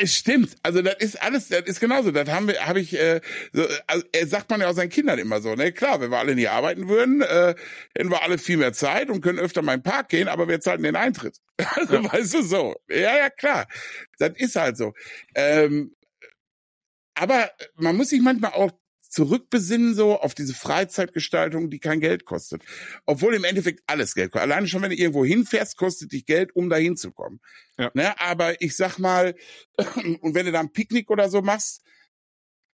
Es 0.00 0.14
stimmt, 0.14 0.56
also 0.62 0.80
das 0.80 0.94
ist 0.94 1.20
alles, 1.22 1.48
das 1.48 1.62
ist 1.64 1.78
genauso. 1.78 2.10
Das 2.10 2.28
haben 2.30 2.48
wir, 2.48 2.66
habe 2.66 2.80
ich, 2.80 2.98
äh, 2.98 3.20
so, 3.52 3.66
also, 3.86 4.04
äh, 4.12 4.26
sagt 4.26 4.48
man 4.50 4.62
ja 4.62 4.68
auch 4.68 4.74
seinen 4.74 4.88
Kindern 4.88 5.18
immer 5.18 5.42
so. 5.42 5.54
Ne, 5.54 5.72
klar, 5.72 6.00
wenn 6.00 6.10
wir 6.10 6.18
alle 6.18 6.34
nie 6.34 6.48
arbeiten 6.48 6.88
würden, 6.88 7.20
äh, 7.20 7.54
hätten 7.94 8.10
wir 8.10 8.22
alle 8.22 8.38
viel 8.38 8.56
mehr 8.56 8.72
Zeit 8.72 9.10
und 9.10 9.20
können 9.20 9.38
öfter 9.38 9.60
mal 9.60 9.74
in 9.74 9.80
den 9.80 9.90
Park 9.90 10.08
gehen, 10.08 10.28
aber 10.28 10.48
wir 10.48 10.60
zahlen 10.60 10.82
den 10.82 10.96
Eintritt. 10.96 11.38
Also 11.74 11.96
ja. 11.96 12.12
weißt 12.12 12.34
du 12.34 12.42
so. 12.42 12.76
Ja, 12.88 13.16
ja, 13.16 13.30
klar. 13.30 13.66
Das 14.18 14.32
ist 14.36 14.56
halt 14.56 14.76
so. 14.76 14.94
Ähm, 15.34 15.94
aber 17.14 17.50
man 17.74 17.96
muss 17.96 18.08
sich 18.08 18.20
manchmal 18.22 18.52
auch 18.52 18.70
zurückbesinnen 19.08 19.94
so 19.94 20.18
auf 20.20 20.34
diese 20.34 20.54
Freizeitgestaltung, 20.54 21.70
die 21.70 21.80
kein 21.80 22.00
Geld 22.00 22.24
kostet. 22.24 22.62
Obwohl 23.06 23.34
im 23.34 23.44
Endeffekt 23.44 23.82
alles 23.86 24.14
Geld 24.14 24.32
kostet. 24.32 24.50
Alleine 24.50 24.68
schon, 24.68 24.82
wenn 24.82 24.90
du 24.90 24.96
irgendwo 24.96 25.24
hinfährst, 25.24 25.76
kostet 25.76 26.12
dich 26.12 26.26
Geld, 26.26 26.54
um 26.54 26.68
da 26.68 26.76
hinzukommen. 26.76 27.40
Ja. 27.78 27.90
Ne? 27.94 28.20
Aber 28.20 28.60
ich 28.60 28.76
sag 28.76 28.98
mal, 28.98 29.34
und 30.20 30.34
wenn 30.34 30.46
du 30.46 30.52
da 30.52 30.60
ein 30.60 30.72
Picknick 30.72 31.10
oder 31.10 31.30
so 31.30 31.42
machst, 31.42 31.82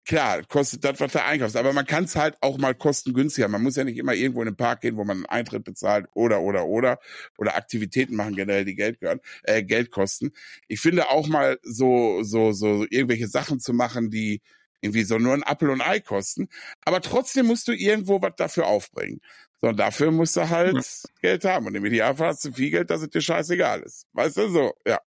klar, 0.06 0.44
kostet 0.44 0.84
das, 0.84 1.00
was 1.00 1.12
du 1.12 1.24
einkaufst. 1.24 1.56
Aber 1.56 1.72
man 1.74 1.86
kann 1.86 2.06
es 2.06 2.16
halt 2.16 2.36
auch 2.42 2.58
mal 2.58 2.76
kostengünstiger. 2.76 3.48
Man 3.48 3.64
muss 3.64 3.76
ja 3.76 3.84
nicht 3.84 3.98
immer 3.98 4.14
irgendwo 4.14 4.42
in 4.42 4.48
den 4.50 4.58
Park 4.58 4.82
gehen, 4.82 4.98
wo 4.98 5.04
man 5.04 5.18
einen 5.18 5.26
Eintritt 5.28 5.64
bezahlt 5.64 6.08
oder, 6.14 6.42
oder, 6.42 6.66
oder. 6.66 7.00
Oder 7.38 7.56
Aktivitäten 7.56 8.16
machen 8.16 8.36
generell, 8.36 8.66
die 8.66 8.76
Geld 8.76 9.00
gehören, 9.00 9.20
äh, 9.44 9.64
Geld 9.64 9.92
kosten. 9.92 10.32
Ich 10.68 10.80
finde 10.80 11.10
auch 11.10 11.28
mal 11.28 11.60
so, 11.64 12.24
so, 12.24 12.52
so 12.52 12.86
irgendwelche 12.90 13.28
Sachen 13.28 13.60
zu 13.60 13.74
machen, 13.74 14.10
die 14.10 14.42
irgendwie 14.84 15.04
so 15.04 15.18
nur 15.18 15.34
ein 15.34 15.44
Apfel 15.44 15.70
und 15.70 15.82
Ei 15.82 16.00
kosten. 16.00 16.50
Aber 16.86 17.02
trotzdem 17.02 17.48
musst 17.48 17.68
du 17.68 17.72
irgendwo 17.72 18.22
was 18.22 18.36
dafür 18.36 18.68
aufbringen. 18.68 19.22
So, 19.62 19.70
und 19.70 19.78
dafür 19.78 20.12
musst 20.12 20.36
du 20.36 20.50
halt 20.50 20.76
ja. 20.76 21.10
Geld 21.22 21.46
haben. 21.46 21.66
Und 21.68 21.76
im 21.76 21.86
Idealfall 21.86 22.28
hast 22.28 22.44
du 22.46 22.52
viel 22.52 22.70
Geld, 22.70 22.90
dass 22.90 23.02
es 23.02 23.10
dir 23.10 23.22
scheißegal 23.22 23.82
ist. 23.82 24.08
Weißt 24.12 24.38
du, 24.38 24.50
so, 24.50 24.74
ja. 24.86 25.00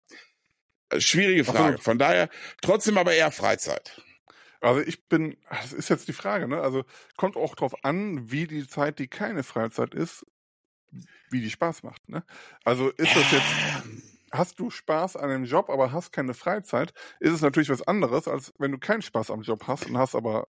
Äh, 0.91 1.01
schwierige 1.01 1.45
Frage. 1.45 1.79
Von 1.79 1.99
daher, 1.99 2.29
trotzdem 2.63 2.97
aber 2.97 3.15
eher 3.15 3.33
Freizeit. 3.33 4.01
Also 4.61 4.81
ich 4.81 5.07
bin, 5.09 5.37
das 5.51 5.73
ist 5.73 5.91
jetzt 5.91 6.09
die 6.09 6.15
Frage, 6.15 6.49
ne? 6.49 6.61
Also 6.61 6.85
kommt 7.17 7.37
auch 7.37 7.55
drauf 7.55 7.85
an, 7.85 8.31
wie 8.31 8.47
die 8.47 8.67
Zeit, 8.67 8.99
die 8.99 9.09
keine 9.09 9.43
Freizeit 9.43 9.93
ist, 9.93 10.25
wie 11.31 11.43
die 11.43 11.51
Spaß 11.51 11.83
macht, 11.83 12.09
ne? 12.09 12.25
Also 12.65 12.89
ist 12.91 13.15
das 13.15 13.31
jetzt 13.33 14.14
hast 14.37 14.59
du 14.59 14.71
Spaß 14.71 15.17
an 15.17 15.31
dem 15.31 15.45
Job, 15.45 15.71
aber 15.71 15.93
hast 15.93 16.13
keine 16.13 16.35
Freizeit, 16.35 16.93
ist 17.21 17.33
es 17.33 17.41
natürlich 17.41 17.71
was 17.71 17.83
anderes, 17.83 18.29
als 18.29 18.53
wenn 18.59 18.73
du 18.73 18.79
keinen 18.79 19.03
Spaß 19.03 19.31
am 19.31 19.43
Job 19.43 19.67
hast 19.67 19.87
und 19.87 19.97
hast 19.97 20.15
aber 20.15 20.49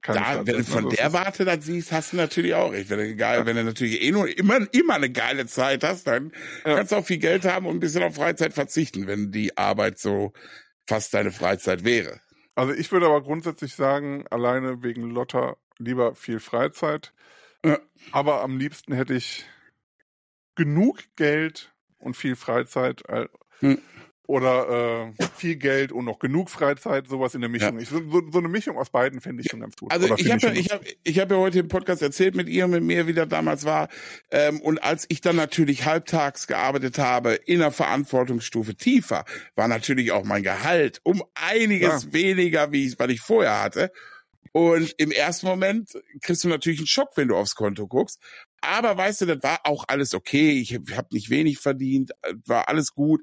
keine 0.00 0.18
da, 0.18 0.24
Freizeit. 0.24 0.46
Wenn 0.46 0.56
du 0.56 0.64
von 0.64 0.84
also 0.84 0.96
der 0.96 1.12
Warte 1.12 1.44
das 1.44 1.64
siehst, 1.64 1.92
hast 1.92 2.12
du 2.12 2.16
natürlich 2.16 2.54
auch 2.54 2.72
recht. 2.72 2.90
Wenn 2.90 2.98
du, 2.98 3.16
geil, 3.16 3.40
ja. 3.40 3.46
wenn 3.46 3.56
du 3.56 3.64
natürlich 3.64 4.02
eh 4.02 4.12
nur 4.12 4.28
immer, 4.28 4.58
immer 4.72 4.94
eine 4.94 5.10
geile 5.10 5.46
Zeit 5.46 5.82
hast, 5.82 6.06
dann 6.06 6.32
ja. 6.64 6.76
kannst 6.76 6.92
du 6.92 6.96
auch 6.96 7.04
viel 7.04 7.18
Geld 7.18 7.44
haben 7.44 7.66
und 7.66 7.76
ein 7.76 7.80
bisschen 7.80 8.02
auf 8.02 8.14
Freizeit 8.14 8.52
verzichten, 8.52 9.06
wenn 9.06 9.32
die 9.32 9.56
Arbeit 9.56 9.98
so 9.98 10.32
fast 10.86 11.14
deine 11.14 11.32
Freizeit 11.32 11.84
wäre. 11.84 12.20
Also 12.54 12.72
ich 12.72 12.90
würde 12.92 13.06
aber 13.06 13.22
grundsätzlich 13.22 13.74
sagen, 13.74 14.24
alleine 14.30 14.82
wegen 14.82 15.10
Lotta 15.10 15.56
lieber 15.78 16.14
viel 16.14 16.40
Freizeit. 16.40 17.12
Ja. 17.64 17.78
Aber 18.12 18.42
am 18.42 18.58
liebsten 18.58 18.92
hätte 18.92 19.14
ich 19.14 19.46
genug 20.54 21.04
Geld 21.16 21.72
und 21.98 22.16
viel 22.16 22.36
Freizeit. 22.36 23.02
Äh, 23.08 23.26
hm. 23.60 23.78
Oder 24.28 25.08
äh, 25.18 25.24
viel 25.36 25.56
Geld 25.56 25.90
und 25.90 26.04
noch 26.04 26.18
genug 26.18 26.50
Freizeit, 26.50 27.08
sowas 27.08 27.34
in 27.34 27.40
der 27.40 27.48
Mischung. 27.48 27.76
Ja. 27.76 27.80
Ich, 27.80 27.88
so, 27.88 28.02
so, 28.30 28.38
eine 28.38 28.48
Mischung 28.48 28.76
aus 28.76 28.90
beiden 28.90 29.22
finde 29.22 29.42
ich 29.42 29.50
schon 29.50 29.60
ganz 29.60 29.74
gut. 29.74 29.90
Also 29.90 30.04
Oder 30.04 30.18
ich 30.18 30.30
habe 30.30 30.48
ja, 30.48 30.52
ich 30.52 30.70
hab, 30.70 30.82
ich 31.02 31.18
hab 31.18 31.30
ja 31.30 31.38
heute 31.38 31.60
im 31.60 31.68
Podcast 31.68 32.02
erzählt 32.02 32.34
mit 32.34 32.46
ihr, 32.46 32.68
mit 32.68 32.82
mir, 32.82 33.06
wie 33.06 33.14
das 33.14 33.28
damals 33.28 33.64
war. 33.64 33.88
Ähm, 34.30 34.60
und 34.60 34.82
als 34.82 35.06
ich 35.08 35.22
dann 35.22 35.36
natürlich 35.36 35.86
halbtags 35.86 36.46
gearbeitet 36.46 36.98
habe, 36.98 37.36
in 37.36 37.60
der 37.60 37.70
Verantwortungsstufe 37.70 38.74
tiefer, 38.74 39.24
war 39.54 39.66
natürlich 39.66 40.12
auch 40.12 40.24
mein 40.24 40.42
Gehalt 40.42 41.00
um 41.04 41.24
einiges 41.32 42.12
weniger, 42.12 42.70
wie 42.70 42.86
ich, 42.86 42.98
was 42.98 43.08
ich 43.08 43.22
vorher 43.22 43.62
hatte. 43.62 43.90
Und 44.52 44.94
im 44.98 45.10
ersten 45.10 45.46
Moment 45.46 45.92
kriegst 46.20 46.44
du 46.44 46.48
natürlich 46.48 46.80
einen 46.80 46.86
Schock, 46.86 47.16
wenn 47.16 47.28
du 47.28 47.36
aufs 47.36 47.54
Konto 47.54 47.86
guckst. 47.86 48.20
Aber 48.60 48.96
weißt 48.96 49.22
du, 49.22 49.26
das 49.26 49.42
war 49.42 49.60
auch 49.64 49.84
alles 49.88 50.14
okay. 50.14 50.52
Ich 50.60 50.74
habe 50.74 51.08
nicht 51.12 51.30
wenig 51.30 51.58
verdient, 51.58 52.12
war 52.46 52.68
alles 52.68 52.92
gut. 52.92 53.22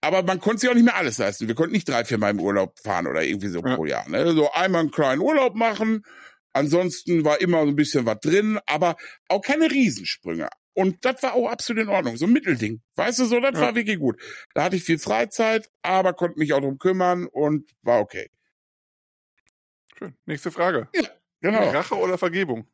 Aber 0.00 0.22
man 0.22 0.40
konnte 0.40 0.60
sich 0.60 0.70
auch 0.70 0.74
nicht 0.74 0.84
mehr 0.84 0.96
alles 0.96 1.18
leisten. 1.18 1.48
Wir 1.48 1.54
konnten 1.54 1.72
nicht 1.72 1.88
drei, 1.88 2.04
vier 2.04 2.18
Mal 2.18 2.30
im 2.30 2.40
Urlaub 2.40 2.78
fahren 2.78 3.06
oder 3.06 3.24
irgendwie 3.24 3.48
so 3.48 3.60
ja. 3.64 3.74
pro 3.74 3.84
Jahr. 3.84 4.08
Ne? 4.08 4.32
So 4.32 4.52
einmal 4.52 4.82
einen 4.82 4.90
kleinen 4.90 5.20
Urlaub 5.20 5.56
machen. 5.56 6.04
Ansonsten 6.52 7.24
war 7.24 7.40
immer 7.40 7.62
so 7.62 7.68
ein 7.68 7.76
bisschen 7.76 8.06
was 8.06 8.20
drin, 8.20 8.58
aber 8.66 8.96
auch 9.28 9.40
keine 9.40 9.70
Riesensprünge. 9.70 10.48
Und 10.74 11.04
das 11.04 11.22
war 11.24 11.34
auch 11.34 11.48
absolut 11.48 11.82
in 11.82 11.88
Ordnung. 11.88 12.16
So 12.16 12.26
ein 12.26 12.32
Mittelding. 12.32 12.80
Weißt 12.94 13.18
du, 13.18 13.24
so, 13.24 13.40
das 13.40 13.54
ja. 13.54 13.60
war 13.60 13.74
wirklich 13.74 13.98
gut. 13.98 14.20
Da 14.54 14.62
hatte 14.62 14.76
ich 14.76 14.84
viel 14.84 14.98
Freizeit, 14.98 15.68
aber 15.82 16.12
konnte 16.12 16.38
mich 16.38 16.52
auch 16.52 16.60
drum 16.60 16.78
kümmern 16.78 17.26
und 17.26 17.68
war 17.82 18.00
okay. 18.00 18.30
Schön. 19.98 20.16
Nächste 20.26 20.52
Frage. 20.52 20.88
Ja, 20.94 21.08
genau. 21.40 21.70
Rache 21.70 21.96
oder 21.96 22.16
Vergebung? 22.16 22.68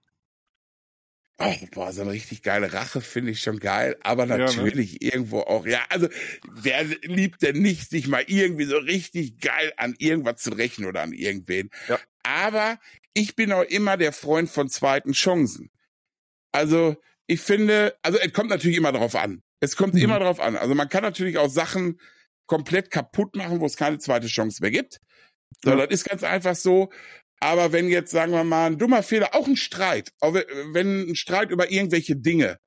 Oh, 1.39 1.53
boah, 1.72 1.93
so 1.93 2.03
eine 2.03 2.12
richtig 2.12 2.43
geile 2.43 2.72
Rache 2.72 3.01
finde 3.01 3.32
ich 3.32 3.41
schon 3.41 3.59
geil, 3.59 3.97
aber 4.03 4.24
natürlich 4.24 4.93
ja, 4.93 4.99
ne? 5.01 5.12
irgendwo 5.14 5.41
auch, 5.41 5.66
ja, 5.66 5.80
also 5.89 6.09
wer 6.49 6.85
liebt 6.85 7.43
denn 7.43 7.61
nicht, 7.61 7.91
sich 7.91 8.07
mal 8.07 8.22
irgendwie 8.28 8.66
so 8.66 8.76
richtig 8.76 9.41
geil 9.41 9.72
an 9.76 9.97
irgendwas 9.99 10.43
zu 10.43 10.51
rächen 10.51 10.85
oder 10.85 11.03
an 11.03 11.12
irgendwen? 11.12 11.70
Ja. 11.89 11.99
Aber 12.22 12.78
ich 13.14 13.35
bin 13.35 13.53
auch 13.53 13.64
immer 13.64 13.97
der 13.97 14.12
Freund 14.12 14.49
von 14.49 14.68
zweiten 14.68 15.12
Chancen. 15.12 15.70
Also 16.53 16.97
ich 17.26 17.41
finde, 17.41 17.97
also 18.03 18.18
es 18.18 18.32
kommt 18.32 18.51
natürlich 18.51 18.76
immer 18.76 18.93
darauf 18.93 19.16
an. 19.16 19.43
Es 19.61 19.76
kommt 19.76 19.95
mhm. 19.95 20.03
immer 20.03 20.18
darauf 20.20 20.39
an. 20.39 20.57
Also 20.57 20.74
man 20.74 20.89
kann 20.89 21.03
natürlich 21.03 21.39
auch 21.39 21.49
Sachen 21.49 21.99
komplett 22.47 22.91
kaputt 22.91 23.35
machen, 23.35 23.61
wo 23.61 23.66
es 23.66 23.76
keine 23.76 23.99
zweite 23.99 24.28
Chance 24.28 24.62
mehr 24.62 24.70
gibt. 24.70 25.01
So, 25.64 25.70
ja. 25.70 25.76
das 25.76 25.89
ist 25.89 26.05
ganz 26.05 26.22
einfach 26.22 26.55
so. 26.55 26.91
Aber 27.41 27.73
wenn 27.73 27.89
jetzt, 27.89 28.11
sagen 28.11 28.32
wir 28.32 28.44
mal, 28.44 28.66
ein 28.66 28.78
dummer 28.78 29.02
Fehler, 29.02 29.35
auch 29.35 29.47
ein 29.47 29.56
Streit, 29.56 30.12
auch 30.20 30.35
wenn 30.35 31.11
ein 31.11 31.16
Streit 31.16 31.51
über 31.51 31.70
irgendwelche 31.70 32.16
Dinge 32.16 32.59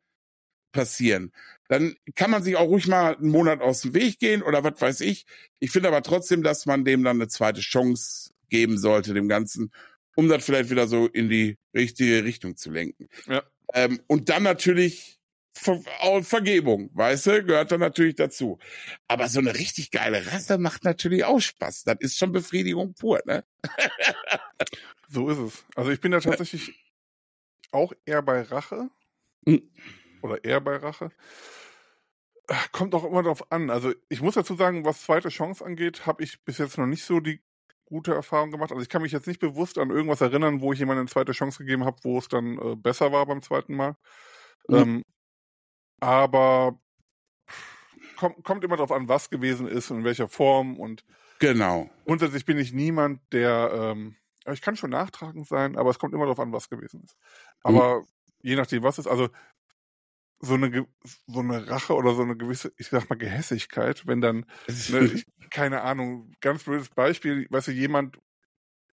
passieren, 0.71 1.31
dann 1.67 1.95
kann 2.15 2.31
man 2.31 2.43
sich 2.43 2.55
auch 2.55 2.67
ruhig 2.67 2.87
mal 2.87 3.15
einen 3.15 3.29
Monat 3.29 3.61
aus 3.61 3.81
dem 3.81 3.93
Weg 3.93 4.19
gehen 4.19 4.43
oder 4.43 4.63
was 4.63 4.79
weiß 4.79 5.01
ich. 5.01 5.25
Ich 5.59 5.71
finde 5.71 5.89
aber 5.89 6.01
trotzdem, 6.03 6.43
dass 6.43 6.65
man 6.65 6.85
dem 6.85 7.03
dann 7.03 7.17
eine 7.17 7.27
zweite 7.27 7.61
Chance 7.61 8.31
geben 8.49 8.77
sollte, 8.77 9.13
dem 9.13 9.27
Ganzen, 9.27 9.71
um 10.15 10.29
das 10.29 10.45
vielleicht 10.45 10.69
wieder 10.69 10.87
so 10.87 11.07
in 11.07 11.29
die 11.29 11.57
richtige 11.75 12.23
Richtung 12.23 12.55
zu 12.55 12.71
lenken. 12.71 13.07
Ja. 13.27 13.43
Ähm, 13.73 13.99
und 14.07 14.29
dann 14.29 14.43
natürlich 14.43 15.16
Ver 15.57 15.81
Vergebung, 16.23 16.89
weißt 16.93 17.25
du, 17.27 17.43
gehört 17.43 17.71
dann 17.71 17.79
natürlich 17.79 18.15
dazu. 18.15 18.59
Aber 19.07 19.27
so 19.27 19.39
eine 19.39 19.55
richtig 19.55 19.91
geile 19.91 20.25
Rasse 20.31 20.57
macht 20.57 20.83
natürlich 20.83 21.25
auch 21.25 21.39
Spaß. 21.39 21.83
Das 21.83 21.97
ist 21.99 22.17
schon 22.17 22.31
Befriedigung 22.31 22.93
pur, 22.93 23.21
ne? 23.25 23.43
so 25.09 25.29
ist 25.29 25.37
es. 25.37 25.65
Also 25.75 25.91
ich 25.91 25.99
bin 25.99 26.11
da 26.11 26.19
tatsächlich 26.19 26.73
auch 27.71 27.93
eher 28.05 28.21
bei 28.21 28.41
Rache. 28.41 28.89
Mhm. 29.45 29.69
Oder 30.21 30.43
eher 30.43 30.61
bei 30.61 30.77
Rache. 30.77 31.11
Kommt 32.71 32.95
auch 32.95 33.03
immer 33.03 33.23
darauf 33.23 33.51
an. 33.51 33.69
Also 33.69 33.93
ich 34.09 34.21
muss 34.21 34.35
dazu 34.35 34.55
sagen, 34.55 34.85
was 34.85 35.01
zweite 35.01 35.29
Chance 35.29 35.65
angeht, 35.65 36.05
habe 36.05 36.23
ich 36.23 36.43
bis 36.45 36.57
jetzt 36.59 36.77
noch 36.77 36.85
nicht 36.85 37.03
so 37.03 37.19
die 37.19 37.41
gute 37.85 38.13
Erfahrung 38.13 38.51
gemacht. 38.51 38.71
Also 38.71 38.81
ich 38.81 38.89
kann 38.89 39.01
mich 39.01 39.11
jetzt 39.11 39.27
nicht 39.27 39.39
bewusst 39.39 39.77
an 39.77 39.89
irgendwas 39.89 40.21
erinnern, 40.21 40.61
wo 40.61 40.73
ich 40.73 40.79
jemandem 40.79 41.01
eine 41.01 41.09
zweite 41.09 41.31
Chance 41.31 41.59
gegeben 41.59 41.85
habe, 41.85 41.97
wo 42.03 42.17
es 42.17 42.27
dann 42.27 42.57
äh, 42.57 42.75
besser 42.75 43.11
war 43.11 43.25
beim 43.25 43.41
zweiten 43.41 43.75
Mal. 43.75 43.95
Mhm. 44.67 44.75
Ähm, 44.75 45.03
aber 45.99 46.79
kommt, 48.17 48.43
kommt 48.43 48.63
immer 48.63 48.77
darauf 48.77 48.91
an, 48.91 49.07
was 49.07 49.29
gewesen 49.29 49.67
ist 49.67 49.91
und 49.91 49.99
in 49.99 50.03
welcher 50.03 50.27
Form 50.27 50.79
und 50.79 51.03
genau. 51.39 51.89
Grundsätzlich 52.05 52.45
bin 52.45 52.57
ich 52.57 52.73
niemand, 52.73 53.21
der 53.31 53.71
ähm, 53.73 54.15
ich 54.53 54.61
kann 54.61 54.77
schon 54.77 54.91
nachtragend 54.91 55.47
sein, 55.47 55.77
aber 55.77 55.89
es 55.89 55.99
kommt 55.99 56.13
immer 56.13 56.25
darauf 56.25 56.39
an, 56.39 56.53
was 56.53 56.69
gewesen 56.69 57.03
ist. 57.03 57.17
Aber 57.63 57.99
mhm. 57.99 58.05
je 58.41 58.55
nachdem, 58.55 58.83
was 58.83 58.97
ist, 58.97 59.07
also 59.07 59.29
so 60.39 60.53
eine 60.53 60.87
so 61.25 61.39
eine 61.39 61.67
Rache 61.67 61.95
oder 61.95 62.13
so 62.13 62.21
eine 62.21 62.37
gewisse, 62.37 62.71
ich 62.77 62.87
sag 62.87 63.09
mal 63.09 63.17
Gehässigkeit, 63.17 64.05
wenn 64.05 64.21
dann 64.21 64.45
ne, 64.89 64.99
ich, 65.05 65.25
keine 65.49 65.81
Ahnung, 65.81 66.31
ganz 66.41 66.63
blödes 66.63 66.89
Beispiel, 66.89 67.47
weißt 67.49 67.67
du, 67.67 67.71
jemand 67.71 68.19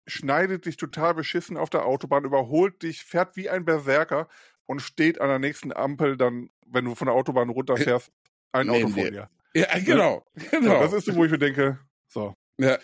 schneidet 0.07 0.65
dich 0.65 0.77
total 0.77 1.13
beschissen 1.13 1.57
auf 1.57 1.69
der 1.69 1.85
Autobahn, 1.85 2.25
überholt 2.25 2.81
dich, 2.81 3.03
fährt 3.03 3.35
wie 3.35 3.49
ein 3.49 3.65
Berserker 3.65 4.27
und 4.65 4.81
steht 4.81 5.19
an 5.19 5.29
der 5.29 5.39
nächsten 5.39 5.73
Ampel 5.73 6.17
dann, 6.17 6.49
wenn 6.67 6.85
du 6.85 6.95
von 6.95 7.07
der 7.07 7.15
Autobahn 7.15 7.49
runterfährst, 7.49 8.11
ein 8.51 8.67
nee, 8.67 8.83
Auto 8.83 8.93
vor 8.93 9.03
dir. 9.03 9.29
Ja, 9.53 9.79
genau. 9.79 10.25
genau. 10.51 10.73
Ja, 10.73 10.79
das 10.81 10.93
ist 10.93 11.05
so, 11.05 11.15
wo 11.15 11.25
ich 11.25 11.31
mir 11.31 11.39
denke, 11.39 11.79
so. 12.07 12.33
Ja. 12.57 12.77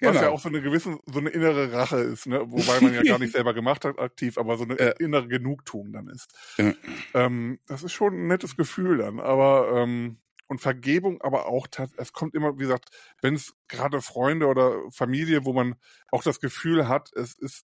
Genau. 0.00 0.14
Was 0.14 0.22
ja 0.22 0.30
auch 0.30 0.40
so 0.40 0.48
eine 0.48 0.60
gewisse, 0.60 0.98
so 1.06 1.18
eine 1.18 1.30
innere 1.30 1.72
Rache 1.72 1.98
ist, 1.98 2.26
ne? 2.26 2.40
Wobei 2.50 2.80
man 2.80 2.94
ja 2.94 3.02
gar 3.02 3.18
nicht 3.18 3.32
selber 3.34 3.54
gemacht 3.54 3.84
hat, 3.84 3.98
aktiv, 3.98 4.38
aber 4.38 4.56
so 4.56 4.64
eine 4.64 4.78
ja. 4.78 4.90
innere 4.92 5.28
Genugtuung 5.28 5.92
dann 5.92 6.08
ist. 6.08 6.34
Ja. 6.58 6.72
Ähm, 7.14 7.60
das 7.66 7.82
ist 7.82 7.92
schon 7.92 8.14
ein 8.14 8.26
nettes 8.26 8.56
Gefühl 8.56 8.98
dann, 8.98 9.20
aber 9.20 9.72
ähm, 9.76 10.18
und 10.46 10.60
Vergebung, 10.60 11.22
aber 11.22 11.46
auch, 11.46 11.66
es 11.96 12.12
kommt 12.12 12.34
immer, 12.34 12.58
wie 12.58 12.62
gesagt, 12.62 12.90
wenn 13.22 13.34
es 13.34 13.54
gerade 13.68 14.02
Freunde 14.02 14.46
oder 14.46 14.78
Familie, 14.90 15.44
wo 15.44 15.52
man 15.52 15.76
auch 16.10 16.22
das 16.22 16.40
Gefühl 16.40 16.88
hat, 16.88 17.10
es 17.14 17.34
ist 17.34 17.64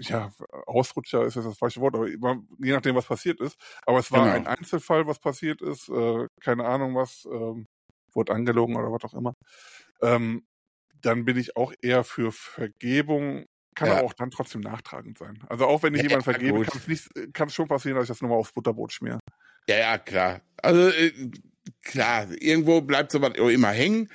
ja, 0.00 0.30
Ausrutscher 0.66 1.24
ist 1.24 1.36
jetzt 1.36 1.46
das 1.46 1.58
falsche 1.58 1.80
Wort, 1.80 1.94
aber 1.94 2.08
je 2.08 2.72
nachdem, 2.72 2.94
was 2.94 3.06
passiert 3.06 3.40
ist. 3.40 3.58
Aber 3.84 3.98
es 3.98 4.10
war 4.10 4.24
genau. 4.24 4.34
ein 4.34 4.46
Einzelfall, 4.46 5.06
was 5.06 5.18
passiert 5.18 5.60
ist, 5.60 5.88
äh, 5.88 6.26
keine 6.40 6.64
Ahnung 6.64 6.94
was, 6.94 7.26
ähm, 7.30 7.66
wurde 8.12 8.32
angelogen 8.32 8.76
oder 8.76 8.90
was 8.90 9.04
auch 9.04 9.14
immer. 9.14 9.34
Ähm, 10.02 10.46
dann 11.02 11.24
bin 11.24 11.36
ich 11.36 11.56
auch 11.56 11.72
eher 11.80 12.04
für 12.04 12.32
Vergebung, 12.32 13.46
kann 13.74 13.88
ja. 13.88 13.98
aber 13.98 14.06
auch 14.06 14.12
dann 14.12 14.30
trotzdem 14.30 14.60
nachtragend 14.60 15.18
sein. 15.18 15.42
Also 15.48 15.66
auch 15.66 15.82
wenn 15.82 15.94
ich 15.94 16.02
ja, 16.02 16.08
jemand 16.08 16.24
vergebe, 16.24 16.64
kann 17.32 17.48
es 17.48 17.54
schon 17.54 17.68
passieren, 17.68 17.96
dass 17.96 18.04
ich 18.04 18.08
das 18.08 18.20
nochmal 18.20 18.38
aufs 18.38 18.52
Butterbrot 18.52 18.92
schmier. 18.92 19.20
Ja, 19.68 19.76
ja, 19.76 19.98
klar. 19.98 20.40
Also 20.62 20.88
äh, 20.88 21.12
klar, 21.82 22.26
irgendwo 22.38 22.80
bleibt 22.80 23.12
sowas 23.12 23.32
immer 23.36 23.70
hängen. 23.70 24.10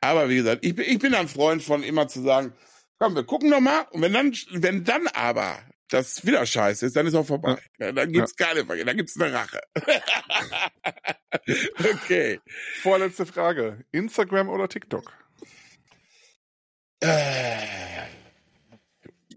Aber 0.00 0.28
wie 0.28 0.36
gesagt, 0.36 0.64
ich, 0.64 0.78
ich 0.78 0.98
bin 0.98 1.14
ein 1.14 1.28
Freund 1.28 1.62
von 1.62 1.82
immer 1.82 2.06
zu 2.08 2.22
sagen, 2.22 2.52
komm, 2.98 3.14
wir 3.14 3.24
gucken 3.24 3.50
noch 3.50 3.60
mal. 3.60 3.86
Und 3.90 4.02
wenn 4.02 4.12
dann, 4.12 4.34
wenn 4.50 4.84
dann 4.84 5.06
aber 5.08 5.58
das 5.88 6.26
wieder 6.26 6.44
scheiße 6.44 6.86
ist, 6.86 6.96
dann 6.96 7.06
ist 7.06 7.14
auch 7.14 7.26
vorbei. 7.26 7.58
Ja. 7.78 7.92
Dann 7.92 8.12
gibt's 8.12 8.34
ja. 8.38 8.46
keine 8.46 8.64
Frage, 8.64 8.84
dann 8.84 8.96
gibt's 8.96 9.18
eine 9.18 9.32
Rache. 9.32 9.60
okay. 11.78 12.40
Vorletzte 12.82 13.26
Frage. 13.26 13.84
Instagram 13.90 14.48
oder 14.48 14.68
TikTok? 14.68 15.12
Äh, 17.00 17.56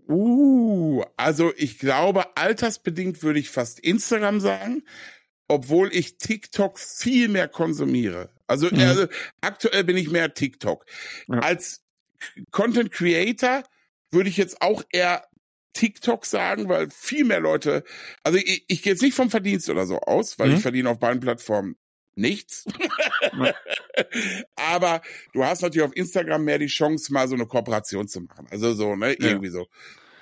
uh, 0.10 1.04
also 1.16 1.54
ich 1.56 1.80
glaube, 1.80 2.36
altersbedingt 2.36 3.24
würde 3.24 3.40
ich 3.40 3.50
fast 3.50 3.80
Instagram 3.80 4.40
sagen, 4.40 4.84
obwohl 5.48 5.94
ich 5.94 6.18
TikTok 6.18 6.80
viel 6.80 7.28
mehr 7.28 7.48
konsumiere. 7.48 8.30
Also, 8.48 8.68
mhm. 8.68 8.80
also 8.80 9.08
aktuell 9.42 9.84
bin 9.84 9.96
ich 9.96 10.10
mehr 10.10 10.34
TikTok. 10.34 10.86
Ja. 11.28 11.40
Als 11.40 11.82
Content 12.52 12.92
Creator 12.92 13.64
würde 14.12 14.30
ich 14.30 14.38
jetzt 14.38 14.62
auch 14.62 14.84
eher 14.92 15.26
TikTok 15.74 16.26
sagen, 16.26 16.68
weil 16.68 16.90
viel 16.90 17.24
mehr 17.24 17.40
Leute, 17.40 17.84
also 18.24 18.38
ich, 18.38 18.66
ich 18.68 18.82
gehe 18.82 18.94
jetzt 18.94 19.02
nicht 19.02 19.16
vom 19.16 19.30
Verdienst 19.30 19.70
oder 19.70 19.86
so 19.86 20.00
aus, 20.00 20.38
weil 20.38 20.50
mhm. 20.50 20.56
ich 20.56 20.62
verdiene 20.62 20.90
auf 20.90 21.00
beiden 21.00 21.22
Plattformen 21.22 21.78
nichts. 22.16 22.66
Aber 24.56 25.02
du 25.34 25.46
hast 25.46 25.62
natürlich 25.62 25.88
auf 25.88 25.96
Instagram 25.96 26.44
mehr 26.44 26.60
die 26.60 26.68
Chance, 26.68 27.14
mal 27.14 27.28
so 27.28 27.36
eine 27.36 27.46
Kooperation 27.46 28.08
zu 28.08 28.22
machen. 28.22 28.48
Also 28.52 28.74
so, 28.74 28.96
ne, 28.96 29.14
irgendwie 29.14 29.48
ja. 29.48 29.54
so. 29.54 29.68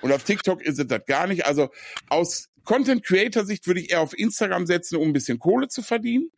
Und 0.02 0.12
auf 0.12 0.22
TikTok 0.22 0.62
ist 0.62 0.78
es 0.78 0.86
das 0.86 1.04
gar 1.06 1.26
nicht. 1.26 1.46
Also 1.46 1.70
aus 2.08 2.48
Content 2.64 3.04
Creator 3.04 3.44
Sicht 3.44 3.66
würde 3.66 3.80
ich 3.80 3.90
eher 3.90 4.00
auf 4.00 4.16
Instagram 4.16 4.66
setzen, 4.66 4.96
um 4.96 5.08
ein 5.08 5.12
bisschen 5.12 5.38
Kohle 5.38 5.68
zu 5.68 5.82
verdienen. 5.82 6.30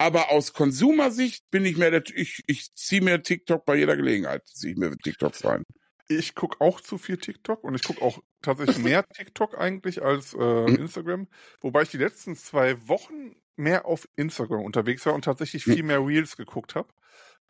Aber 0.00 0.30
aus 0.30 0.54
Konsumersicht 0.54 1.50
bin 1.50 1.66
ich 1.66 1.76
mehr, 1.76 1.90
der, 1.90 2.02
ich, 2.14 2.42
ich 2.46 2.74
ziehe 2.74 3.02
mir 3.02 3.22
TikTok 3.22 3.66
bei 3.66 3.74
jeder 3.74 3.98
Gelegenheit, 3.98 4.46
ziehe 4.46 4.72
ich 4.72 4.78
mir 4.78 4.96
TikToks 4.96 5.44
rein. 5.44 5.62
Ich 6.08 6.34
gucke 6.34 6.58
auch 6.62 6.80
zu 6.80 6.96
viel 6.96 7.18
TikTok 7.18 7.62
und 7.62 7.74
ich 7.74 7.82
gucke 7.82 8.00
auch 8.00 8.18
tatsächlich 8.40 8.78
mehr 8.82 9.06
TikTok 9.06 9.58
eigentlich 9.58 10.02
als 10.02 10.32
äh, 10.32 10.38
mhm. 10.38 10.76
Instagram. 10.76 11.28
Wobei 11.60 11.82
ich 11.82 11.90
die 11.90 11.98
letzten 11.98 12.34
zwei 12.34 12.88
Wochen 12.88 13.36
mehr 13.56 13.84
auf 13.84 14.08
Instagram 14.16 14.64
unterwegs 14.64 15.04
war 15.04 15.12
und 15.12 15.26
tatsächlich 15.26 15.64
viel 15.64 15.82
mehr 15.82 16.02
Reels 16.02 16.38
geguckt 16.38 16.76
habe. 16.76 16.88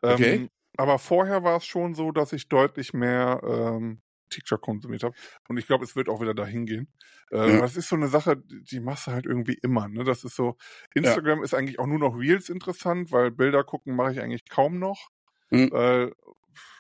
Ähm, 0.03 0.13
okay. 0.13 0.49
Aber 0.77 0.99
vorher 0.99 1.45
war 1.45 1.59
es 1.59 1.67
schon 1.67 1.95
so, 1.95 2.11
dass 2.11 2.33
ich 2.33 2.49
deutlich 2.49 2.93
mehr 2.93 3.41
ähm, 3.45 4.03
TikTok 4.31 4.61
konsumiert 4.61 5.03
habe. 5.03 5.15
Und 5.49 5.59
ich 5.59 5.67
glaube, 5.67 5.85
es 5.85 5.97
wird 5.97 6.09
auch 6.09 6.21
wieder 6.21 6.35
dahin 6.35 6.67
gehen. 6.67 6.89
Äh, 7.31 7.55
ja. 7.55 7.61
Das 7.61 7.77
ist 7.77 7.89
so 7.89 7.97
eine 7.97 8.09
Sache, 8.09 8.37
die 8.37 8.81
machst 8.81 9.07
du 9.07 9.13
halt 9.13 9.27
irgendwie 9.27 9.59
immer. 9.63 9.89
Ne? 9.89 10.05
Das 10.05 10.25
ist 10.25 10.37
so, 10.37 10.57
Instagram 10.95 11.39
ja. 11.39 11.45
ist 11.45 11.55
eigentlich 11.55 11.79
auch 11.79 11.87
nur 11.87 11.99
noch 11.99 12.17
Reels 12.17 12.49
interessant, 12.49 13.13
weil 13.13 13.31
Bilder 13.31 13.65
gucken 13.65 13.95
mache 13.95 14.13
ich 14.13 14.21
eigentlich 14.21 14.49
kaum 14.49 14.79
noch. 14.79 15.11
Mhm. 15.51 15.71
Äh, 15.73 16.11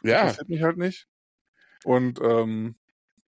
ja. 0.03 0.25
Das 0.25 0.49
mich 0.49 0.63
halt 0.63 0.79
nicht. 0.79 1.07
Und 1.85 2.21
ähm, 2.23 2.77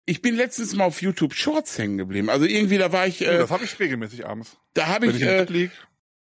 ich 0.05 0.21
bin 0.21 0.35
letztens 0.35 0.75
mal 0.75 0.85
auf 0.85 1.01
YouTube 1.01 1.33
Shorts 1.33 1.77
hängen 1.77 1.97
geblieben. 1.97 2.29
Also 2.29 2.45
irgendwie, 2.45 2.77
da 2.77 2.91
war 2.91 3.07
ich. 3.07 3.21
Äh, 3.21 3.37
das 3.37 3.51
habe 3.51 3.63
ich 3.63 3.79
regelmäßig 3.79 4.25
abends. 4.25 4.57
Da 4.73 4.87
habe 4.87 5.07
ich. 5.07 5.15
ich 5.15 5.23
äh, 5.23 5.45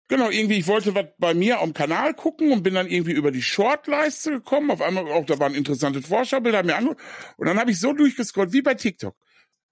Genau, 0.10 0.32
irgendwie, 0.32 0.58
ich 0.58 0.66
wollte 0.66 0.96
was 0.96 1.06
bei 1.20 1.36
mir 1.36 1.62
am 1.62 1.72
Kanal 1.72 2.16
gucken 2.16 2.52
und 2.52 2.64
bin 2.64 2.74
dann 2.74 2.88
irgendwie 2.88 3.12
über 3.12 3.32
die 3.32 3.44
Shortleiste 3.44 4.32
gekommen. 4.32 4.72
Auf 4.72 4.82
einmal 4.82 5.08
auch, 5.12 5.24
da 5.24 5.38
waren 5.38 5.54
interessante 5.54 6.02
Vorschaubilder 6.02 6.64
mir 6.64 6.76
angeguckt. 6.76 7.02
Und 7.38 7.46
dann 7.46 7.60
habe 7.60 7.70
ich 7.70 7.80
so 7.80 7.94
durchgescrollt 7.94 8.52
wie 8.52 8.64
bei 8.64 8.74
TikTok. 8.74 9.16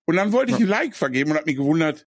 Und 0.06 0.16
dann 0.16 0.32
wollte 0.32 0.52
ich 0.54 0.60
ein 0.60 0.68
Like 0.68 0.96
vergeben 0.96 1.32
und 1.32 1.38
habe 1.38 1.48
mich 1.48 1.58
gewundert, 1.58 2.08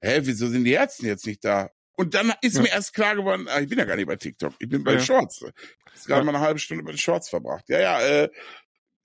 hä, 0.00 0.20
wieso 0.22 0.46
sind 0.46 0.62
die 0.62 0.72
Ärzte 0.72 1.08
jetzt 1.08 1.26
nicht 1.26 1.44
da? 1.44 1.70
Und 1.96 2.14
dann 2.14 2.32
ist 2.40 2.54
ja. 2.54 2.62
mir 2.62 2.68
erst 2.68 2.94
klar 2.94 3.16
geworden, 3.16 3.48
ah, 3.48 3.60
ich 3.60 3.68
bin 3.68 3.78
ja 3.78 3.84
gar 3.84 3.96
nicht 3.96 4.06
bei 4.06 4.16
TikTok, 4.16 4.54
ich 4.60 4.68
bin 4.68 4.84
bei 4.84 4.94
ja. 4.94 5.00
Shorts. 5.00 5.44
Ich 5.96 6.04
gerade 6.04 6.20
ja. 6.20 6.24
mal 6.24 6.36
eine 6.36 6.44
halbe 6.44 6.60
Stunde 6.60 6.84
bei 6.84 6.92
den 6.92 6.98
Shorts 6.98 7.28
verbracht. 7.28 7.68
Ja, 7.68 7.80
ja, 7.80 8.00
äh, 8.00 8.30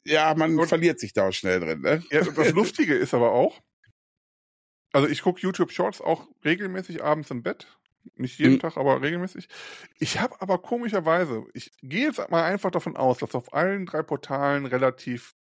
ja, 0.06 0.36
man 0.36 0.58
und, 0.58 0.68
verliert 0.68 1.00
sich 1.00 1.14
da 1.14 1.28
auch 1.28 1.34
schnell 1.34 1.60
drin. 1.60 1.82
Ne? 1.82 2.04
Ja, 2.12 2.22
das 2.22 2.52
Lustige 2.54 2.96
ist 2.96 3.16
aber 3.16 3.32
auch, 3.32 3.60
also 4.94 5.10
ich 5.10 5.24
gucke 5.24 5.42
YouTube 5.42 5.72
Shorts 5.72 6.00
auch 6.00 6.28
regelmäßig 6.46 7.04
abends 7.04 7.32
im 7.32 7.42
Bett. 7.42 7.68
Nicht 8.16 8.40
jeden 8.40 8.54
mhm. 8.54 8.60
Tag, 8.60 8.78
aber 8.78 9.02
regelmäßig. 9.02 9.48
Ich 10.00 10.20
habe 10.20 10.40
aber 10.42 10.60
komischerweise, 10.60 11.44
ich 11.54 11.72
gehe 11.82 12.06
jetzt 12.06 12.30
mal 12.30 12.44
einfach 12.44 12.72
davon 12.72 12.96
aus, 12.96 13.18
dass 13.18 13.36
auf 13.36 13.54
allen 13.54 13.86
drei 13.86 14.04
Portalen 14.04 14.66
relativ 14.66 15.36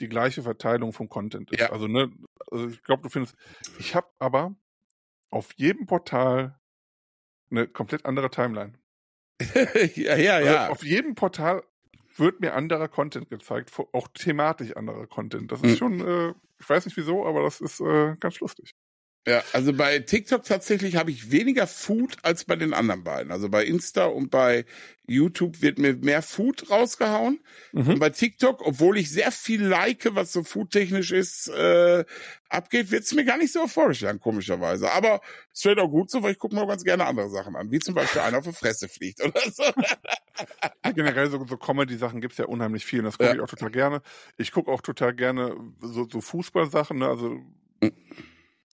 die 0.00 0.08
gleiche 0.08 0.42
Verteilung 0.42 0.92
vom 0.92 1.08
Content 1.08 1.50
ist. 1.50 1.60
Ja. 1.60 1.70
Also, 1.70 1.86
ne, 1.86 2.10
also 2.50 2.68
ich 2.68 2.82
glaube, 2.82 3.02
du 3.02 3.08
findest, 3.08 3.36
ich 3.78 3.94
habe 3.94 4.08
aber 4.18 4.54
auf 5.30 5.52
jedem 5.56 5.86
Portal 5.86 6.58
eine 7.50 7.68
komplett 7.68 8.04
andere 8.04 8.30
Timeline. 8.30 8.74
ja, 9.94 10.16
ja, 10.16 10.34
also 10.34 10.50
ja. 10.50 10.68
Auf 10.68 10.84
jedem 10.84 11.14
Portal 11.14 11.62
wird 12.16 12.40
mir 12.40 12.54
anderer 12.54 12.88
Content 12.88 13.30
gezeigt, 13.30 13.72
auch 13.92 14.08
thematisch 14.08 14.76
anderer 14.76 15.06
Content. 15.06 15.50
Das 15.50 15.62
ist 15.62 15.72
mhm. 15.72 15.76
schon, 15.76 16.00
äh, 16.06 16.34
ich 16.60 16.68
weiß 16.68 16.84
nicht 16.84 16.96
wieso, 16.96 17.26
aber 17.26 17.42
das 17.42 17.60
ist 17.60 17.80
äh, 17.80 18.16
ganz 18.20 18.40
lustig. 18.40 18.74
Ja, 19.26 19.44
also 19.52 19.72
bei 19.72 20.00
TikTok 20.00 20.42
tatsächlich 20.42 20.96
habe 20.96 21.12
ich 21.12 21.30
weniger 21.30 21.68
Food 21.68 22.16
als 22.22 22.44
bei 22.44 22.56
den 22.56 22.74
anderen 22.74 23.04
beiden. 23.04 23.30
Also 23.30 23.48
bei 23.48 23.64
Insta 23.64 24.06
und 24.06 24.30
bei 24.30 24.64
YouTube 25.06 25.62
wird 25.62 25.78
mir 25.78 25.94
mehr 25.94 26.22
Food 26.22 26.70
rausgehauen. 26.70 27.38
Mhm. 27.72 27.88
Und 27.88 27.98
bei 28.00 28.10
TikTok, 28.10 28.66
obwohl 28.66 28.98
ich 28.98 29.12
sehr 29.12 29.30
viel 29.30 29.62
like, 29.62 30.08
was 30.16 30.32
so 30.32 30.42
foodtechnisch 30.42 31.12
ist, 31.12 31.46
äh, 31.48 32.04
abgeht, 32.48 32.90
wird 32.90 33.04
es 33.04 33.14
mir 33.14 33.24
gar 33.24 33.38
nicht 33.38 33.52
so 33.52 33.68
vorgeschlagen, 33.68 34.18
komischerweise. 34.18 34.90
Aber 34.90 35.20
es 35.52 35.64
wird 35.64 35.78
auch 35.78 35.88
gut 35.88 36.10
so, 36.10 36.24
weil 36.24 36.32
ich 36.32 36.38
gucke 36.38 36.56
mir 36.56 36.62
auch 36.62 36.68
ganz 36.68 36.82
gerne 36.82 37.06
andere 37.06 37.30
Sachen 37.30 37.54
an, 37.54 37.70
wie 37.70 37.78
zum 37.78 37.94
Beispiel 37.94 38.22
einer 38.22 38.38
auf 38.38 38.44
die 38.44 38.52
Fresse 38.52 38.88
fliegt 38.88 39.22
oder 39.22 39.40
so. 39.52 39.62
Generell 40.94 41.30
so, 41.30 41.46
so 41.46 41.56
Comedy-Sachen 41.56 42.20
gibt's 42.20 42.38
ja 42.38 42.46
unheimlich 42.46 42.84
viel 42.84 43.00
und 43.00 43.04
das 43.04 43.18
gucke 43.18 43.30
ja. 43.30 43.34
ich 43.36 43.40
auch 43.40 43.48
total 43.48 43.70
gerne. 43.70 44.02
Ich 44.36 44.50
gucke 44.50 44.70
auch 44.70 44.80
total 44.80 45.14
gerne 45.14 45.54
so, 45.80 46.08
so 46.10 46.20
Fußballsachen, 46.20 46.98
ne? 46.98 47.06
also 47.06 47.40
mhm 47.80 47.92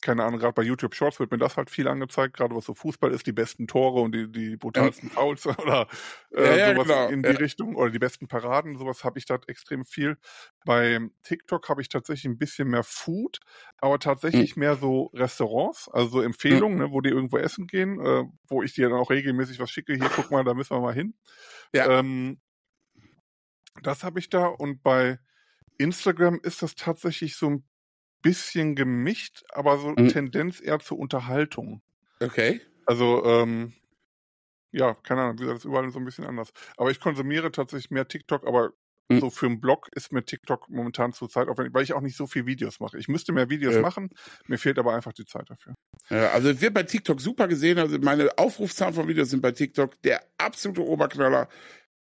keine 0.00 0.24
Ahnung, 0.24 0.38
gerade 0.38 0.52
bei 0.52 0.62
YouTube 0.62 0.94
Shorts 0.94 1.18
wird 1.18 1.32
mir 1.32 1.38
das 1.38 1.56
halt 1.56 1.70
viel 1.70 1.88
angezeigt, 1.88 2.36
gerade 2.36 2.54
was 2.54 2.64
so 2.64 2.74
Fußball 2.74 3.10
ist, 3.10 3.26
die 3.26 3.32
besten 3.32 3.66
Tore 3.66 4.00
und 4.00 4.12
die, 4.14 4.30
die 4.30 4.56
brutalsten 4.56 5.10
Fouls 5.10 5.46
oder 5.58 5.88
äh, 6.30 6.44
ja, 6.44 6.56
ja, 6.56 6.74
sowas 6.74 6.86
genau. 6.86 7.08
in 7.08 7.22
die 7.22 7.30
ja. 7.30 7.36
Richtung 7.36 7.74
oder 7.74 7.90
die 7.90 7.98
besten 7.98 8.28
Paraden, 8.28 8.76
sowas 8.76 9.02
habe 9.02 9.18
ich 9.18 9.26
da 9.26 9.38
extrem 9.48 9.84
viel. 9.84 10.16
Bei 10.64 11.00
TikTok 11.24 11.68
habe 11.68 11.82
ich 11.82 11.88
tatsächlich 11.88 12.26
ein 12.26 12.38
bisschen 12.38 12.68
mehr 12.68 12.84
Food, 12.84 13.40
aber 13.78 13.98
tatsächlich 13.98 14.56
mhm. 14.56 14.60
mehr 14.60 14.76
so 14.76 15.10
Restaurants, 15.14 15.88
also 15.88 16.08
so 16.08 16.20
Empfehlungen, 16.20 16.78
mhm. 16.78 16.84
ne, 16.84 16.92
wo 16.92 17.00
die 17.00 17.10
irgendwo 17.10 17.38
essen 17.38 17.66
gehen, 17.66 18.00
äh, 18.00 18.24
wo 18.46 18.62
ich 18.62 18.74
dir 18.74 18.88
dann 18.88 18.98
auch 18.98 19.10
regelmäßig 19.10 19.58
was 19.58 19.70
schicke, 19.70 19.94
hier 19.94 20.10
guck 20.14 20.30
mal, 20.30 20.44
da 20.44 20.54
müssen 20.54 20.76
wir 20.76 20.80
mal 20.80 20.94
hin. 20.94 21.14
Ja. 21.74 21.98
Ähm, 21.98 22.40
das 23.82 24.04
habe 24.04 24.20
ich 24.20 24.28
da 24.28 24.46
und 24.46 24.82
bei 24.82 25.18
Instagram 25.76 26.40
ist 26.42 26.62
das 26.62 26.74
tatsächlich 26.74 27.36
so 27.36 27.48
ein 27.48 27.67
bisschen 28.22 28.74
gemischt, 28.74 29.44
aber 29.50 29.78
so 29.78 29.90
mhm. 29.90 30.08
Tendenz 30.08 30.60
eher 30.60 30.78
zur 30.78 30.98
Unterhaltung. 30.98 31.82
Okay. 32.20 32.60
Also, 32.86 33.24
ähm, 33.24 33.72
ja, 34.72 34.94
keine 34.94 35.22
Ahnung, 35.22 35.38
wie 35.38 35.42
gesagt, 35.42 35.56
das 35.56 35.64
ist 35.64 35.68
überall 35.68 35.90
so 35.90 35.98
ein 35.98 36.04
bisschen 36.04 36.24
anders. 36.24 36.50
Aber 36.76 36.90
ich 36.90 37.00
konsumiere 37.00 37.50
tatsächlich 37.50 37.90
mehr 37.90 38.08
TikTok, 38.08 38.46
aber 38.46 38.72
Mhm. 39.08 39.20
So 39.20 39.30
für 39.30 39.46
einen 39.46 39.60
Blog 39.60 39.88
ist 39.94 40.12
mir 40.12 40.22
TikTok 40.22 40.68
momentan 40.68 41.12
zur 41.12 41.30
Zeit 41.30 41.48
aufwendig, 41.48 41.72
weil 41.74 41.82
ich 41.82 41.94
auch 41.94 42.02
nicht 42.02 42.16
so 42.16 42.26
viel 42.26 42.46
Videos 42.46 42.78
mache. 42.78 42.98
Ich 42.98 43.08
müsste 43.08 43.32
mehr 43.32 43.48
Videos 43.48 43.74
ja. 43.74 43.80
machen, 43.80 44.10
mir 44.46 44.58
fehlt 44.58 44.78
aber 44.78 44.94
einfach 44.94 45.12
die 45.12 45.24
Zeit 45.24 45.48
dafür. 45.48 45.74
Ja, 46.10 46.30
also 46.30 46.50
es 46.50 46.60
wird 46.60 46.74
bei 46.74 46.82
TikTok 46.82 47.20
super 47.20 47.48
gesehen. 47.48 47.78
Also 47.78 47.98
meine 47.98 48.36
Aufrufzahlen 48.36 48.94
von 48.94 49.08
Videos 49.08 49.30
sind 49.30 49.40
bei 49.40 49.52
TikTok 49.52 50.00
der 50.02 50.22
absolute 50.36 50.84
Oberknaller 50.84 51.48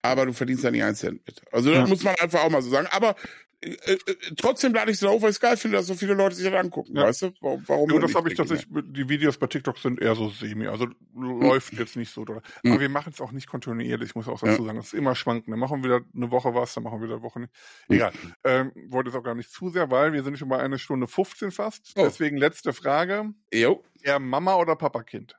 aber 0.01 0.25
du 0.25 0.33
verdienst 0.33 0.63
da 0.63 0.71
nicht 0.71 0.83
einen 0.83 0.95
Cent 0.95 1.25
mit. 1.25 1.41
Also 1.51 1.69
das 1.69 1.79
ja. 1.79 1.87
muss 1.87 2.03
man 2.03 2.15
einfach 2.15 2.43
auch 2.43 2.49
mal 2.49 2.61
so 2.61 2.69
sagen. 2.69 2.87
Aber 2.91 3.15
äh, 3.61 3.93
äh, 3.93 3.97
trotzdem 4.37 4.73
lade 4.73 4.91
ich 4.91 4.97
es 4.97 5.03
auf, 5.03 5.21
weil 5.21 5.31
ich 5.31 5.37
es 5.37 5.39
geil 5.39 5.57
finde, 5.57 5.77
dass 5.77 5.87
so 5.87 5.95
viele 5.95 6.13
Leute 6.13 6.35
sich 6.35 6.45
das 6.45 6.53
angucken. 6.53 6.95
Ja. 6.95 7.03
Weißt 7.03 7.23
du? 7.23 7.31
Warum? 7.41 7.63
warum 7.65 7.91
ja, 7.91 7.99
das 7.99 8.13
habe 8.13 8.29
ich 8.29 8.37
tatsächlich, 8.37 8.67
die 8.69 9.09
Videos 9.09 9.37
bei 9.37 9.47
TikTok 9.47 9.79
sind 9.79 9.99
eher 9.99 10.15
so 10.15 10.29
semi, 10.29 10.67
also 10.67 10.85
hm. 10.85 11.41
läuft 11.41 11.73
jetzt 11.73 11.95
nicht 11.95 12.13
so. 12.13 12.21
Oder, 12.21 12.41
hm. 12.61 12.71
Aber 12.71 12.81
wir 12.81 12.89
machen 12.89 13.13
es 13.13 13.21
auch 13.21 13.31
nicht 13.31 13.47
kontinuierlich, 13.47 14.13
muss 14.13 14.27
auch 14.27 14.39
dazu 14.39 14.63
sagen. 14.63 14.77
Es 14.77 14.87
ist 14.87 14.93
immer 14.93 15.15
schwankend. 15.15 15.51
Dann 15.51 15.59
machen 15.59 15.83
wir 15.83 15.89
wieder 15.89 16.05
eine 16.15 16.31
Woche 16.31 16.53
was, 16.53 16.73
dann 16.75 16.83
machen 16.83 16.99
wir 16.99 17.05
wieder 17.05 17.15
eine 17.15 17.23
Woche 17.23 17.39
nicht. 17.39 17.53
Hm. 17.87 17.95
Egal. 17.95 18.11
Ähm, 18.43 18.71
wollte 18.89 19.09
es 19.09 19.15
auch 19.15 19.23
gar 19.23 19.35
nicht 19.35 19.51
zu 19.51 19.69
sehr, 19.69 19.89
weil 19.89 20.13
wir 20.13 20.23
sind 20.23 20.37
schon 20.37 20.49
bei 20.49 20.59
einer 20.59 20.77
Stunde 20.77 21.07
15 21.07 21.51
fast. 21.51 21.93
Oh. 21.95 22.03
Deswegen 22.03 22.37
letzte 22.37 22.73
Frage. 22.73 23.33
Jo. 23.51 23.83
Eher 24.03 24.19
Mama 24.19 24.55
oder 24.55 24.75
Papa-Kind? 24.75 25.35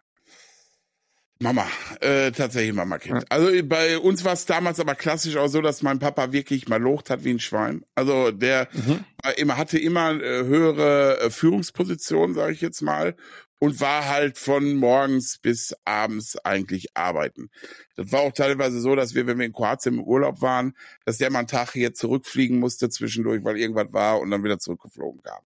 Mama, 1.41 1.67
äh, 2.01 2.33
tatsächlich 2.33 2.75
Mama-Kind. 2.75 3.23
Ja. 3.23 3.27
Also 3.29 3.51
bei 3.65 3.99
uns 3.99 4.25
war 4.25 4.33
es 4.33 4.45
damals 4.45 4.81
aber 4.81 4.97
klassisch 4.97 5.37
auch 5.37 5.47
so, 5.47 5.61
dass 5.61 5.83
mein 5.83 6.01
Papa 6.01 6.33
wirklich 6.33 6.69
mal 6.69 6.83
locht 6.83 7.11
hat 7.11 7.23
wie 7.23 7.31
ein 7.31 7.39
Schwein. 7.39 7.85
Also 7.95 8.33
der 8.33 8.69
mhm. 8.73 9.05
immer 9.37 9.57
hatte 9.57 9.79
immer 9.79 10.21
äh, 10.21 10.45
höhere 10.45 11.21
äh, 11.21 11.31
Führungspositionen, 11.31 12.35
sage 12.35 12.53
ich 12.53 12.61
jetzt 12.61 12.83
mal, 12.83 13.15
und 13.61 13.81
war 13.81 14.09
halt 14.09 14.37
von 14.37 14.75
morgens 14.75 15.39
bis 15.39 15.77
abends 15.85 16.37
eigentlich 16.45 16.97
arbeiten. 16.97 17.51
Das 17.97 18.11
war 18.11 18.21
auch 18.21 18.33
teilweise 18.33 18.81
so, 18.81 18.97
dass 18.97 19.15
wir, 19.15 19.27
wenn 19.29 19.39
wir 19.39 19.47
in 19.47 19.53
Kroatien 19.53 19.95
im 19.95 20.05
Urlaub 20.05 20.41
waren, 20.41 20.75
dass 21.05 21.19
der 21.19 21.31
mal 21.31 21.41
einen 21.41 21.49
Tag 21.49 21.73
hier 21.73 21.95
zurückfliegen 21.95 22.59
musste 22.59 22.89
zwischendurch, 22.89 23.45
weil 23.45 23.59
irgendwas 23.59 23.93
war 23.93 24.21
und 24.21 24.31
dann 24.31 24.43
wieder 24.43 24.59
zurückgeflogen 24.59 25.23
kam. 25.23 25.43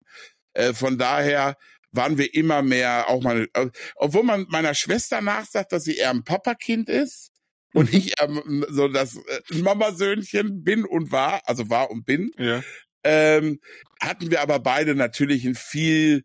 Äh, 0.54 0.72
von 0.72 0.96
daher 0.96 1.56
waren 1.92 2.18
wir 2.18 2.34
immer 2.34 2.62
mehr 2.62 3.08
auch 3.08 3.22
mal, 3.22 3.48
äh, 3.54 3.68
obwohl 3.96 4.22
man 4.22 4.46
meiner 4.48 4.74
Schwester 4.74 5.20
nachsagt, 5.20 5.72
dass 5.72 5.84
sie 5.84 5.96
eher 5.96 6.10
ein 6.10 6.24
Papakind 6.24 6.88
ist 6.88 7.30
und 7.74 7.92
mhm. 7.92 7.98
ich 7.98 8.14
ähm, 8.20 8.64
so 8.68 8.88
das 8.88 9.16
äh, 9.16 9.58
Mamasöhnchen 9.58 10.64
bin 10.64 10.84
und 10.84 11.12
war, 11.12 11.42
also 11.46 11.70
war 11.70 11.90
und 11.90 12.04
bin, 12.04 12.30
ja. 12.38 12.62
ähm, 13.04 13.60
hatten 14.00 14.30
wir 14.30 14.40
aber 14.40 14.58
beide 14.58 14.94
natürlich 14.94 15.44
einen 15.44 15.54
viel 15.54 16.24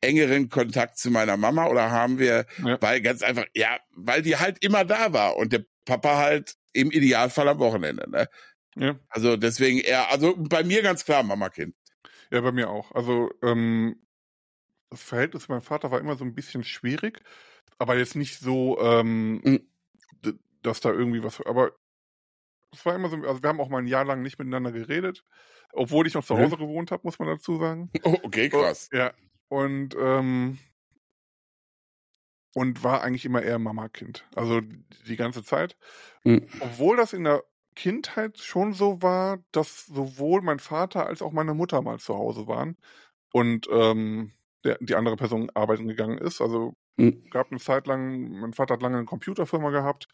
engeren 0.00 0.48
Kontakt 0.48 0.98
zu 0.98 1.10
meiner 1.10 1.36
Mama 1.36 1.66
oder 1.66 1.90
haben 1.90 2.18
wir, 2.18 2.46
ja. 2.64 2.80
weil 2.80 3.00
ganz 3.00 3.22
einfach, 3.22 3.46
ja, 3.54 3.78
weil 3.96 4.22
die 4.22 4.36
halt 4.36 4.62
immer 4.62 4.84
da 4.84 5.12
war 5.12 5.36
und 5.36 5.52
der 5.52 5.64
Papa 5.84 6.18
halt 6.18 6.54
im 6.72 6.90
Idealfall 6.90 7.48
am 7.48 7.58
Wochenende, 7.58 8.08
ne? 8.08 8.28
Ja. 8.76 8.98
Also 9.08 9.36
deswegen 9.36 9.80
eher, 9.80 10.10
also 10.12 10.36
bei 10.36 10.62
mir 10.62 10.82
ganz 10.82 11.04
klar 11.04 11.24
Mama-Kind. 11.24 11.74
Ja, 12.30 12.40
bei 12.42 12.52
mir 12.52 12.70
auch. 12.70 12.92
Also 12.92 13.30
ähm, 13.42 13.96
das 14.90 15.02
Verhältnis 15.02 15.44
zu 15.44 15.52
meinem 15.52 15.62
Vater 15.62 15.90
war 15.90 16.00
immer 16.00 16.16
so 16.16 16.24
ein 16.24 16.34
bisschen 16.34 16.64
schwierig, 16.64 17.22
aber 17.78 17.96
jetzt 17.96 18.16
nicht 18.16 18.38
so, 18.38 18.78
ähm, 18.80 19.40
mhm. 19.44 19.68
dass 20.62 20.80
da 20.80 20.90
irgendwie 20.90 21.22
was, 21.22 21.40
aber 21.42 21.72
es 22.72 22.84
war 22.84 22.94
immer 22.94 23.08
so, 23.08 23.16
also 23.16 23.42
wir 23.42 23.48
haben 23.48 23.60
auch 23.60 23.68
mal 23.68 23.78
ein 23.78 23.86
Jahr 23.86 24.04
lang 24.04 24.22
nicht 24.22 24.38
miteinander 24.38 24.72
geredet, 24.72 25.24
obwohl 25.72 26.06
ich 26.06 26.14
noch 26.14 26.24
zu 26.24 26.36
Hause 26.36 26.56
mhm. 26.56 26.60
gewohnt 26.60 26.90
habe, 26.90 27.02
muss 27.04 27.18
man 27.18 27.28
dazu 27.28 27.58
sagen. 27.58 27.90
Oh, 28.02 28.16
okay, 28.22 28.48
krass. 28.48 28.88
ja, 28.92 29.12
und 29.48 29.94
ähm, 29.98 30.58
und 32.54 32.82
war 32.82 33.02
eigentlich 33.02 33.24
immer 33.24 33.42
eher 33.42 33.58
Mama-Kind, 33.58 34.26
also 34.34 34.60
die 34.60 35.16
ganze 35.16 35.44
Zeit. 35.44 35.76
Mhm. 36.24 36.48
Obwohl 36.60 36.96
das 36.96 37.12
in 37.12 37.24
der 37.24 37.44
Kindheit 37.76 38.38
schon 38.38 38.72
so 38.72 39.00
war, 39.02 39.38
dass 39.52 39.86
sowohl 39.86 40.42
mein 40.42 40.58
Vater 40.58 41.06
als 41.06 41.22
auch 41.22 41.32
meine 41.32 41.54
Mutter 41.54 41.82
mal 41.82 42.00
zu 42.00 42.14
Hause 42.14 42.48
waren 42.48 42.76
und 43.32 43.68
ähm, 43.70 44.32
der, 44.64 44.78
die 44.80 44.94
andere 44.94 45.16
Person 45.16 45.50
arbeiten 45.54 45.86
gegangen 45.86 46.18
ist. 46.18 46.40
Also 46.40 46.74
mhm. 46.96 47.28
gab 47.30 47.50
eine 47.50 47.60
Zeit 47.60 47.86
lang, 47.86 48.40
mein 48.40 48.52
Vater 48.52 48.74
hat 48.74 48.82
lange 48.82 48.96
eine 48.96 49.06
Computerfirma 49.06 49.70
gehabt, 49.70 50.08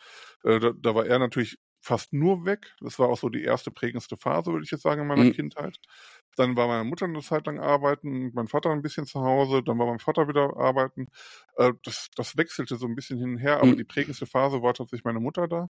äh, 0.44 0.58
da, 0.60 0.72
da, 0.76 0.94
war 0.94 1.06
er 1.06 1.18
natürlich 1.18 1.58
fast 1.80 2.12
nur 2.12 2.44
weg. 2.44 2.74
Das 2.80 2.98
war 2.98 3.08
auch 3.08 3.18
so 3.18 3.28
die 3.28 3.42
erste 3.42 3.70
prägendste 3.70 4.16
Phase, 4.16 4.52
würde 4.52 4.64
ich 4.64 4.70
jetzt 4.70 4.82
sagen, 4.82 5.02
in 5.02 5.06
meiner 5.06 5.24
mhm. 5.24 5.32
Kindheit. 5.32 5.78
Dann 6.36 6.56
war 6.56 6.66
meine 6.66 6.84
Mutter 6.84 7.04
eine 7.04 7.20
Zeit 7.20 7.46
lang 7.46 7.60
arbeiten, 7.60 8.32
mein 8.34 8.48
Vater 8.48 8.70
ein 8.70 8.82
bisschen 8.82 9.06
zu 9.06 9.20
Hause, 9.20 9.62
dann 9.62 9.78
war 9.78 9.86
mein 9.86 10.00
Vater 10.00 10.26
wieder 10.28 10.56
arbeiten. 10.56 11.06
Äh, 11.56 11.72
das, 11.84 12.08
das 12.16 12.36
wechselte 12.36 12.76
so 12.76 12.86
ein 12.86 12.94
bisschen 12.94 13.18
hin 13.18 13.34
und 13.34 13.38
her, 13.38 13.58
aber 13.58 13.66
mhm. 13.66 13.76
die 13.76 13.84
prägendste 13.84 14.26
Phase 14.26 14.62
war 14.62 14.74
tatsächlich 14.74 15.04
meine 15.04 15.20
Mutter 15.20 15.46
da. 15.46 15.68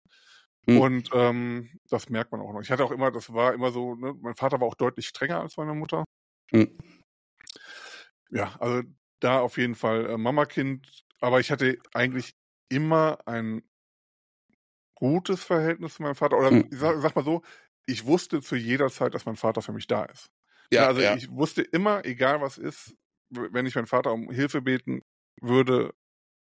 Mhm. 0.65 0.77
Und 0.77 1.09
ähm, 1.13 1.69
das 1.89 2.09
merkt 2.09 2.31
man 2.31 2.41
auch 2.41 2.53
noch. 2.53 2.61
Ich 2.61 2.71
hatte 2.71 2.85
auch 2.85 2.91
immer, 2.91 3.11
das 3.11 3.33
war 3.33 3.53
immer 3.53 3.71
so, 3.71 3.95
ne, 3.95 4.15
mein 4.21 4.35
Vater 4.35 4.61
war 4.61 4.67
auch 4.67 4.75
deutlich 4.75 5.07
strenger 5.07 5.41
als 5.41 5.57
meine 5.57 5.73
Mutter. 5.73 6.05
Ja, 8.33 8.55
also 8.59 8.83
da 9.19 9.39
auf 9.39 9.57
jeden 9.57 9.75
Fall 9.75 10.09
äh, 10.09 10.17
Mama-Kind, 10.17 11.05
aber 11.19 11.39
ich 11.39 11.51
hatte 11.51 11.77
eigentlich 11.93 12.35
immer 12.69 13.19
ein 13.25 13.63
gutes 14.95 15.43
Verhältnis 15.43 15.95
zu 15.95 16.03
meinem 16.03 16.15
Vater. 16.15 16.37
Oder 16.37 16.51
mhm. 16.51 16.69
ich 16.71 16.79
sag, 16.79 17.01
sag, 17.01 17.15
mal 17.15 17.23
so, 17.23 17.41
ich 17.85 18.05
wusste 18.05 18.41
zu 18.41 18.55
jeder 18.55 18.89
Zeit, 18.89 19.13
dass 19.13 19.25
mein 19.25 19.35
Vater 19.35 19.61
für 19.61 19.73
mich 19.73 19.87
da 19.87 20.05
ist. 20.05 20.29
Ja, 20.71 20.87
also 20.87 21.01
ja. 21.01 21.15
ich 21.15 21.29
wusste 21.29 21.61
immer, 21.61 22.05
egal 22.05 22.41
was 22.41 22.57
ist, 22.57 22.95
wenn 23.29 23.65
ich 23.65 23.75
meinen 23.75 23.87
Vater 23.87 24.11
um 24.11 24.29
Hilfe 24.31 24.61
beten 24.61 25.01
würde, 25.41 25.93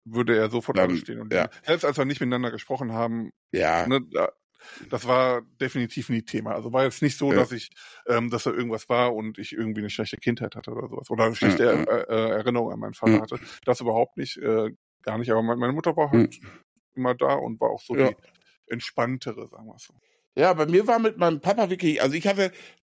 würde 0.05 0.37
er 0.37 0.49
sofort 0.49 0.77
Dann, 0.77 0.95
stehen. 0.97 1.21
Und 1.21 1.33
ja. 1.33 1.49
selbst 1.63 1.85
als 1.85 1.97
wir 1.97 2.05
nicht 2.05 2.19
miteinander 2.19 2.51
gesprochen 2.51 2.93
haben, 2.93 3.31
ja. 3.51 3.87
Ne, 3.87 4.01
das 4.89 5.07
war 5.07 5.41
definitiv 5.59 6.09
nie 6.09 6.21
Thema. 6.23 6.53
Also 6.53 6.73
war 6.73 6.83
jetzt 6.83 7.01
nicht 7.01 7.17
so, 7.17 7.31
ja. 7.31 7.39
dass 7.39 7.51
ich, 7.51 7.71
ähm, 8.07 8.29
dass 8.29 8.43
da 8.43 8.51
irgendwas 8.51 8.89
war 8.89 9.13
und 9.13 9.37
ich 9.37 9.53
irgendwie 9.53 9.81
eine 9.81 9.89
schlechte 9.89 10.17
Kindheit 10.17 10.55
hatte 10.55 10.71
oder 10.71 10.87
sowas. 10.87 11.09
Oder 11.09 11.25
eine 11.25 11.35
schlechte 11.35 11.63
ja, 11.63 11.71
äh, 11.71 12.01
äh, 12.03 12.29
Erinnerung 12.31 12.71
an 12.71 12.79
meinen 12.79 12.93
Vater 12.93 13.21
hatte. 13.21 13.39
Das 13.65 13.81
überhaupt 13.81 14.17
nicht, 14.17 14.37
äh, 14.37 14.71
gar 15.03 15.17
nicht. 15.17 15.31
Aber 15.31 15.41
meine 15.41 15.73
Mutter 15.73 15.95
war 15.95 16.11
halt 16.11 16.39
immer 16.95 17.15
da 17.15 17.33
und 17.33 17.59
war 17.59 17.69
auch 17.69 17.81
so 17.81 17.95
die 17.95 18.15
entspanntere, 18.67 19.47
sagen 19.47 19.67
wir 19.67 19.75
so. 19.77 19.93
Ja, 20.35 20.53
bei 20.53 20.65
mir 20.65 20.87
war 20.87 20.99
mit 20.99 21.17
meinem 21.17 21.41
Papa 21.41 21.69
wirklich, 21.69 22.01
also 22.01 22.15
ich 22.15 22.25
hatte 22.25 22.51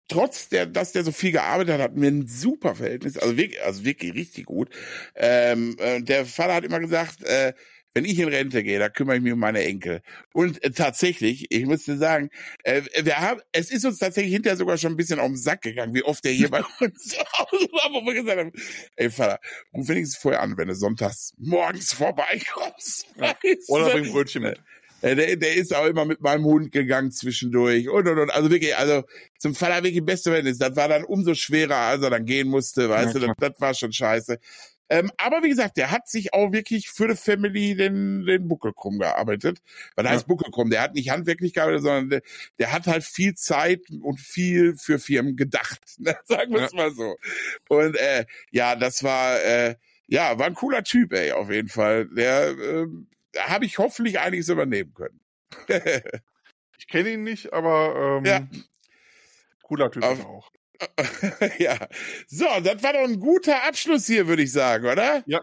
trotz 0.09 0.49
der, 0.49 0.67
dass 0.67 0.93
der 0.93 1.05
so 1.05 1.13
viel 1.13 1.33
gearbeitet 1.33 1.75
hat, 1.75 1.81
hatten 1.81 2.03
wir 2.03 2.11
ein 2.11 2.27
super 2.27 2.75
Verhältnis, 2.75 3.17
also 3.17 3.37
wirklich, 3.37 3.63
also 3.63 3.85
wirklich 3.85 4.15
richtig 4.15 4.47
gut. 4.47 4.71
Ähm, 5.15 5.77
äh, 5.79 6.03
der 6.03 6.27
Vater 6.27 6.55
hat 6.55 6.65
immer 6.65 6.81
gesagt, 6.81 7.23
äh, 7.25 7.53
wenn 7.99 8.05
ich 8.05 8.19
in 8.21 8.29
Rente 8.29 8.63
gehe, 8.63 8.79
da 8.79 8.89
kümmere 8.89 9.17
ich 9.17 9.23
mich 9.23 9.33
um 9.33 9.41
meine 9.41 9.65
Enkel. 9.65 10.03
Und 10.33 10.63
äh, 10.63 10.71
tatsächlich, 10.71 11.47
ich 11.51 11.67
muss 11.67 11.83
dir 11.83 11.97
sagen, 11.97 12.31
äh, 12.63 12.83
wir 13.03 13.19
haben, 13.19 13.41
es 13.51 13.73
ist 13.73 13.85
uns 13.85 13.99
tatsächlich 13.99 14.33
hinterher 14.33 14.57
sogar 14.57 14.79
schon 14.79 14.93
ein 14.93 14.97
bisschen 14.97 15.19
auf 15.19 15.27
den 15.27 15.37
Sack 15.37 15.63
gegangen, 15.63 15.95
wie 15.95 16.05
oft 16.05 16.25
der 16.25 16.31
hier 16.31 16.49
bei 16.49 16.61
uns 16.81 17.17
war, 17.17 17.93
wo 17.93 18.07
wir 18.07 18.15
gesagt 18.15 18.39
haben, 18.39 18.53
ey 18.95 19.11
Vater, 19.11 19.41
ruf 19.75 19.89
wenigstens 19.89 20.17
vorher 20.17 20.43
an, 20.43 20.57
wenn 20.57 20.69
du 20.69 20.77
sonntags 20.77 21.33
morgens 21.39 21.93
vorbeikommst. 21.93 23.09
Ja. 23.21 23.37
Oder 23.67 23.91
bring 23.91 24.13
Brötchen 24.13 24.45
mit. 24.45 24.61
Äh, 25.01 25.17
der, 25.17 25.35
der 25.35 25.57
ist 25.57 25.75
auch 25.75 25.87
immer 25.87 26.05
mit 26.05 26.21
meinem 26.21 26.45
Hund 26.45 26.71
gegangen 26.71 27.11
zwischendurch 27.11 27.89
und 27.89 28.07
und 28.07 28.19
und. 28.21 28.31
Also 28.31 28.49
wirklich, 28.49 28.77
also 28.77 29.03
zum 29.39 29.57
Vater 29.57 29.83
wirklich 29.83 30.05
beste 30.05 30.31
Verhältnis. 30.31 30.59
Das 30.59 30.77
war 30.77 30.87
dann 30.87 31.03
umso 31.03 31.35
schwerer, 31.35 31.77
als 31.77 32.03
er 32.05 32.11
dann 32.11 32.27
gehen 32.27 32.47
musste, 32.47 32.89
weißt 32.89 33.15
ja, 33.15 33.21
du, 33.21 33.27
das, 33.27 33.37
das 33.39 33.61
war 33.61 33.75
schon 33.75 33.93
scheiße. 33.93 34.39
Ähm, 34.91 35.11
aber 35.17 35.43
wie 35.43 35.51
gesagt, 35.51 35.77
der 35.77 35.91
hat 35.91 36.09
sich 36.09 36.33
auch 36.33 36.53
wirklich 36.53 36.89
für 36.89 37.09
die 37.09 37.17
Family 37.17 37.75
den, 37.75 38.25
den 38.25 38.49
Buckel 38.49 38.73
krumm 38.73 38.99
gearbeitet. 38.99 39.61
Was 39.97 40.05
ja. 40.05 40.11
heißt 40.11 40.27
Buckel 40.27 40.51
krumm? 40.51 40.71
Der 40.71 40.83
hat 40.83 40.95
nicht 40.95 41.11
handwerklich 41.11 41.53
gearbeitet, 41.53 41.83
sondern 41.83 42.09
der, 42.11 42.23
der 42.59 42.73
hat 42.73 42.87
halt 42.87 43.05
viel 43.05 43.35
Zeit 43.35 43.83
und 44.03 44.19
viel 44.19 44.77
für 44.77 44.99
Firmen 44.99 45.37
gedacht. 45.37 45.81
Ne? 46.01 46.17
Sagen 46.27 46.53
wir 46.53 46.63
es 46.63 46.73
ja. 46.73 46.77
mal 46.77 46.93
so. 46.93 47.17
Und 47.69 47.97
äh, 47.97 48.25
ja, 48.53 48.77
das 48.77 49.03
war, 49.03 49.43
äh, 49.43 49.75
ja, 50.07 50.39
war 50.39 50.47
ein 50.47 50.55
cooler 50.55 50.85
Typ, 50.85 51.13
ey, 51.13 51.33
auf 51.33 51.51
jeden 51.51 51.69
Fall. 51.69 52.07
Der 52.07 52.51
äh, 52.51 52.87
habe 53.37 53.65
ich 53.65 53.79
hoffentlich 53.79 54.21
einiges 54.21 54.49
übernehmen 54.49 54.95
können. 54.95 55.21
ich 56.79 56.87
kenne 56.87 57.11
ihn 57.11 57.25
nicht, 57.25 57.53
aber 57.53 58.19
ähm, 58.19 58.25
ja. 58.25 58.47
cooler 59.63 59.91
Typ 59.91 60.05
auf, 60.05 60.25
auch. 60.25 60.53
ja. 61.59 61.77
So, 62.27 62.47
das 62.63 62.83
war 62.83 62.93
doch 62.93 63.05
ein 63.05 63.21
guter 63.21 63.65
Abschluss 63.65 64.07
hier, 64.07 64.27
würde 64.27 64.43
ich 64.43 64.53
sagen, 64.53 64.87
oder? 64.87 65.23
Ja. 65.27 65.41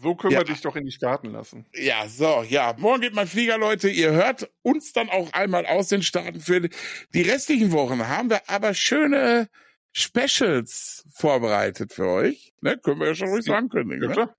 So 0.00 0.14
können 0.14 0.34
ja. 0.34 0.40
wir 0.40 0.44
dich 0.44 0.60
doch 0.60 0.76
in 0.76 0.84
die 0.84 0.92
Staaten 0.92 1.30
lassen. 1.30 1.66
Ja, 1.74 2.06
so, 2.08 2.44
ja. 2.48 2.74
Morgen 2.78 3.00
geht 3.00 3.14
mein 3.14 3.26
Flieger, 3.26 3.58
Leute. 3.58 3.88
Ihr 3.88 4.12
hört 4.12 4.50
uns 4.62 4.92
dann 4.92 5.08
auch 5.08 5.32
einmal 5.32 5.66
aus 5.66 5.88
den 5.88 6.02
Staaten. 6.02 6.40
Für 6.40 6.60
die 6.60 7.22
restlichen 7.22 7.72
Wochen 7.72 8.06
haben 8.06 8.30
wir 8.30 8.42
aber 8.48 8.74
schöne 8.74 9.48
Specials 9.92 11.04
vorbereitet 11.10 11.92
für 11.94 12.06
euch. 12.06 12.52
Ne? 12.60 12.78
Können 12.78 13.00
wir 13.00 13.08
ja 13.08 13.14
schon 13.14 13.28
ruhig 13.28 13.44
so 13.44 13.54
ankündigen. 13.54 14.10
Ja, 14.10 14.26
ne? 14.26 14.34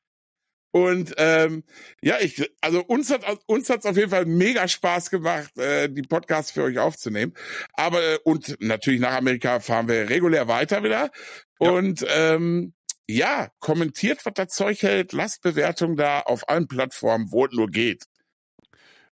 Und 0.72 1.16
ähm, 1.18 1.64
ja, 2.02 2.18
ich, 2.20 2.52
also 2.62 2.84
uns 2.84 3.10
hat 3.10 3.24
uns 3.48 3.70
hat's 3.70 3.86
auf 3.86 3.98
jeden 3.98 4.12
Fall 4.12 4.26
mega 4.26 4.68
Spaß 4.68 5.10
gemacht, 5.10 5.58
äh, 5.58 5.90
die 5.90 6.04
Podcasts 6.04 6.52
für 6.52 6.64
euch 6.64 6.78
aufzunehmen. 6.78 7.34
Aber 7.74 8.02
äh, 8.02 8.20
und 8.24 8.56
natürlich 8.60 9.00
nach 9.00 9.16
Amerika 9.16 9.60
fahren 9.60 9.88
wir 9.88 10.10
regulär 10.10 10.48
weiter 10.48 10.84
wieder. 10.84 11.10
Ja. 11.60 11.72
Und 11.72 12.06
ähm, 12.08 12.74
ja, 13.08 13.50
kommentiert, 13.60 14.24
was 14.26 14.34
das 14.36 14.50
Zeug 14.50 14.84
hält, 14.84 15.14
lasst 15.14 15.42
Bewertungen 15.42 15.98
da 15.98 16.20
auf 16.20 16.48
allen 16.48 16.68
Plattformen, 16.68 17.32
wo 17.32 17.46
es 17.46 17.52
nur 17.52 17.68
geht. 17.68 18.06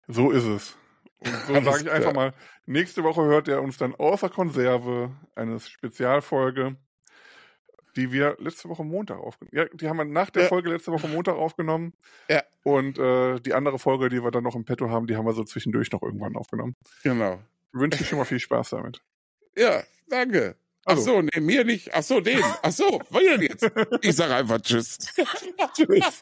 So 0.08 0.32
ist 0.32 0.44
es. 0.44 0.76
Und 1.20 1.34
so 1.48 1.54
sage 1.72 1.84
ich 1.84 1.92
einfach 1.92 2.14
mal, 2.14 2.34
nächste 2.66 3.04
Woche 3.04 3.24
hört 3.24 3.48
ihr 3.48 3.62
uns 3.62 3.78
dann 3.78 3.96
außer 3.96 4.30
Konserve 4.30 5.16
eine 5.34 5.62
Spezialfolge, 5.62 6.76
die 7.96 8.12
wir 8.12 8.36
letzte 8.40 8.70
Woche 8.70 8.84
Montag 8.84 9.20
aufgenommen 9.20 9.56
Ja, 9.56 9.66
die 9.74 9.88
haben 9.88 9.98
wir 9.98 10.06
nach 10.06 10.30
der 10.30 10.44
ja. 10.44 10.48
Folge 10.50 10.70
letzte 10.70 10.92
Woche 10.92 11.08
Montag 11.08 11.36
aufgenommen. 11.36 11.94
Ja. 12.30 12.44
Und 12.64 12.98
äh, 12.98 13.40
die 13.40 13.54
andere 13.54 13.80
Folge, 13.80 14.10
die 14.10 14.24
wir 14.24 14.32
dann 14.32 14.44
noch 14.44 14.56
im 14.56 14.66
Petto 14.66 14.90
haben, 14.90 15.08
die 15.08 15.16
haben 15.16 15.26
wir 15.26 15.34
so 15.34 15.44
zwischendurch 15.44 15.92
noch 15.92 16.02
irgendwann 16.02 16.36
aufgenommen. 16.36 16.76
Genau. 17.04 17.40
Wünsche 17.72 18.00
ich 18.02 18.10
schon 18.10 18.20
mal 18.20 18.26
viel 18.26 18.40
Spaß 18.40 18.72
damit. 18.72 19.02
Ja, 19.58 19.84
danke. 20.10 20.56
Ach 20.86 20.98
so, 20.98 21.22
nee, 21.22 21.40
mir 21.40 21.64
nicht. 21.64 21.94
Ach 21.94 22.04
so, 22.04 22.22
den. 22.22 22.42
Ach 22.62 22.72
so, 22.72 23.02
was 23.10 23.24
denn 23.24 23.42
jetzt? 23.42 23.72
Ich 24.02 24.16
sage 24.16 24.36
einfach 24.36 24.62
Tschüss. 24.62 24.98
tschüss. 25.76 26.22